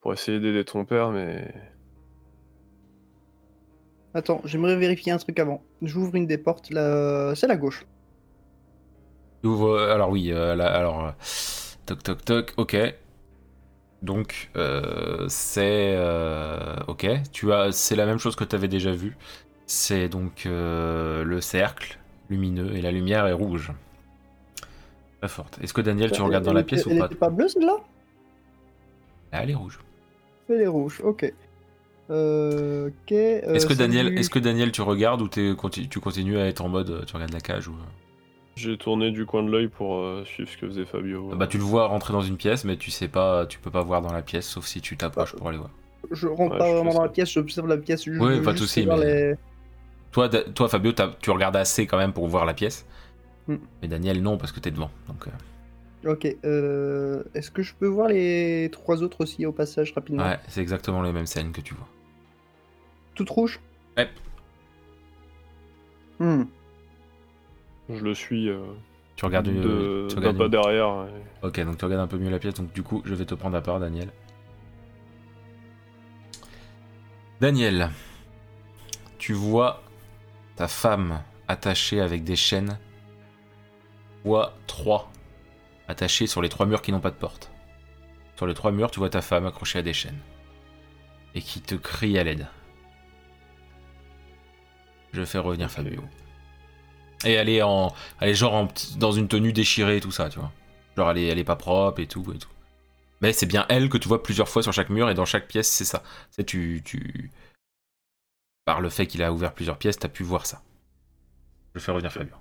pour 0.00 0.12
essayer 0.12 0.40
d'aider 0.40 0.64
ton 0.64 0.84
père, 0.84 1.10
mais 1.10 1.73
Attends, 4.14 4.40
j'aimerais 4.44 4.76
vérifier 4.76 5.12
un 5.12 5.18
truc 5.18 5.38
avant. 5.38 5.62
J'ouvre 5.82 6.14
une 6.14 6.26
des 6.26 6.38
portes, 6.38 6.68
c'est 6.68 7.46
la 7.46 7.56
gauche. 7.56 7.84
Euh, 9.44 9.92
alors 9.94 10.10
oui, 10.10 10.32
euh, 10.32 10.52
alors, 10.52 11.06
euh, 11.06 11.10
toc 11.86 12.02
toc 12.02 12.24
toc, 12.24 12.54
ok. 12.56 12.76
Donc 14.02 14.50
euh, 14.56 15.26
c'est, 15.28 15.96
ok, 16.88 17.06
tu 17.32 17.52
as, 17.52 17.72
c'est 17.72 17.96
la 17.96 18.06
même 18.06 18.18
chose 18.18 18.36
que 18.36 18.44
tu 18.44 18.54
avais 18.54 18.68
déjà 18.68 18.92
vu. 18.92 19.16
C'est 19.66 20.08
donc 20.08 20.44
le 20.46 21.38
cercle 21.40 21.98
lumineux 22.30 22.74
et 22.74 22.82
la 22.82 22.90
lumière 22.92 23.26
est 23.26 23.32
rouge. 23.32 23.72
Très 25.20 25.28
forte. 25.28 25.58
Est-ce 25.62 25.72
que 25.74 25.80
Daniel, 25.80 26.12
tu 26.12 26.22
regardes 26.22 26.44
dans 26.44 26.50
Elle 26.50 26.58
la 26.58 26.62
pièce 26.64 26.86
ou 26.86 26.90
Elle 26.90 26.98
pas? 26.98 27.06
était 27.06 27.14
pas 27.14 27.30
bleue 27.30 27.48
celle-là? 27.48 27.76
Ah, 29.32 29.42
Elle 29.42 29.50
est 29.50 29.54
rouge. 29.54 29.80
Elle 30.48 30.60
est 30.62 30.66
rouge, 30.66 31.00
ok. 31.02 31.32
Euh, 32.10 32.90
euh, 33.12 33.54
Est-ce 33.54 33.66
que 33.66 33.72
Daniel, 33.72 34.10
du- 34.10 34.16
est-ce 34.18 34.30
que 34.30 34.38
Daniel, 34.38 34.72
tu 34.72 34.82
regardes 34.82 35.22
ou 35.22 35.28
tu 35.28 35.54
continues 36.00 36.38
à 36.38 36.46
être 36.46 36.60
en 36.60 36.68
mode, 36.68 36.90
euh, 36.90 37.02
tu 37.06 37.14
regardes 37.14 37.32
la 37.32 37.40
cage 37.40 37.68
ou 37.68 37.74
j'ai 38.56 38.76
tourné 38.78 39.10
du 39.10 39.26
coin 39.26 39.42
de 39.42 39.50
l'œil 39.50 39.66
pour 39.66 39.96
euh, 39.96 40.22
suivre 40.24 40.48
ce 40.48 40.56
que 40.56 40.68
faisait 40.68 40.84
Fabio. 40.84 41.30
Bah 41.34 41.48
tu 41.48 41.58
le 41.58 41.64
vois 41.64 41.88
rentrer 41.88 42.12
dans 42.12 42.20
une 42.20 42.36
pièce, 42.36 42.64
mais 42.64 42.76
tu 42.76 42.92
sais 42.92 43.08
pas, 43.08 43.46
tu 43.46 43.58
peux 43.58 43.70
pas 43.70 43.82
voir 43.82 44.00
dans 44.00 44.12
la 44.12 44.22
pièce, 44.22 44.46
sauf 44.46 44.64
si 44.66 44.80
tu 44.80 44.96
t'approches 44.96 45.32
Bah, 45.32 45.38
pour 45.38 45.48
aller 45.48 45.58
voir. 45.58 45.70
Je 46.12 46.28
rentre 46.28 46.52
Ouais, 46.52 46.58
pas 46.58 46.72
vraiment 46.72 46.94
dans 46.94 47.02
la 47.02 47.08
pièce, 47.08 47.32
j'observe 47.32 47.66
la 47.66 47.78
pièce. 47.78 48.04
je 48.04 48.12
veux 48.12 48.42
pas 48.42 48.52
de 48.52 48.58
souci, 48.58 48.86
mais- 48.86 48.96
les- 48.98 49.34
Toi, 50.12 50.28
toi 50.28 50.68
Fabio, 50.68 50.92
t'as- 50.92 51.10
tu 51.20 51.30
regardes 51.32 51.56
assez 51.56 51.86
quand 51.88 51.96
même 51.98 52.12
pour 52.12 52.28
voir 52.28 52.44
la 52.44 52.54
pièce. 52.54 52.86
Hmm. 53.48 53.56
Mais 53.82 53.88
Daniel, 53.88 54.22
non, 54.22 54.36
parce 54.38 54.52
que 54.52 54.60
t'es 54.60 54.70
devant. 54.70 54.90
Donc, 55.08 55.26
euh, 55.26 55.30
Ok. 56.06 56.26
Euh, 56.44 57.22
est-ce 57.34 57.50
que 57.50 57.62
je 57.62 57.74
peux 57.74 57.86
voir 57.86 58.08
les 58.08 58.68
trois 58.72 59.02
autres 59.02 59.22
aussi 59.22 59.46
au 59.46 59.52
passage 59.52 59.92
rapidement 59.92 60.24
Ouais, 60.24 60.38
c'est 60.48 60.60
exactement 60.60 61.02
les 61.02 61.12
mêmes 61.12 61.26
scènes 61.26 61.52
que 61.52 61.60
tu 61.60 61.74
vois. 61.74 61.88
Toutes 63.14 63.30
rouges 63.30 63.60
Ouais. 63.96 64.08
Hmm. 66.18 66.44
Je 67.88 68.02
le 68.04 68.14
suis. 68.14 68.48
Euh, 68.48 68.64
tu 69.16 69.24
regardes 69.24 69.46
une, 69.46 69.60
de... 69.60 69.68
Euh, 69.68 70.08
tu 70.08 70.16
regardes 70.16 70.38
pas 70.38 70.48
derrière. 70.48 71.06
Ok, 71.42 71.60
donc 71.60 71.78
tu 71.78 71.84
regardes 71.84 72.02
un 72.02 72.06
peu 72.06 72.18
mieux 72.18 72.30
la 72.30 72.38
pièce. 72.38 72.54
Donc 72.54 72.72
du 72.72 72.82
coup, 72.82 73.02
je 73.04 73.14
vais 73.14 73.24
te 73.24 73.34
prendre 73.34 73.56
à 73.56 73.60
part, 73.60 73.80
Daniel. 73.80 74.10
Daniel, 77.40 77.90
tu 79.18 79.32
vois 79.32 79.82
ta 80.56 80.68
femme 80.68 81.22
attachée 81.48 82.00
avec 82.00 82.24
des 82.24 82.36
chaînes. 82.36 82.78
Fois 84.22 84.54
trois 84.66 85.10
attachés 85.88 86.26
sur 86.26 86.42
les 86.42 86.48
trois 86.48 86.66
murs 86.66 86.82
qui 86.82 86.92
n'ont 86.92 87.00
pas 87.00 87.10
de 87.10 87.16
porte. 87.16 87.50
Sur 88.36 88.46
les 88.46 88.54
trois 88.54 88.72
murs, 88.72 88.90
tu 88.90 88.98
vois 88.98 89.10
ta 89.10 89.22
femme 89.22 89.46
accrochée 89.46 89.78
à 89.78 89.82
des 89.82 89.92
chaînes. 89.92 90.18
Et 91.34 91.42
qui 91.42 91.60
te 91.60 91.74
crie 91.74 92.18
à 92.18 92.24
l'aide. 92.24 92.46
Je 95.12 95.24
fais 95.24 95.38
revenir 95.38 95.70
Fabio. 95.70 96.02
Et 97.24 97.32
elle 97.32 97.48
est 97.48 97.62
en. 97.62 97.92
Elle 98.20 98.30
est 98.30 98.34
genre 98.34 98.68
dans 98.96 99.12
une 99.12 99.28
tenue 99.28 99.52
déchirée 99.52 99.98
et 99.98 100.00
tout 100.00 100.10
ça, 100.10 100.28
tu 100.28 100.38
vois. 100.38 100.52
Genre 100.96 101.10
elle 101.10 101.18
est, 101.18 101.26
elle 101.26 101.38
est 101.38 101.44
pas 101.44 101.56
propre 101.56 102.00
et 102.00 102.06
tout 102.06 102.24
et 102.34 102.38
tout. 102.38 102.48
Mais 103.20 103.32
c'est 103.32 103.46
bien 103.46 103.64
elle 103.68 103.88
que 103.88 103.96
tu 103.96 104.08
vois 104.08 104.22
plusieurs 104.22 104.48
fois 104.48 104.62
sur 104.62 104.72
chaque 104.72 104.90
mur 104.90 105.08
et 105.08 105.14
dans 105.14 105.24
chaque 105.24 105.46
pièce, 105.46 105.70
c'est 105.70 105.84
ça. 105.84 106.02
C'est 106.30 106.44
tu, 106.44 106.82
tu. 106.84 107.30
Par 108.64 108.80
le 108.80 108.88
fait 108.90 109.06
qu'il 109.06 109.22
a 109.22 109.32
ouvert 109.32 109.54
plusieurs 109.54 109.78
pièces, 109.78 109.98
t'as 109.98 110.08
pu 110.08 110.24
voir 110.24 110.46
ça. 110.46 110.62
Je 111.74 111.80
fais 111.80 111.92
revenir 111.92 112.12
Fabio. 112.12 112.34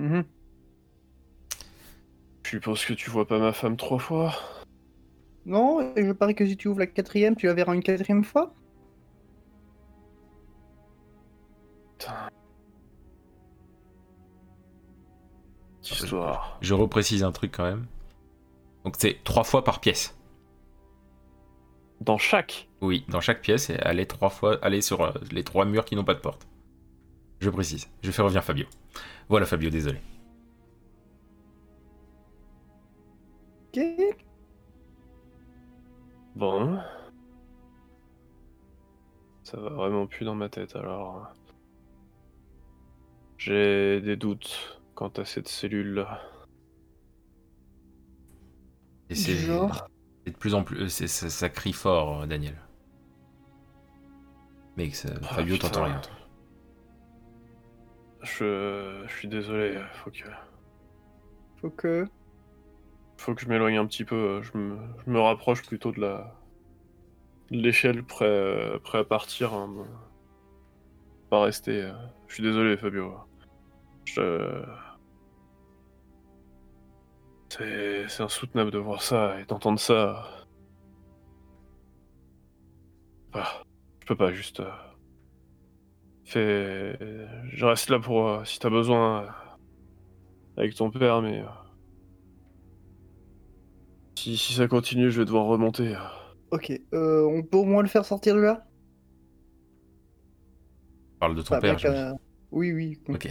Mhm. 0.00 0.24
Je 2.44 2.50
suppose 2.50 2.84
que 2.86 2.94
tu 2.94 3.10
vois 3.10 3.26
pas 3.26 3.38
ma 3.38 3.52
femme 3.52 3.76
trois 3.76 3.98
fois? 3.98 4.32
Non, 5.44 5.94
et 5.94 6.06
je 6.06 6.12
parie 6.12 6.34
que 6.34 6.46
si 6.46 6.56
tu 6.56 6.68
ouvres 6.68 6.78
la 6.78 6.86
quatrième, 6.86 7.36
tu 7.36 7.46
la 7.46 7.52
verras 7.54 7.74
une 7.74 7.82
quatrième 7.82 8.24
fois 8.24 8.54
Putain. 11.98 12.30
Histoire. 15.82 16.58
Je 16.62 16.72
reprécise 16.72 17.22
un 17.22 17.32
truc 17.32 17.52
quand 17.54 17.64
même. 17.64 17.86
Donc 18.84 18.94
c'est 18.98 19.22
trois 19.22 19.44
fois 19.44 19.64
par 19.64 19.80
pièce. 19.80 20.16
Dans 22.00 22.16
chaque? 22.16 22.68
Oui, 22.80 23.04
dans 23.08 23.20
chaque 23.20 23.42
pièce, 23.42 23.68
et 23.68 23.76
elle 23.82 24.00
est 24.00 24.06
trois 24.06 24.30
fois, 24.30 24.58
est 24.66 24.80
sur 24.80 25.02
euh, 25.02 25.12
les 25.30 25.44
trois 25.44 25.66
murs 25.66 25.84
qui 25.84 25.94
n'ont 25.94 26.04
pas 26.04 26.14
de 26.14 26.20
porte. 26.20 26.49
Je 27.40 27.50
précise. 27.50 27.88
Je 28.02 28.10
fais 28.10 28.22
revenir 28.22 28.44
Fabio. 28.44 28.66
Voilà 29.28 29.46
Fabio, 29.46 29.70
désolé. 29.70 30.00
Ok. 33.74 33.80
Bon. 36.36 36.78
Ça 39.42 39.58
va 39.58 39.70
vraiment 39.70 40.06
plus 40.06 40.24
dans 40.24 40.34
ma 40.34 40.48
tête 40.48 40.76
alors. 40.76 41.32
J'ai 43.38 44.00
des 44.00 44.16
doutes 44.16 44.80
quant 44.94 45.08
à 45.16 45.24
cette 45.24 45.48
cellule-là. 45.48 46.20
Et 49.08 49.14
c'est 49.14 49.34
de 50.26 50.36
plus 50.38 50.54
en 50.54 50.62
plus, 50.62 50.88
c'est- 50.90 51.08
ça, 51.08 51.28
ça 51.30 51.48
crie 51.48 51.72
fort, 51.72 52.22
euh, 52.22 52.26
Daniel. 52.26 52.54
Mais 54.76 54.88
que 54.90 54.96
ça- 54.96 55.08
Ah, 55.22 55.34
Fabio 55.34 55.54
putain. 55.54 55.68
t'entend 55.68 55.84
rien. 55.84 56.00
toi. 56.00 56.12
Je... 58.22 59.04
je 59.06 59.12
suis 59.12 59.28
désolé, 59.28 59.78
faut 59.94 60.10
que... 60.10 60.24
Faut 61.60 61.70
que. 61.70 62.06
faut 63.18 63.34
que 63.34 63.42
je 63.42 63.48
m'éloigne 63.48 63.76
un 63.78 63.86
petit 63.86 64.04
peu. 64.04 64.42
Je 64.42 64.56
me, 64.58 64.78
je 65.04 65.10
me 65.10 65.20
rapproche 65.20 65.62
plutôt 65.66 65.92
de 65.92 66.00
la 66.00 66.34
de 67.50 67.58
l'échelle 67.58 68.04
prêt, 68.04 68.78
prêt 68.84 68.98
à 68.98 69.04
partir. 69.04 69.52
hein. 69.54 69.86
Pas 71.30 71.42
rester. 71.42 71.82
euh. 71.82 71.92
Je 72.28 72.34
suis 72.34 72.42
désolé, 72.42 72.76
Fabio. 72.76 73.14
Je... 74.04 74.64
C'est 77.50 78.08
c'est 78.08 78.22
insoutenable 78.22 78.70
de 78.70 78.78
voir 78.78 79.02
ça 79.02 79.38
et 79.40 79.44
d'entendre 79.44 79.78
ça. 79.78 80.46
Ah, 83.32 83.62
je 84.00 84.06
peux 84.06 84.16
pas 84.16 84.32
juste. 84.32 84.62
Fais... 86.30 86.96
Je 87.52 87.64
reste 87.64 87.90
là 87.90 87.98
pour 87.98 88.28
euh, 88.28 88.44
si 88.44 88.60
t'as 88.60 88.70
besoin 88.70 89.24
euh, 89.24 89.28
avec 90.56 90.76
ton 90.76 90.88
père, 90.90 91.22
mais. 91.22 91.40
euh, 91.40 91.46
si, 94.16 94.36
si 94.36 94.52
ça 94.52 94.68
continue, 94.68 95.10
je 95.10 95.18
vais 95.18 95.24
devoir 95.24 95.46
remonter. 95.46 95.96
Ok. 96.52 96.70
Euh, 96.94 97.26
on 97.26 97.42
peut 97.42 97.56
au 97.56 97.64
moins 97.64 97.82
le 97.82 97.88
faire 97.88 98.04
sortir 98.04 98.36
de 98.36 98.42
là? 98.42 98.64
Parle 101.18 101.34
de 101.34 101.42
ton 101.42 101.58
père. 101.58 101.78
je- 101.78 102.14
Oui, 102.52 102.72
oui. 102.72 103.02
Ok. 103.08 103.28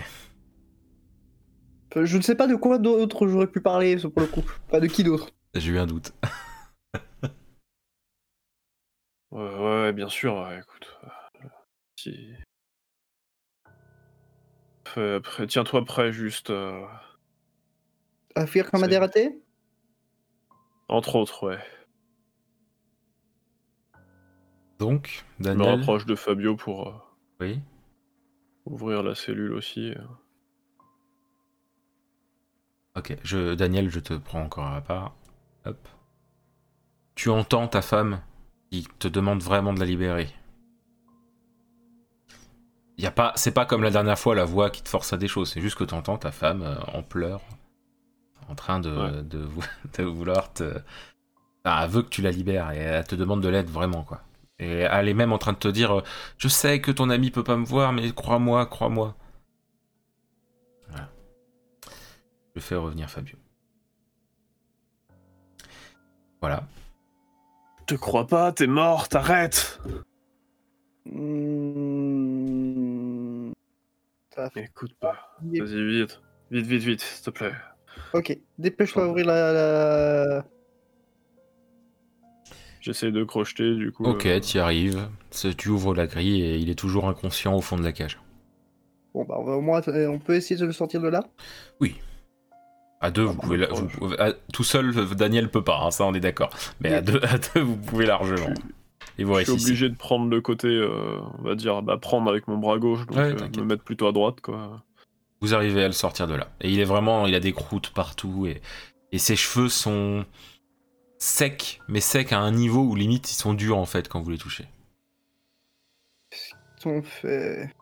Je 1.96 2.18
ne 2.18 2.22
sais 2.22 2.36
pas 2.36 2.48
de 2.48 2.56
quoi 2.56 2.80
d'autre 2.80 3.28
j'aurais 3.28 3.48
pu 3.48 3.62
parler, 3.62 3.96
pour 3.96 4.20
le 4.22 4.28
coup. 4.28 4.44
Pas 4.70 4.82
de 4.82 4.88
qui 4.88 5.06
d'autre. 5.06 5.30
J'ai 5.56 5.72
eu 5.72 5.80
un 5.80 5.88
doute. 5.88 6.12
Ouais, 9.32 9.42
ouais, 9.60 9.94
bien 9.94 10.10
sûr, 10.10 10.36
ouais, 10.36 10.60
écoute. 10.60 10.98
Si... 12.00 12.34
Tiens-toi 15.48 15.86
prêt, 15.86 16.12
juste. 16.12 16.50
euh, 16.50 16.86
À 18.36 18.46
faire 18.48 18.70
comme 18.72 18.84
a 18.84 18.88
dératé? 18.88 19.42
Entre 20.88 21.16
autres, 21.16 21.46
ouais. 21.48 21.60
Donc, 24.80 25.26
Je 25.40 25.44
me 25.44 25.54
Daniel? 25.54 25.80
rapproche 25.80 26.06
de 26.06 26.16
Fabio 26.16 26.56
pour 26.56 26.88
euh, 26.88 26.94
Oui. 27.42 27.60
ouvrir 28.66 29.04
la 29.04 29.14
cellule 29.16 29.54
aussi. 29.54 29.92
euh. 29.92 30.02
Ok. 32.96 33.16
Je, 33.24 33.54
Daniel, 33.56 33.90
je 33.90 34.00
te 34.00 34.14
prends 34.14 34.42
encore 34.42 34.68
à 34.68 34.82
part. 34.82 35.16
Hop. 35.66 35.88
Tu 37.16 37.30
entends 37.30 37.68
ta 37.68 37.82
femme 37.82 38.22
qui 38.72 38.88
te 39.00 39.08
demande 39.08 39.42
vraiment 39.44 39.74
de 39.74 39.80
la 39.80 39.86
libérer. 39.86 40.30
Y 43.02 43.06
a 43.06 43.12
pas, 43.12 43.34
c'est 43.36 43.52
pas 43.52 43.66
comme 43.66 43.84
la 43.84 43.92
dernière 43.92 44.18
fois 44.20 44.36
la 44.36 44.46
voix 44.46 44.70
qui 44.70 44.82
te 44.84 44.90
force 44.90 45.14
à 45.14 45.18
des 45.18 45.28
choses. 45.28 45.52
C'est 45.52 45.62
juste 45.62 45.78
que 45.78 45.84
t'entends 45.84 46.18
ta 46.18 46.32
femme 46.32 46.62
euh, 46.64 46.76
en 46.94 47.02
pleurs, 47.04 47.42
en 48.50 48.56
train 48.56 48.80
de, 48.80 48.90
Ouais. 48.92 49.24
de, 49.24 49.40
vou- 49.40 49.62
de 49.98 50.04
vouloir 50.04 50.54
te. 50.54 50.82
Enfin, 51.66 51.84
elle 51.84 51.90
veut 51.90 52.02
que 52.04 52.10
tu 52.10 52.22
la 52.22 52.32
libères 52.32 52.72
et 52.72 52.78
elle 52.78 53.06
te 53.08 53.16
demande 53.16 53.42
de 53.42 53.50
l'aide 53.50 53.70
vraiment 53.70 54.04
quoi. 54.04 54.22
Et 54.60 54.80
elle 54.80 55.08
est 55.08 55.14
même 55.14 55.32
en 55.32 55.38
train 55.38 55.54
de 55.54 55.58
te 55.58 55.68
dire, 55.70 56.00
euh, 56.00 56.04
je 56.38 56.48
sais 56.50 56.82
que 56.82 56.92
ton 56.92 57.10
ami 57.10 57.32
peut 57.32 57.44
pas 57.46 57.56
me 57.56 57.66
voir, 57.66 57.94
mais 57.94 58.12
crois-moi, 58.12 58.66
crois-moi. 58.66 59.16
Voilà. 60.90 61.10
Je 62.56 62.60
fais 62.62 62.76
revenir 62.76 63.10
Fabio. 63.10 63.38
Voilà. 66.42 66.64
Te 67.88 67.96
crois 67.96 68.28
pas, 68.28 68.52
t'es 68.52 68.68
mort, 68.68 69.08
t'arrêtes 69.10 69.80
Hmm, 72.20 73.52
Ça 74.36 74.50
fait- 74.52 74.64
Écoute 74.66 74.94
pas. 75.00 75.38
Vas-y, 75.42 75.86
vite. 76.02 76.22
Vite, 76.52 76.66
vite, 76.66 76.84
vite, 76.84 77.02
s'il 77.02 77.26
te 77.26 77.30
plaît. 77.32 77.52
Ok, 78.14 78.38
dépêche-toi 78.58 79.04
à 79.04 79.08
ouvrir 79.08 79.26
la. 79.26 79.54
la- 79.54 80.46
J'essaie 82.82 83.12
de 83.12 83.24
crocheter, 83.26 83.76
du 83.76 83.92
coup. 83.92 84.06
Ok, 84.06 84.26
euh, 84.26 84.40
tu 84.40 84.58
y 84.58 84.60
arrives. 84.60 85.10
Tu 85.58 85.70
ouvres 85.70 85.94
la 85.94 86.08
grille 86.08 86.42
et 86.42 86.56
il 86.58 86.70
est 86.70 86.76
toujours 86.80 87.08
inconscient 87.10 87.54
au 87.56 87.62
fond 87.62 87.78
de 87.78 87.84
la 87.84 87.92
cage. 87.92 88.18
Bon, 89.14 89.26
bah, 89.26 89.36
on 89.38 89.44
va 89.44 89.54
au 89.58 89.62
moins. 89.62 89.82
euh, 89.90 90.08
On 90.08 90.20
peut 90.20 90.36
essayer 90.36 90.60
de 90.60 90.66
le 90.66 90.72
sortir 90.72 91.02
de 91.02 91.10
là? 91.10 91.24
À 93.02 93.12
deux, 93.12 93.24
Ah 93.24 93.26
vous 93.28 93.34
bon, 93.36 93.42
pouvez, 93.42 93.58
la- 93.58 93.68
proche. 93.68 93.80
vous 93.82 93.88
pouvez- 93.98 94.20
à- 94.20 94.34
tout 94.54 94.64
seul, 94.64 94.94
Daniel 95.16 95.50
peut 95.50 95.64
pas, 95.64 95.80
hein, 95.84 95.92
ça 95.92 96.06
on 96.06 96.14
est 96.14 96.20
d'accord. 96.20 96.50
Mais 96.82 96.94
à 96.94 97.00
Oui. 97.00 97.06
deux, 97.06 97.20
à 97.24 97.38
deux, 97.38 97.62
vous 97.62 97.78
pouvez 97.78 98.06
largement. 98.06 98.54
Et 99.20 99.26
Je 99.26 99.44
suis 99.44 99.52
obligé 99.52 99.90
de 99.90 99.96
prendre 99.96 100.30
le 100.30 100.40
côté, 100.40 100.68
euh, 100.68 101.20
on 101.40 101.42
va 101.42 101.56
dire, 101.56 101.82
bah, 101.82 101.98
prendre 101.98 102.30
avec 102.30 102.48
mon 102.48 102.58
bras 102.58 102.78
gauche, 102.80 103.06
donc 103.06 103.18
Ouais, 103.18 103.34
euh, 103.34 103.50
me 103.58 103.66
mettre 103.66 103.84
plutôt 103.84 104.08
à 104.08 104.12
droite, 104.14 104.40
quoi. 104.42 104.82
Vous 105.42 105.54
arrivez 105.54 105.84
à 105.84 105.88
le 105.88 105.94
sortir 105.94 106.26
de 106.28 106.36
là. 106.36 106.48
Et 106.62 106.72
il 106.72 106.80
est 106.80 106.86
vraiment, 106.86 107.28
il 107.28 107.36
a 107.36 107.40
des 107.40 107.52
croûtes 107.54 107.90
partout 107.90 108.46
et, 108.48 108.62
et 109.12 109.18
ses 109.18 109.36
cheveux 109.36 109.68
sont 109.70 110.26
secs, 111.18 111.82
mais 111.88 112.00
secs 112.00 112.32
à 112.32 112.40
un 112.40 112.52
niveau 112.52 112.82
où 112.84 112.96
limite 112.96 113.30
ils 113.32 113.36
sont 113.36 113.54
durs 113.54 113.78
en 113.78 113.86
fait 113.86 114.08
quand 114.08 114.22
vous 114.22 114.30
les 114.30 114.38
touchez. 114.38 114.66
On 116.86 117.02
fait? 117.02 117.74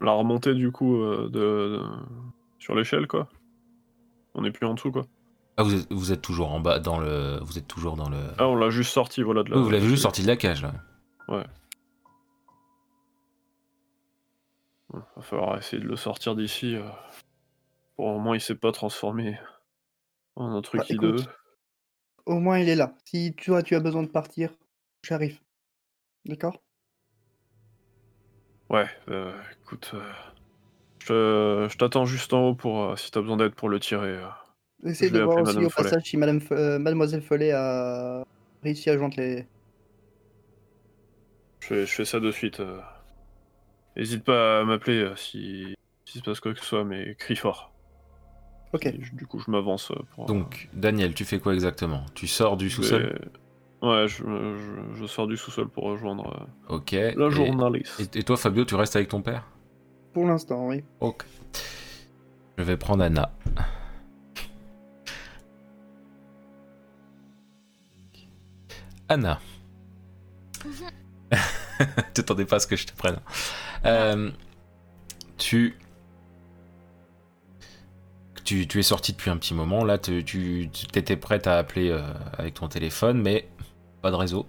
La 0.00 0.12
remontée, 0.12 0.54
du 0.54 0.72
coup, 0.72 0.96
euh, 1.02 1.28
de... 1.28 1.78
de- 1.78 1.82
sur 2.58 2.74
l'échelle, 2.74 3.06
quoi. 3.06 3.28
On 4.34 4.44
est 4.44 4.50
plus 4.50 4.66
en 4.66 4.74
dessous, 4.74 4.90
quoi. 4.90 5.06
Ah, 5.56 5.62
vous 5.64 5.74
êtes, 5.74 5.92
vous 5.92 6.12
êtes 6.12 6.22
toujours 6.22 6.50
en 6.52 6.60
bas 6.60 6.78
dans 6.78 6.98
le, 6.98 7.38
vous 7.42 7.58
êtes 7.58 7.68
toujours 7.68 7.96
dans 7.96 8.08
le. 8.08 8.18
Ah, 8.38 8.46
on 8.48 8.56
l'a 8.56 8.70
juste 8.70 8.92
sorti, 8.92 9.22
voilà, 9.22 9.42
de 9.42 9.50
la... 9.50 9.56
Oui, 9.56 9.62
vous 9.62 9.70
l'avez 9.70 9.86
juste 9.86 10.02
sorti 10.02 10.22
de 10.22 10.26
la 10.26 10.36
cage 10.36 10.62
là. 10.62 10.72
Ouais, 11.28 11.44
Va 14.90 15.22
falloir 15.22 15.58
essayer 15.58 15.82
de 15.82 15.88
le 15.88 15.96
sortir 15.96 16.34
d'ici. 16.34 16.76
euh, 16.76 16.82
Pour 17.96 18.08
le 18.08 18.14
moment, 18.14 18.34
il 18.34 18.40
s'est 18.40 18.54
pas 18.54 18.72
transformé 18.72 19.38
en 20.36 20.54
un 20.54 20.62
truc 20.62 20.80
Bah, 20.80 20.86
hideux. 20.90 21.14
écoute. 21.16 21.28
Au 22.26 22.38
moins, 22.38 22.58
il 22.58 22.68
est 22.68 22.76
là. 22.76 22.94
Si 23.04 23.34
toi, 23.34 23.62
tu 23.62 23.74
as 23.74 23.80
besoin 23.80 24.02
de 24.02 24.08
partir, 24.08 24.50
j'arrive. 25.02 25.40
D'accord? 26.24 26.62
Ouais, 28.70 28.86
euh, 29.08 29.34
écoute, 29.60 29.90
euh, 29.94 30.12
je 31.00 31.06
te- 31.06 31.68
je 31.70 31.76
t'attends 31.78 32.04
juste 32.06 32.32
en 32.32 32.48
haut 32.48 32.54
pour 32.54 32.82
euh, 32.84 32.96
si 32.96 33.10
t'as 33.10 33.20
besoin 33.20 33.36
d'aide 33.36 33.54
pour 33.54 33.68
le 33.68 33.80
tirer. 33.80 34.18
Essayez 34.84 35.10
de 35.10 35.20
voir 35.20 35.36
aussi 35.38 35.52
Madame 35.54 35.66
au 35.66 35.70
Follet. 35.70 35.90
passage 35.90 36.02
si 36.04 36.16
Madame, 36.16 36.38
F- 36.38 36.52
euh, 36.52 36.78
Mademoiselle 36.78 37.22
Follet 37.22 37.52
a 37.52 38.24
réussi 38.62 38.90
à 38.90 38.96
joindre 38.98 39.14
les. 39.18 39.46
Je 41.60 41.66
fais, 41.68 41.86
je 41.86 41.92
fais 41.92 42.04
ça 42.04 42.18
de 42.20 42.30
suite. 42.32 42.60
euh. 42.60 42.80
Hésite 43.96 44.24
pas 44.24 44.60
à 44.60 44.64
m'appeler 44.64 44.98
euh, 45.02 45.16
si 45.16 45.74
s'il 46.04 46.20
se 46.20 46.24
passe 46.24 46.40
quoi 46.40 46.52
que 46.52 46.58
ce 46.60 46.64
soit, 46.66 46.84
mais 46.84 47.14
crie 47.14 47.36
fort. 47.36 47.72
Ok. 48.72 48.86
Et 48.86 48.92
du 48.92 49.26
coup, 49.26 49.38
je 49.38 49.50
m'avance 49.50 49.92
pour. 50.14 50.26
Donc, 50.26 50.68
Daniel, 50.72 51.14
tu 51.14 51.24
fais 51.24 51.38
quoi 51.38 51.54
exactement? 51.54 52.04
Tu 52.14 52.26
sors 52.26 52.56
du 52.56 52.68
sous-sol? 52.70 53.18
Ouais, 53.82 54.06
je, 54.08 54.24
je- 54.24 54.94
je 55.00 55.06
sors 55.06 55.26
du 55.26 55.36
sous-sol 55.36 55.68
pour 55.68 55.84
rejoindre 55.84 56.48
Ok. 56.68 56.92
la 56.92 57.28
journaliste. 57.30 58.14
Et, 58.16 58.20
et 58.20 58.22
toi, 58.22 58.36
Fabio, 58.36 58.64
tu 58.64 58.74
restes 58.74 58.96
avec 58.96 59.08
ton 59.08 59.22
père? 59.22 59.46
Pour 60.12 60.26
l'instant, 60.26 60.68
oui. 60.68 60.82
Ok. 61.00 61.24
Je 62.58 62.62
vais 62.64 62.76
prendre 62.76 63.02
Anna. 63.04 63.30
Anna. 69.12 69.40
T'attendais 72.14 72.44
pas 72.44 72.56
à 72.56 72.58
ce 72.60 72.66
que 72.66 72.76
je 72.76 72.86
te 72.86 72.96
prenne. 72.96 73.18
Euh, 73.84 74.30
tu... 75.36 75.76
tu. 78.44 78.66
Tu 78.66 78.78
es 78.78 78.82
sorti 78.82 79.12
depuis 79.12 79.30
un 79.30 79.36
petit 79.36 79.54
moment. 79.54 79.84
Là, 79.84 79.98
tu, 79.98 80.24
tu 80.24 80.68
étais 80.94 81.16
prête 81.16 81.46
à 81.46 81.58
appeler 81.58 81.90
euh, 81.90 82.02
avec 82.38 82.54
ton 82.54 82.68
téléphone, 82.68 83.20
mais 83.20 83.48
pas 84.00 84.10
de 84.10 84.16
réseau. 84.16 84.46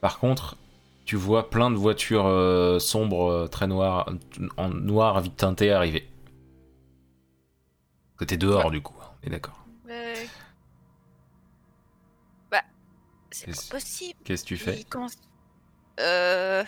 Par 0.00 0.18
contre, 0.18 0.56
tu 1.04 1.16
vois 1.16 1.48
plein 1.48 1.70
de 1.70 1.76
voitures 1.76 2.26
euh, 2.26 2.78
sombres, 2.78 3.48
très 3.50 3.66
noires, 3.66 4.10
en 4.56 4.68
noir 4.68 5.20
vite 5.20 5.36
teinté 5.36 5.72
arriver. 5.72 6.08
Que 8.18 8.24
t'es 8.24 8.36
dehors 8.36 8.70
du 8.70 8.82
coup, 8.82 8.94
on 9.22 9.26
est 9.26 9.30
d'accord. 9.30 9.61
C'est 13.32 13.46
pas 13.70 13.76
possible. 13.76 14.18
Qu'est-ce 14.24 14.42
que 14.44 14.48
tu 14.48 14.56
fais 14.56 14.84
Euh... 16.00 16.64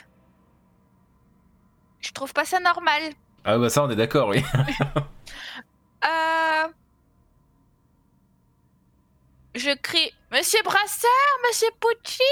Je 2.01 2.13
trouve 2.13 2.33
pas 2.33 2.45
ça 2.45 2.61
normal. 2.61 3.13
Ah 3.45 3.59
bah 3.59 3.71
ça 3.71 3.85
on 3.85 3.91
est 3.91 3.97
d'accord, 3.97 4.29
oui. 4.29 4.43
Euh... 6.05 6.69
Je 9.55 9.75
crie 9.77 10.13
Monsieur 10.31 10.63
Brasseur, 10.63 11.11
Monsieur 11.49 11.69
Pucci 11.81 12.23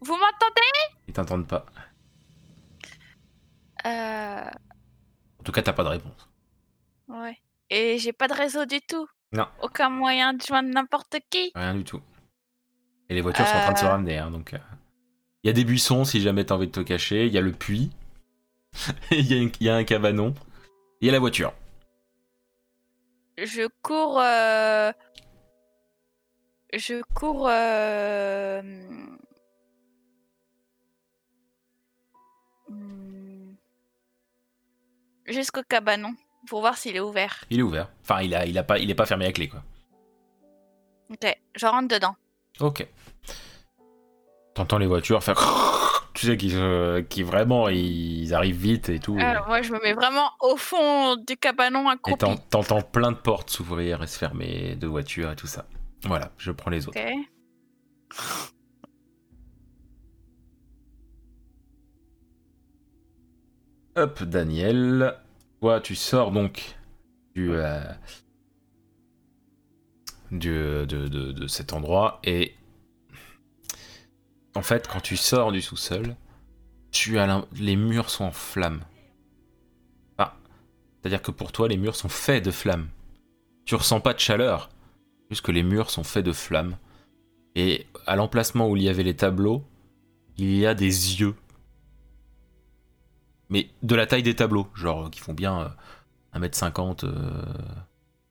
Vous 0.00 0.16
m'entendez? 0.16 0.96
Ils 1.08 1.14
t'entendent 1.14 1.48
pas. 1.48 1.66
Euh... 3.86 4.50
En 5.40 5.42
tout 5.42 5.52
cas, 5.52 5.62
t'as 5.62 5.72
pas 5.72 5.84
de 5.84 5.88
réponse. 5.88 6.28
Ouais. 7.08 7.36
Et 7.70 7.98
j'ai 7.98 8.12
pas 8.12 8.28
de 8.28 8.34
réseau 8.34 8.66
du 8.66 8.80
tout. 8.80 9.08
Non. 9.32 9.46
Aucun 9.62 9.90
moyen 9.90 10.34
de 10.34 10.42
joindre 10.42 10.68
n'importe 10.72 11.16
qui. 11.30 11.50
Rien 11.54 11.74
du 11.74 11.84
tout. 11.84 12.00
Et 13.08 13.14
les 13.14 13.20
voitures 13.20 13.46
sont 13.46 13.56
en 13.56 13.60
train 13.60 13.72
de 13.72 13.78
se 13.78 13.84
Euh. 13.84 13.88
ramener, 13.88 14.18
hein, 14.18 14.30
donc... 14.30 14.54
euh, 14.54 14.58
Il 15.42 15.48
y 15.48 15.50
a 15.50 15.52
des 15.52 15.64
buissons 15.64 16.04
si 16.04 16.20
jamais 16.20 16.44
t'as 16.44 16.54
envie 16.54 16.66
de 16.66 16.72
te 16.72 16.80
cacher, 16.80 17.26
il 17.26 17.32
y 17.32 17.38
a 17.38 17.40
le 17.40 17.52
puits, 17.52 17.90
il 19.10 19.26
y, 19.32 19.34
a 19.34 19.50
y 19.60 19.68
un 19.68 19.84
cabanon, 19.84 20.34
il 21.00 21.06
y 21.06 21.08
a 21.08 21.12
la 21.12 21.18
voiture. 21.18 21.52
Je 23.38 23.68
cours. 23.82 24.18
euh, 24.20 24.92
Je 26.72 27.02
cours. 27.14 27.46
euh, 27.48 28.62
hmm, 32.68 33.54
Jusqu'au 35.26 35.62
cabanon 35.62 36.14
pour 36.46 36.60
voir 36.60 36.76
s'il 36.78 36.96
est 36.96 37.00
ouvert. 37.00 37.44
Il 37.50 37.58
est 37.60 37.62
ouvert. 37.62 37.90
Enfin, 38.02 38.22
il, 38.22 38.34
a, 38.34 38.46
il, 38.46 38.56
a 38.58 38.62
pas, 38.62 38.78
il 38.78 38.90
est 38.90 38.94
pas 38.94 39.06
fermé 39.06 39.26
à 39.26 39.32
clé, 39.32 39.48
quoi. 39.48 39.62
Ok, 41.10 41.36
je 41.54 41.66
rentre 41.66 41.88
dedans. 41.94 42.14
Ok. 42.60 42.86
T'entends 44.54 44.78
les 44.78 44.86
voitures 44.86 45.22
faire... 45.22 45.38
Tu 46.14 46.28
sais 46.28 46.38
qu'ils 46.38 46.56
euh, 46.56 47.02
qu'ils 47.02 47.26
vraiment, 47.26 47.68
ils 47.68 48.32
arrivent 48.32 48.56
vite 48.56 48.88
et 48.88 48.98
tout. 48.98 49.18
Alors, 49.20 49.46
moi, 49.48 49.60
je 49.60 49.70
me 49.70 49.78
mets 49.82 49.92
vraiment 49.92 50.30
au 50.40 50.56
fond 50.56 51.16
du 51.16 51.36
cabanon 51.36 51.90
Et 51.90 51.92
accroupi. 51.92 52.16
t'en- 52.18 52.36
t'entends 52.38 52.80
plein 52.80 53.12
de 53.12 53.18
portes 53.18 53.50
s'ouvrir 53.50 54.02
et 54.02 54.06
se 54.06 54.16
fermer, 54.16 54.76
de 54.76 54.86
voitures 54.86 55.30
et 55.32 55.36
tout 55.36 55.46
ça. 55.46 55.66
Voilà, 56.06 56.30
je 56.38 56.52
prends 56.52 56.70
les 56.70 56.88
autres. 56.88 56.98
Ok. 56.98 57.12
Hop, 63.96 64.22
Daniel. 64.24 65.16
Toi, 65.60 65.80
tu 65.80 65.94
sors 65.94 66.32
donc 66.32 66.76
du, 67.34 67.50
euh, 67.52 67.80
de, 70.30 71.46
cet 71.46 71.72
endroit 71.72 72.20
et 72.24 72.54
en 74.54 74.62
fait, 74.62 74.88
quand 74.88 75.00
tu 75.00 75.16
sors 75.16 75.52
du 75.52 75.62
sous-sol, 75.62 76.16
tu 76.90 77.18
as 77.18 77.44
les 77.54 77.76
murs 77.76 78.10
sont 78.10 78.24
en 78.24 78.32
flammes. 78.32 78.82
Ah, 80.18 80.36
c'est-à-dire 81.00 81.20
que 81.20 81.30
pour 81.30 81.52
toi, 81.52 81.68
les 81.68 81.76
murs 81.76 81.96
sont 81.96 82.08
faits 82.08 82.44
de 82.44 82.50
flammes. 82.50 82.88
Tu 83.64 83.74
ressens 83.74 84.00
pas 84.00 84.14
de 84.14 84.18
chaleur, 84.18 84.70
juste 85.30 85.44
que 85.44 85.52
les 85.52 85.62
murs 85.62 85.90
sont 85.90 86.04
faits 86.04 86.24
de 86.24 86.32
flammes. 86.32 86.76
Et 87.54 87.86
à 88.06 88.16
l'emplacement 88.16 88.68
où 88.68 88.76
il 88.76 88.82
y 88.82 88.88
avait 88.88 89.02
les 89.02 89.16
tableaux, 89.16 89.64
il 90.36 90.56
y 90.56 90.66
a 90.66 90.74
des 90.74 91.20
yeux 91.20 91.34
mais 93.48 93.68
de 93.82 93.94
la 93.94 94.06
taille 94.06 94.22
des 94.22 94.34
tableaux, 94.36 94.66
genre 94.74 95.10
qui 95.10 95.20
font 95.20 95.34
bien 95.34 95.60
euh, 96.34 96.38
1m50. 96.38 97.04
euh, 97.04 97.42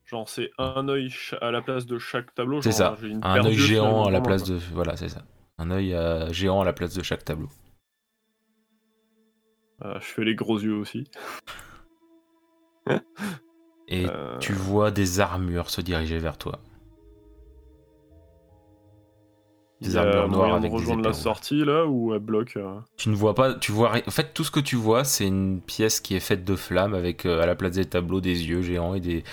Genre, 0.06 0.30
c'est 0.30 0.52
un 0.60 0.88
œil 0.88 1.12
à 1.42 1.50
la 1.52 1.62
place 1.64 1.86
de 1.88 1.98
chaque 1.98 2.34
tableau. 2.36 2.62
c'est 2.62 2.72
ça, 2.72 2.96
une 3.02 3.22
un 3.24 3.44
œil 3.44 3.56
géant 3.56 4.06
à 4.06 4.12
la 4.12 4.22
place 4.22 4.44
de. 4.44 4.56
Voilà, 4.74 4.96
c'est 4.98 5.10
ça. 5.10 5.24
Un 5.58 5.72
œil 5.72 5.94
euh, 5.94 6.32
géant 6.32 6.62
à 6.62 6.66
la 6.66 6.74
place 6.74 6.94
de 6.94 7.02
chaque 7.02 7.26
tableau. 7.26 7.50
Euh, 9.84 10.00
je 10.00 10.06
fais 10.06 10.24
les 10.24 10.36
gros 10.36 10.60
yeux 10.60 10.76
aussi. 10.76 11.10
Et 13.88 14.06
Euh, 14.08 14.38
tu 14.40 14.54
vois 14.54 14.92
des 14.92 15.20
armures 15.20 15.70
se 15.70 15.82
diriger 15.82 16.20
vers 16.20 16.38
toi. 16.38 16.60
Des 19.82 19.96
y 19.96 19.98
a 19.98 20.02
armures 20.02 20.30
noires 20.30 20.56
avec 20.56 20.72
de 20.72 20.78
des 20.78 20.82
rejoindre 20.84 21.04
la 21.04 21.14
sortie 21.14 21.66
là 21.66 21.86
ou 21.86 22.14
elle 22.14 22.20
bloque 22.20 22.56
euh, 22.58 22.80
Tu 22.98 23.10
ne 23.10 23.16
vois 23.16 23.36
pas, 23.36 23.54
tu 23.54 23.72
vois 23.72 23.92
En 24.08 24.12
fait, 24.12 24.34
tout 24.34 24.44
ce 24.44 24.52
que 24.52 24.60
tu 24.60 24.76
vois, 24.76 25.04
c'est 25.04 25.28
une 25.28 25.62
pièce 25.62 26.00
qui 26.00 26.16
est 26.16 26.20
faite 26.22 26.46
de 26.46 26.56
flammes 26.56 26.94
avec 26.94 27.26
euh, 27.26 27.42
à 27.42 27.46
la 27.46 27.56
place 27.56 27.74
des 27.74 27.86
tableaux 27.86 28.22
des 28.22 28.48
yeux 28.48 28.62
géants 28.62 28.96
et 28.96 29.00
des 29.00 29.24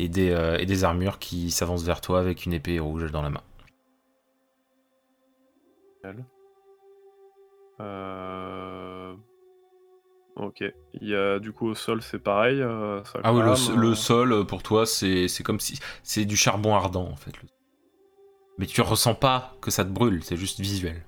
et 0.00 0.08
des, 0.08 0.30
euh, 0.30 0.56
et 0.58 0.66
des 0.66 0.84
armures 0.84 1.18
qui 1.18 1.50
s'avancent 1.50 1.82
vers 1.82 2.00
toi 2.00 2.20
avec 2.20 2.46
une 2.46 2.52
épée 2.52 2.78
rouge 2.78 3.10
dans 3.10 3.22
la 3.22 3.30
main. 3.30 3.42
Euh... 7.80 9.14
Ok. 10.36 10.62
Il 10.94 11.08
y 11.08 11.16
a 11.16 11.40
du 11.40 11.52
coup 11.52 11.66
au 11.66 11.74
sol, 11.74 12.00
c'est 12.00 12.20
pareil. 12.20 12.60
euh, 12.62 13.02
ça 13.04 13.18
Ah 13.24 13.34
oui, 13.34 13.42
le, 13.42 13.94
sol 13.94 14.46
pour 14.46 14.62
toi, 14.62 14.86
c'est 14.86 15.26
c'est 15.26 15.42
comme 15.42 15.58
si 15.58 15.78
c'est 16.04 16.24
du 16.24 16.36
charbon 16.36 16.74
ardent 16.76 17.08
en 17.10 17.16
fait. 17.16 17.32
le- 17.42 17.48
Mais 18.58 18.66
tu 18.66 18.80
ressens 18.80 19.14
pas 19.14 19.54
que 19.60 19.70
ça 19.70 19.84
te 19.84 19.90
brûle, 19.90 20.22
c'est 20.24 20.36
juste 20.36 20.60
visuel. 20.60 21.04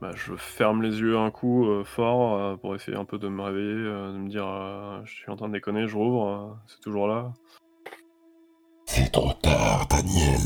bah, 0.00 0.10
je 0.16 0.34
ferme 0.34 0.82
les 0.82 0.98
yeux 0.98 1.16
un 1.16 1.30
coup 1.30 1.64
euh, 1.68 1.84
fort 1.84 2.36
euh, 2.36 2.56
pour 2.56 2.74
essayer 2.74 2.96
un 2.96 3.04
peu 3.04 3.18
de 3.18 3.28
me 3.28 3.40
réveiller, 3.40 3.68
euh, 3.86 4.12
de 4.12 4.18
me 4.18 4.28
dire 4.28 4.46
euh, 4.46 5.00
je 5.04 5.12
suis 5.14 5.30
en 5.30 5.36
train 5.36 5.46
de 5.48 5.52
déconner, 5.52 5.86
je 5.86 5.96
rouvre, 5.96 6.26
euh, 6.28 6.54
c'est 6.66 6.80
toujours 6.80 7.06
là. 7.06 7.32
C'est 8.86 9.12
trop 9.12 9.32
tard, 9.34 9.86
Daniel. 9.88 10.40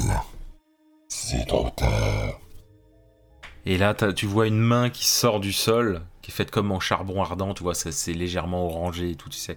C'est 1.09 1.47
trop 1.47 1.71
tard. 1.71 2.39
Et 3.65 3.79
là, 3.79 3.95
t'as- 3.95 4.13
tu 4.13 4.27
vois 4.27 4.47
une 4.47 4.61
main 4.61 4.91
qui 4.91 5.07
sort 5.07 5.41
du 5.41 5.53
sol, 5.53 6.03
qui 6.21 6.31
est 6.31 6.35
faite 6.35 6.51
comme 6.51 6.71
en 6.71 6.79
charbon 6.79 7.23
ardent, 7.23 7.55
tu 7.55 7.63
vois, 7.63 7.75
ça 7.75 7.91
c'est 7.93 8.13
légèrement 8.13 8.67
orangé 8.67 9.11
et 9.11 9.15
tout, 9.17 9.31
tu 9.31 9.39
sais. 9.39 9.57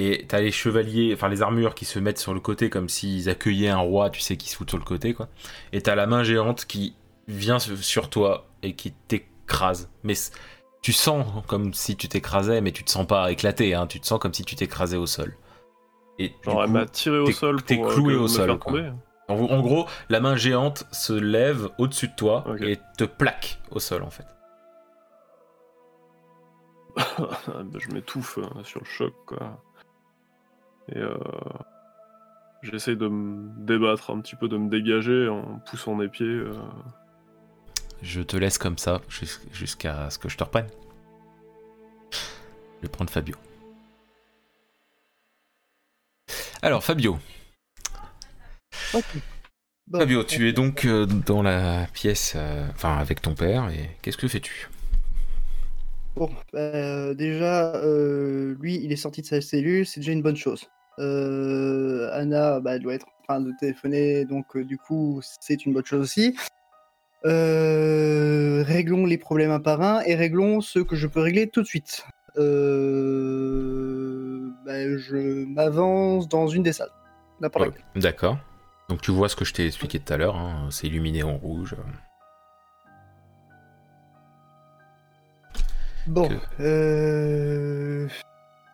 Et 0.00 0.26
t'as 0.28 0.40
les 0.40 0.52
chevaliers, 0.52 1.12
enfin 1.12 1.28
les 1.28 1.42
armures 1.42 1.74
qui 1.74 1.84
se 1.84 1.98
mettent 1.98 2.20
sur 2.20 2.32
le 2.32 2.38
côté 2.38 2.70
comme 2.70 2.88
s'ils 2.88 3.28
accueillaient 3.28 3.68
un 3.68 3.78
roi, 3.78 4.10
tu 4.10 4.20
sais, 4.20 4.36
qui 4.36 4.48
se 4.48 4.56
foutent 4.56 4.68
sur 4.70 4.78
le 4.78 4.84
côté, 4.84 5.12
quoi. 5.12 5.28
Et 5.72 5.82
t'as 5.82 5.96
la 5.96 6.06
main 6.06 6.22
géante 6.22 6.66
qui 6.66 6.94
vient 7.26 7.58
sur- 7.58 8.08
toi 8.08 8.46
et 8.62 8.74
qui 8.74 8.92
t'écrase. 8.92 9.90
Mais 10.04 10.14
tu 10.82 10.92
sens 10.92 11.26
comme 11.48 11.74
si 11.74 11.96
tu 11.96 12.06
t'écrasais, 12.08 12.60
mais 12.60 12.70
tu 12.70 12.84
te 12.84 12.90
sens 12.92 13.08
pas 13.08 13.32
éclaté, 13.32 13.74
hein. 13.74 13.88
Tu 13.88 13.98
te 13.98 14.06
sens 14.06 14.20
comme 14.20 14.32
si 14.32 14.44
tu 14.44 14.54
t'écrasais 14.54 14.96
au 14.96 15.06
sol. 15.06 15.34
Et 16.20 16.32
Genre 16.44 16.62
elle 16.62 16.70
m'a 16.70 16.86
tiré 16.86 17.18
au 17.18 17.30
sol 17.32 17.60
t'es 17.64 17.78
euh, 17.80 17.88
cloué 17.92 18.14
au 18.14 18.28
sol, 18.28 18.56
quoi. 18.58 18.80
en, 19.28 19.34
en 19.34 19.60
gros, 19.60 19.86
la 20.10 20.20
main 20.20 20.36
géante 20.36 20.84
se 20.92 21.12
lève 21.12 21.70
au-dessus 21.78 22.06
de 22.08 22.14
toi 22.16 22.44
et 22.60 22.78
te 22.96 23.02
plaque 23.04 23.58
au 23.72 23.80
sol, 23.80 24.04
en 24.04 24.10
fait. 24.10 24.26
Je 27.78 27.92
m'étouffe 27.92 28.38
euh, 28.38 28.62
sur 28.64 28.80
le 28.80 28.86
choc 28.86 29.14
quoi. 29.26 29.62
Et 30.94 30.98
euh, 30.98 31.14
j'essaye 32.62 32.96
de 32.96 33.08
me 33.08 33.48
débattre 33.66 34.10
un 34.10 34.20
petit 34.20 34.36
peu, 34.36 34.48
de 34.48 34.56
me 34.56 34.68
dégager 34.68 35.28
en 35.28 35.58
poussant 35.60 35.94
mes 35.94 36.08
pieds. 36.08 36.26
euh. 36.26 36.52
Je 38.02 38.20
te 38.22 38.36
laisse 38.36 38.58
comme 38.58 38.78
ça 38.78 39.00
jus- 39.08 39.40
jusqu'à 39.52 40.08
ce 40.10 40.18
que 40.18 40.28
je 40.28 40.36
te 40.36 40.44
reprenne. 40.44 40.68
Je 42.12 42.82
vais 42.82 42.88
prendre 42.88 43.10
Fabio. 43.10 43.34
Alors 46.62 46.82
Fabio. 46.84 47.18
Bon, 49.86 49.98
Fabio, 50.00 50.22
tu 50.24 50.48
es 50.48 50.52
donc 50.52 50.84
euh, 50.84 51.06
dans 51.06 51.42
la 51.42 51.86
pièce, 51.92 52.34
euh, 52.36 52.66
enfin 52.70 52.96
avec 52.98 53.20
ton 53.22 53.34
père, 53.34 53.68
et 53.70 53.96
qu'est-ce 54.02 54.16
que 54.16 54.28
fais-tu? 54.28 54.68
Bon, 56.14 56.30
déjà, 56.52 57.74
euh, 57.76 58.56
lui, 58.60 58.80
il 58.82 58.92
est 58.92 58.96
sorti 58.96 59.22
de 59.22 59.26
sa 59.26 59.40
cellule, 59.40 59.86
c'est 59.86 60.00
déjà 60.00 60.12
une 60.12 60.22
bonne 60.22 60.36
chose. 60.36 60.68
Euh, 60.98 62.10
Anna, 62.12 62.60
bah, 62.60 62.74
elle 62.76 62.82
doit 62.82 62.94
être 62.94 63.06
en 63.06 63.24
train 63.24 63.40
de 63.40 63.52
téléphoner, 63.58 64.24
donc 64.24 64.56
euh, 64.56 64.64
du 64.64 64.78
coup, 64.78 65.20
c'est 65.40 65.64
une 65.64 65.72
bonne 65.72 65.84
chose 65.84 66.00
aussi. 66.02 66.36
Euh, 67.24 68.62
réglons 68.66 69.06
les 69.06 69.18
problèmes 69.18 69.50
un 69.50 69.60
par 69.60 69.80
un 69.82 70.00
et 70.02 70.14
réglons 70.14 70.60
ceux 70.60 70.84
que 70.84 70.96
je 70.96 71.06
peux 71.06 71.20
régler 71.20 71.48
tout 71.48 71.62
de 71.62 71.66
suite. 71.66 72.04
Bah, 72.36 72.42
je 74.96 75.44
m'avance 75.46 76.28
dans 76.28 76.46
une 76.46 76.62
des 76.62 76.72
salles. 76.72 76.90
N'importe 77.40 77.74
D'accord. 77.96 78.38
Donc 78.88 79.00
tu 79.02 79.10
vois 79.10 79.28
ce 79.28 79.36
que 79.36 79.44
je 79.44 79.52
t'ai 79.52 79.66
expliqué 79.66 79.98
tout 80.00 80.12
à 80.12 80.16
l'heure, 80.16 80.36
hein, 80.36 80.68
c'est 80.70 80.86
illuminé 80.86 81.22
en 81.22 81.36
rouge. 81.36 81.76
Bon, 86.06 86.28
que- 86.28 86.62
euh... 86.62 88.08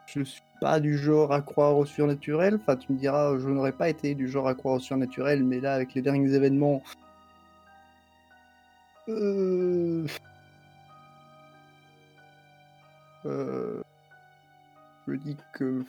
je 0.06 0.22
suis 0.22 0.42
pas 0.64 0.80
du 0.80 0.96
genre 0.96 1.30
à 1.34 1.42
croire 1.42 1.76
au 1.76 1.84
surnaturel. 1.84 2.54
Enfin, 2.54 2.76
tu 2.76 2.90
me 2.90 2.96
diras, 2.96 3.36
je 3.38 3.50
n'aurais 3.50 3.72
pas 3.72 3.90
été 3.90 4.14
du 4.14 4.28
genre 4.28 4.48
à 4.48 4.54
croire 4.54 4.76
au 4.76 4.80
surnaturel, 4.80 5.44
mais 5.44 5.60
là, 5.60 5.74
avec 5.74 5.92
les 5.92 6.00
derniers 6.00 6.32
événements, 6.32 6.82
euh... 9.10 10.06
euh, 13.26 13.82
je 15.06 15.12
dis 15.16 15.36
que 15.52 15.84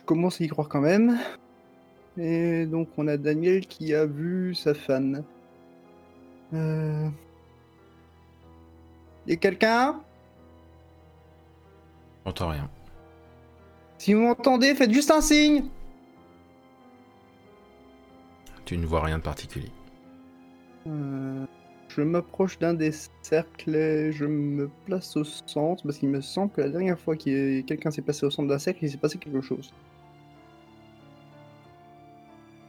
je 0.00 0.04
commence 0.04 0.42
à 0.42 0.44
y 0.44 0.48
croire 0.48 0.68
quand 0.68 0.82
même. 0.82 1.18
Et 2.18 2.66
donc, 2.66 2.88
on 2.98 3.08
a 3.08 3.16
Daniel 3.16 3.66
qui 3.66 3.94
a 3.94 4.04
vu 4.04 4.54
sa 4.54 4.74
fan. 4.74 5.24
Euh... 6.52 7.08
Et 9.26 9.38
quelqu'un? 9.38 10.02
J'entends 12.24 12.48
rien. 12.48 12.70
Si 13.98 14.12
vous 14.14 14.22
m'entendez, 14.22 14.74
faites 14.74 14.92
juste 14.92 15.10
un 15.10 15.20
signe 15.20 15.64
Tu 18.64 18.76
ne 18.78 18.86
vois 18.86 19.02
rien 19.02 19.18
de 19.18 19.22
particulier. 19.22 19.70
Euh, 20.86 21.46
Je 21.88 22.02
m'approche 22.02 22.58
d'un 22.58 22.74
des 22.74 22.92
cercles 23.22 23.74
et 23.76 24.12
je 24.12 24.24
me 24.24 24.68
place 24.86 25.16
au 25.16 25.24
centre 25.24 25.82
parce 25.84 25.98
qu'il 25.98 26.08
me 26.08 26.20
semble 26.20 26.50
que 26.52 26.60
la 26.62 26.68
dernière 26.70 26.98
fois 26.98 27.16
que 27.16 27.60
quelqu'un 27.62 27.90
s'est 27.90 28.02
passé 28.02 28.26
au 28.26 28.30
centre 28.30 28.48
d'un 28.48 28.58
cercle, 28.58 28.84
il 28.84 28.90
s'est 28.90 28.98
passé 28.98 29.18
quelque 29.18 29.40
chose. 29.42 29.72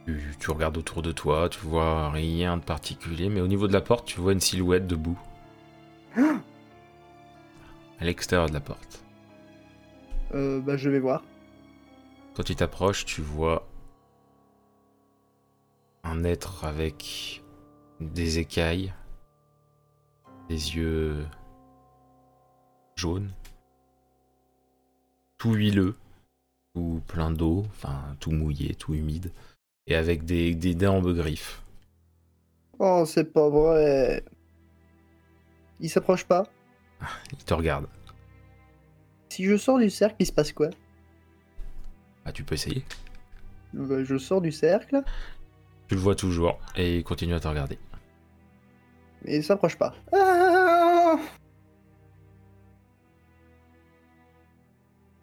Tu, 0.06 0.20
tu 0.38 0.50
regardes 0.52 0.76
autour 0.78 1.02
de 1.02 1.12
toi, 1.12 1.48
tu 1.48 1.58
vois 1.60 2.10
rien 2.10 2.56
de 2.56 2.62
particulier, 2.62 3.28
mais 3.28 3.40
au 3.40 3.48
niveau 3.48 3.66
de 3.66 3.72
la 3.72 3.80
porte, 3.80 4.06
tu 4.06 4.20
vois 4.20 4.32
une 4.32 4.40
silhouette 4.40 4.86
debout. 4.86 5.18
à 7.98 8.04
l'extérieur 8.04 8.48
de 8.48 8.54
la 8.54 8.60
porte. 8.60 9.05
Euh, 10.34 10.60
bah, 10.60 10.76
je 10.76 10.90
vais 10.90 10.98
voir. 10.98 11.22
Quand 12.34 12.42
tu 12.42 12.54
t'approches, 12.54 13.04
tu 13.04 13.22
vois 13.22 13.66
un 16.02 16.22
être 16.24 16.64
avec 16.64 17.42
des 18.00 18.38
écailles, 18.38 18.92
des 20.48 20.76
yeux 20.76 21.26
jaunes, 22.94 23.32
tout 25.38 25.54
huileux, 25.54 25.96
tout 26.74 27.02
plein 27.06 27.30
d'eau, 27.30 27.64
enfin 27.70 28.16
tout 28.20 28.30
mouillé, 28.30 28.74
tout 28.74 28.94
humide, 28.94 29.32
et 29.86 29.96
avec 29.96 30.24
des, 30.24 30.54
des 30.54 30.74
dents 30.74 31.00
griffes. 31.00 31.62
Oh, 32.78 33.04
c'est 33.06 33.32
pas 33.32 33.48
vrai. 33.48 34.22
Il 35.80 35.90
s'approche 35.90 36.24
pas. 36.24 36.46
Il 37.32 37.44
te 37.44 37.54
regarde. 37.54 37.86
Si 39.36 39.44
je 39.44 39.58
sors 39.58 39.78
du 39.78 39.90
cercle, 39.90 40.16
il 40.20 40.24
se 40.24 40.32
passe 40.32 40.50
quoi? 40.50 40.70
Ah, 42.24 42.32
tu 42.32 42.42
peux 42.42 42.54
essayer. 42.54 42.82
Euh, 43.76 44.02
Je 44.02 44.16
sors 44.16 44.40
du 44.40 44.50
cercle, 44.50 45.02
Tu 45.88 45.94
le 45.94 46.00
vois 46.00 46.14
toujours, 46.14 46.58
et 46.74 46.96
il 46.96 47.04
continue 47.04 47.34
à 47.34 47.40
te 47.40 47.46
regarder. 47.46 47.78
mais 49.22 49.36
il 49.36 49.44
s'approche 49.44 49.76
pas. 49.76 49.94
Ah 50.14 51.16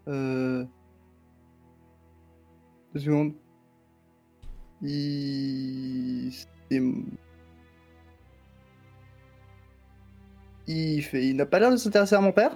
euh... 0.07 0.63
Deux 2.93 2.99
secondes. 2.99 3.33
Il... 4.83 6.31
c'est- 6.31 6.81
Il 10.67 11.01
fait... 11.01 11.27
Il 11.29 11.35
n'a 11.35 11.47
pas 11.47 11.57
l'air 11.59 11.71
de 11.71 11.77
s'intéresser 11.77 12.13
à 12.15 12.21
mon 12.21 12.31
père 12.31 12.55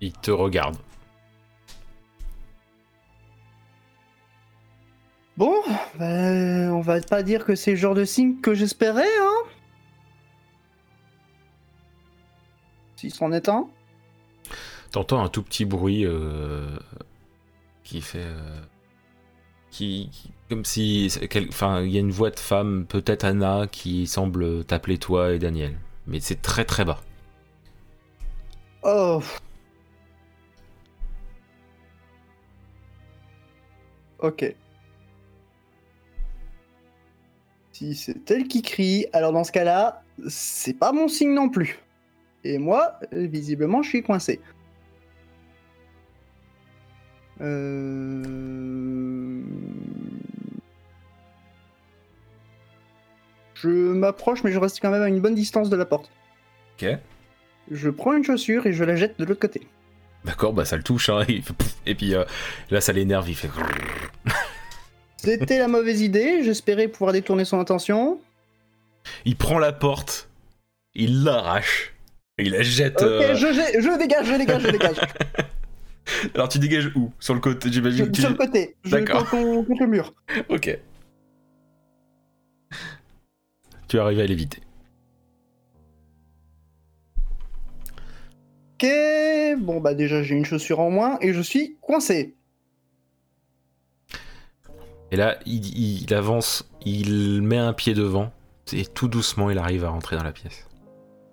Il 0.00 0.12
te 0.12 0.30
regarde. 0.30 0.76
Bon, 5.36 5.54
ben, 5.98 6.70
on 6.72 6.80
va 6.80 7.00
pas 7.00 7.22
dire 7.22 7.44
que 7.44 7.54
c'est 7.54 7.72
le 7.72 7.76
genre 7.76 7.94
de 7.94 8.04
signe 8.04 8.40
que 8.40 8.54
j'espérais, 8.54 9.06
hein 9.20 9.48
S'il 12.96 13.14
s'en 13.14 13.30
est 13.32 13.48
un 13.48 13.68
T'entends 14.90 15.22
un 15.22 15.28
tout 15.28 15.42
petit 15.42 15.64
bruit 15.64 16.04
euh, 16.04 16.76
qui 17.84 18.00
fait. 18.00 18.24
euh, 18.24 18.60
qui, 19.70 20.08
qui- 20.10 20.32
comme 20.48 20.64
si, 20.64 21.12
enfin, 21.50 21.82
il 21.82 21.90
y 21.90 21.98
a 21.98 22.00
une 22.00 22.10
voix 22.10 22.30
de 22.30 22.38
femme, 22.40 22.86
peut-être 22.88 23.24
Anna, 23.24 23.66
qui 23.70 24.06
semble 24.06 24.64
t'appeler 24.64 24.96
toi 24.96 25.32
et 25.34 25.38
Daniel, 25.38 25.78
mais 26.06 26.20
c'est 26.20 26.40
très 26.40 26.64
très 26.64 26.86
bas. 26.86 27.00
Oh. 28.82 29.22
Ok. 34.18 34.54
Si 37.72 37.94
c'est 37.94 38.30
elle 38.30 38.48
qui 38.48 38.62
crie, 38.62 39.06
alors 39.12 39.32
dans 39.32 39.44
ce 39.44 39.52
cas-là, 39.52 40.02
c'est 40.28 40.74
pas 40.74 40.92
mon 40.92 41.06
signe 41.06 41.32
non 41.32 41.48
plus. 41.48 41.78
Et 42.44 42.58
moi, 42.58 42.98
visiblement, 43.12 43.82
je 43.82 43.88
suis 43.88 44.02
coincé. 44.02 44.40
Euh... 47.40 49.42
Je 53.54 53.68
m'approche, 53.68 54.44
mais 54.44 54.52
je 54.52 54.58
reste 54.58 54.80
quand 54.80 54.90
même 54.90 55.02
à 55.02 55.08
une 55.08 55.20
bonne 55.20 55.34
distance 55.34 55.70
de 55.70 55.76
la 55.76 55.84
porte. 55.84 56.10
Ok. 56.74 56.86
Je 57.70 57.90
prends 57.90 58.14
une 58.14 58.24
chaussure 58.24 58.66
et 58.66 58.72
je 58.72 58.84
la 58.84 58.96
jette 58.96 59.18
de 59.18 59.24
l'autre 59.24 59.40
côté. 59.40 59.66
D'accord, 60.24 60.52
bah 60.52 60.64
ça 60.64 60.76
le 60.76 60.82
touche, 60.82 61.08
hein, 61.08 61.24
il 61.28 61.42
fait 61.42 61.52
pouf, 61.54 61.74
et 61.86 61.94
puis 61.94 62.14
euh, 62.14 62.24
là 62.70 62.80
ça 62.80 62.92
l'énerve, 62.92 63.28
il 63.28 63.34
fait. 63.34 63.48
C'était 65.16 65.58
la 65.58 65.68
mauvaise 65.68 66.00
idée, 66.02 66.42
j'espérais 66.44 66.88
pouvoir 66.88 67.12
détourner 67.12 67.44
son 67.44 67.58
attention. 67.60 68.20
Il 69.24 69.36
prend 69.36 69.58
la 69.58 69.72
porte, 69.72 70.28
il 70.94 71.24
l'arrache, 71.24 71.94
il 72.38 72.50
la 72.52 72.62
jette. 72.62 73.00
Ok, 73.00 73.08
euh, 73.08 73.34
je, 73.34 73.46
je- 73.46 73.80
je 73.80 73.98
dégage, 73.98 74.26
je 74.26 74.34
dégage, 74.34 74.62
je 74.62 74.70
dégage. 74.70 74.96
Alors 76.34 76.48
tu 76.48 76.58
dégages 76.58 76.90
où? 76.94 77.12
Sur 77.20 77.34
le 77.34 77.40
côté, 77.40 77.70
j'imagine. 77.70 78.12
Sur 78.14 78.30
le 78.30 78.34
côté, 78.36 78.76
je 78.84 78.90
D'accord. 78.90 79.28
contre, 79.28 79.66
contre 79.66 79.80
le 79.82 79.86
mur. 79.88 80.14
Ok. 80.48 80.78
Tu 83.88 83.98
arrives 83.98 84.20
à 84.20 84.26
l'éviter. 84.26 84.60
Ok, 88.80 88.88
bon 89.58 89.80
bah 89.80 89.94
déjà 89.94 90.22
j'ai 90.22 90.36
une 90.36 90.44
chaussure 90.44 90.78
en 90.78 90.88
moins 90.88 91.18
et 91.20 91.32
je 91.32 91.40
suis 91.40 91.76
coincé. 91.80 92.36
Et 95.10 95.16
là, 95.16 95.36
il, 95.46 96.02
il 96.02 96.14
avance, 96.14 96.70
il 96.84 97.42
met 97.42 97.56
un 97.56 97.72
pied 97.72 97.94
devant, 97.94 98.30
et 98.72 98.84
tout 98.84 99.08
doucement, 99.08 99.50
il 99.50 99.58
arrive 99.58 99.84
à 99.84 99.88
rentrer 99.88 100.16
dans 100.16 100.22
la 100.22 100.30
pièce. 100.30 100.68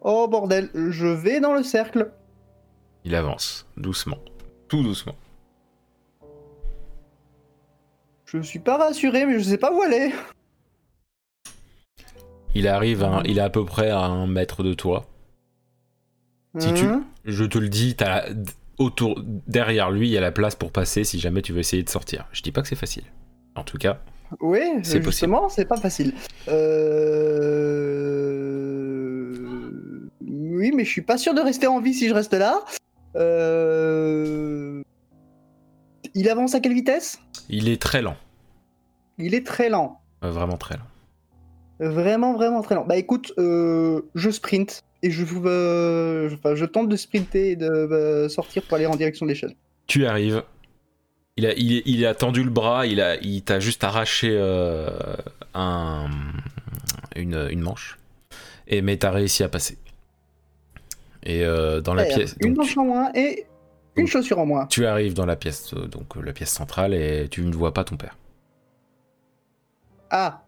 Oh 0.01 0.27
bordel, 0.27 0.71
je 0.73 1.05
vais 1.05 1.39
dans 1.39 1.53
le 1.53 1.61
cercle. 1.61 2.11
Il 3.03 3.13
avance, 3.13 3.67
doucement, 3.77 4.17
tout 4.67 4.81
doucement. 4.81 5.15
Je 8.25 8.41
suis 8.41 8.59
pas 8.59 8.77
rassuré, 8.77 9.27
mais 9.27 9.37
je 9.37 9.43
sais 9.43 9.59
pas 9.59 9.71
où 9.71 9.83
aller. 9.83 10.11
Il 12.55 12.67
arrive, 12.67 13.03
à, 13.03 13.21
il 13.25 13.37
est 13.37 13.41
à 13.41 13.51
peu 13.51 13.65
près 13.65 13.91
à 13.91 13.99
un 13.99 14.25
mètre 14.25 14.63
de 14.63 14.73
toi. 14.73 15.05
Si 16.59 16.73
tu- 16.73 16.85
Hein 16.85 17.03
Je 17.25 17.43
te 17.45 17.57
le 17.57 17.69
dis, 17.69 17.95
t'as 17.95 18.07
la- 18.09 18.25
autour, 18.77 19.21
derrière 19.47 19.91
lui, 19.91 20.07
il 20.07 20.11
y 20.11 20.17
a 20.17 20.21
la 20.21 20.31
place 20.31 20.55
pour 20.55 20.71
passer 20.71 21.03
si 21.03 21.19
jamais 21.19 21.41
tu 21.41 21.53
veux 21.53 21.59
essayer 21.59 21.83
de 21.83 21.89
sortir. 21.89 22.27
Je 22.31 22.41
dis 22.41 22.51
pas 22.51 22.61
que 22.61 22.67
c'est 22.67 22.75
facile. 22.75 23.03
En 23.55 23.63
tout 23.63 23.77
cas, 23.77 23.99
Oui, 24.41 24.59
C'est 24.83 25.03
justement, 25.03 25.49
c'est 25.49 25.65
pas 25.65 25.77
facile. 25.77 26.13
Euh... 28.25 30.09
Oui, 30.27 30.71
mais 30.75 30.83
je 30.83 30.89
suis 30.89 31.01
pas 31.03 31.17
sûr 31.17 31.33
de 31.33 31.41
rester 31.41 31.67
en 31.67 31.79
vie 31.79 31.93
si 31.93 32.07
je 32.09 32.13
reste 32.13 32.33
là. 32.33 32.59
Euh... 33.15 34.81
Il 36.15 36.29
avance 36.29 36.55
à 36.55 36.59
quelle 36.59 36.73
vitesse? 36.73 37.19
Il 37.49 37.67
est 37.69 37.81
très 37.81 38.01
lent, 38.01 38.15
Il 39.17 39.35
est 39.35 39.45
très 39.45 39.69
lent. 39.69 39.99
Euh, 40.23 40.31
vraiment 40.31 40.57
très 40.57 40.75
lent. 40.77 40.83
Vraiment, 41.79 42.33
vraiment 42.33 42.61
très 42.61 42.75
lent. 42.75 42.85
Bah 42.87 42.95
écoute, 42.97 43.33
je 43.37 44.29
sprint 44.31 44.81
et 45.05 45.11
je, 45.11 45.23
euh, 45.45 46.31
enfin, 46.33 46.55
je 46.55 46.65
tente 46.65 46.89
de 46.89 46.95
sprinter 46.95 47.51
et 47.51 47.55
de 47.55 47.69
euh, 47.69 48.27
sortir 48.27 48.63
pour 48.63 48.75
aller 48.75 48.87
en 48.87 48.95
direction 48.95 49.25
de 49.27 49.31
l'échelle. 49.31 49.55
Tu 49.85 50.05
arrives. 50.07 50.43
Il 51.37 51.45
a, 51.45 51.53
il, 51.53 51.83
il 51.85 52.05
a 52.05 52.15
tendu 52.15 52.43
le 52.43 52.49
bras, 52.49 52.87
il 52.87 52.99
a, 53.01 53.17
il 53.17 53.43
t'a 53.43 53.59
juste 53.59 53.83
arraché 53.83 54.29
euh, 54.31 54.89
un, 55.53 56.07
une, 57.15 57.47
une 57.51 57.59
manche. 57.59 57.99
Et 58.67 58.81
mais 58.81 58.97
t'as 58.97 59.11
réussi 59.11 59.43
à 59.43 59.49
passer. 59.49 59.77
Et 61.23 61.43
euh, 61.43 61.81
dans 61.81 61.93
la 61.93 62.05
pièce, 62.05 62.35
Une 62.39 62.53
donc, 62.53 62.65
manche 62.65 62.77
en 62.77 62.85
moins 62.85 63.11
et 63.13 63.45
une 63.95 64.07
chaussure 64.07 64.39
en 64.39 64.45
moins. 64.45 64.65
tu 64.67 64.85
arrives 64.85 65.13
dans 65.13 65.25
la 65.25 65.35
pièce, 65.35 65.73
donc 65.73 66.15
la 66.15 66.33
pièce 66.33 66.51
centrale, 66.51 66.93
et 66.93 67.27
tu 67.29 67.41
ne 67.41 67.53
vois 67.53 67.73
pas 67.73 67.83
ton 67.83 67.97
père. 67.97 68.17
Ah. 70.09 70.44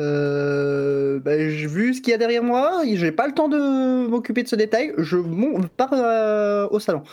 Euh, 0.00 1.20
bah, 1.20 1.38
j'ai 1.50 1.66
vu 1.66 1.94
ce 1.94 2.00
qu'il 2.02 2.10
y 2.10 2.14
a 2.14 2.18
derrière 2.18 2.42
moi, 2.42 2.82
j'ai 2.84 3.12
pas 3.12 3.26
le 3.28 3.34
temps 3.34 3.48
de 3.48 4.06
m'occuper 4.08 4.42
de 4.42 4.48
ce 4.48 4.56
détail, 4.56 4.92
je 4.98 5.16
mon- 5.16 5.62
pars 5.68 5.92
euh, 5.92 6.66
au 6.70 6.80
salon. 6.80 7.04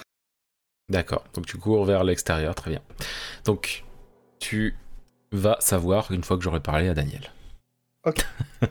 D'accord. 0.90 1.24
Donc 1.34 1.46
tu 1.46 1.58
cours 1.58 1.86
vers 1.86 2.04
l'extérieur, 2.04 2.56
très 2.56 2.72
bien. 2.72 2.82
Donc 3.46 3.84
tu 4.40 4.76
vas 5.32 5.58
savoir 5.60 6.12
une 6.12 6.24
fois 6.24 6.38
que 6.38 6.44
j'aurai 6.44 6.60
parlé 6.60 6.90
à 6.90 6.94
Daniel. 6.94 7.32
Ok. 8.06 8.26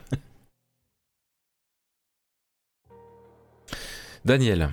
Daniel, 4.25 4.69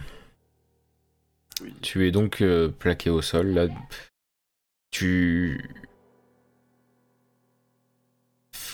Oui. 1.62 1.74
tu 1.80 2.06
es 2.06 2.10
donc 2.10 2.42
euh, 2.42 2.68
plaqué 2.68 3.10
au 3.10 3.22
sol. 3.22 3.48
Là, 3.48 3.68
tu 4.90 5.70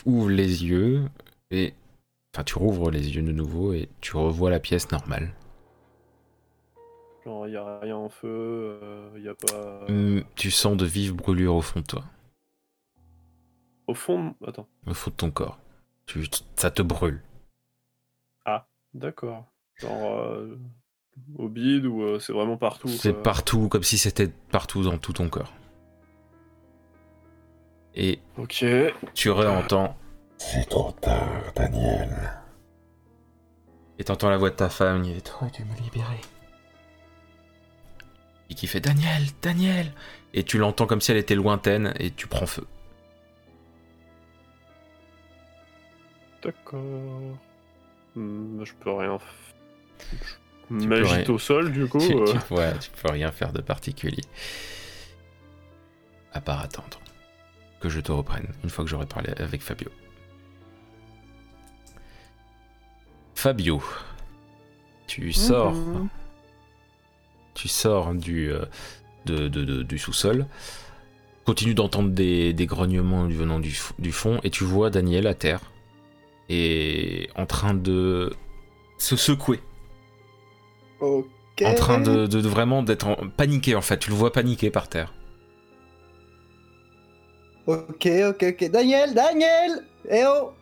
ouvres 0.06 0.30
les 0.30 0.64
yeux 0.64 1.02
et 1.50 1.74
enfin 2.34 2.44
tu 2.44 2.58
rouvres 2.58 2.90
les 2.90 3.14
yeux 3.14 3.22
de 3.22 3.32
nouveau 3.32 3.72
et 3.72 3.88
tu 4.00 4.16
revois 4.16 4.50
la 4.50 4.60
pièce 4.60 4.90
normale. 4.90 5.32
Genre, 7.24 7.48
y 7.48 7.56
a 7.56 7.78
rien 7.80 7.96
en 7.96 8.08
feu, 8.10 8.28
euh, 8.82 9.10
y 9.18 9.28
a 9.28 9.34
pas. 9.34 9.86
Hum, 9.88 10.22
Tu 10.36 10.50
sens 10.50 10.76
de 10.76 10.84
vives 10.84 11.14
brûlures 11.14 11.54
au 11.54 11.62
fond 11.62 11.80
de 11.80 11.86
toi, 11.86 12.04
Au 13.86 13.94
fond. 13.94 14.34
Attends. 14.46 14.66
au 14.86 14.92
fond 14.94 15.10
de 15.10 15.16
ton 15.16 15.30
corps. 15.30 15.58
Tu, 16.06 16.26
ça 16.56 16.70
te 16.70 16.82
brûle. 16.82 17.22
D'accord. 18.92 19.44
Genre. 19.76 20.12
euh, 20.20 20.56
Au 21.36 21.48
bide 21.48 21.84
ou 21.86 22.02
euh, 22.02 22.18
c'est 22.20 22.32
vraiment 22.32 22.56
partout 22.56 22.86
C'est 22.86 23.12
partout, 23.12 23.68
comme 23.68 23.82
si 23.82 23.98
c'était 23.98 24.28
partout 24.28 24.84
dans 24.84 24.98
tout 24.98 25.12
ton 25.12 25.28
corps. 25.28 25.52
Et 27.96 28.18
Ok. 28.38 28.64
tu 29.14 29.30
réentends, 29.30 29.96
C'est 30.38 30.68
trop 30.68 30.92
tard, 30.92 31.52
Daniel. 31.54 32.32
et 33.98 34.04
t'entends 34.04 34.30
la 34.30 34.36
voix 34.36 34.50
de 34.50 34.56
ta 34.56 34.68
femme 34.68 35.02
qui 35.02 35.12
dit 35.12 35.22
T'aurais 35.22 35.50
dû 35.50 35.64
me 35.64 35.76
libérer. 35.76 36.20
Et 38.50 38.54
qui 38.54 38.66
fait 38.66 38.80
Daniel, 38.80 39.22
Daniel 39.40 39.92
Et 40.34 40.42
tu 40.42 40.58
l'entends 40.58 40.86
comme 40.86 41.00
si 41.00 41.10
elle 41.12 41.16
était 41.18 41.34
lointaine 41.36 41.94
et 41.98 42.10
tu 42.10 42.26
prends 42.26 42.46
feu. 42.46 42.66
D'accord. 46.42 47.38
Hmm, 48.16 48.62
je 48.64 48.72
peux 48.74 48.90
rien. 48.92 49.18
peux 50.68 50.74
m'agite 50.86 51.26
rien- 51.26 51.30
au 51.34 51.38
sol 51.38 51.72
du 51.72 51.86
coup. 51.88 51.98
tu, 52.06 52.14
euh, 52.14 52.24
tu- 52.48 52.54
ouais, 52.54 52.78
tu 52.78 52.90
peux 52.90 53.10
rien 53.12 53.30
faire 53.32 53.52
de 53.52 53.60
particulier. 53.62 54.22
À 56.32 56.40
part 56.40 56.60
attendre 56.60 56.98
que 57.84 57.90
je 57.90 58.00
te 58.00 58.10
reprenne 58.12 58.48
une 58.64 58.70
fois 58.70 58.82
que 58.84 58.90
j'aurai 58.90 59.04
parlé 59.04 59.30
avec 59.36 59.60
Fabio. 59.60 59.90
Fabio, 63.34 63.82
tu 65.06 65.32
sors, 65.32 65.74
Mhm. 65.74 66.08
tu 67.54 67.68
sors 67.68 68.14
du, 68.14 68.50
euh, 68.50 68.64
de- 69.26 69.48
de- 69.48 69.64
de- 69.64 69.82
du 69.82 69.98
sous-sol, 69.98 70.46
continue 71.44 71.74
d'entendre 71.74 72.08
des, 72.10 72.54
des 72.54 72.64
grognements 72.66 73.26
venant 73.28 73.60
du, 73.60 73.78
du 73.98 74.12
fond 74.12 74.40
et 74.44 74.50
tu 74.50 74.64
vois 74.64 74.88
Daniel 74.88 75.26
à 75.26 75.34
terre 75.34 75.60
et 76.48 77.28
en 77.36 77.44
train 77.44 77.74
de 77.74 78.32
se 78.98 79.16
secouer 79.16 79.60
en 81.66 81.74
train 81.74 82.00
de, 82.00 82.38
vraiment 82.48 82.82
d'être 82.82 83.14
paniqué 83.36 83.74
en 83.74 83.82
fait. 83.82 83.98
Tu 83.98 84.08
le 84.10 84.16
vois 84.16 84.32
paniquer 84.32 84.70
par 84.70 84.88
terre. 84.88 85.12
Ok, 87.66 88.06
ok, 88.28 88.42
ok. 88.50 88.70
Daniel, 88.70 89.14
Daniel 89.14 89.84
Eh 90.10 90.24
oh 90.26 90.52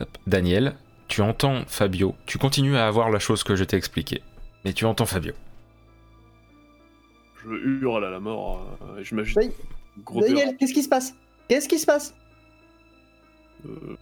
Hop. 0.00 0.08
Daniel, 0.26 0.76
tu 1.08 1.22
entends 1.22 1.64
Fabio. 1.66 2.14
Tu 2.26 2.36
continues 2.38 2.76
à 2.76 2.86
avoir 2.86 3.10
la 3.10 3.18
chose 3.18 3.42
que 3.42 3.56
je 3.56 3.64
t'ai 3.64 3.76
expliquée. 3.76 4.22
Mais 4.64 4.72
tu 4.74 4.84
entends 4.84 5.06
Fabio. 5.06 5.32
Je 7.42 7.48
hurle 7.80 8.04
à 8.04 8.10
la 8.10 8.20
mort. 8.20 8.76
euh. 8.82 9.02
Oui. 9.36 9.50
Gros 10.04 10.20
Daniel, 10.20 10.56
qu'est-ce 10.58 10.74
qui 10.74 10.82
se 10.82 10.88
passe? 10.88 11.14
Qu'est-ce 11.48 11.68
qui 11.68 11.78
se 11.78 11.86
passe? 11.86 12.14
Euh, 13.66 13.96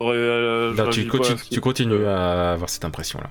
ouais, 0.00 0.14
euh, 0.14 0.72
tu, 0.90 1.02
ce 1.02 1.48
tu 1.50 1.60
continues 1.60 2.06
à 2.06 2.52
avoir 2.52 2.68
cette 2.70 2.84
impression-là. 2.84 3.30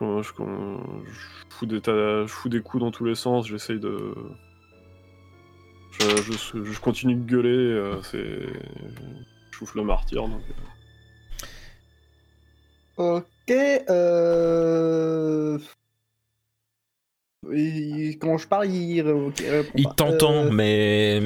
Je, 0.00 0.22
je- 0.22 0.32
je 0.32 1.56
fous 1.56 1.66
des, 1.66 1.80
tas- 1.80 2.22
je 2.22 2.26
fous 2.26 2.48
des 2.48 2.60
coups 2.60 2.82
dans 2.82 2.90
tous 2.90 3.04
les 3.04 3.14
sens, 3.14 3.46
j'essaye 3.48 3.80
de. 3.80 4.14
Euh, 6.02 6.16
je, 6.22 6.64
je 6.64 6.80
continue 6.80 7.14
de 7.14 7.24
gueuler, 7.24 7.48
euh, 7.48 8.02
c'est. 8.02 8.18
Je 9.50 9.56
souffle 9.58 9.78
le 9.78 9.84
martyr 9.84 10.26
donc. 10.28 10.40
euh. 12.98 13.18
Ok. 13.18 13.50
Euh... 13.90 15.58
il- 17.52 18.18
Quand 18.20 18.38
je 18.38 18.46
parle, 18.48 18.66
il, 18.68 19.06
ok, 19.06 19.38
répond 19.38 19.72
Il 19.76 19.86
t'entend, 19.96 20.44
Euh, 20.46 20.50
mais. 20.50 21.22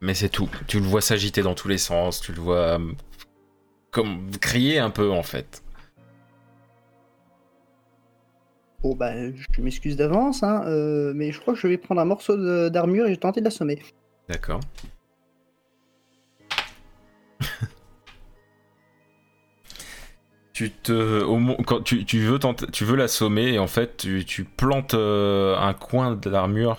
Mais 0.00 0.14
c'est 0.14 0.28
tout. 0.28 0.50
Tu 0.66 0.80
le 0.80 0.86
vois 0.86 1.00
s'agiter 1.00 1.42
dans 1.42 1.54
tous 1.54 1.68
les 1.68 1.78
sens, 1.78 2.20
tu 2.20 2.32
le 2.32 2.40
vois. 2.40 2.78
Comme 3.92 4.30
crier 4.40 4.78
un 4.78 4.90
peu 4.90 5.10
en 5.10 5.22
fait. 5.22 5.62
Bon, 8.82 8.94
bah, 8.96 9.12
je 9.30 9.60
m'excuse 9.60 9.96
d'avance, 9.96 10.42
hein, 10.42 10.64
euh, 10.66 11.12
mais 11.14 11.30
je 11.30 11.40
crois 11.40 11.54
que 11.54 11.60
je 11.60 11.68
vais 11.68 11.78
prendre 11.78 12.00
un 12.00 12.04
morceau 12.04 12.36
d'armure 12.68 13.04
et 13.04 13.08
je 13.08 13.12
vais 13.14 13.16
tenter 13.20 13.40
de 13.40 13.44
l'assommer. 13.44 13.80
D'accord. 14.28 14.60
tu 20.52 20.70
te. 20.70 21.22
Au, 21.22 21.38
quand 21.64 21.82
tu, 21.82 22.04
tu 22.04 22.20
veux 22.20 22.38
tenter- 22.38 22.66
tu 22.70 22.84
veux 22.84 22.96
l'assommer 22.96 23.54
et 23.54 23.58
en 23.58 23.66
fait 23.66 23.96
tu, 23.96 24.24
tu 24.24 24.44
plantes 24.44 24.94
euh, 24.94 25.56
un 25.56 25.72
coin 25.72 26.14
de 26.14 26.28
l'armure 26.30 26.78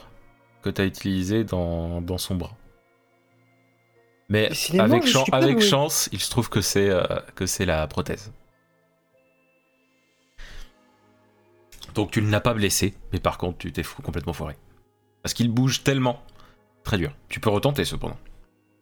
que 0.62 0.70
tu 0.70 0.82
as 0.82 0.86
utilisé 0.86 1.44
dans, 1.44 2.02
dans 2.02 2.18
son 2.18 2.36
bras. 2.36 2.56
Mais 4.30 4.50
Décidément, 4.50 4.84
avec, 4.86 5.06
chan- 5.06 5.26
chance, 5.60 6.10
il 6.12 6.20
se 6.20 6.30
trouve 6.30 6.50
que 6.50 6.62
c'est 6.62 6.90
euh, 6.90 7.04
que 7.36 7.46
c'est 7.46 7.66
la 7.66 7.88
prothèse. 7.88 8.32
Donc 11.94 12.12
tu 12.12 12.22
ne 12.22 12.30
l'as 12.32 12.42
pas 12.42 12.54
blessé, 12.54 12.94
mais 13.12 13.20
par 13.20 13.38
contre 13.38 13.58
tu 13.58 13.72
t'es 13.72 13.84
complètement 14.04 14.34
foiré. 14.34 14.56
Parce 15.22 15.34
qu'il 15.34 15.52
bouge 15.52 15.84
tellement. 15.84 16.22
Très 16.84 16.98
dur. 16.98 17.16
Tu 17.30 17.40
peux 17.40 17.50
retenter 17.50 17.86
cependant. 17.86 18.18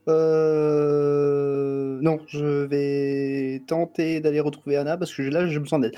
Euh... 0.08 2.00
Non, 2.02 2.20
je 2.28 2.66
vais 2.66 3.62
tenter 3.68 4.20
d'aller 4.22 4.40
retrouver 4.40 4.78
Anna 4.78 4.98
parce 4.98 5.14
que 5.14 5.22
là, 5.22 5.48
j'ai 5.48 5.60
besoin 5.60 5.80
d'aide. 5.80 5.96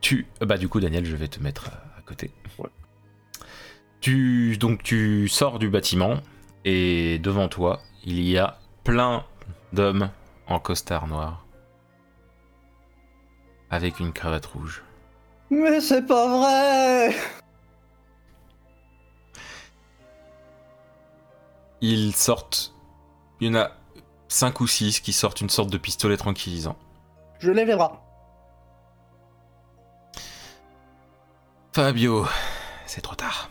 Tu, 0.00 0.26
bah 0.40 0.58
du 0.58 0.68
coup 0.68 0.80
Daniel, 0.80 1.04
je 1.04 1.14
vais 1.14 1.28
te 1.28 1.40
mettre 1.40 1.68
à, 1.68 1.98
à 1.98 2.02
côté. 2.02 2.32
Ouais. 2.58 2.68
Tu 4.00 4.56
donc 4.56 4.82
tu 4.82 5.28
sors 5.28 5.60
du 5.60 5.68
bâtiment 5.68 6.20
et 6.64 7.20
devant 7.20 7.48
toi 7.48 7.80
il 8.04 8.20
y 8.20 8.36
a 8.36 8.58
plein 8.82 9.24
d'hommes 9.72 10.10
en 10.48 10.58
costard 10.58 11.06
noir 11.06 11.46
avec 13.72 13.98
une 14.00 14.12
cravate 14.12 14.46
rouge. 14.46 14.84
Mais 15.50 15.80
c'est 15.80 16.02
pas 16.02 16.28
vrai 16.28 17.16
Ils 21.80 22.14
sortent, 22.14 22.72
il 23.40 23.48
y 23.48 23.50
en 23.50 23.58
a 23.58 23.72
cinq 24.28 24.60
ou 24.60 24.68
six 24.68 25.00
qui 25.00 25.12
sortent 25.12 25.40
une 25.40 25.50
sorte 25.50 25.70
de 25.70 25.78
pistolet 25.78 26.16
tranquillisant. 26.16 26.76
Je 27.40 27.50
lève 27.50 27.66
les 27.66 27.74
bras. 27.74 28.00
Fabio, 31.72 32.26
c'est 32.86 33.00
trop 33.00 33.16
tard. 33.16 33.50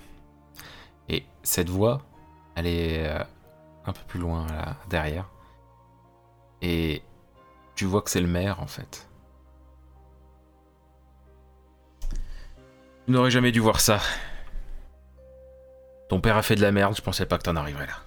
Et 1.10 1.26
cette 1.44 1.70
voix, 1.70 2.04
elle 2.56 2.68
est 2.68 3.06
euh, 3.06 3.24
un 3.86 3.92
peu 3.92 4.02
plus 4.08 4.20
loin 4.20 4.48
là, 4.48 4.78
derrière. 4.88 5.28
Et 6.62 7.02
tu 7.76 7.86
vois 7.86 8.02
que 8.02 8.12
c'est 8.12 8.22
le 8.22 8.28
maire 8.28 8.62
en 8.62 8.68
fait. 8.68 9.11
Tu 13.06 13.12
n'aurais 13.12 13.32
jamais 13.32 13.52
dû 13.52 13.60
voir 13.60 13.80
ça. 13.82 14.00
Ton 16.10 16.22
père 16.22 16.38
a 16.38 16.44
fait 16.44 16.56
de 16.56 16.62
la 16.62 16.72
merde, 16.72 16.96
je 16.96 17.02
pensais 17.02 17.26
pas 17.26 17.38
que 17.38 17.44
t'en 17.44 17.56
arriverais 17.56 17.88
là. 17.88 17.98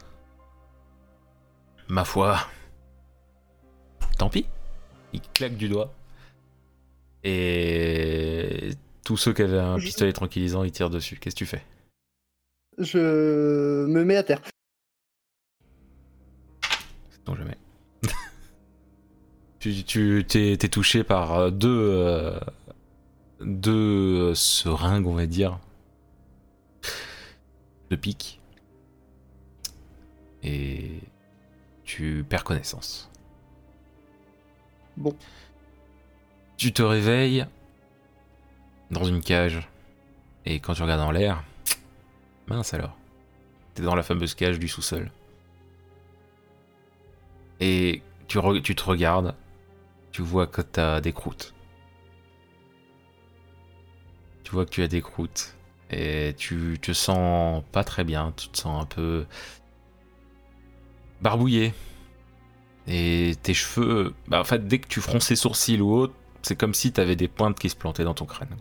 Ma 1.89 2.05
foi. 2.05 2.39
Tant 4.19 4.31
pis. 4.31 4.47
Il 5.13 5.21
claque 5.21 5.57
du 5.57 5.69
doigt. 5.69 5.93
Et 7.23 8.71
tous 9.05 9.17
ceux 9.17 9.33
qui 9.33 9.43
avaient 9.43 9.59
un 9.59 9.79
Je- 9.79 9.87
pistolet 9.87 10.13
tranquillisant, 10.13 10.65
ils 10.65 10.73
tirent 10.73 10.91
dessus. 10.91 11.17
Qu'est-ce 11.19 11.35
que 11.35 11.39
tu 11.39 11.47
fais? 11.47 11.63
Je 12.79 12.99
me 13.87 14.05
mets 14.05 14.17
à 14.17 14.23
terre. 14.23 14.41
Non, 17.27 17.35
jamais. 17.37 17.57
tu 19.61 19.85
tu 19.85 20.25
t'es, 20.29 20.57
t'es 20.59 20.69
touché 20.69 21.05
par 21.05 21.33
euh, 21.35 21.51
deux, 21.51 21.69
euh, 21.93 22.39
deux 23.45 24.31
euh, 24.31 24.35
seringues, 24.35 25.07
on 25.07 25.15
va 25.15 25.27
dire, 25.27 25.59
de 27.91 27.97
pique. 27.97 28.41
Et 30.43 31.01
tu 31.85 32.25
perds 32.29 32.45
connaissance. 32.45 33.11
Bon. 34.97 35.17
Tu 36.57 36.73
te 36.73 36.83
réveilles 36.83 37.47
dans 38.91 39.05
une 39.05 39.21
cage. 39.21 39.69
Et 40.47 40.61
quand 40.61 40.75
tu 40.75 40.83
regardes 40.83 41.01
en 41.01 41.11
l'air, 41.11 41.43
mince 42.47 42.75
alors. 42.75 42.97
T'es 43.75 43.83
dans 43.83 43.95
la 43.95 44.03
fameuse 44.03 44.35
cage 44.35 44.59
du 44.59 44.69
sous-sol. 44.69 45.11
Et 47.61 48.03
tu, 48.29 48.39
tu 48.63 48.75
te 48.75 48.85
regardes, 48.85 49.35
tu 50.13 50.23
vois 50.23 50.47
que 50.47 50.61
t'as 50.61 51.01
des 51.01 51.13
croûtes. 51.13 51.54
Tu 54.55 54.57
vois 54.57 54.67
que 54.67 54.71
tu 54.71 54.83
as 54.85 54.87
des 54.87 55.03
croûtes. 55.03 55.57
Et 55.91 56.33
tu 56.39 56.79
te 56.81 56.93
sens 56.93 57.65
pas 57.73 57.83
très 57.83 58.05
bien, 58.05 58.33
tu 58.37 58.47
te 58.51 58.57
sens 58.57 58.85
un 58.85 58.87
peu 58.87 59.27
barbouillé. 61.21 61.75
Et 62.87 63.35
tes 63.43 63.53
cheveux, 63.53 64.15
bah 64.29 64.39
en 64.41 64.45
fait, 64.45 64.69
dès 64.69 64.79
que 64.79 64.87
tu 64.87 65.01
fronces 65.01 65.29
les 65.29 65.35
sourcils 65.35 65.81
ou 65.81 65.93
autre, 65.93 66.15
c'est 66.43 66.55
comme 66.55 66.73
si 66.73 66.93
t'avais 66.93 67.17
des 67.17 67.27
pointes 67.27 67.59
qui 67.59 67.69
se 67.69 67.75
plantaient 67.75 68.05
dans 68.05 68.15
ton 68.15 68.27
crâne. 68.27 68.57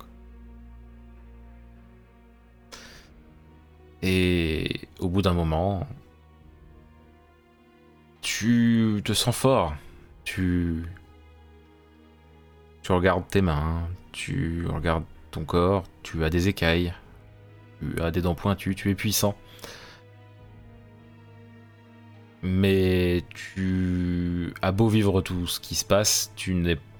Et 4.02 4.88
au 4.98 5.10
bout 5.10 5.22
d'un 5.22 5.34
moment, 5.34 5.88
tu 8.22 9.00
te 9.06 9.14
sens 9.14 9.36
fort. 9.36 9.76
Tu. 10.24 10.86
Tu 12.82 12.92
regardes 12.92 13.28
tes 13.28 13.44
mains, 13.44 13.88
tu 14.12 14.66
regardes 14.66 15.06
ton 15.34 15.46
corps, 15.46 15.84
tu 16.04 16.24
as 16.24 16.30
des 16.30 16.48
écailles, 16.48 16.94
tu 17.82 18.02
as 18.02 18.12
des 18.12 18.22
dents 18.22 18.36
pointues, 18.36 18.76
tu 18.76 18.90
es 18.92 18.96
puissant. 18.96 19.36
Mais 22.44 23.24
tu 23.34 24.54
as 24.62 24.72
beau 24.72 24.88
vivre 24.88 25.22
tout 25.22 25.48
ce 25.48 25.60
qui 25.60 25.76
se 25.76 25.86
passe, 25.86 26.32
tu 26.36 26.54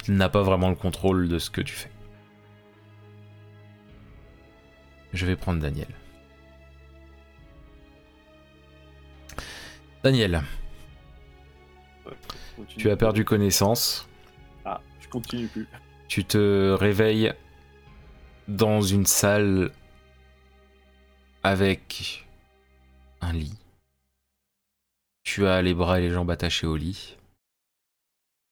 n'as 0.08 0.28
pas 0.28 0.42
vraiment 0.42 0.68
le 0.68 0.74
contrôle 0.74 1.28
de 1.28 1.38
ce 1.38 1.48
que 1.48 1.60
tu 1.60 1.74
fais. 1.74 1.90
Je 5.12 5.26
vais 5.26 5.36
prendre 5.36 5.60
Daniel. 5.60 5.88
Daniel, 10.02 10.42
tu 12.76 12.90
as 12.90 12.96
perdu 12.96 13.24
connaissance. 13.24 14.08
Ah, 14.64 14.80
je 15.00 15.08
continue 15.08 15.46
plus. 15.46 15.68
Tu 16.08 16.24
te 16.24 16.72
réveilles 16.72 17.32
dans 18.48 18.82
une 18.82 19.06
salle 19.06 19.70
avec 21.42 22.26
un 23.20 23.32
lit. 23.32 23.58
Tu 25.22 25.46
as 25.46 25.62
les 25.62 25.74
bras 25.74 25.98
et 25.98 26.02
les 26.02 26.10
jambes 26.10 26.30
attachés 26.30 26.66
au 26.66 26.76
lit. 26.76 27.16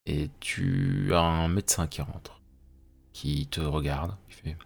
Et 0.07 0.31
tu 0.41 1.15
as 1.15 1.21
un 1.21 1.49
médecin 1.49 1.87
qui 1.87 2.03
rentre, 2.03 2.41
qui 3.13 3.47
te 3.47 3.61
regarde, 3.61 4.17
qui 4.29 4.35
fait 4.35 4.57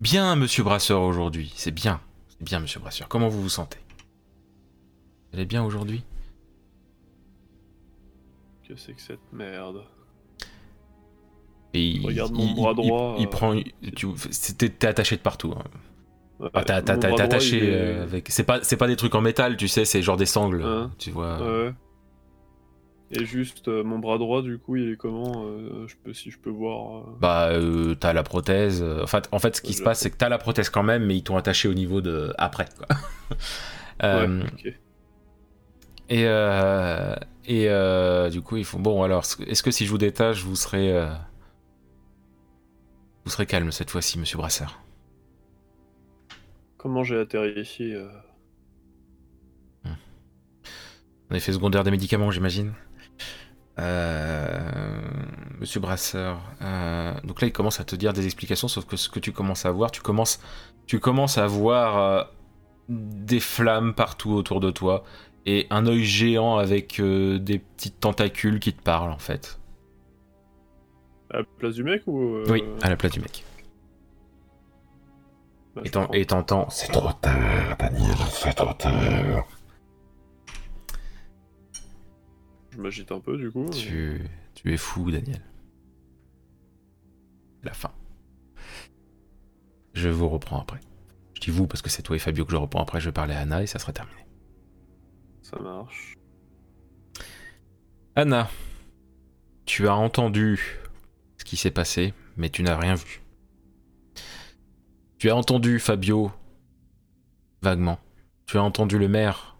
Bien, 0.00 0.36
monsieur 0.36 0.62
Brasseur, 0.62 1.02
aujourd'hui. 1.02 1.52
C'est 1.56 1.72
bien. 1.72 2.00
C'est 2.28 2.42
bien, 2.42 2.60
monsieur 2.60 2.78
Brasseur. 2.78 3.08
Comment 3.08 3.28
vous 3.28 3.42
vous 3.42 3.48
sentez? 3.48 3.80
Vous 5.30 5.38
allez 5.38 5.46
bien 5.46 5.64
aujourd'hui? 5.64 6.04
Que 8.68 8.76
c'est 8.76 8.92
que 8.92 9.00
cette 9.00 9.32
merde? 9.32 9.82
Il, 12.00 12.06
Regarde 12.06 12.32
mon 12.32 12.46
il- 12.46 12.54
bras 12.56 12.74
droit, 12.74 13.14
Il, 13.18 13.22
il 13.22 13.26
euh, 13.26 13.30
prend. 13.30 13.54
tu- 13.96 14.08
T'es 14.56 14.86
attaché 14.86 15.16
de 15.16 15.20
partout. 15.22 15.54
hein. 15.56 15.62
Ouais, 16.40 16.48
Ah, 16.54 16.62
t'as- 16.62 16.82
t'as- 16.82 16.96
droit, 16.96 17.20
attaché 17.20 17.58
est- 17.58 17.74
euh, 17.74 18.02
avec. 18.04 18.26
C'est 18.30 18.44
pas, 18.44 18.60
c'est 18.62 18.76
pas 18.76 18.86
des 18.86 18.96
trucs 18.96 19.14
en 19.14 19.20
métal, 19.20 19.56
tu 19.56 19.66
sais, 19.68 19.84
c'est 19.84 20.02
genre 20.02 20.16
des 20.16 20.26
sangles. 20.26 20.62
Hein 20.62 20.92
tu 20.98 21.10
vois. 21.10 21.38
Ouais. 21.42 21.72
Et 23.10 23.24
juste 23.24 23.68
euh, 23.68 23.82
mon 23.82 23.98
bras 23.98 24.18
droit, 24.18 24.42
du 24.42 24.58
coup, 24.58 24.76
il 24.76 24.90
est 24.92 24.96
comment 24.96 25.44
euh, 25.46 25.86
je 25.88 25.94
peux, 26.04 26.12
Si 26.12 26.30
je 26.30 26.38
peux 26.38 26.50
voir. 26.50 26.98
euh, 26.98 27.02
Bah, 27.20 27.50
t'as 27.98 28.12
la 28.12 28.22
prothèse. 28.22 28.82
euh, 28.82 29.02
En 29.02 29.06
fait, 29.06 29.28
en 29.32 29.38
fait 29.38 29.56
ce 29.56 29.62
qui 29.62 29.72
se 29.72 29.82
passe, 29.82 30.00
c'est 30.00 30.10
que 30.10 30.16
t'as 30.16 30.28
la 30.28 30.36
prothèse 30.38 30.68
quand 30.68 30.82
même, 30.82 31.06
mais 31.06 31.16
ils 31.16 31.22
t'ont 31.22 31.36
attaché 31.38 31.68
au 31.68 31.74
niveau 31.74 32.00
de. 32.02 32.32
Après, 32.38 32.66
quoi. 32.76 32.86
Ouais, 34.02 34.26
ok. 34.44 34.74
Et, 36.10 36.22
et 37.48 38.30
du 38.30 38.42
coup, 38.42 38.56
ils 38.58 38.64
font 38.64 38.78
bon. 38.78 39.02
Alors, 39.02 39.24
est-ce 39.46 39.62
que 39.62 39.70
si 39.70 39.86
je 39.86 39.90
vous 39.90 39.98
détache, 39.98 40.42
vous 40.44 40.54
serez, 40.56 40.92
vous 43.28 43.32
serez 43.32 43.44
calme 43.44 43.70
cette 43.72 43.90
fois-ci, 43.90 44.18
monsieur 44.18 44.38
Brassard. 44.38 44.80
Comment 46.78 47.04
j'ai 47.04 47.18
atterri 47.18 47.60
ici. 47.60 47.94
Euh 47.94 48.08
hmm. 49.84 49.92
Un 51.28 51.36
effet 51.36 51.52
secondaire 51.52 51.84
des 51.84 51.90
médicaments, 51.90 52.30
j'imagine. 52.30 52.72
Euh, 53.78 55.02
monsieur 55.60 55.78
Brasseur, 55.78 56.40
donc 57.22 57.42
là 57.42 57.48
il 57.48 57.52
commence 57.52 57.80
à 57.80 57.84
te 57.84 57.94
dire 57.96 58.14
des 58.14 58.24
explications, 58.24 58.66
sauf 58.66 58.86
que 58.86 58.96
ce 58.96 59.10
que 59.10 59.20
tu 59.20 59.32
commences 59.32 59.66
à 59.66 59.72
voir, 59.72 59.90
tu 59.90 60.00
commences, 60.00 60.40
tu 60.86 60.98
commences 60.98 61.36
à 61.36 61.46
voir 61.46 61.98
euh, 61.98 62.24
des 62.88 63.40
flammes 63.40 63.92
partout 63.92 64.30
autour 64.30 64.60
de 64.60 64.70
toi 64.70 65.04
et 65.44 65.66
un 65.68 65.86
œil 65.86 66.02
géant 66.02 66.56
avec 66.56 66.98
des 66.98 67.58
petites 67.58 68.00
tentacules 68.00 68.58
qui 68.58 68.72
te 68.72 68.82
parlent 68.82 69.12
en 69.12 69.18
fait. 69.18 69.58
À 71.30 71.38
la 71.38 71.44
place 71.44 71.74
du 71.74 71.84
mec 71.84 72.02
ou. 72.06 72.20
euh, 72.36 72.44
Oui, 72.48 72.62
à 72.82 72.88
la 72.88 72.96
place 72.96 73.12
du 73.12 73.20
mec. 73.20 73.44
bah, 75.74 75.82
Et 76.14 76.24
t'entends. 76.26 76.70
C'est 76.70 76.90
trop 76.90 77.12
tard, 77.12 77.76
Daniel, 77.78 78.16
c'est 78.30 78.54
trop 78.54 78.72
tard. 78.74 79.46
Je 82.70 82.78
m'agite 82.80 83.10
un 83.12 83.20
peu 83.20 83.36
du 83.36 83.50
coup. 83.50 83.68
Tu, 83.70 84.22
tu 84.54 84.72
es 84.72 84.76
fou, 84.76 85.10
Daniel. 85.10 85.42
La 87.64 87.72
fin. 87.72 87.90
Je 89.94 90.08
vous 90.08 90.28
reprends 90.28 90.60
après. 90.60 90.78
Je 91.34 91.40
dis 91.40 91.50
vous 91.50 91.66
parce 91.66 91.82
que 91.82 91.90
c'est 91.90 92.02
toi 92.02 92.14
et 92.16 92.18
Fabio 92.20 92.44
que 92.44 92.52
je 92.52 92.56
reprends 92.56 92.82
après. 92.82 93.00
Je 93.00 93.06
vais 93.08 93.12
parler 93.12 93.34
à 93.34 93.40
Anna 93.40 93.62
et 93.62 93.66
ça 93.66 93.78
sera 93.78 93.92
terminé. 93.92 94.24
Ça 95.42 95.58
marche. 95.58 96.16
Anna, 98.14 98.48
tu 99.64 99.88
as 99.88 99.94
entendu 99.96 100.78
qui 101.48 101.56
s'est 101.56 101.70
passé, 101.70 102.12
mais 102.36 102.50
tu 102.50 102.62
n'as 102.62 102.76
rien 102.76 102.94
vu. 102.94 103.22
Tu 105.18 105.30
as 105.30 105.36
entendu 105.36 105.78
Fabio 105.80 106.30
vaguement. 107.62 107.98
Tu 108.46 108.58
as 108.58 108.62
entendu 108.62 108.98
le 108.98 109.08
maire 109.08 109.56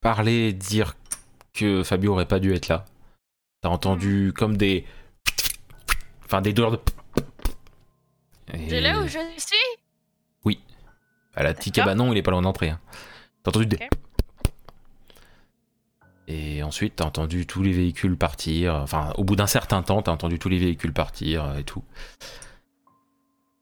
parler, 0.00 0.52
dire 0.52 0.94
que 1.54 1.82
Fabio 1.82 2.12
aurait 2.12 2.28
pas 2.28 2.38
dû 2.38 2.52
être 2.52 2.68
là. 2.68 2.84
T'as 3.62 3.70
entendu 3.70 4.32
comme 4.36 4.56
des. 4.56 4.84
Enfin, 6.26 6.42
des 6.42 6.52
douleurs 6.52 6.72
de. 6.72 6.80
Et- 8.52 8.66
De 8.66 8.76
là 8.76 9.00
où 9.00 9.06
je 9.06 9.18
suis? 9.38 10.58
À 11.36 11.42
la 11.42 11.52
petite 11.52 11.74
cabanon, 11.74 12.12
il 12.12 12.18
est 12.18 12.22
pas 12.22 12.30
loin 12.30 12.42
d'entrer. 12.42 12.68
Hein. 12.68 12.80
T'as 13.42 13.50
entendu 13.50 13.66
des. 13.66 13.78
Et 16.26 16.62
ensuite, 16.62 16.96
t'as 16.96 17.04
entendu 17.04 17.46
tous 17.46 17.62
les 17.62 17.72
véhicules 17.72 18.16
partir. 18.16 18.74
Enfin, 18.76 19.12
au 19.16 19.24
bout 19.24 19.36
d'un 19.36 19.46
certain 19.46 19.82
temps, 19.82 20.02
t'as 20.02 20.12
entendu 20.12 20.38
tous 20.38 20.48
les 20.48 20.58
véhicules 20.58 20.92
partir 20.92 21.44
euh, 21.44 21.58
et 21.58 21.64
tout. 21.64 21.84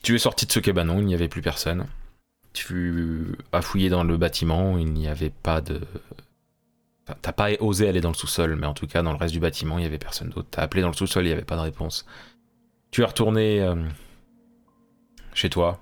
Tu 0.03 0.15
es 0.15 0.19
sorti 0.19 0.47
de 0.47 0.53
ce 0.53 0.61
cabanon, 0.61 0.99
il 1.01 1.07
n'y 1.07 1.15
avait 1.15 1.29
plus 1.29 1.43
personne. 1.43 1.87
Tu 2.53 3.35
as 3.53 3.63
fouillé 3.63 3.89
dans 3.89 4.05
le 4.05 4.17
bâtiment, 4.17 4.77
il 4.79 4.93
n'y 4.93 5.09
avait 5.09 5.31
pas 5.31 5.61
de. 5.61 5.81
Enfin, 7.05 7.19
T'as 7.23 7.33
pas 7.33 7.51
osé 7.61 7.89
aller 7.89 8.01
dans 8.01 8.11
le 8.11 8.15
sous-sol, 8.15 8.57
mais 8.57 8.67
en 8.67 8.75
tout 8.75 8.87
cas, 8.87 9.03
dans 9.03 9.13
le 9.13 9.17
reste 9.19 9.33
du 9.33 9.41
bâtiment, 9.41 9.79
il 9.79 9.83
n'y 9.83 9.87
avait 9.87 9.99
personne 9.99 10.29
d'autre. 10.29 10.49
T'as 10.51 10.63
appelé 10.63 10.83
dans 10.83 10.89
le 10.89 10.95
sous-sol, 10.95 11.25
il 11.25 11.29
n'y 11.29 11.33
avait 11.33 11.43
pas 11.45 11.57
de 11.57 11.63
réponse. 11.63 12.05
Tu 12.91 13.01
es 13.01 13.05
retourné 13.05 13.61
euh, 13.61 13.75
chez 15.35 15.51
toi 15.51 15.81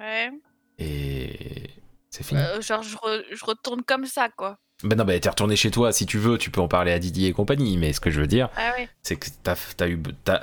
Ouais. 0.00 0.30
et. 0.78 1.70
C'est 2.16 2.24
fini. 2.24 2.40
Euh, 2.40 2.62
genre, 2.62 2.82
je, 2.82 2.96
re- 2.96 3.24
je 3.30 3.44
retourne 3.44 3.82
comme 3.82 4.06
ça, 4.06 4.30
quoi. 4.30 4.56
Ben 4.82 4.96
non, 4.96 5.04
ben 5.04 5.20
t'es 5.20 5.28
retourné 5.28 5.54
chez 5.54 5.70
toi, 5.70 5.92
si 5.92 6.06
tu 6.06 6.16
veux, 6.16 6.38
tu 6.38 6.50
peux 6.50 6.62
en 6.62 6.68
parler 6.68 6.92
à 6.92 6.98
Didier 6.98 7.28
et 7.28 7.32
compagnie, 7.34 7.76
mais 7.76 7.92
ce 7.92 8.00
que 8.00 8.08
je 8.10 8.20
veux 8.22 8.26
dire, 8.26 8.48
Ah 8.56 8.72
c'est 9.02 9.16
que 9.16 9.28
t'as, 9.42 9.54
t'as 9.76 9.86
eu... 9.88 10.00
t'as- 10.24 10.42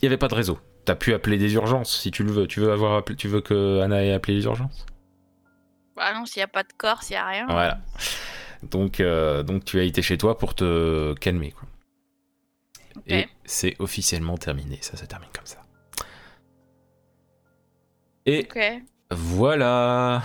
Il 0.00 0.04
y 0.04 0.06
avait 0.06 0.16
pas 0.16 0.28
de 0.28 0.34
réseau. 0.34 0.58
T'as 0.86 0.94
pu 0.94 1.12
appeler 1.12 1.36
des 1.36 1.52
urgences, 1.54 2.00
si 2.00 2.10
tu 2.10 2.22
le 2.24 2.32
veux. 2.32 2.46
Tu 2.46 2.60
veux, 2.60 2.72
avoir 2.72 2.98
appelé- 2.98 3.16
tu 3.16 3.28
veux 3.28 3.42
que 3.42 3.80
Anna 3.82 4.02
ait 4.02 4.14
appelé 4.14 4.34
les 4.36 4.44
urgences? 4.44 4.86
Bah 5.94 6.14
non, 6.14 6.24
s'il 6.24 6.40
n'y 6.40 6.44
a 6.44 6.48
pas 6.48 6.62
de 6.62 6.72
corps, 6.78 7.02
s'il 7.02 7.16
n'y 7.16 7.20
a 7.20 7.26
rien. 7.26 7.46
Voilà. 7.48 7.80
Donc, 8.62 9.00
euh, 9.00 9.42
donc 9.42 9.66
tu 9.66 9.78
as 9.78 9.82
été 9.82 10.00
chez 10.00 10.16
toi 10.16 10.38
pour 10.38 10.54
te 10.54 11.12
calmer, 11.20 11.52
quoi. 11.52 11.68
Et 13.06 13.28
c'est 13.44 13.76
officiellement 13.78 14.38
terminé, 14.38 14.78
ça 14.80 14.96
se 14.96 15.04
termine 15.04 15.28
comme 15.34 15.46
ça. 15.46 15.58
Et 18.26 18.46
voilà 19.10 20.22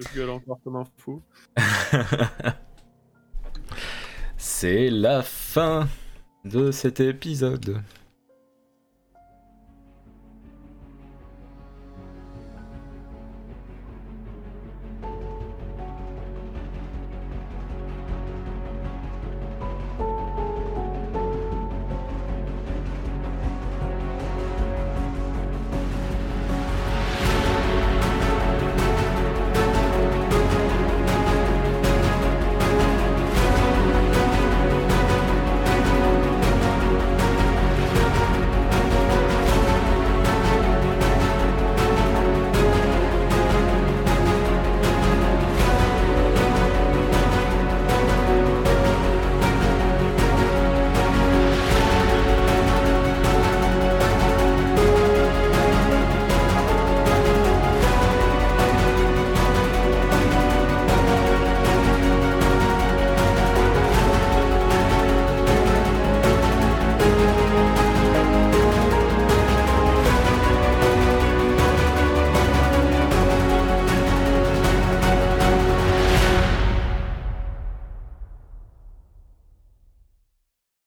Je 0.00 0.16
gueule 0.16 0.30
encore 0.30 0.58
comme 0.64 0.76
un 0.76 0.84
fou. 0.96 1.22
C'est 4.38 4.88
la 4.88 5.22
fin 5.22 5.88
de 6.44 6.70
cet 6.70 7.00
épisode. 7.00 7.82